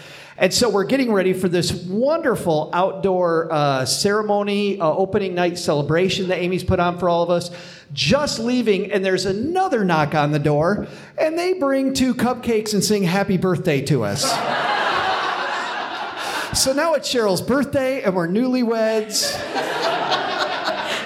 And 0.43 0.53
so 0.53 0.68
we're 0.68 0.82
getting 0.82 1.12
ready 1.12 1.34
for 1.34 1.49
this 1.49 1.72
wonderful 1.72 2.68
outdoor 2.72 3.53
uh, 3.53 3.86
ceremony, 3.86 4.80
uh, 4.80 4.90
opening 4.90 5.36
night 5.36 5.57
celebration 5.57 6.26
that 6.30 6.38
Amy's 6.38 6.64
put 6.64 6.80
on 6.80 6.99
for 6.99 7.09
all 7.09 7.22
of 7.22 7.30
us. 7.30 7.53
Just 7.93 8.40
leaving, 8.40 8.90
and 8.90 9.05
there's 9.05 9.24
another 9.24 9.84
knock 9.84 10.16
on 10.16 10.32
the 10.32 10.40
door, 10.40 10.88
and 11.16 11.38
they 11.38 11.53
bring 11.53 11.95
two 11.95 12.12
cupcakes 12.12 12.74
and 12.74 12.82
sing 12.82 13.05
happy 13.05 13.36
birthday 13.36 13.80
to 13.82 14.03
us. 14.03 14.22
so 16.61 16.72
now 16.72 16.95
it's 16.95 17.14
Cheryl's 17.14 17.40
birthday, 17.40 18.03
and 18.03 18.16
we're 18.16 18.26
newlyweds. 18.26 19.40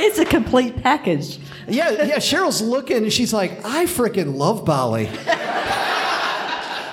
It's 0.01 0.19
a 0.19 0.25
complete 0.25 0.83
package. 0.83 1.39
Yeah, 1.69 1.91
yeah. 1.91 2.17
Cheryl's 2.17 2.63
looking 2.63 3.03
and 3.03 3.13
she's 3.13 3.35
like, 3.35 3.63
I 3.67 3.85
freaking 3.85 4.37
love 4.37 4.65
Bali. 4.65 5.11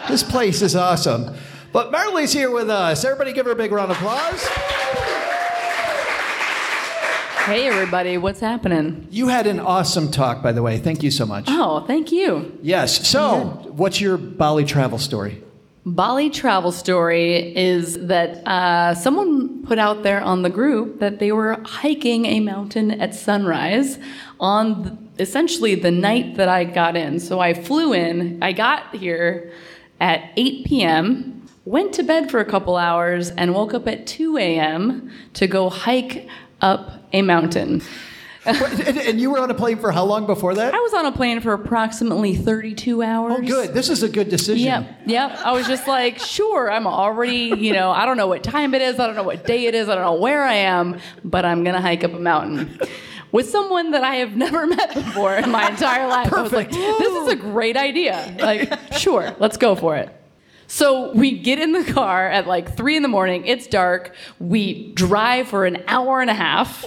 this 0.10 0.24
place 0.24 0.62
is 0.62 0.76
awesome. 0.76 1.34
But 1.74 1.92
Marley's 1.92 2.32
here 2.32 2.52
with 2.52 2.70
us. 2.70 3.04
Everybody 3.04 3.34
give 3.34 3.48
her 3.48 3.52
a 3.52 3.56
big 3.56 3.72
round 3.72 3.90
of 3.90 3.98
applause. 3.98 4.46
Hey, 7.46 7.68
everybody, 7.68 8.20
what's 8.20 8.40
happening? 8.40 9.08
You 9.10 9.28
had 9.28 9.48
an 9.48 9.60
awesome 9.60 10.12
talk, 10.12 10.44
by 10.44 10.52
the 10.52 10.62
way. 10.62 10.78
Thank 10.78 11.02
you 11.02 11.10
so 11.10 11.26
much. 11.26 11.46
Oh, 11.48 11.84
thank 11.88 12.12
you. 12.12 12.56
Yes. 12.62 13.08
So, 13.08 13.46
what's 13.72 14.00
your 14.00 14.18
Bali 14.18 14.66
travel 14.66 15.00
story? 15.00 15.44
Bali 15.84 16.30
travel 16.30 16.72
story 16.72 17.58
is 17.58 18.06
that 18.06 18.48
uh, 18.48 18.94
someone 18.94 19.66
put 19.66 19.80
out 19.80 20.04
there 20.04 20.22
on 20.22 20.44
the 20.44 20.52
group 20.52 21.00
that 21.00 21.18
they 21.18 21.32
were 21.32 21.60
hiking 21.66 22.28
a 22.28 22.40
mountain 22.40 22.92
at 23.02 23.16
sunrise 23.16 23.98
on 24.40 24.84
the, 24.84 25.24
essentially 25.24 25.74
the 25.74 25.92
night 25.92 26.36
that 26.36 26.50
I 26.50 26.66
got 26.66 26.96
in. 26.96 27.20
So 27.20 27.40
I 27.40 27.56
flew 27.56 27.94
in, 27.94 28.42
I 28.44 28.54
got 28.54 28.96
here 28.96 29.52
at 30.00 30.32
8 30.38 30.66
p.m., 30.68 31.43
went 31.66 31.94
to 31.94 32.04
bed 32.04 32.30
for 32.30 32.40
a 32.40 32.46
couple 32.46 32.76
hours, 32.76 33.30
and 33.32 33.54
woke 33.54 33.74
up 33.74 33.88
at 33.88 34.06
2 34.06 34.38
a.m. 34.38 35.12
to 35.34 35.48
go 35.48 35.70
hike 35.70 36.28
up 36.62 36.92
a 37.14 37.22
mountain. 37.22 37.82
and, 38.46 39.22
you 39.22 39.32
were 39.32 39.40
on 39.40 39.50
a 39.50 39.54
plane 39.54 39.78
for 39.78 39.92
how 39.92 40.04
long 40.04 40.26
before 40.26 40.54
that? 40.54 40.74
I 40.74 40.78
was 40.78 40.94
on 40.94 41.06
a 41.06 41.14
plane 41.14 41.40
for 41.40 41.54
approximately 41.54 42.36
32 42.36 43.02
hours. 43.02 43.36
Oh, 43.38 43.42
good. 43.42 43.74
This 43.74 43.90
is 43.90 44.04
a 44.04 44.10
good 44.10 44.28
decision. 44.28 44.66
Yep, 44.66 44.98
yep. 45.06 45.32
I 45.46 45.54
was 45.54 45.66
just 45.66 45.88
like, 45.88 46.20
sure, 46.20 46.70
I'm 46.70 46.86
already, 46.86 47.54
you 47.56 47.72
know, 47.72 47.92
I 47.92 48.06
don't 48.06 48.18
know 48.18 48.28
what 48.28 48.44
time 48.44 48.74
it 48.74 48.82
is, 48.82 49.00
I 49.00 49.08
don't 49.08 49.16
know 49.16 49.24
what 49.24 49.46
day 49.46 49.68
it 49.68 49.76
is, 49.76 49.88
I 49.88 49.96
don't 49.96 50.04
know 50.04 50.20
where 50.20 50.44
I 50.44 50.56
am, 50.56 51.00
but 51.24 51.46
I'm 51.46 51.64
gonna 51.64 51.80
hike 51.80 52.04
up 52.04 52.14
a 52.14 52.20
mountain. 52.20 52.78
With 53.32 53.50
someone 53.50 53.92
that 53.92 54.04
I 54.04 54.16
have 54.16 54.36
never 54.36 54.68
met 54.76 54.94
before 54.94 55.36
in 55.36 55.50
my 55.50 55.70
entire 55.70 56.08
life. 56.08 56.34
I 56.34 56.42
was 56.42 56.52
like, 56.52 56.70
this 56.70 57.14
is 57.24 57.28
a 57.30 57.36
great 57.38 57.78
idea. 57.78 58.36
Like, 58.40 58.94
sure, 58.94 59.34
let's 59.40 59.56
go 59.56 59.74
for 59.76 59.96
it. 59.96 60.14
So 60.68 61.12
we 61.14 61.38
get 61.38 61.60
in 61.60 61.72
the 61.72 61.94
car 61.94 62.30
at 62.30 62.48
like 62.48 62.76
three 62.76 62.96
in 62.96 63.04
the 63.04 63.10
morning. 63.10 63.46
It's 63.46 63.68
dark. 63.68 64.16
We 64.40 64.92
drive 64.94 65.48
for 65.48 65.66
an 65.66 65.84
hour 65.88 66.22
and 66.22 66.30
a 66.30 66.34
half 66.34 66.86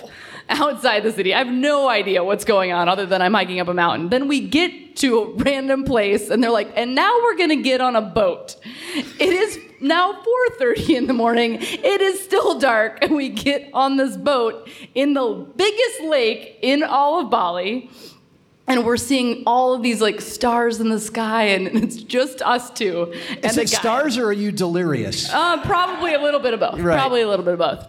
outside 0.49 1.03
the 1.03 1.13
city. 1.13 1.35
I 1.35 1.39
have 1.39 1.49
no 1.49 1.89
idea 1.89 2.23
what's 2.23 2.45
going 2.45 2.73
on 2.73 2.89
other 2.89 3.07
than 3.07 3.21
I'm 3.21 3.35
hiking 3.35 3.61
up 3.61 3.69
a 3.69 3.75
mountain. 3.75 4.09
Then 4.09 4.29
we 4.29 4.47
get 4.47 4.97
to 4.97 5.19
a 5.19 5.35
random 5.35 5.85
place 5.85 6.31
and 6.31 6.43
they're 6.43 6.51
like, 6.51 6.73
and 6.77 6.95
now 6.95 7.13
we're 7.23 7.37
gonna 7.37 7.57
get 7.57 7.81
on 7.81 7.97
a 7.97 8.03
boat. 8.03 8.57
It 8.95 9.33
is 9.33 9.59
now 9.81 10.23
4:30 10.59 10.97
in 10.97 11.07
the 11.07 11.13
morning. 11.13 11.59
It 11.61 12.01
is 12.01 12.21
still 12.21 12.59
dark, 12.59 12.99
and 13.03 13.15
we 13.15 13.29
get 13.29 13.69
on 13.75 13.97
this 13.97 14.17
boat 14.17 14.69
in 14.95 15.15
the 15.15 15.47
biggest 15.57 16.01
lake 16.03 16.59
in 16.63 16.83
all 16.83 17.21
of 17.21 17.31
Bali. 17.31 17.91
And 18.69 18.85
we're 18.85 18.97
seeing 18.97 19.45
all 19.47 19.75
of 19.75 19.83
these 19.83 20.01
like 20.01 20.21
stars 20.21 20.81
in 20.81 20.89
the 20.89 20.99
sky, 20.99 21.45
and 21.45 21.69
it's 21.85 21.97
just 21.97 22.43
us 22.43 22.71
two. 22.71 23.13
And 23.31 23.45
Is 23.45 23.59
it 23.59 23.69
stars 23.69 24.19
or 24.19 24.27
are 24.27 24.33
you 24.33 24.51
delirious? 24.53 25.33
uh, 25.33 25.63
probably 25.65 26.15
a 26.15 26.21
little 26.21 26.41
bit 26.41 26.53
of 26.55 26.61
both. 26.61 26.81
Right. 26.81 26.99
Probably 26.99 27.23
a 27.23 27.29
little 27.29 27.45
bit 27.45 27.55
of 27.55 27.59
both. 27.61 27.87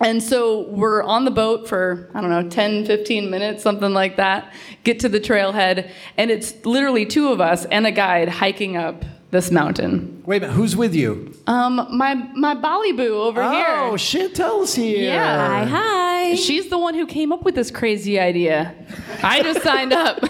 And 0.00 0.22
so 0.22 0.62
we're 0.68 1.02
on 1.02 1.24
the 1.24 1.30
boat 1.30 1.68
for, 1.68 2.10
I 2.14 2.20
don't 2.20 2.28
know, 2.30 2.48
10, 2.48 2.84
15 2.84 3.30
minutes, 3.30 3.62
something 3.62 3.92
like 3.92 4.16
that. 4.16 4.52
Get 4.82 5.00
to 5.00 5.08
the 5.08 5.20
trailhead, 5.20 5.90
and 6.16 6.30
it's 6.30 6.64
literally 6.64 7.06
two 7.06 7.28
of 7.28 7.40
us 7.40 7.64
and 7.66 7.86
a 7.86 7.92
guide 7.92 8.28
hiking 8.28 8.76
up 8.76 9.04
this 9.30 9.50
mountain. 9.50 10.22
Wait 10.26 10.38
a 10.38 10.40
minute, 10.42 10.54
who's 10.54 10.76
with 10.76 10.94
you? 10.94 11.32
Um, 11.46 11.88
my 11.96 12.14
my 12.14 12.54
Bali 12.54 12.92
boo 12.92 13.20
over 13.20 13.42
here. 13.42 13.66
Oh, 13.68 13.92
Chantel's 13.94 14.74
here. 14.74 15.10
Yeah. 15.12 15.46
Hi, 15.46 15.64
hi. 15.64 16.03
She's 16.36 16.68
the 16.68 16.78
one 16.78 16.94
who 16.94 17.06
came 17.06 17.32
up 17.32 17.42
with 17.44 17.54
this 17.54 17.70
crazy 17.70 18.18
idea. 18.18 18.74
I 19.22 19.42
just 19.42 19.62
signed 19.62 19.92
up. 19.92 20.20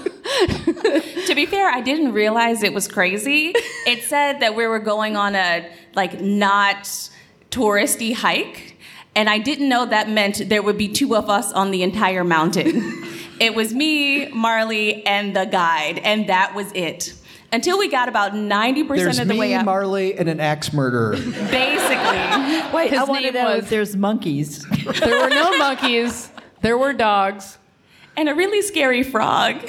to 1.27 1.33
be 1.35 1.47
fair, 1.47 1.69
I 1.69 1.81
didn't 1.81 2.13
realize 2.13 2.63
it 2.63 2.73
was 2.73 2.89
crazy. 2.89 3.53
It 3.87 4.03
said 4.05 4.41
that 4.41 4.55
we 4.55 4.67
were 4.67 4.79
going 4.79 5.17
on 5.17 5.35
a 5.35 5.69
like 5.95 6.21
not 6.21 6.85
touristy 7.51 8.15
hike, 8.15 8.77
and 9.15 9.29
I 9.29 9.39
didn't 9.39 9.69
know 9.69 9.87
that 9.87 10.09
meant 10.09 10.49
there 10.49 10.63
would 10.63 10.79
be 10.79 10.89
two 10.89 11.15
of 11.15 11.31
us 11.31 11.53
on 11.53 11.71
the 11.71 11.83
entire 11.83 12.25
mountain. 12.25 13.05
it 13.41 13.55
was 13.55 13.73
me, 13.75 14.29
Marley, 14.29 15.05
and 15.07 15.35
the 15.37 15.45
guide, 15.45 15.99
and 15.99 16.29
that 16.29 16.55
was 16.55 16.71
it. 16.73 17.15
Until 17.55 17.79
we 17.79 17.89
got 17.89 18.09
about 18.09 18.33
90% 18.33 18.89
There's 18.97 19.19
of 19.21 19.29
the 19.29 19.35
me, 19.35 19.39
way 19.41 19.55
up. 19.55 19.65
Marley, 19.65 20.19
and 20.19 20.29
an 20.29 20.41
axe 20.41 20.73
murderer. 20.73 21.13
Basically. 21.13 21.25
Wait, 22.75 22.91
His 22.91 22.99
I 22.99 23.05
want 23.05 23.25
to 23.25 23.31
name 23.31 23.35
know 23.35 23.55
was- 23.55 23.65
if 23.65 23.71
there's 23.71 23.97
monkeys. 23.97 24.67
There 25.01 25.21
were 25.21 25.29
no 25.31 25.57
monkeys. 25.57 26.31
There 26.63 26.77
were 26.77 26.93
dogs. 26.93 27.59
And 28.17 28.29
a 28.29 28.35
really 28.35 28.61
scary 28.63 29.03
frog. 29.05 29.61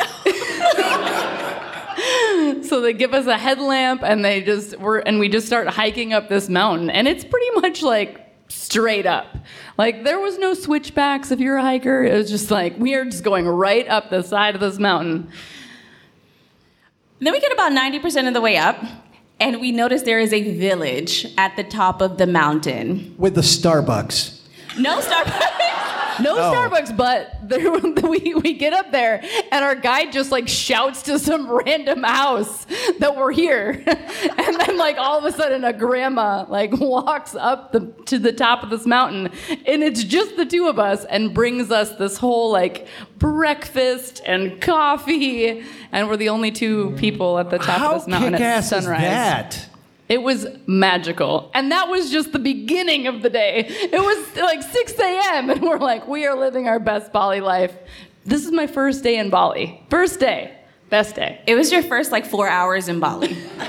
so 2.63 2.81
they 2.81 2.93
give 2.93 3.13
us 3.13 3.27
a 3.27 3.37
headlamp 3.37 4.01
and 4.03 4.23
they 4.25 4.41
just 4.41 4.77
were 4.79 4.97
and 4.99 5.19
we 5.19 5.29
just 5.29 5.47
start 5.47 5.67
hiking 5.67 6.13
up 6.13 6.29
this 6.29 6.49
mountain 6.49 6.89
and 6.89 7.07
it's 7.07 7.23
pretty 7.23 7.49
much 7.61 7.81
like 7.81 8.21
straight 8.49 9.05
up 9.05 9.25
like 9.77 10.03
there 10.03 10.19
was 10.19 10.37
no 10.37 10.53
switchbacks 10.53 11.31
if 11.31 11.39
you're 11.39 11.57
a 11.57 11.61
hiker 11.61 12.03
it 12.03 12.13
was 12.13 12.29
just 12.29 12.51
like 12.51 12.77
we 12.77 12.93
are 12.95 13.05
just 13.05 13.23
going 13.23 13.47
right 13.47 13.87
up 13.87 14.09
the 14.09 14.21
side 14.21 14.55
of 14.55 14.61
this 14.61 14.77
mountain 14.77 15.29
Then 17.19 17.31
we 17.31 17.39
get 17.39 17.51
about 17.53 17.71
90% 17.71 18.27
of 18.27 18.33
the 18.33 18.41
way 18.41 18.57
up, 18.57 18.77
and 19.39 19.61
we 19.61 19.71
notice 19.71 20.01
there 20.01 20.19
is 20.19 20.33
a 20.33 20.57
village 20.57 21.25
at 21.37 21.55
the 21.55 21.63
top 21.63 22.01
of 22.01 22.17
the 22.17 22.27
mountain. 22.27 23.15
With 23.17 23.35
the 23.35 23.41
Starbucks. 23.41 24.39
No 24.77 24.99
Starbucks. 24.99 25.59
no 26.21 26.35
Oh. 26.37 26.53
starbucks 26.53 26.95
but 26.95 27.31
there, 27.43 27.71
we, 28.09 28.33
we 28.35 28.53
get 28.53 28.73
up 28.73 28.91
there 28.91 29.23
and 29.51 29.63
our 29.65 29.75
guide 29.75 30.11
just 30.11 30.31
like 30.31 30.47
shouts 30.47 31.01
to 31.03 31.17
some 31.19 31.49
random 31.65 32.03
house 32.03 32.65
that 32.99 33.15
we're 33.15 33.31
here 33.31 33.71
and 33.87 34.59
then 34.59 34.77
like 34.77 34.97
all 34.97 35.17
of 35.17 35.25
a 35.25 35.31
sudden 35.31 35.63
a 35.63 35.73
grandma 35.73 36.45
like 36.49 36.71
walks 36.79 37.35
up 37.35 37.71
the, 37.71 37.81
to 38.05 38.17
the 38.19 38.31
top 38.33 38.63
of 38.63 38.69
this 38.69 38.85
mountain 38.85 39.29
and 39.65 39.83
it's 39.83 40.03
just 40.03 40.35
the 40.37 40.45
two 40.45 40.67
of 40.67 40.79
us 40.79 41.05
and 41.05 41.33
brings 41.33 41.71
us 41.71 41.91
this 41.97 42.17
whole 42.17 42.51
like 42.51 42.87
breakfast 43.17 44.21
and 44.25 44.61
coffee 44.61 45.63
and 45.91 46.07
we're 46.07 46.17
the 46.17 46.29
only 46.29 46.51
two 46.51 46.91
people 46.97 47.37
at 47.39 47.49
the 47.49 47.57
top 47.57 47.79
How 47.79 47.91
of 47.93 47.99
this 48.01 48.07
mountain 48.07 48.35
at 48.35 48.61
sunrise 48.61 49.01
that? 49.01 49.69
It 50.07 50.21
was 50.21 50.47
magical. 50.67 51.49
And 51.53 51.71
that 51.71 51.89
was 51.89 52.11
just 52.11 52.31
the 52.31 52.39
beginning 52.39 53.07
of 53.07 53.21
the 53.21 53.29
day. 53.29 53.65
It 53.67 53.99
was 53.99 54.37
like 54.37 54.61
6 54.61 54.99
a.m. 54.99 55.49
and 55.49 55.61
we're 55.61 55.79
like, 55.79 56.07
we 56.07 56.25
are 56.25 56.37
living 56.37 56.67
our 56.67 56.79
best 56.79 57.11
Bali 57.11 57.41
life. 57.41 57.75
This 58.23 58.45
is 58.45 58.51
my 58.51 58.67
first 58.67 59.03
day 59.03 59.17
in 59.17 59.29
Bali. 59.29 59.83
First 59.89 60.19
day. 60.19 60.55
Best 60.89 61.15
day. 61.15 61.41
It 61.47 61.55
was 61.55 61.71
your 61.71 61.81
first 61.81 62.11
like 62.11 62.25
four 62.25 62.47
hours 62.47 62.87
in 62.87 62.99
Bali. 62.99 63.35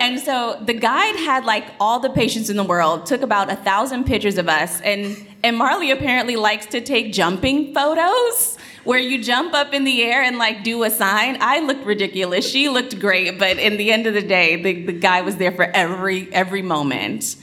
and 0.00 0.18
so 0.18 0.60
the 0.64 0.74
guide 0.74 1.14
had 1.16 1.44
like 1.44 1.64
all 1.78 2.00
the 2.00 2.10
patience 2.10 2.50
in 2.50 2.56
the 2.56 2.64
world, 2.64 3.06
took 3.06 3.22
about 3.22 3.52
a 3.52 3.56
thousand 3.56 4.04
pictures 4.04 4.36
of 4.36 4.48
us, 4.48 4.80
and 4.80 5.16
and 5.44 5.56
Marley 5.56 5.92
apparently 5.92 6.34
likes 6.34 6.66
to 6.66 6.80
take 6.80 7.12
jumping 7.12 7.72
photos 7.72 8.58
where 8.84 8.98
you 8.98 9.22
jump 9.22 9.54
up 9.54 9.74
in 9.74 9.84
the 9.84 10.02
air 10.02 10.22
and 10.22 10.38
like 10.38 10.64
do 10.64 10.82
a 10.84 10.90
sign. 10.90 11.36
I 11.40 11.60
looked 11.60 11.84
ridiculous. 11.84 12.48
She 12.48 12.68
looked 12.68 12.98
great, 12.98 13.38
but 13.38 13.58
in 13.58 13.76
the 13.76 13.92
end 13.92 14.06
of 14.06 14.14
the 14.14 14.22
day, 14.22 14.56
the, 14.60 14.86
the 14.86 14.92
guy 14.92 15.20
was 15.22 15.36
there 15.36 15.52
for 15.52 15.64
every 15.64 16.32
every 16.32 16.62
moment. 16.62 17.36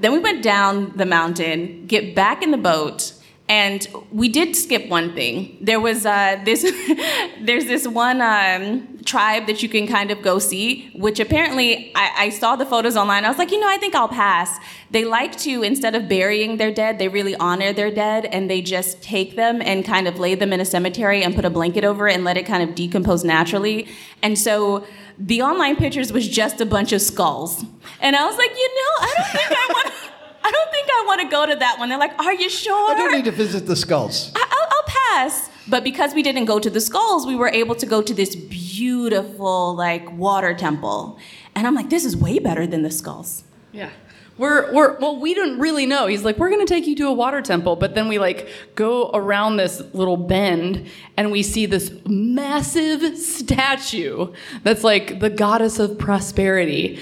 Then 0.00 0.12
we 0.12 0.20
went 0.20 0.42
down 0.42 0.96
the 0.96 1.06
mountain, 1.06 1.86
get 1.86 2.14
back 2.14 2.42
in 2.42 2.52
the 2.52 2.58
boat, 2.58 3.12
and 3.48 3.86
we 4.12 4.28
did 4.28 4.54
skip 4.54 4.88
one 4.88 5.14
thing. 5.14 5.56
There 5.60 5.80
was 5.80 6.04
uh, 6.04 6.38
this, 6.44 6.62
there's 7.40 7.64
this 7.64 7.88
one 7.88 8.20
um, 8.20 8.98
tribe 9.04 9.46
that 9.46 9.62
you 9.62 9.70
can 9.70 9.86
kind 9.86 10.10
of 10.10 10.20
go 10.20 10.38
see, 10.38 10.90
which 10.94 11.18
apparently 11.18 11.90
I, 11.94 12.12
I 12.16 12.28
saw 12.28 12.56
the 12.56 12.66
photos 12.66 12.94
online. 12.94 13.24
I 13.24 13.28
was 13.28 13.38
like, 13.38 13.50
you 13.50 13.58
know, 13.58 13.68
I 13.68 13.78
think 13.78 13.94
I'll 13.94 14.08
pass. 14.08 14.58
They 14.90 15.06
like 15.06 15.38
to 15.38 15.62
instead 15.62 15.94
of 15.94 16.10
burying 16.10 16.58
their 16.58 16.70
dead, 16.70 16.98
they 16.98 17.08
really 17.08 17.34
honor 17.36 17.72
their 17.72 17.90
dead, 17.90 18.26
and 18.26 18.50
they 18.50 18.60
just 18.60 19.02
take 19.02 19.34
them 19.34 19.62
and 19.62 19.82
kind 19.82 20.06
of 20.06 20.18
lay 20.18 20.34
them 20.34 20.52
in 20.52 20.60
a 20.60 20.66
cemetery 20.66 21.22
and 21.22 21.34
put 21.34 21.46
a 21.46 21.50
blanket 21.50 21.84
over 21.84 22.06
it 22.06 22.14
and 22.14 22.24
let 22.24 22.36
it 22.36 22.44
kind 22.44 22.62
of 22.68 22.74
decompose 22.74 23.24
naturally. 23.24 23.88
And 24.22 24.38
so 24.38 24.86
the 25.18 25.40
online 25.40 25.76
pictures 25.76 26.12
was 26.12 26.28
just 26.28 26.60
a 26.60 26.66
bunch 26.66 26.92
of 26.92 27.00
skulls, 27.00 27.64
and 28.00 28.14
I 28.14 28.26
was 28.26 28.36
like, 28.36 28.50
you 28.50 28.68
know, 28.68 29.06
I 29.06 29.14
don't 29.16 29.32
think 29.32 29.50
I 29.52 29.72
want. 29.72 29.94
I 30.40 30.50
don't 30.50 30.70
think 30.70 30.88
I 30.88 31.04
want 31.18 31.30
to 31.30 31.36
go 31.36 31.46
to 31.46 31.58
that 31.58 31.78
one. 31.78 31.88
They're 31.88 31.98
like, 31.98 32.18
Are 32.18 32.34
you 32.34 32.48
sure? 32.50 32.90
I 32.90 32.94
don't 32.94 33.12
need 33.12 33.24
to 33.24 33.30
visit 33.32 33.66
the 33.66 33.76
skulls. 33.76 34.32
I- 34.34 34.46
I'll, 34.50 34.68
I'll 34.70 34.84
pass. 35.26 35.50
But 35.68 35.84
because 35.84 36.14
we 36.14 36.22
didn't 36.22 36.46
go 36.46 36.58
to 36.58 36.70
the 36.70 36.80
skulls, 36.80 37.26
we 37.26 37.36
were 37.36 37.48
able 37.48 37.74
to 37.74 37.84
go 37.86 38.00
to 38.00 38.14
this 38.14 38.34
beautiful, 38.34 39.74
like, 39.74 40.10
water 40.16 40.54
temple. 40.54 41.18
And 41.54 41.66
I'm 41.66 41.74
like, 41.74 41.90
This 41.90 42.04
is 42.04 42.16
way 42.16 42.38
better 42.38 42.66
than 42.66 42.82
the 42.82 42.90
skulls. 42.90 43.44
Yeah. 43.72 43.90
We're, 44.38 44.72
we're 44.72 44.96
well 45.00 45.18
we 45.18 45.34
didn't 45.34 45.58
really 45.58 45.84
know 45.84 46.06
he's 46.06 46.22
like 46.22 46.38
we're 46.38 46.48
going 46.48 46.64
to 46.64 46.72
take 46.72 46.86
you 46.86 46.94
to 46.94 47.08
a 47.08 47.12
water 47.12 47.42
temple 47.42 47.74
but 47.74 47.96
then 47.96 48.06
we 48.06 48.20
like 48.20 48.48
go 48.76 49.10
around 49.12 49.56
this 49.56 49.82
little 49.92 50.16
bend 50.16 50.86
and 51.16 51.32
we 51.32 51.42
see 51.42 51.66
this 51.66 51.90
massive 52.06 53.18
statue 53.18 54.32
that's 54.62 54.84
like 54.84 55.18
the 55.18 55.28
goddess 55.28 55.80
of 55.80 55.98
prosperity 55.98 57.00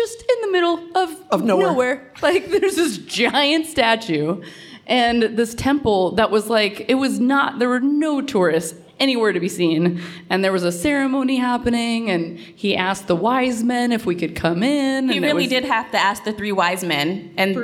just 0.00 0.18
in 0.32 0.38
the 0.44 0.50
middle 0.56 0.76
of, 1.02 1.08
Of 1.30 1.42
nowhere. 1.42 2.12
like 2.22 2.42
there's 2.50 2.76
this 2.76 2.98
giant 2.98 3.66
statue 3.66 4.42
and 4.86 5.22
this 5.40 5.54
temple 5.54 6.12
that 6.18 6.30
was 6.30 6.48
like 6.48 6.84
it 6.88 6.94
was 6.96 7.18
not 7.18 7.58
there 7.58 7.68
were 7.68 7.80
no 7.80 8.20
tourists 8.20 8.78
anywhere 9.00 9.32
to 9.32 9.40
be 9.40 9.48
seen 9.48 10.00
and 10.30 10.42
there 10.44 10.52
was 10.52 10.64
a 10.64 10.72
ceremony 10.72 11.36
happening 11.36 12.10
and 12.10 12.38
he 12.38 12.76
asked 12.76 13.06
the 13.08 13.16
wise 13.16 13.62
men 13.62 13.92
if 13.92 14.06
we 14.06 14.14
could 14.14 14.34
come 14.36 14.62
in 14.62 15.08
He 15.08 15.16
and 15.16 15.24
really 15.24 15.44
was- 15.44 15.50
did 15.50 15.64
have 15.64 15.90
to 15.92 15.98
ask 15.98 16.24
the 16.24 16.32
three 16.32 16.52
wise 16.52 16.82
men, 16.84 17.32
and 17.36 17.54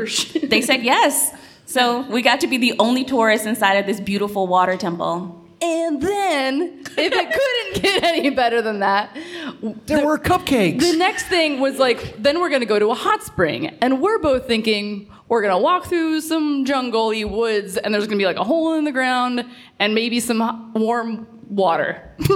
they 0.55 0.61
said 0.61 0.83
yes. 0.83 1.35
So 1.67 2.03
we 2.11 2.21
got 2.23 2.41
to 2.41 2.47
be 2.49 2.59
the 2.59 2.75
only 2.79 3.05
tourists 3.05 3.47
inside 3.47 3.75
of 3.75 3.87
this 3.87 4.01
beautiful 4.01 4.47
water 4.47 4.77
temple. 4.77 5.39
And 5.63 6.03
then, 6.03 6.83
if 6.99 7.13
it 7.13 7.73
couldn't 7.73 7.83
get 7.83 8.03
any 8.03 8.31
better 8.31 8.61
than 8.61 8.81
that, 8.81 9.17
there 9.87 10.05
were 10.05 10.19
cupcakes. 10.19 10.81
The 10.81 10.97
next 10.97 11.29
thing 11.29 11.61
was 11.61 11.79
like, 11.79 12.21
then 12.21 12.41
we're 12.41 12.51
gonna 12.51 12.67
go 12.67 12.81
to 12.81 12.91
a 12.91 12.95
hot 12.95 13.23
spring, 13.23 13.69
and 13.81 14.03
we're 14.03 14.19
both 14.19 14.47
thinking 14.47 15.09
we're 15.29 15.41
gonna 15.43 15.59
walk 15.61 15.87
through 15.87 16.21
some 16.21 16.65
jungle-y 16.65 17.25
woods, 17.25 17.77
and 17.77 17.95
there's 17.95 18.07
gonna 18.07 18.19
be 18.19 18.27
like 18.27 18.37
a 18.37 18.45
hole 18.45 18.75
in 18.75 18.85
the 18.85 18.93
ground, 18.93 19.45
and 19.79 19.95
maybe 19.95 20.19
some 20.19 20.41
hot- 20.41 20.75
warm 20.75 21.29
water. 21.49 22.03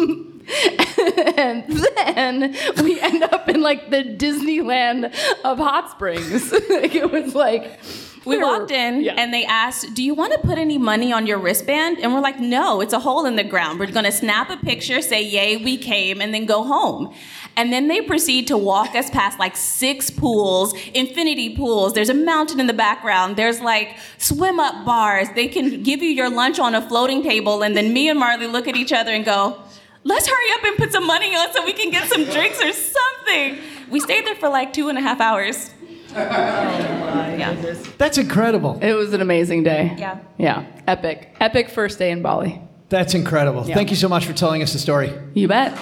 and 1.37 1.65
then 1.67 2.55
we 2.85 3.01
end 3.01 3.25
up 3.25 3.49
in 3.49 3.61
like 3.61 3.91
the 3.91 4.05
Disneyland 4.05 5.07
of 5.45 5.59
hot 5.59 5.91
springs. 5.91 6.53
like, 6.71 6.95
it 6.95 7.11
was 7.11 7.35
like 7.35 7.81
We 8.27 8.39
walked 8.39 8.71
in 8.71 9.09
and 9.09 9.33
they 9.33 9.45
asked, 9.45 9.95
Do 9.95 10.03
you 10.03 10.15
want 10.15 10.33
to 10.33 10.39
put 10.39 10.59
any 10.59 10.79
money 10.79 11.13
on 11.13 11.27
your 11.27 11.39
wristband? 11.39 11.99
And 11.99 12.13
we're 12.13 12.21
like, 12.21 12.41
No, 12.41 12.81
it's 12.81 12.93
a 12.93 12.99
hole 12.99 13.27
in 13.27 13.37
the 13.37 13.45
ground. 13.45 13.79
We're 13.79 13.91
going 13.91 14.05
to 14.05 14.13
snap 14.13 14.51
a 14.51 14.57
picture, 14.57 15.01
say, 15.01 15.23
Yay, 15.23 15.57
we 15.59 15.77
came, 15.77 16.21
and 16.21 16.35
then 16.35 16.47
go 16.47 16.65
home. 16.65 17.15
And 17.57 17.73
then 17.73 17.89
they 17.89 18.03
proceed 18.03 18.47
to 18.49 18.59
walk 18.59 18.95
us 18.95 19.09
past 19.09 19.39
like 19.39 19.57
six 19.57 20.11
pools, 20.11 20.75
infinity 20.93 21.57
pools. 21.57 21.95
There's 21.95 22.11
a 22.11 22.15
mountain 22.15 22.61
in 22.61 22.67
the 22.67 22.75
background. 22.75 23.37
There's 23.37 23.61
like 23.61 23.97
swim 24.19 24.61
up 24.61 24.85
bars. 24.85 25.29
They 25.35 25.49
can 25.49 25.83
give 25.83 26.03
you 26.03 26.11
your 26.11 26.29
lunch 26.29 26.59
on 26.59 26.75
a 26.75 26.87
floating 26.87 27.23
table. 27.23 27.63
And 27.63 27.77
then 27.77 27.93
me 27.93 28.09
and 28.11 28.19
Marley 28.19 28.47
look 28.47 28.69
at 28.69 28.77
each 28.77 28.93
other 28.93 29.13
and 29.13 29.25
go, 29.25 29.59
Let's 30.05 30.29
hurry 30.29 30.53
up 30.53 30.65
and 30.65 30.77
put 30.77 30.93
some 30.93 31.05
money 31.05 31.35
on 31.35 31.53
so 31.53 31.65
we 31.65 31.73
can 31.73 31.91
get 31.91 32.09
some 32.09 32.25
drinks 32.25 32.63
or 32.63 32.73
something. 32.73 33.59
We 33.91 33.99
stayed 33.99 34.25
there 34.25 34.37
for 34.37 34.49
like 34.49 34.73
two 34.73 34.89
and 34.89 34.97
a 34.97 35.01
half 35.01 35.21
hours. 35.21 35.71
Oh 36.17 37.37
yeah. 37.37 37.55
That's 37.99 38.19
incredible. 38.19 38.79
It 38.83 38.95
was 38.95 39.13
an 39.13 39.21
amazing 39.21 39.63
day. 39.63 39.95
Yeah. 39.99 40.19
Yeah. 40.39 40.65
Epic. 40.87 41.35
Epic 41.41 41.69
first 41.69 41.99
day 41.99 42.11
in 42.11 42.23
Bali. 42.23 42.61
That's 42.89 43.15
incredible. 43.15 43.67
Yeah. 43.67 43.75
Thank 43.75 43.91
you 43.91 43.97
so 43.97 44.09
much 44.09 44.25
for 44.27 44.33
telling 44.33 44.63
us 44.63 44.73
the 44.73 44.79
story. 44.79 45.13
You 45.35 45.49
bet. 45.49 45.77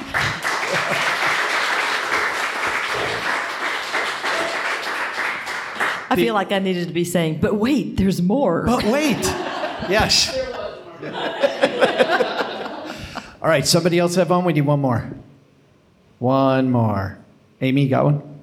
I 6.10 6.16
feel 6.16 6.34
like 6.34 6.52
I 6.52 6.60
needed 6.60 6.86
to 6.88 6.94
be 6.94 7.04
saying, 7.04 7.40
but 7.40 7.56
wait, 7.56 7.96
there's 7.96 8.22
more. 8.22 8.62
But 8.64 8.84
wait. 8.84 9.18
Yes. 9.88 10.36
All 13.42 13.48
right, 13.48 13.66
somebody 13.66 13.98
else 13.98 14.14
have 14.14 14.30
one? 14.30 14.44
We 14.44 14.52
need 14.52 14.62
one 14.62 14.80
more. 14.80 15.10
One 16.20 16.70
more. 16.70 17.18
Amy, 17.60 17.88
got 17.88 18.04
one? 18.04 18.40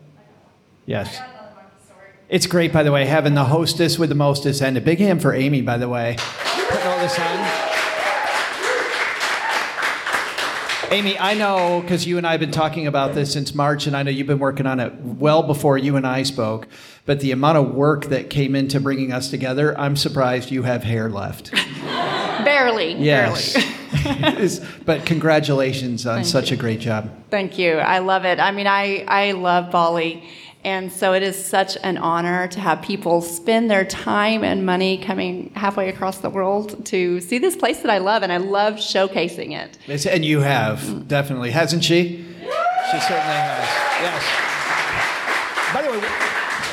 Yes. 0.85 1.19
It's 2.31 2.47
great, 2.47 2.71
by 2.71 2.83
the 2.83 2.93
way, 2.93 3.03
having 3.03 3.33
the 3.33 3.43
hostess 3.43 3.99
with 3.99 4.07
the 4.07 4.15
mostest 4.15 4.61
and 4.61 4.77
a 4.77 4.81
big 4.81 4.99
hand 4.99 5.21
for 5.21 5.33
Amy, 5.33 5.61
by 5.61 5.77
the 5.77 5.89
way. 5.89 6.15
Putting 6.17 6.87
all 6.87 6.99
this 7.01 7.19
on. 7.19 7.71
Amy, 10.93 11.19
I 11.19 11.33
know 11.33 11.81
because 11.81 12.07
you 12.07 12.17
and 12.17 12.25
I 12.25 12.31
have 12.31 12.39
been 12.39 12.51
talking 12.51 12.87
about 12.87 13.15
this 13.15 13.33
since 13.33 13.53
March, 13.53 13.85
and 13.85 13.97
I 13.97 14.03
know 14.03 14.11
you've 14.11 14.27
been 14.27 14.39
working 14.39 14.65
on 14.65 14.79
it 14.79 14.93
well 14.95 15.43
before 15.43 15.77
you 15.77 15.97
and 15.97 16.07
I 16.07 16.23
spoke. 16.23 16.69
But 17.05 17.19
the 17.19 17.31
amount 17.31 17.57
of 17.57 17.73
work 17.75 18.05
that 18.05 18.29
came 18.29 18.55
into 18.55 18.79
bringing 18.79 19.11
us 19.11 19.29
together, 19.29 19.77
I'm 19.77 19.97
surprised 19.97 20.51
you 20.51 20.63
have 20.63 20.83
hair 20.85 21.09
left. 21.09 21.51
Barely. 21.83 22.93
Yes. 22.93 23.57
It's- 24.03 24.61
but 24.85 25.05
congratulations 25.05 26.07
on 26.07 26.15
Thank 26.15 26.27
such 26.27 26.51
a 26.51 26.55
great 26.55 26.79
job. 26.79 27.11
Thank 27.29 27.59
you. 27.59 27.73
I 27.73 27.99
love 27.99 28.23
it. 28.23 28.39
I 28.39 28.51
mean, 28.51 28.65
I, 28.65 29.03
I 29.07 29.33
love 29.33 29.69
Bali. 29.69 30.23
And 30.63 30.91
so 30.91 31.13
it 31.13 31.23
is 31.23 31.43
such 31.43 31.75
an 31.83 31.97
honor 31.97 32.47
to 32.49 32.59
have 32.59 32.81
people 32.83 33.21
spend 33.21 33.71
their 33.71 33.83
time 33.83 34.43
and 34.43 34.65
money 34.65 34.97
coming 34.97 35.51
halfway 35.55 35.89
across 35.89 36.19
the 36.19 36.29
world 36.29 36.85
to 36.87 37.19
see 37.19 37.39
this 37.39 37.55
place 37.55 37.79
that 37.79 37.89
I 37.89 37.97
love, 37.97 38.21
and 38.21 38.31
I 38.31 38.37
love 38.37 38.75
showcasing 38.75 39.57
it. 39.57 39.77
And 40.05 40.23
you 40.23 40.41
have, 40.41 41.07
definitely. 41.07 41.51
Hasn't 41.51 41.83
she? 41.83 42.25
She 42.91 42.99
certainly 42.99 43.21
has. 43.21 43.67
Yes. 44.01 45.73
By 45.73 45.81
the 45.81 45.91
way, 45.91 46.01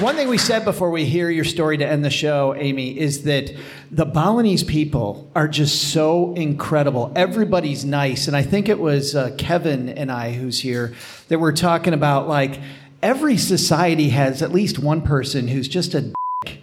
one 0.00 0.14
thing 0.14 0.28
we 0.28 0.38
said 0.38 0.64
before 0.64 0.90
we 0.90 1.04
hear 1.04 1.28
your 1.30 1.44
story 1.44 1.76
to 1.78 1.86
end 1.86 2.04
the 2.04 2.10
show, 2.10 2.54
Amy, 2.56 2.96
is 2.98 3.24
that 3.24 3.52
the 3.90 4.04
Balinese 4.04 4.62
people 4.62 5.30
are 5.34 5.48
just 5.48 5.92
so 5.92 6.34
incredible. 6.34 7.10
Everybody's 7.16 7.84
nice. 7.84 8.28
And 8.28 8.36
I 8.36 8.42
think 8.42 8.68
it 8.68 8.78
was 8.78 9.16
uh, 9.16 9.34
Kevin 9.38 9.88
and 9.88 10.12
I, 10.12 10.32
who's 10.32 10.60
here, 10.60 10.94
that 11.28 11.38
were 11.38 11.52
talking 11.52 11.94
about 11.94 12.28
like 12.28 12.60
every 13.02 13.36
society 13.36 14.10
has 14.10 14.42
at 14.42 14.52
least 14.52 14.78
one 14.78 15.02
person 15.02 15.48
who's 15.48 15.68
just 15.68 15.94
a 15.94 16.12
dick, 16.42 16.60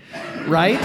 right? 0.48 0.80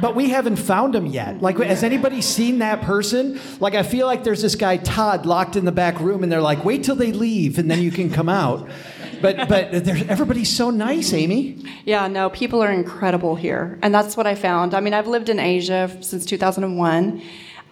But 0.00 0.14
we 0.14 0.30
haven't 0.30 0.56
found 0.56 0.94
him 0.94 1.06
yet. 1.06 1.42
Like, 1.42 1.58
has 1.58 1.82
anybody 1.82 2.20
seen 2.20 2.60
that 2.60 2.82
person? 2.82 3.40
Like, 3.58 3.74
I 3.74 3.82
feel 3.82 4.06
like 4.06 4.22
there's 4.22 4.42
this 4.42 4.54
guy 4.54 4.76
Todd 4.76 5.26
locked 5.26 5.56
in 5.56 5.64
the 5.64 5.72
back 5.72 5.98
room, 5.98 6.22
and 6.22 6.30
they're 6.30 6.40
like, 6.40 6.64
"Wait 6.64 6.84
till 6.84 6.94
they 6.94 7.10
leave, 7.10 7.58
and 7.58 7.68
then 7.68 7.82
you 7.82 7.90
can 7.90 8.08
come 8.08 8.28
out." 8.28 8.68
But 9.20 9.48
but 9.48 9.74
everybody's 10.08 10.54
so 10.54 10.70
nice, 10.70 11.12
Amy. 11.12 11.64
Yeah, 11.84 12.06
no, 12.06 12.30
people 12.30 12.62
are 12.62 12.70
incredible 12.70 13.34
here. 13.34 13.76
And 13.82 13.92
that's 13.92 14.16
what 14.16 14.28
I 14.28 14.36
found. 14.36 14.72
I 14.72 14.80
mean, 14.80 14.94
I've 14.94 15.08
lived 15.08 15.28
in 15.28 15.40
Asia 15.40 15.90
since 16.00 16.24
2001. 16.24 17.20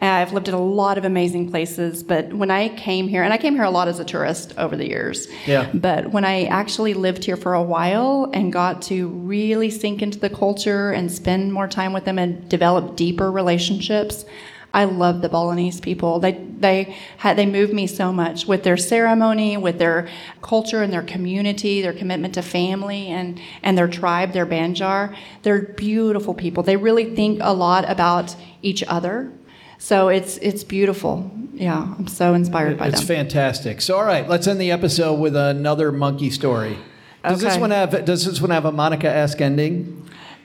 Uh, 0.03 0.05
I've 0.07 0.35
lived 0.35 0.49
in 0.49 0.55
a 0.55 0.61
lot 0.63 0.99
of 0.99 1.07
amazing 1.07 1.51
places, 1.51 2.03
but 2.03 2.31
when 2.35 2.51
I 2.51 2.69
came 2.69 3.09
here, 3.09 3.23
and 3.23 3.33
I 3.33 3.39
came 3.39 3.55
here 3.55 3.65
a 3.65 3.71
lot 3.71 3.89
as 3.89 3.99
a 3.99 4.05
tourist 4.05 4.53
over 4.59 4.77
the 4.77 4.87
years, 4.87 5.27
Yeah. 5.47 5.71
but 5.73 6.13
when 6.13 6.25
I 6.25 6.45
actually 6.45 6.93
lived 6.93 7.25
here 7.25 7.37
for 7.37 7.55
a 7.55 7.63
while 7.63 8.31
and 8.35 8.53
got 8.53 8.83
to 8.83 9.09
really 9.09 9.71
sink 9.71 10.03
into 10.03 10.19
the 10.19 10.29
culture 10.29 10.91
and 10.91 11.11
spend 11.11 11.53
more 11.53 11.67
time 11.67 11.95
with 11.95 12.05
them 12.05 12.19
and 12.19 12.47
develop 12.47 12.95
deeper 12.97 13.33
relationships, 13.33 14.27
I 14.75 14.85
love 14.85 15.23
the 15.23 15.31
Balinese 15.31 15.81
people. 15.81 16.19
They 16.21 16.33
they 16.59 16.95
had 17.17 17.39
they 17.39 17.47
moved 17.47 17.73
me 17.73 17.87
so 17.87 18.13
much 18.13 18.47
with 18.47 18.63
their 18.63 18.77
ceremony, 18.77 19.57
with 19.57 19.79
their 19.79 20.07
culture 20.43 20.83
and 20.83 20.93
their 20.93 21.03
community, 21.03 21.81
their 21.81 21.95
commitment 21.95 22.35
to 22.35 22.43
family 22.43 23.07
and 23.07 23.41
and 23.63 23.79
their 23.79 23.89
tribe, 23.89 24.33
their 24.33 24.45
Banjar. 24.45 25.17
They're 25.45 25.63
beautiful 25.63 26.35
people. 26.35 26.63
They 26.63 26.77
really 26.77 27.15
think 27.15 27.39
a 27.43 27.55
lot 27.55 27.89
about 27.91 28.37
each 28.61 28.85
other. 28.87 29.33
So 29.79 30.09
it's 30.09 30.39
it's 30.39 30.65
beautiful. 30.65 31.31
Yeah, 31.55 31.95
I'm 31.99 32.07
so 32.07 32.35
inspired 32.35 32.77
by 32.79 32.89
It's 32.89 32.99
them. 33.01 33.07
fantastic. 33.07 33.81
So, 33.81 33.97
all 33.97 34.05
right, 34.05 34.29
let's 34.29 34.47
end 34.47 34.61
the 34.61 34.71
episode 34.71 35.15
with 35.15 35.35
another 35.35 35.91
monkey 35.91 36.31
story. 36.31 36.77
Does 37.25 37.41
this 37.41 37.57
one 37.59 37.71
have 37.71 38.05
Does 38.05 38.25
this 38.25 38.41
one 38.41 38.51
have 38.51 38.65
a 38.65 38.73
Monica 38.73 39.09
esque 39.09 39.41
ending? 39.41 40.03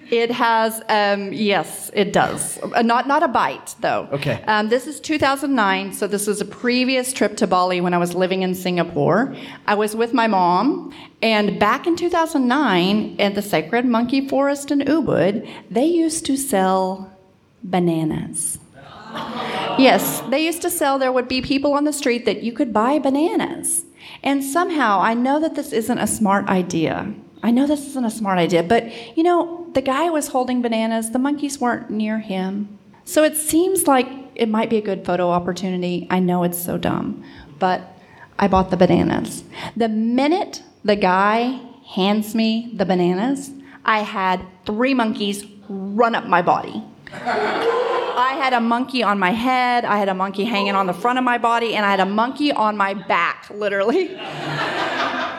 It 0.10 0.30
has, 0.30 0.82
um, 0.90 1.32
yes, 1.32 1.90
it 1.94 2.12
does. 2.12 2.60
Uh, 2.62 2.82
not 2.82 3.08
not 3.08 3.24
a 3.24 3.30
bite 3.30 3.76
though. 3.80 4.10
Okay. 4.12 4.44
Um, 4.46 4.68
this 4.68 4.86
is 4.86 5.00
2009, 5.00 5.94
so 5.94 6.06
this 6.06 6.28
was 6.28 6.42
a 6.42 6.46
previous 6.46 7.14
trip 7.14 7.38
to 7.38 7.48
Bali 7.48 7.80
when 7.80 7.94
I 7.94 7.98
was 7.98 8.14
living 8.14 8.42
in 8.42 8.54
Singapore. 8.54 9.34
I 9.68 9.76
was 9.76 9.96
with 9.96 10.14
my 10.14 10.28
mom, 10.28 10.94
and 11.22 11.58
back 11.60 11.88
in 11.88 11.96
2009, 11.96 13.16
at 13.20 13.36
the 13.36 13.42
Sacred 13.42 13.86
Monkey 13.86 14.28
Forest 14.28 14.70
in 14.72 14.80
Ubud, 14.80 15.48
they 15.70 15.86
used 15.86 16.26
to 16.26 16.36
sell 16.36 17.10
bananas. 17.64 18.60
Yes, 19.78 20.22
they 20.30 20.46
used 20.46 20.62
to 20.62 20.70
sell, 20.70 21.00
there 21.00 21.12
would 21.12 21.28
be 21.28 21.42
people 21.42 21.74
on 21.74 21.86
the 21.86 21.94
street 21.94 22.26
that 22.26 22.44
you 22.44 22.54
could 22.54 22.74
buy 22.74 23.00
bananas. 23.00 23.86
And 24.24 24.44
somehow, 24.44 25.00
I 25.00 25.14
know 25.14 25.40
that 25.40 25.56
this 25.56 25.72
isn't 25.72 25.98
a 25.98 26.08
smart 26.08 26.48
idea. 26.48 27.14
I 27.44 27.52
know 27.52 27.66
this 27.66 27.88
isn't 27.88 28.06
a 28.06 28.12
smart 28.12 28.38
idea, 28.38 28.62
but 28.64 28.92
you 29.18 29.24
know, 29.24 29.68
the 29.74 29.82
guy 29.82 30.10
was 30.10 30.28
holding 30.28 30.62
bananas, 30.62 31.12
the 31.12 31.20
monkeys 31.20 31.60
weren't 31.60 31.90
near 31.90 32.20
him. 32.20 32.78
So 33.06 33.24
it 33.24 33.36
seems 33.36 33.88
like 33.88 34.08
it 34.36 34.50
might 34.50 34.70
be 34.70 34.78
a 34.78 34.82
good 34.82 35.06
photo 35.06 35.30
opportunity. 35.30 36.08
I 36.10 36.20
know 36.20 36.44
it's 36.44 36.62
so 36.62 36.78
dumb, 36.78 37.24
but 37.58 37.82
I 38.38 38.48
bought 38.48 38.70
the 38.70 38.78
bananas. 38.78 39.44
The 39.76 39.90
minute 39.90 40.64
the 40.84 40.96
guy 40.96 41.60
hands 41.96 42.36
me 42.36 42.72
the 42.76 42.86
bananas, 42.86 43.52
I 43.84 44.00
had 44.00 44.46
three 44.66 44.94
monkeys 44.94 45.46
run 45.68 46.16
up 46.16 46.28
my 46.28 46.42
body. 46.42 46.84
I 48.22 48.34
had 48.34 48.54
a 48.54 48.62
monkey 48.62 49.04
on 49.04 49.20
my 49.20 49.32
head, 49.32 49.84
I 49.84 49.98
had 49.98 50.08
a 50.08 50.14
monkey 50.14 50.46
hanging 50.46 50.76
on 50.76 50.86
the 50.86 50.94
front 50.94 51.18
of 51.18 51.26
my 51.26 51.38
body, 51.38 51.76
and 51.76 51.86
I 51.86 51.92
had 51.92 52.00
a 52.00 52.06
monkey 52.06 52.52
on 52.52 52.78
my 52.78 52.94
back, 52.94 53.50
literally. 53.50 54.18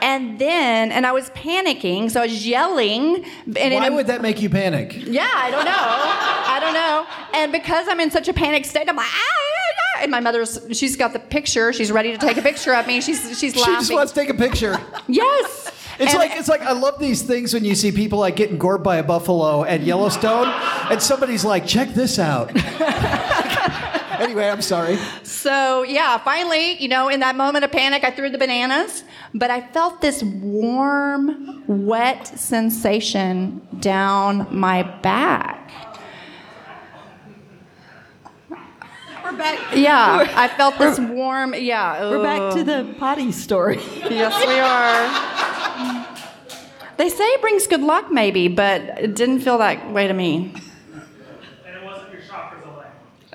And 0.02 0.36
then, 0.36 0.90
and 0.90 1.06
I 1.06 1.12
was 1.12 1.30
panicking, 1.30 2.10
so 2.10 2.20
I 2.20 2.26
was 2.26 2.44
yelling. 2.44 3.24
And 3.56 3.74
Why 3.74 3.88
would 3.88 4.08
that 4.08 4.20
make 4.20 4.42
you 4.42 4.50
panic? 4.50 4.96
Yeah, 4.96 5.30
I 5.32 5.48
don't 5.48 5.64
know. 5.64 5.70
I 5.72 6.58
don't 6.60 6.74
know. 6.74 7.06
And 7.34 7.52
because 7.52 7.86
I'm 7.88 8.00
in 8.00 8.10
such 8.10 8.26
a 8.26 8.32
panic 8.32 8.64
state, 8.64 8.88
I'm 8.88 8.96
like, 8.96 9.06
ah. 9.06 10.02
And 10.02 10.10
my 10.10 10.18
mother's, 10.18 10.58
she's 10.72 10.96
got 10.96 11.12
the 11.12 11.20
picture. 11.20 11.72
She's 11.72 11.92
ready 11.92 12.10
to 12.10 12.18
take 12.18 12.36
a 12.36 12.42
picture 12.42 12.74
of 12.74 12.88
me. 12.88 13.00
She's, 13.00 13.38
she's 13.38 13.54
laughing. 13.54 13.74
She 13.74 13.80
just 13.80 13.92
wants 13.92 14.12
to 14.12 14.20
take 14.20 14.28
a 14.28 14.34
picture. 14.34 14.76
Yes. 15.06 15.70
It's 16.02 16.10
And- 16.12 16.18
like 16.18 16.32
it's 16.34 16.48
like 16.48 16.62
I 16.62 16.72
love 16.72 16.98
these 16.98 17.22
things 17.22 17.54
when 17.54 17.64
you 17.64 17.74
see 17.76 17.92
people 17.92 18.18
like 18.18 18.34
getting 18.36 18.58
gored 18.58 18.82
by 18.82 18.96
a 18.96 19.02
buffalo 19.04 19.62
at 19.64 19.82
Yellowstone, 19.82 20.48
and 20.90 21.00
somebody's 21.00 21.44
like, 21.44 21.64
"Check 21.66 21.94
this 21.94 22.18
out." 22.18 22.50
anyway, 24.20 24.48
I'm 24.48 24.62
sorry. 24.62 24.98
So 25.22 25.82
yeah, 25.84 26.18
finally, 26.18 26.76
you 26.82 26.88
know, 26.88 27.08
in 27.08 27.20
that 27.20 27.36
moment 27.36 27.64
of 27.64 27.72
panic, 27.72 28.04
I 28.04 28.10
threw 28.10 28.30
the 28.30 28.38
bananas, 28.38 29.04
but 29.32 29.50
I 29.50 29.60
felt 29.60 30.00
this 30.00 30.22
warm, 30.22 31.62
wet 31.68 32.26
sensation 32.26 33.60
down 33.80 34.46
my 34.50 34.82
back. 34.82 35.70
We're 39.32 39.38
back. 39.38 39.74
Yeah, 39.74 40.30
I 40.36 40.48
felt 40.48 40.78
this 40.78 40.98
warm. 40.98 41.54
Yeah, 41.54 42.10
We're 42.10 42.22
back 42.22 42.54
to 42.54 42.64
the 42.64 42.94
potty 42.98 43.32
story. 43.32 43.80
Yes, 44.10 44.46
we 44.46 44.58
are. 44.58 46.06
They 46.98 47.08
say 47.08 47.24
it 47.24 47.40
brings 47.40 47.66
good 47.66 47.80
luck, 47.80 48.12
maybe, 48.12 48.48
but 48.48 48.82
it 49.00 49.14
didn't 49.16 49.40
feel 49.40 49.56
that 49.58 49.90
way 49.90 50.06
to 50.06 50.12
me. 50.12 50.54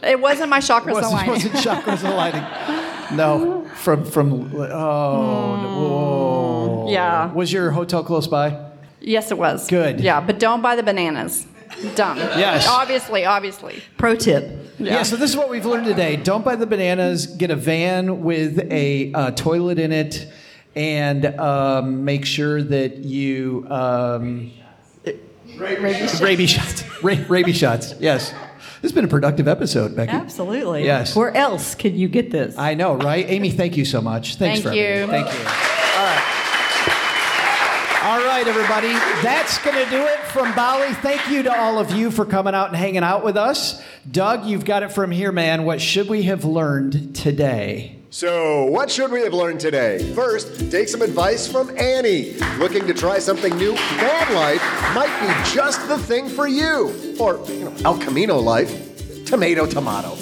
It 0.04 0.20
wasn't 0.20 0.50
my 0.52 0.60
chakras 0.60 0.90
it 0.90 0.94
wasn't, 0.94 1.14
aligning. 1.14 1.32
wasn't 1.32 1.54
chakras 1.56 2.04
aligning. 2.14 3.18
No, 3.18 3.68
from 3.74 4.06
from 4.06 4.56
oh, 4.56 5.80
whoa. 5.80 6.84
Hmm. 6.84 6.90
Yeah. 6.90 7.34
Was 7.34 7.52
your 7.52 7.72
hotel 7.72 8.04
close 8.04 8.28
by? 8.28 8.66
Yes, 9.02 9.32
it 9.32 9.38
was. 9.40 9.68
Good. 9.68 10.00
Yeah, 10.00 10.22
but 10.22 10.38
don't 10.38 10.62
buy 10.62 10.76
the 10.76 10.84
bananas. 10.84 11.48
Dumb. 11.96 12.18
Yes. 12.18 12.68
Obviously, 12.68 13.26
obviously. 13.26 13.82
Pro 13.98 14.16
tip. 14.16 14.74
Yeah. 14.80 15.04
So 15.04 15.16
this 15.16 15.30
is 15.32 15.38
what 15.38 15.50
we've 15.50 15.66
learned 15.66 15.86
today. 15.86 16.16
Don't 16.16 16.46
buy 16.46 16.56
the 16.56 16.68
bananas. 16.68 17.28
Get 17.28 17.52
a 17.52 17.56
van 17.56 18.24
with 18.24 18.60
a 18.72 19.12
uh, 19.14 19.32
toilet 19.32 19.80
in 19.80 19.92
it, 19.92 20.32
and 20.76 21.26
um, 21.40 22.06
make 22.06 22.26
sure 22.26 22.62
that 22.62 22.98
you 22.98 23.66
um, 23.70 24.52
rabies, 25.58 26.22
rabies 26.22 26.50
shots. 26.52 26.84
Ra- 27.04 27.16
rabies 27.28 27.58
shots. 27.58 27.96
Yes. 28.00 28.32
This 28.32 28.92
has 28.92 28.92
been 28.92 29.06
a 29.06 29.08
productive 29.08 29.48
episode, 29.48 29.96
Becky. 29.96 30.12
Absolutely. 30.12 30.84
Yes. 30.84 31.16
Where 31.16 31.36
else 31.36 31.74
can 31.74 31.96
you 31.96 32.08
get 32.08 32.30
this? 32.30 32.56
I 32.60 32.76
know, 32.76 32.94
right? 32.96 33.26
Amy, 33.28 33.50
thank 33.50 33.76
you 33.76 33.86
so 33.86 34.02
much. 34.02 34.36
Thanks 34.36 34.62
Thank 34.62 34.72
for 34.72 34.80
you. 34.80 34.84
everything. 34.86 35.26
Thank 35.26 35.72
you. 35.72 35.77
Right, 38.38 38.48
everybody. 38.48 38.90
That's 39.24 39.58
going 39.64 39.84
to 39.84 39.90
do 39.90 40.06
it 40.06 40.20
from 40.26 40.54
Bali. 40.54 40.94
Thank 40.94 41.28
you 41.28 41.42
to 41.42 41.60
all 41.60 41.80
of 41.80 41.90
you 41.90 42.12
for 42.12 42.24
coming 42.24 42.54
out 42.54 42.68
and 42.68 42.78
hanging 42.78 43.02
out 43.02 43.24
with 43.24 43.36
us. 43.36 43.82
Doug, 44.12 44.46
you've 44.46 44.64
got 44.64 44.84
it 44.84 44.92
from 44.92 45.10
here, 45.10 45.32
man. 45.32 45.64
What 45.64 45.82
should 45.82 46.08
we 46.08 46.22
have 46.22 46.46
learned 46.46 47.16
today? 47.16 47.98
So, 48.12 48.66
what 48.66 48.92
should 48.92 49.12
we 49.12 49.22
have 49.22 49.34
learned 49.34 49.60
today? 49.60 50.14
First, 50.14 50.70
take 50.70 50.88
some 50.88 51.02
advice 51.02 51.52
from 51.52 51.76
Annie. 51.80 52.34
Looking 52.60 52.86
to 52.86 52.94
try 52.94 53.18
something 53.18 53.58
new? 53.58 53.76
Van 53.76 54.36
life 54.36 54.62
might 54.94 55.20
be 55.20 55.52
just 55.52 55.88
the 55.88 55.98
thing 55.98 56.30
for 56.30 56.48
you. 56.48 57.16
Or, 57.20 57.44
you 57.48 57.66
know, 57.66 57.76
El 57.86 57.98
Camino 57.98 58.38
life. 58.38 59.26
Tomato, 59.26 59.66
tomato. 59.66 60.14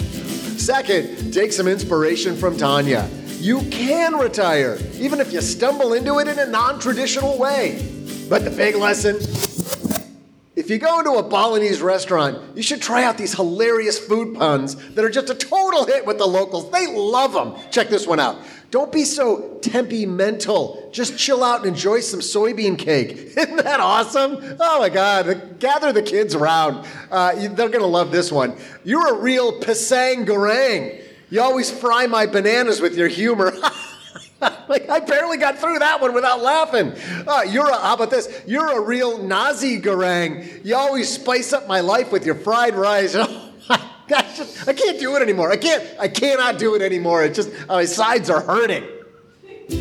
Second, 0.56 1.34
take 1.34 1.52
some 1.52 1.68
inspiration 1.68 2.34
from 2.34 2.56
Tonia. 2.56 3.10
You 3.42 3.60
can 3.68 4.14
retire, 4.14 4.78
even 4.94 5.20
if 5.20 5.34
you 5.34 5.42
stumble 5.42 5.92
into 5.92 6.18
it 6.18 6.28
in 6.28 6.38
a 6.38 6.46
non 6.46 6.80
traditional 6.80 7.36
way. 7.36 7.92
But 8.28 8.44
the 8.44 8.50
big 8.50 8.76
lesson 8.76 9.16
if 10.56 10.70
you 10.70 10.78
go 10.78 10.98
into 10.98 11.12
a 11.12 11.22
Balinese 11.22 11.82
restaurant, 11.82 12.56
you 12.56 12.62
should 12.62 12.80
try 12.80 13.04
out 13.04 13.18
these 13.18 13.34
hilarious 13.34 13.98
food 13.98 14.34
puns 14.34 14.74
that 14.94 15.04
are 15.04 15.10
just 15.10 15.28
a 15.28 15.34
total 15.34 15.84
hit 15.84 16.06
with 16.06 16.16
the 16.16 16.26
locals. 16.26 16.70
They 16.70 16.86
love 16.86 17.34
them. 17.34 17.54
Check 17.70 17.88
this 17.90 18.06
one 18.06 18.18
out. 18.18 18.38
Don't 18.70 18.90
be 18.90 19.04
so 19.04 19.58
temperamental. 19.60 20.90
Just 20.92 21.18
chill 21.18 21.44
out 21.44 21.58
and 21.58 21.68
enjoy 21.68 22.00
some 22.00 22.20
soybean 22.20 22.78
cake. 22.78 23.12
Isn't 23.36 23.58
that 23.58 23.80
awesome? 23.80 24.38
Oh 24.58 24.80
my 24.80 24.88
God. 24.88 25.60
Gather 25.60 25.92
the 25.92 26.02
kids 26.02 26.34
around. 26.34 26.84
Uh, 27.10 27.34
they're 27.34 27.68
going 27.68 27.78
to 27.78 27.86
love 27.86 28.10
this 28.10 28.32
one. 28.32 28.56
You're 28.82 29.14
a 29.14 29.18
real 29.18 29.60
pisang 29.60 30.26
goreng. 30.26 31.00
You 31.28 31.42
always 31.42 31.70
fry 31.70 32.06
my 32.06 32.26
bananas 32.26 32.80
with 32.80 32.96
your 32.96 33.08
humor. 33.08 33.52
like 34.68 34.88
I 34.88 35.00
barely 35.00 35.36
got 35.36 35.58
through 35.58 35.78
that 35.78 36.00
one 36.00 36.14
without 36.14 36.42
laughing. 36.42 36.92
Uh, 37.26 37.42
you're 37.42 37.68
a, 37.68 37.76
how 37.76 37.94
about 37.94 38.10
this? 38.10 38.42
You're 38.46 38.78
a 38.78 38.80
real 38.80 39.18
nasi 39.22 39.80
goreng. 39.80 40.64
You 40.64 40.76
always 40.76 41.08
spice 41.08 41.52
up 41.52 41.66
my 41.66 41.80
life 41.80 42.12
with 42.12 42.26
your 42.26 42.34
fried 42.34 42.74
rice. 42.74 43.16
Oh 44.08 44.22
I 44.68 44.72
can't 44.72 45.00
do 45.00 45.16
it 45.16 45.22
anymore. 45.22 45.50
I 45.50 45.56
can't. 45.56 45.82
I 45.98 46.06
cannot 46.06 46.60
do 46.60 46.76
it 46.76 46.82
anymore. 46.82 47.24
It 47.24 47.34
just 47.34 47.50
my 47.66 47.84
sides 47.84 48.30
are 48.30 48.40
hurting. 48.40 48.84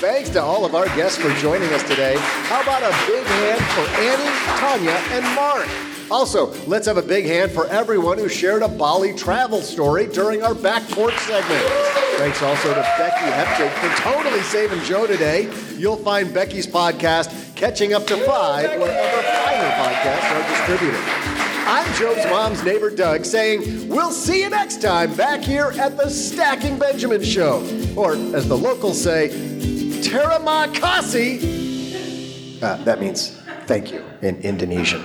Thanks 0.00 0.28
to 0.30 0.42
all 0.42 0.66
of 0.66 0.74
our 0.74 0.84
guests 0.96 1.16
for 1.16 1.30
joining 1.36 1.72
us 1.72 1.82
today. 1.84 2.16
How 2.18 2.60
about 2.60 2.82
a 2.82 2.90
big 3.06 3.24
hand 3.24 3.62
for 3.72 3.86
Annie, 4.02 4.36
Tonia, 4.60 4.98
and 5.16 5.24
Mark? 5.34 5.89
Also, 6.10 6.52
let's 6.66 6.86
have 6.86 6.96
a 6.96 7.02
big 7.02 7.24
hand 7.24 7.52
for 7.52 7.66
everyone 7.68 8.18
who 8.18 8.28
shared 8.28 8.62
a 8.62 8.68
Bali 8.68 9.14
travel 9.14 9.62
story 9.62 10.06
during 10.08 10.42
our 10.42 10.54
back 10.54 10.82
porch 10.90 11.16
segment. 11.18 11.64
Thanks 12.18 12.42
also 12.42 12.74
to 12.74 12.80
Becky 12.98 13.30
Heptig 13.30 13.70
for 13.78 14.02
totally 14.02 14.42
saving 14.42 14.80
Joe 14.82 15.06
today. 15.06 15.48
You'll 15.76 15.96
find 15.96 16.34
Becky's 16.34 16.66
podcast, 16.66 17.54
Catching 17.54 17.94
Up 17.94 18.06
to 18.08 18.16
FI, 18.16 18.76
wherever 18.76 19.22
finer 19.22 19.70
podcasts 19.78 20.30
are 20.34 20.48
distributed. 20.50 21.00
I'm 21.66 21.94
Joe's 21.94 22.24
mom's 22.28 22.64
neighbor 22.64 22.90
Doug 22.90 23.24
saying, 23.24 23.88
we'll 23.88 24.10
see 24.10 24.42
you 24.42 24.50
next 24.50 24.82
time 24.82 25.14
back 25.14 25.42
here 25.42 25.72
at 25.78 25.96
the 25.96 26.10
Stacking 26.10 26.76
Benjamin 26.78 27.22
Show. 27.22 27.60
Or, 27.96 28.14
as 28.14 28.48
the 28.48 28.56
locals 28.56 29.00
say, 29.00 29.28
Terima 30.02 30.66
kasih. 30.72 31.38
Uh, 32.62 32.76
that 32.84 33.00
means 33.00 33.38
thank 33.66 33.92
you 33.92 34.02
in 34.22 34.36
Indonesian. 34.40 35.04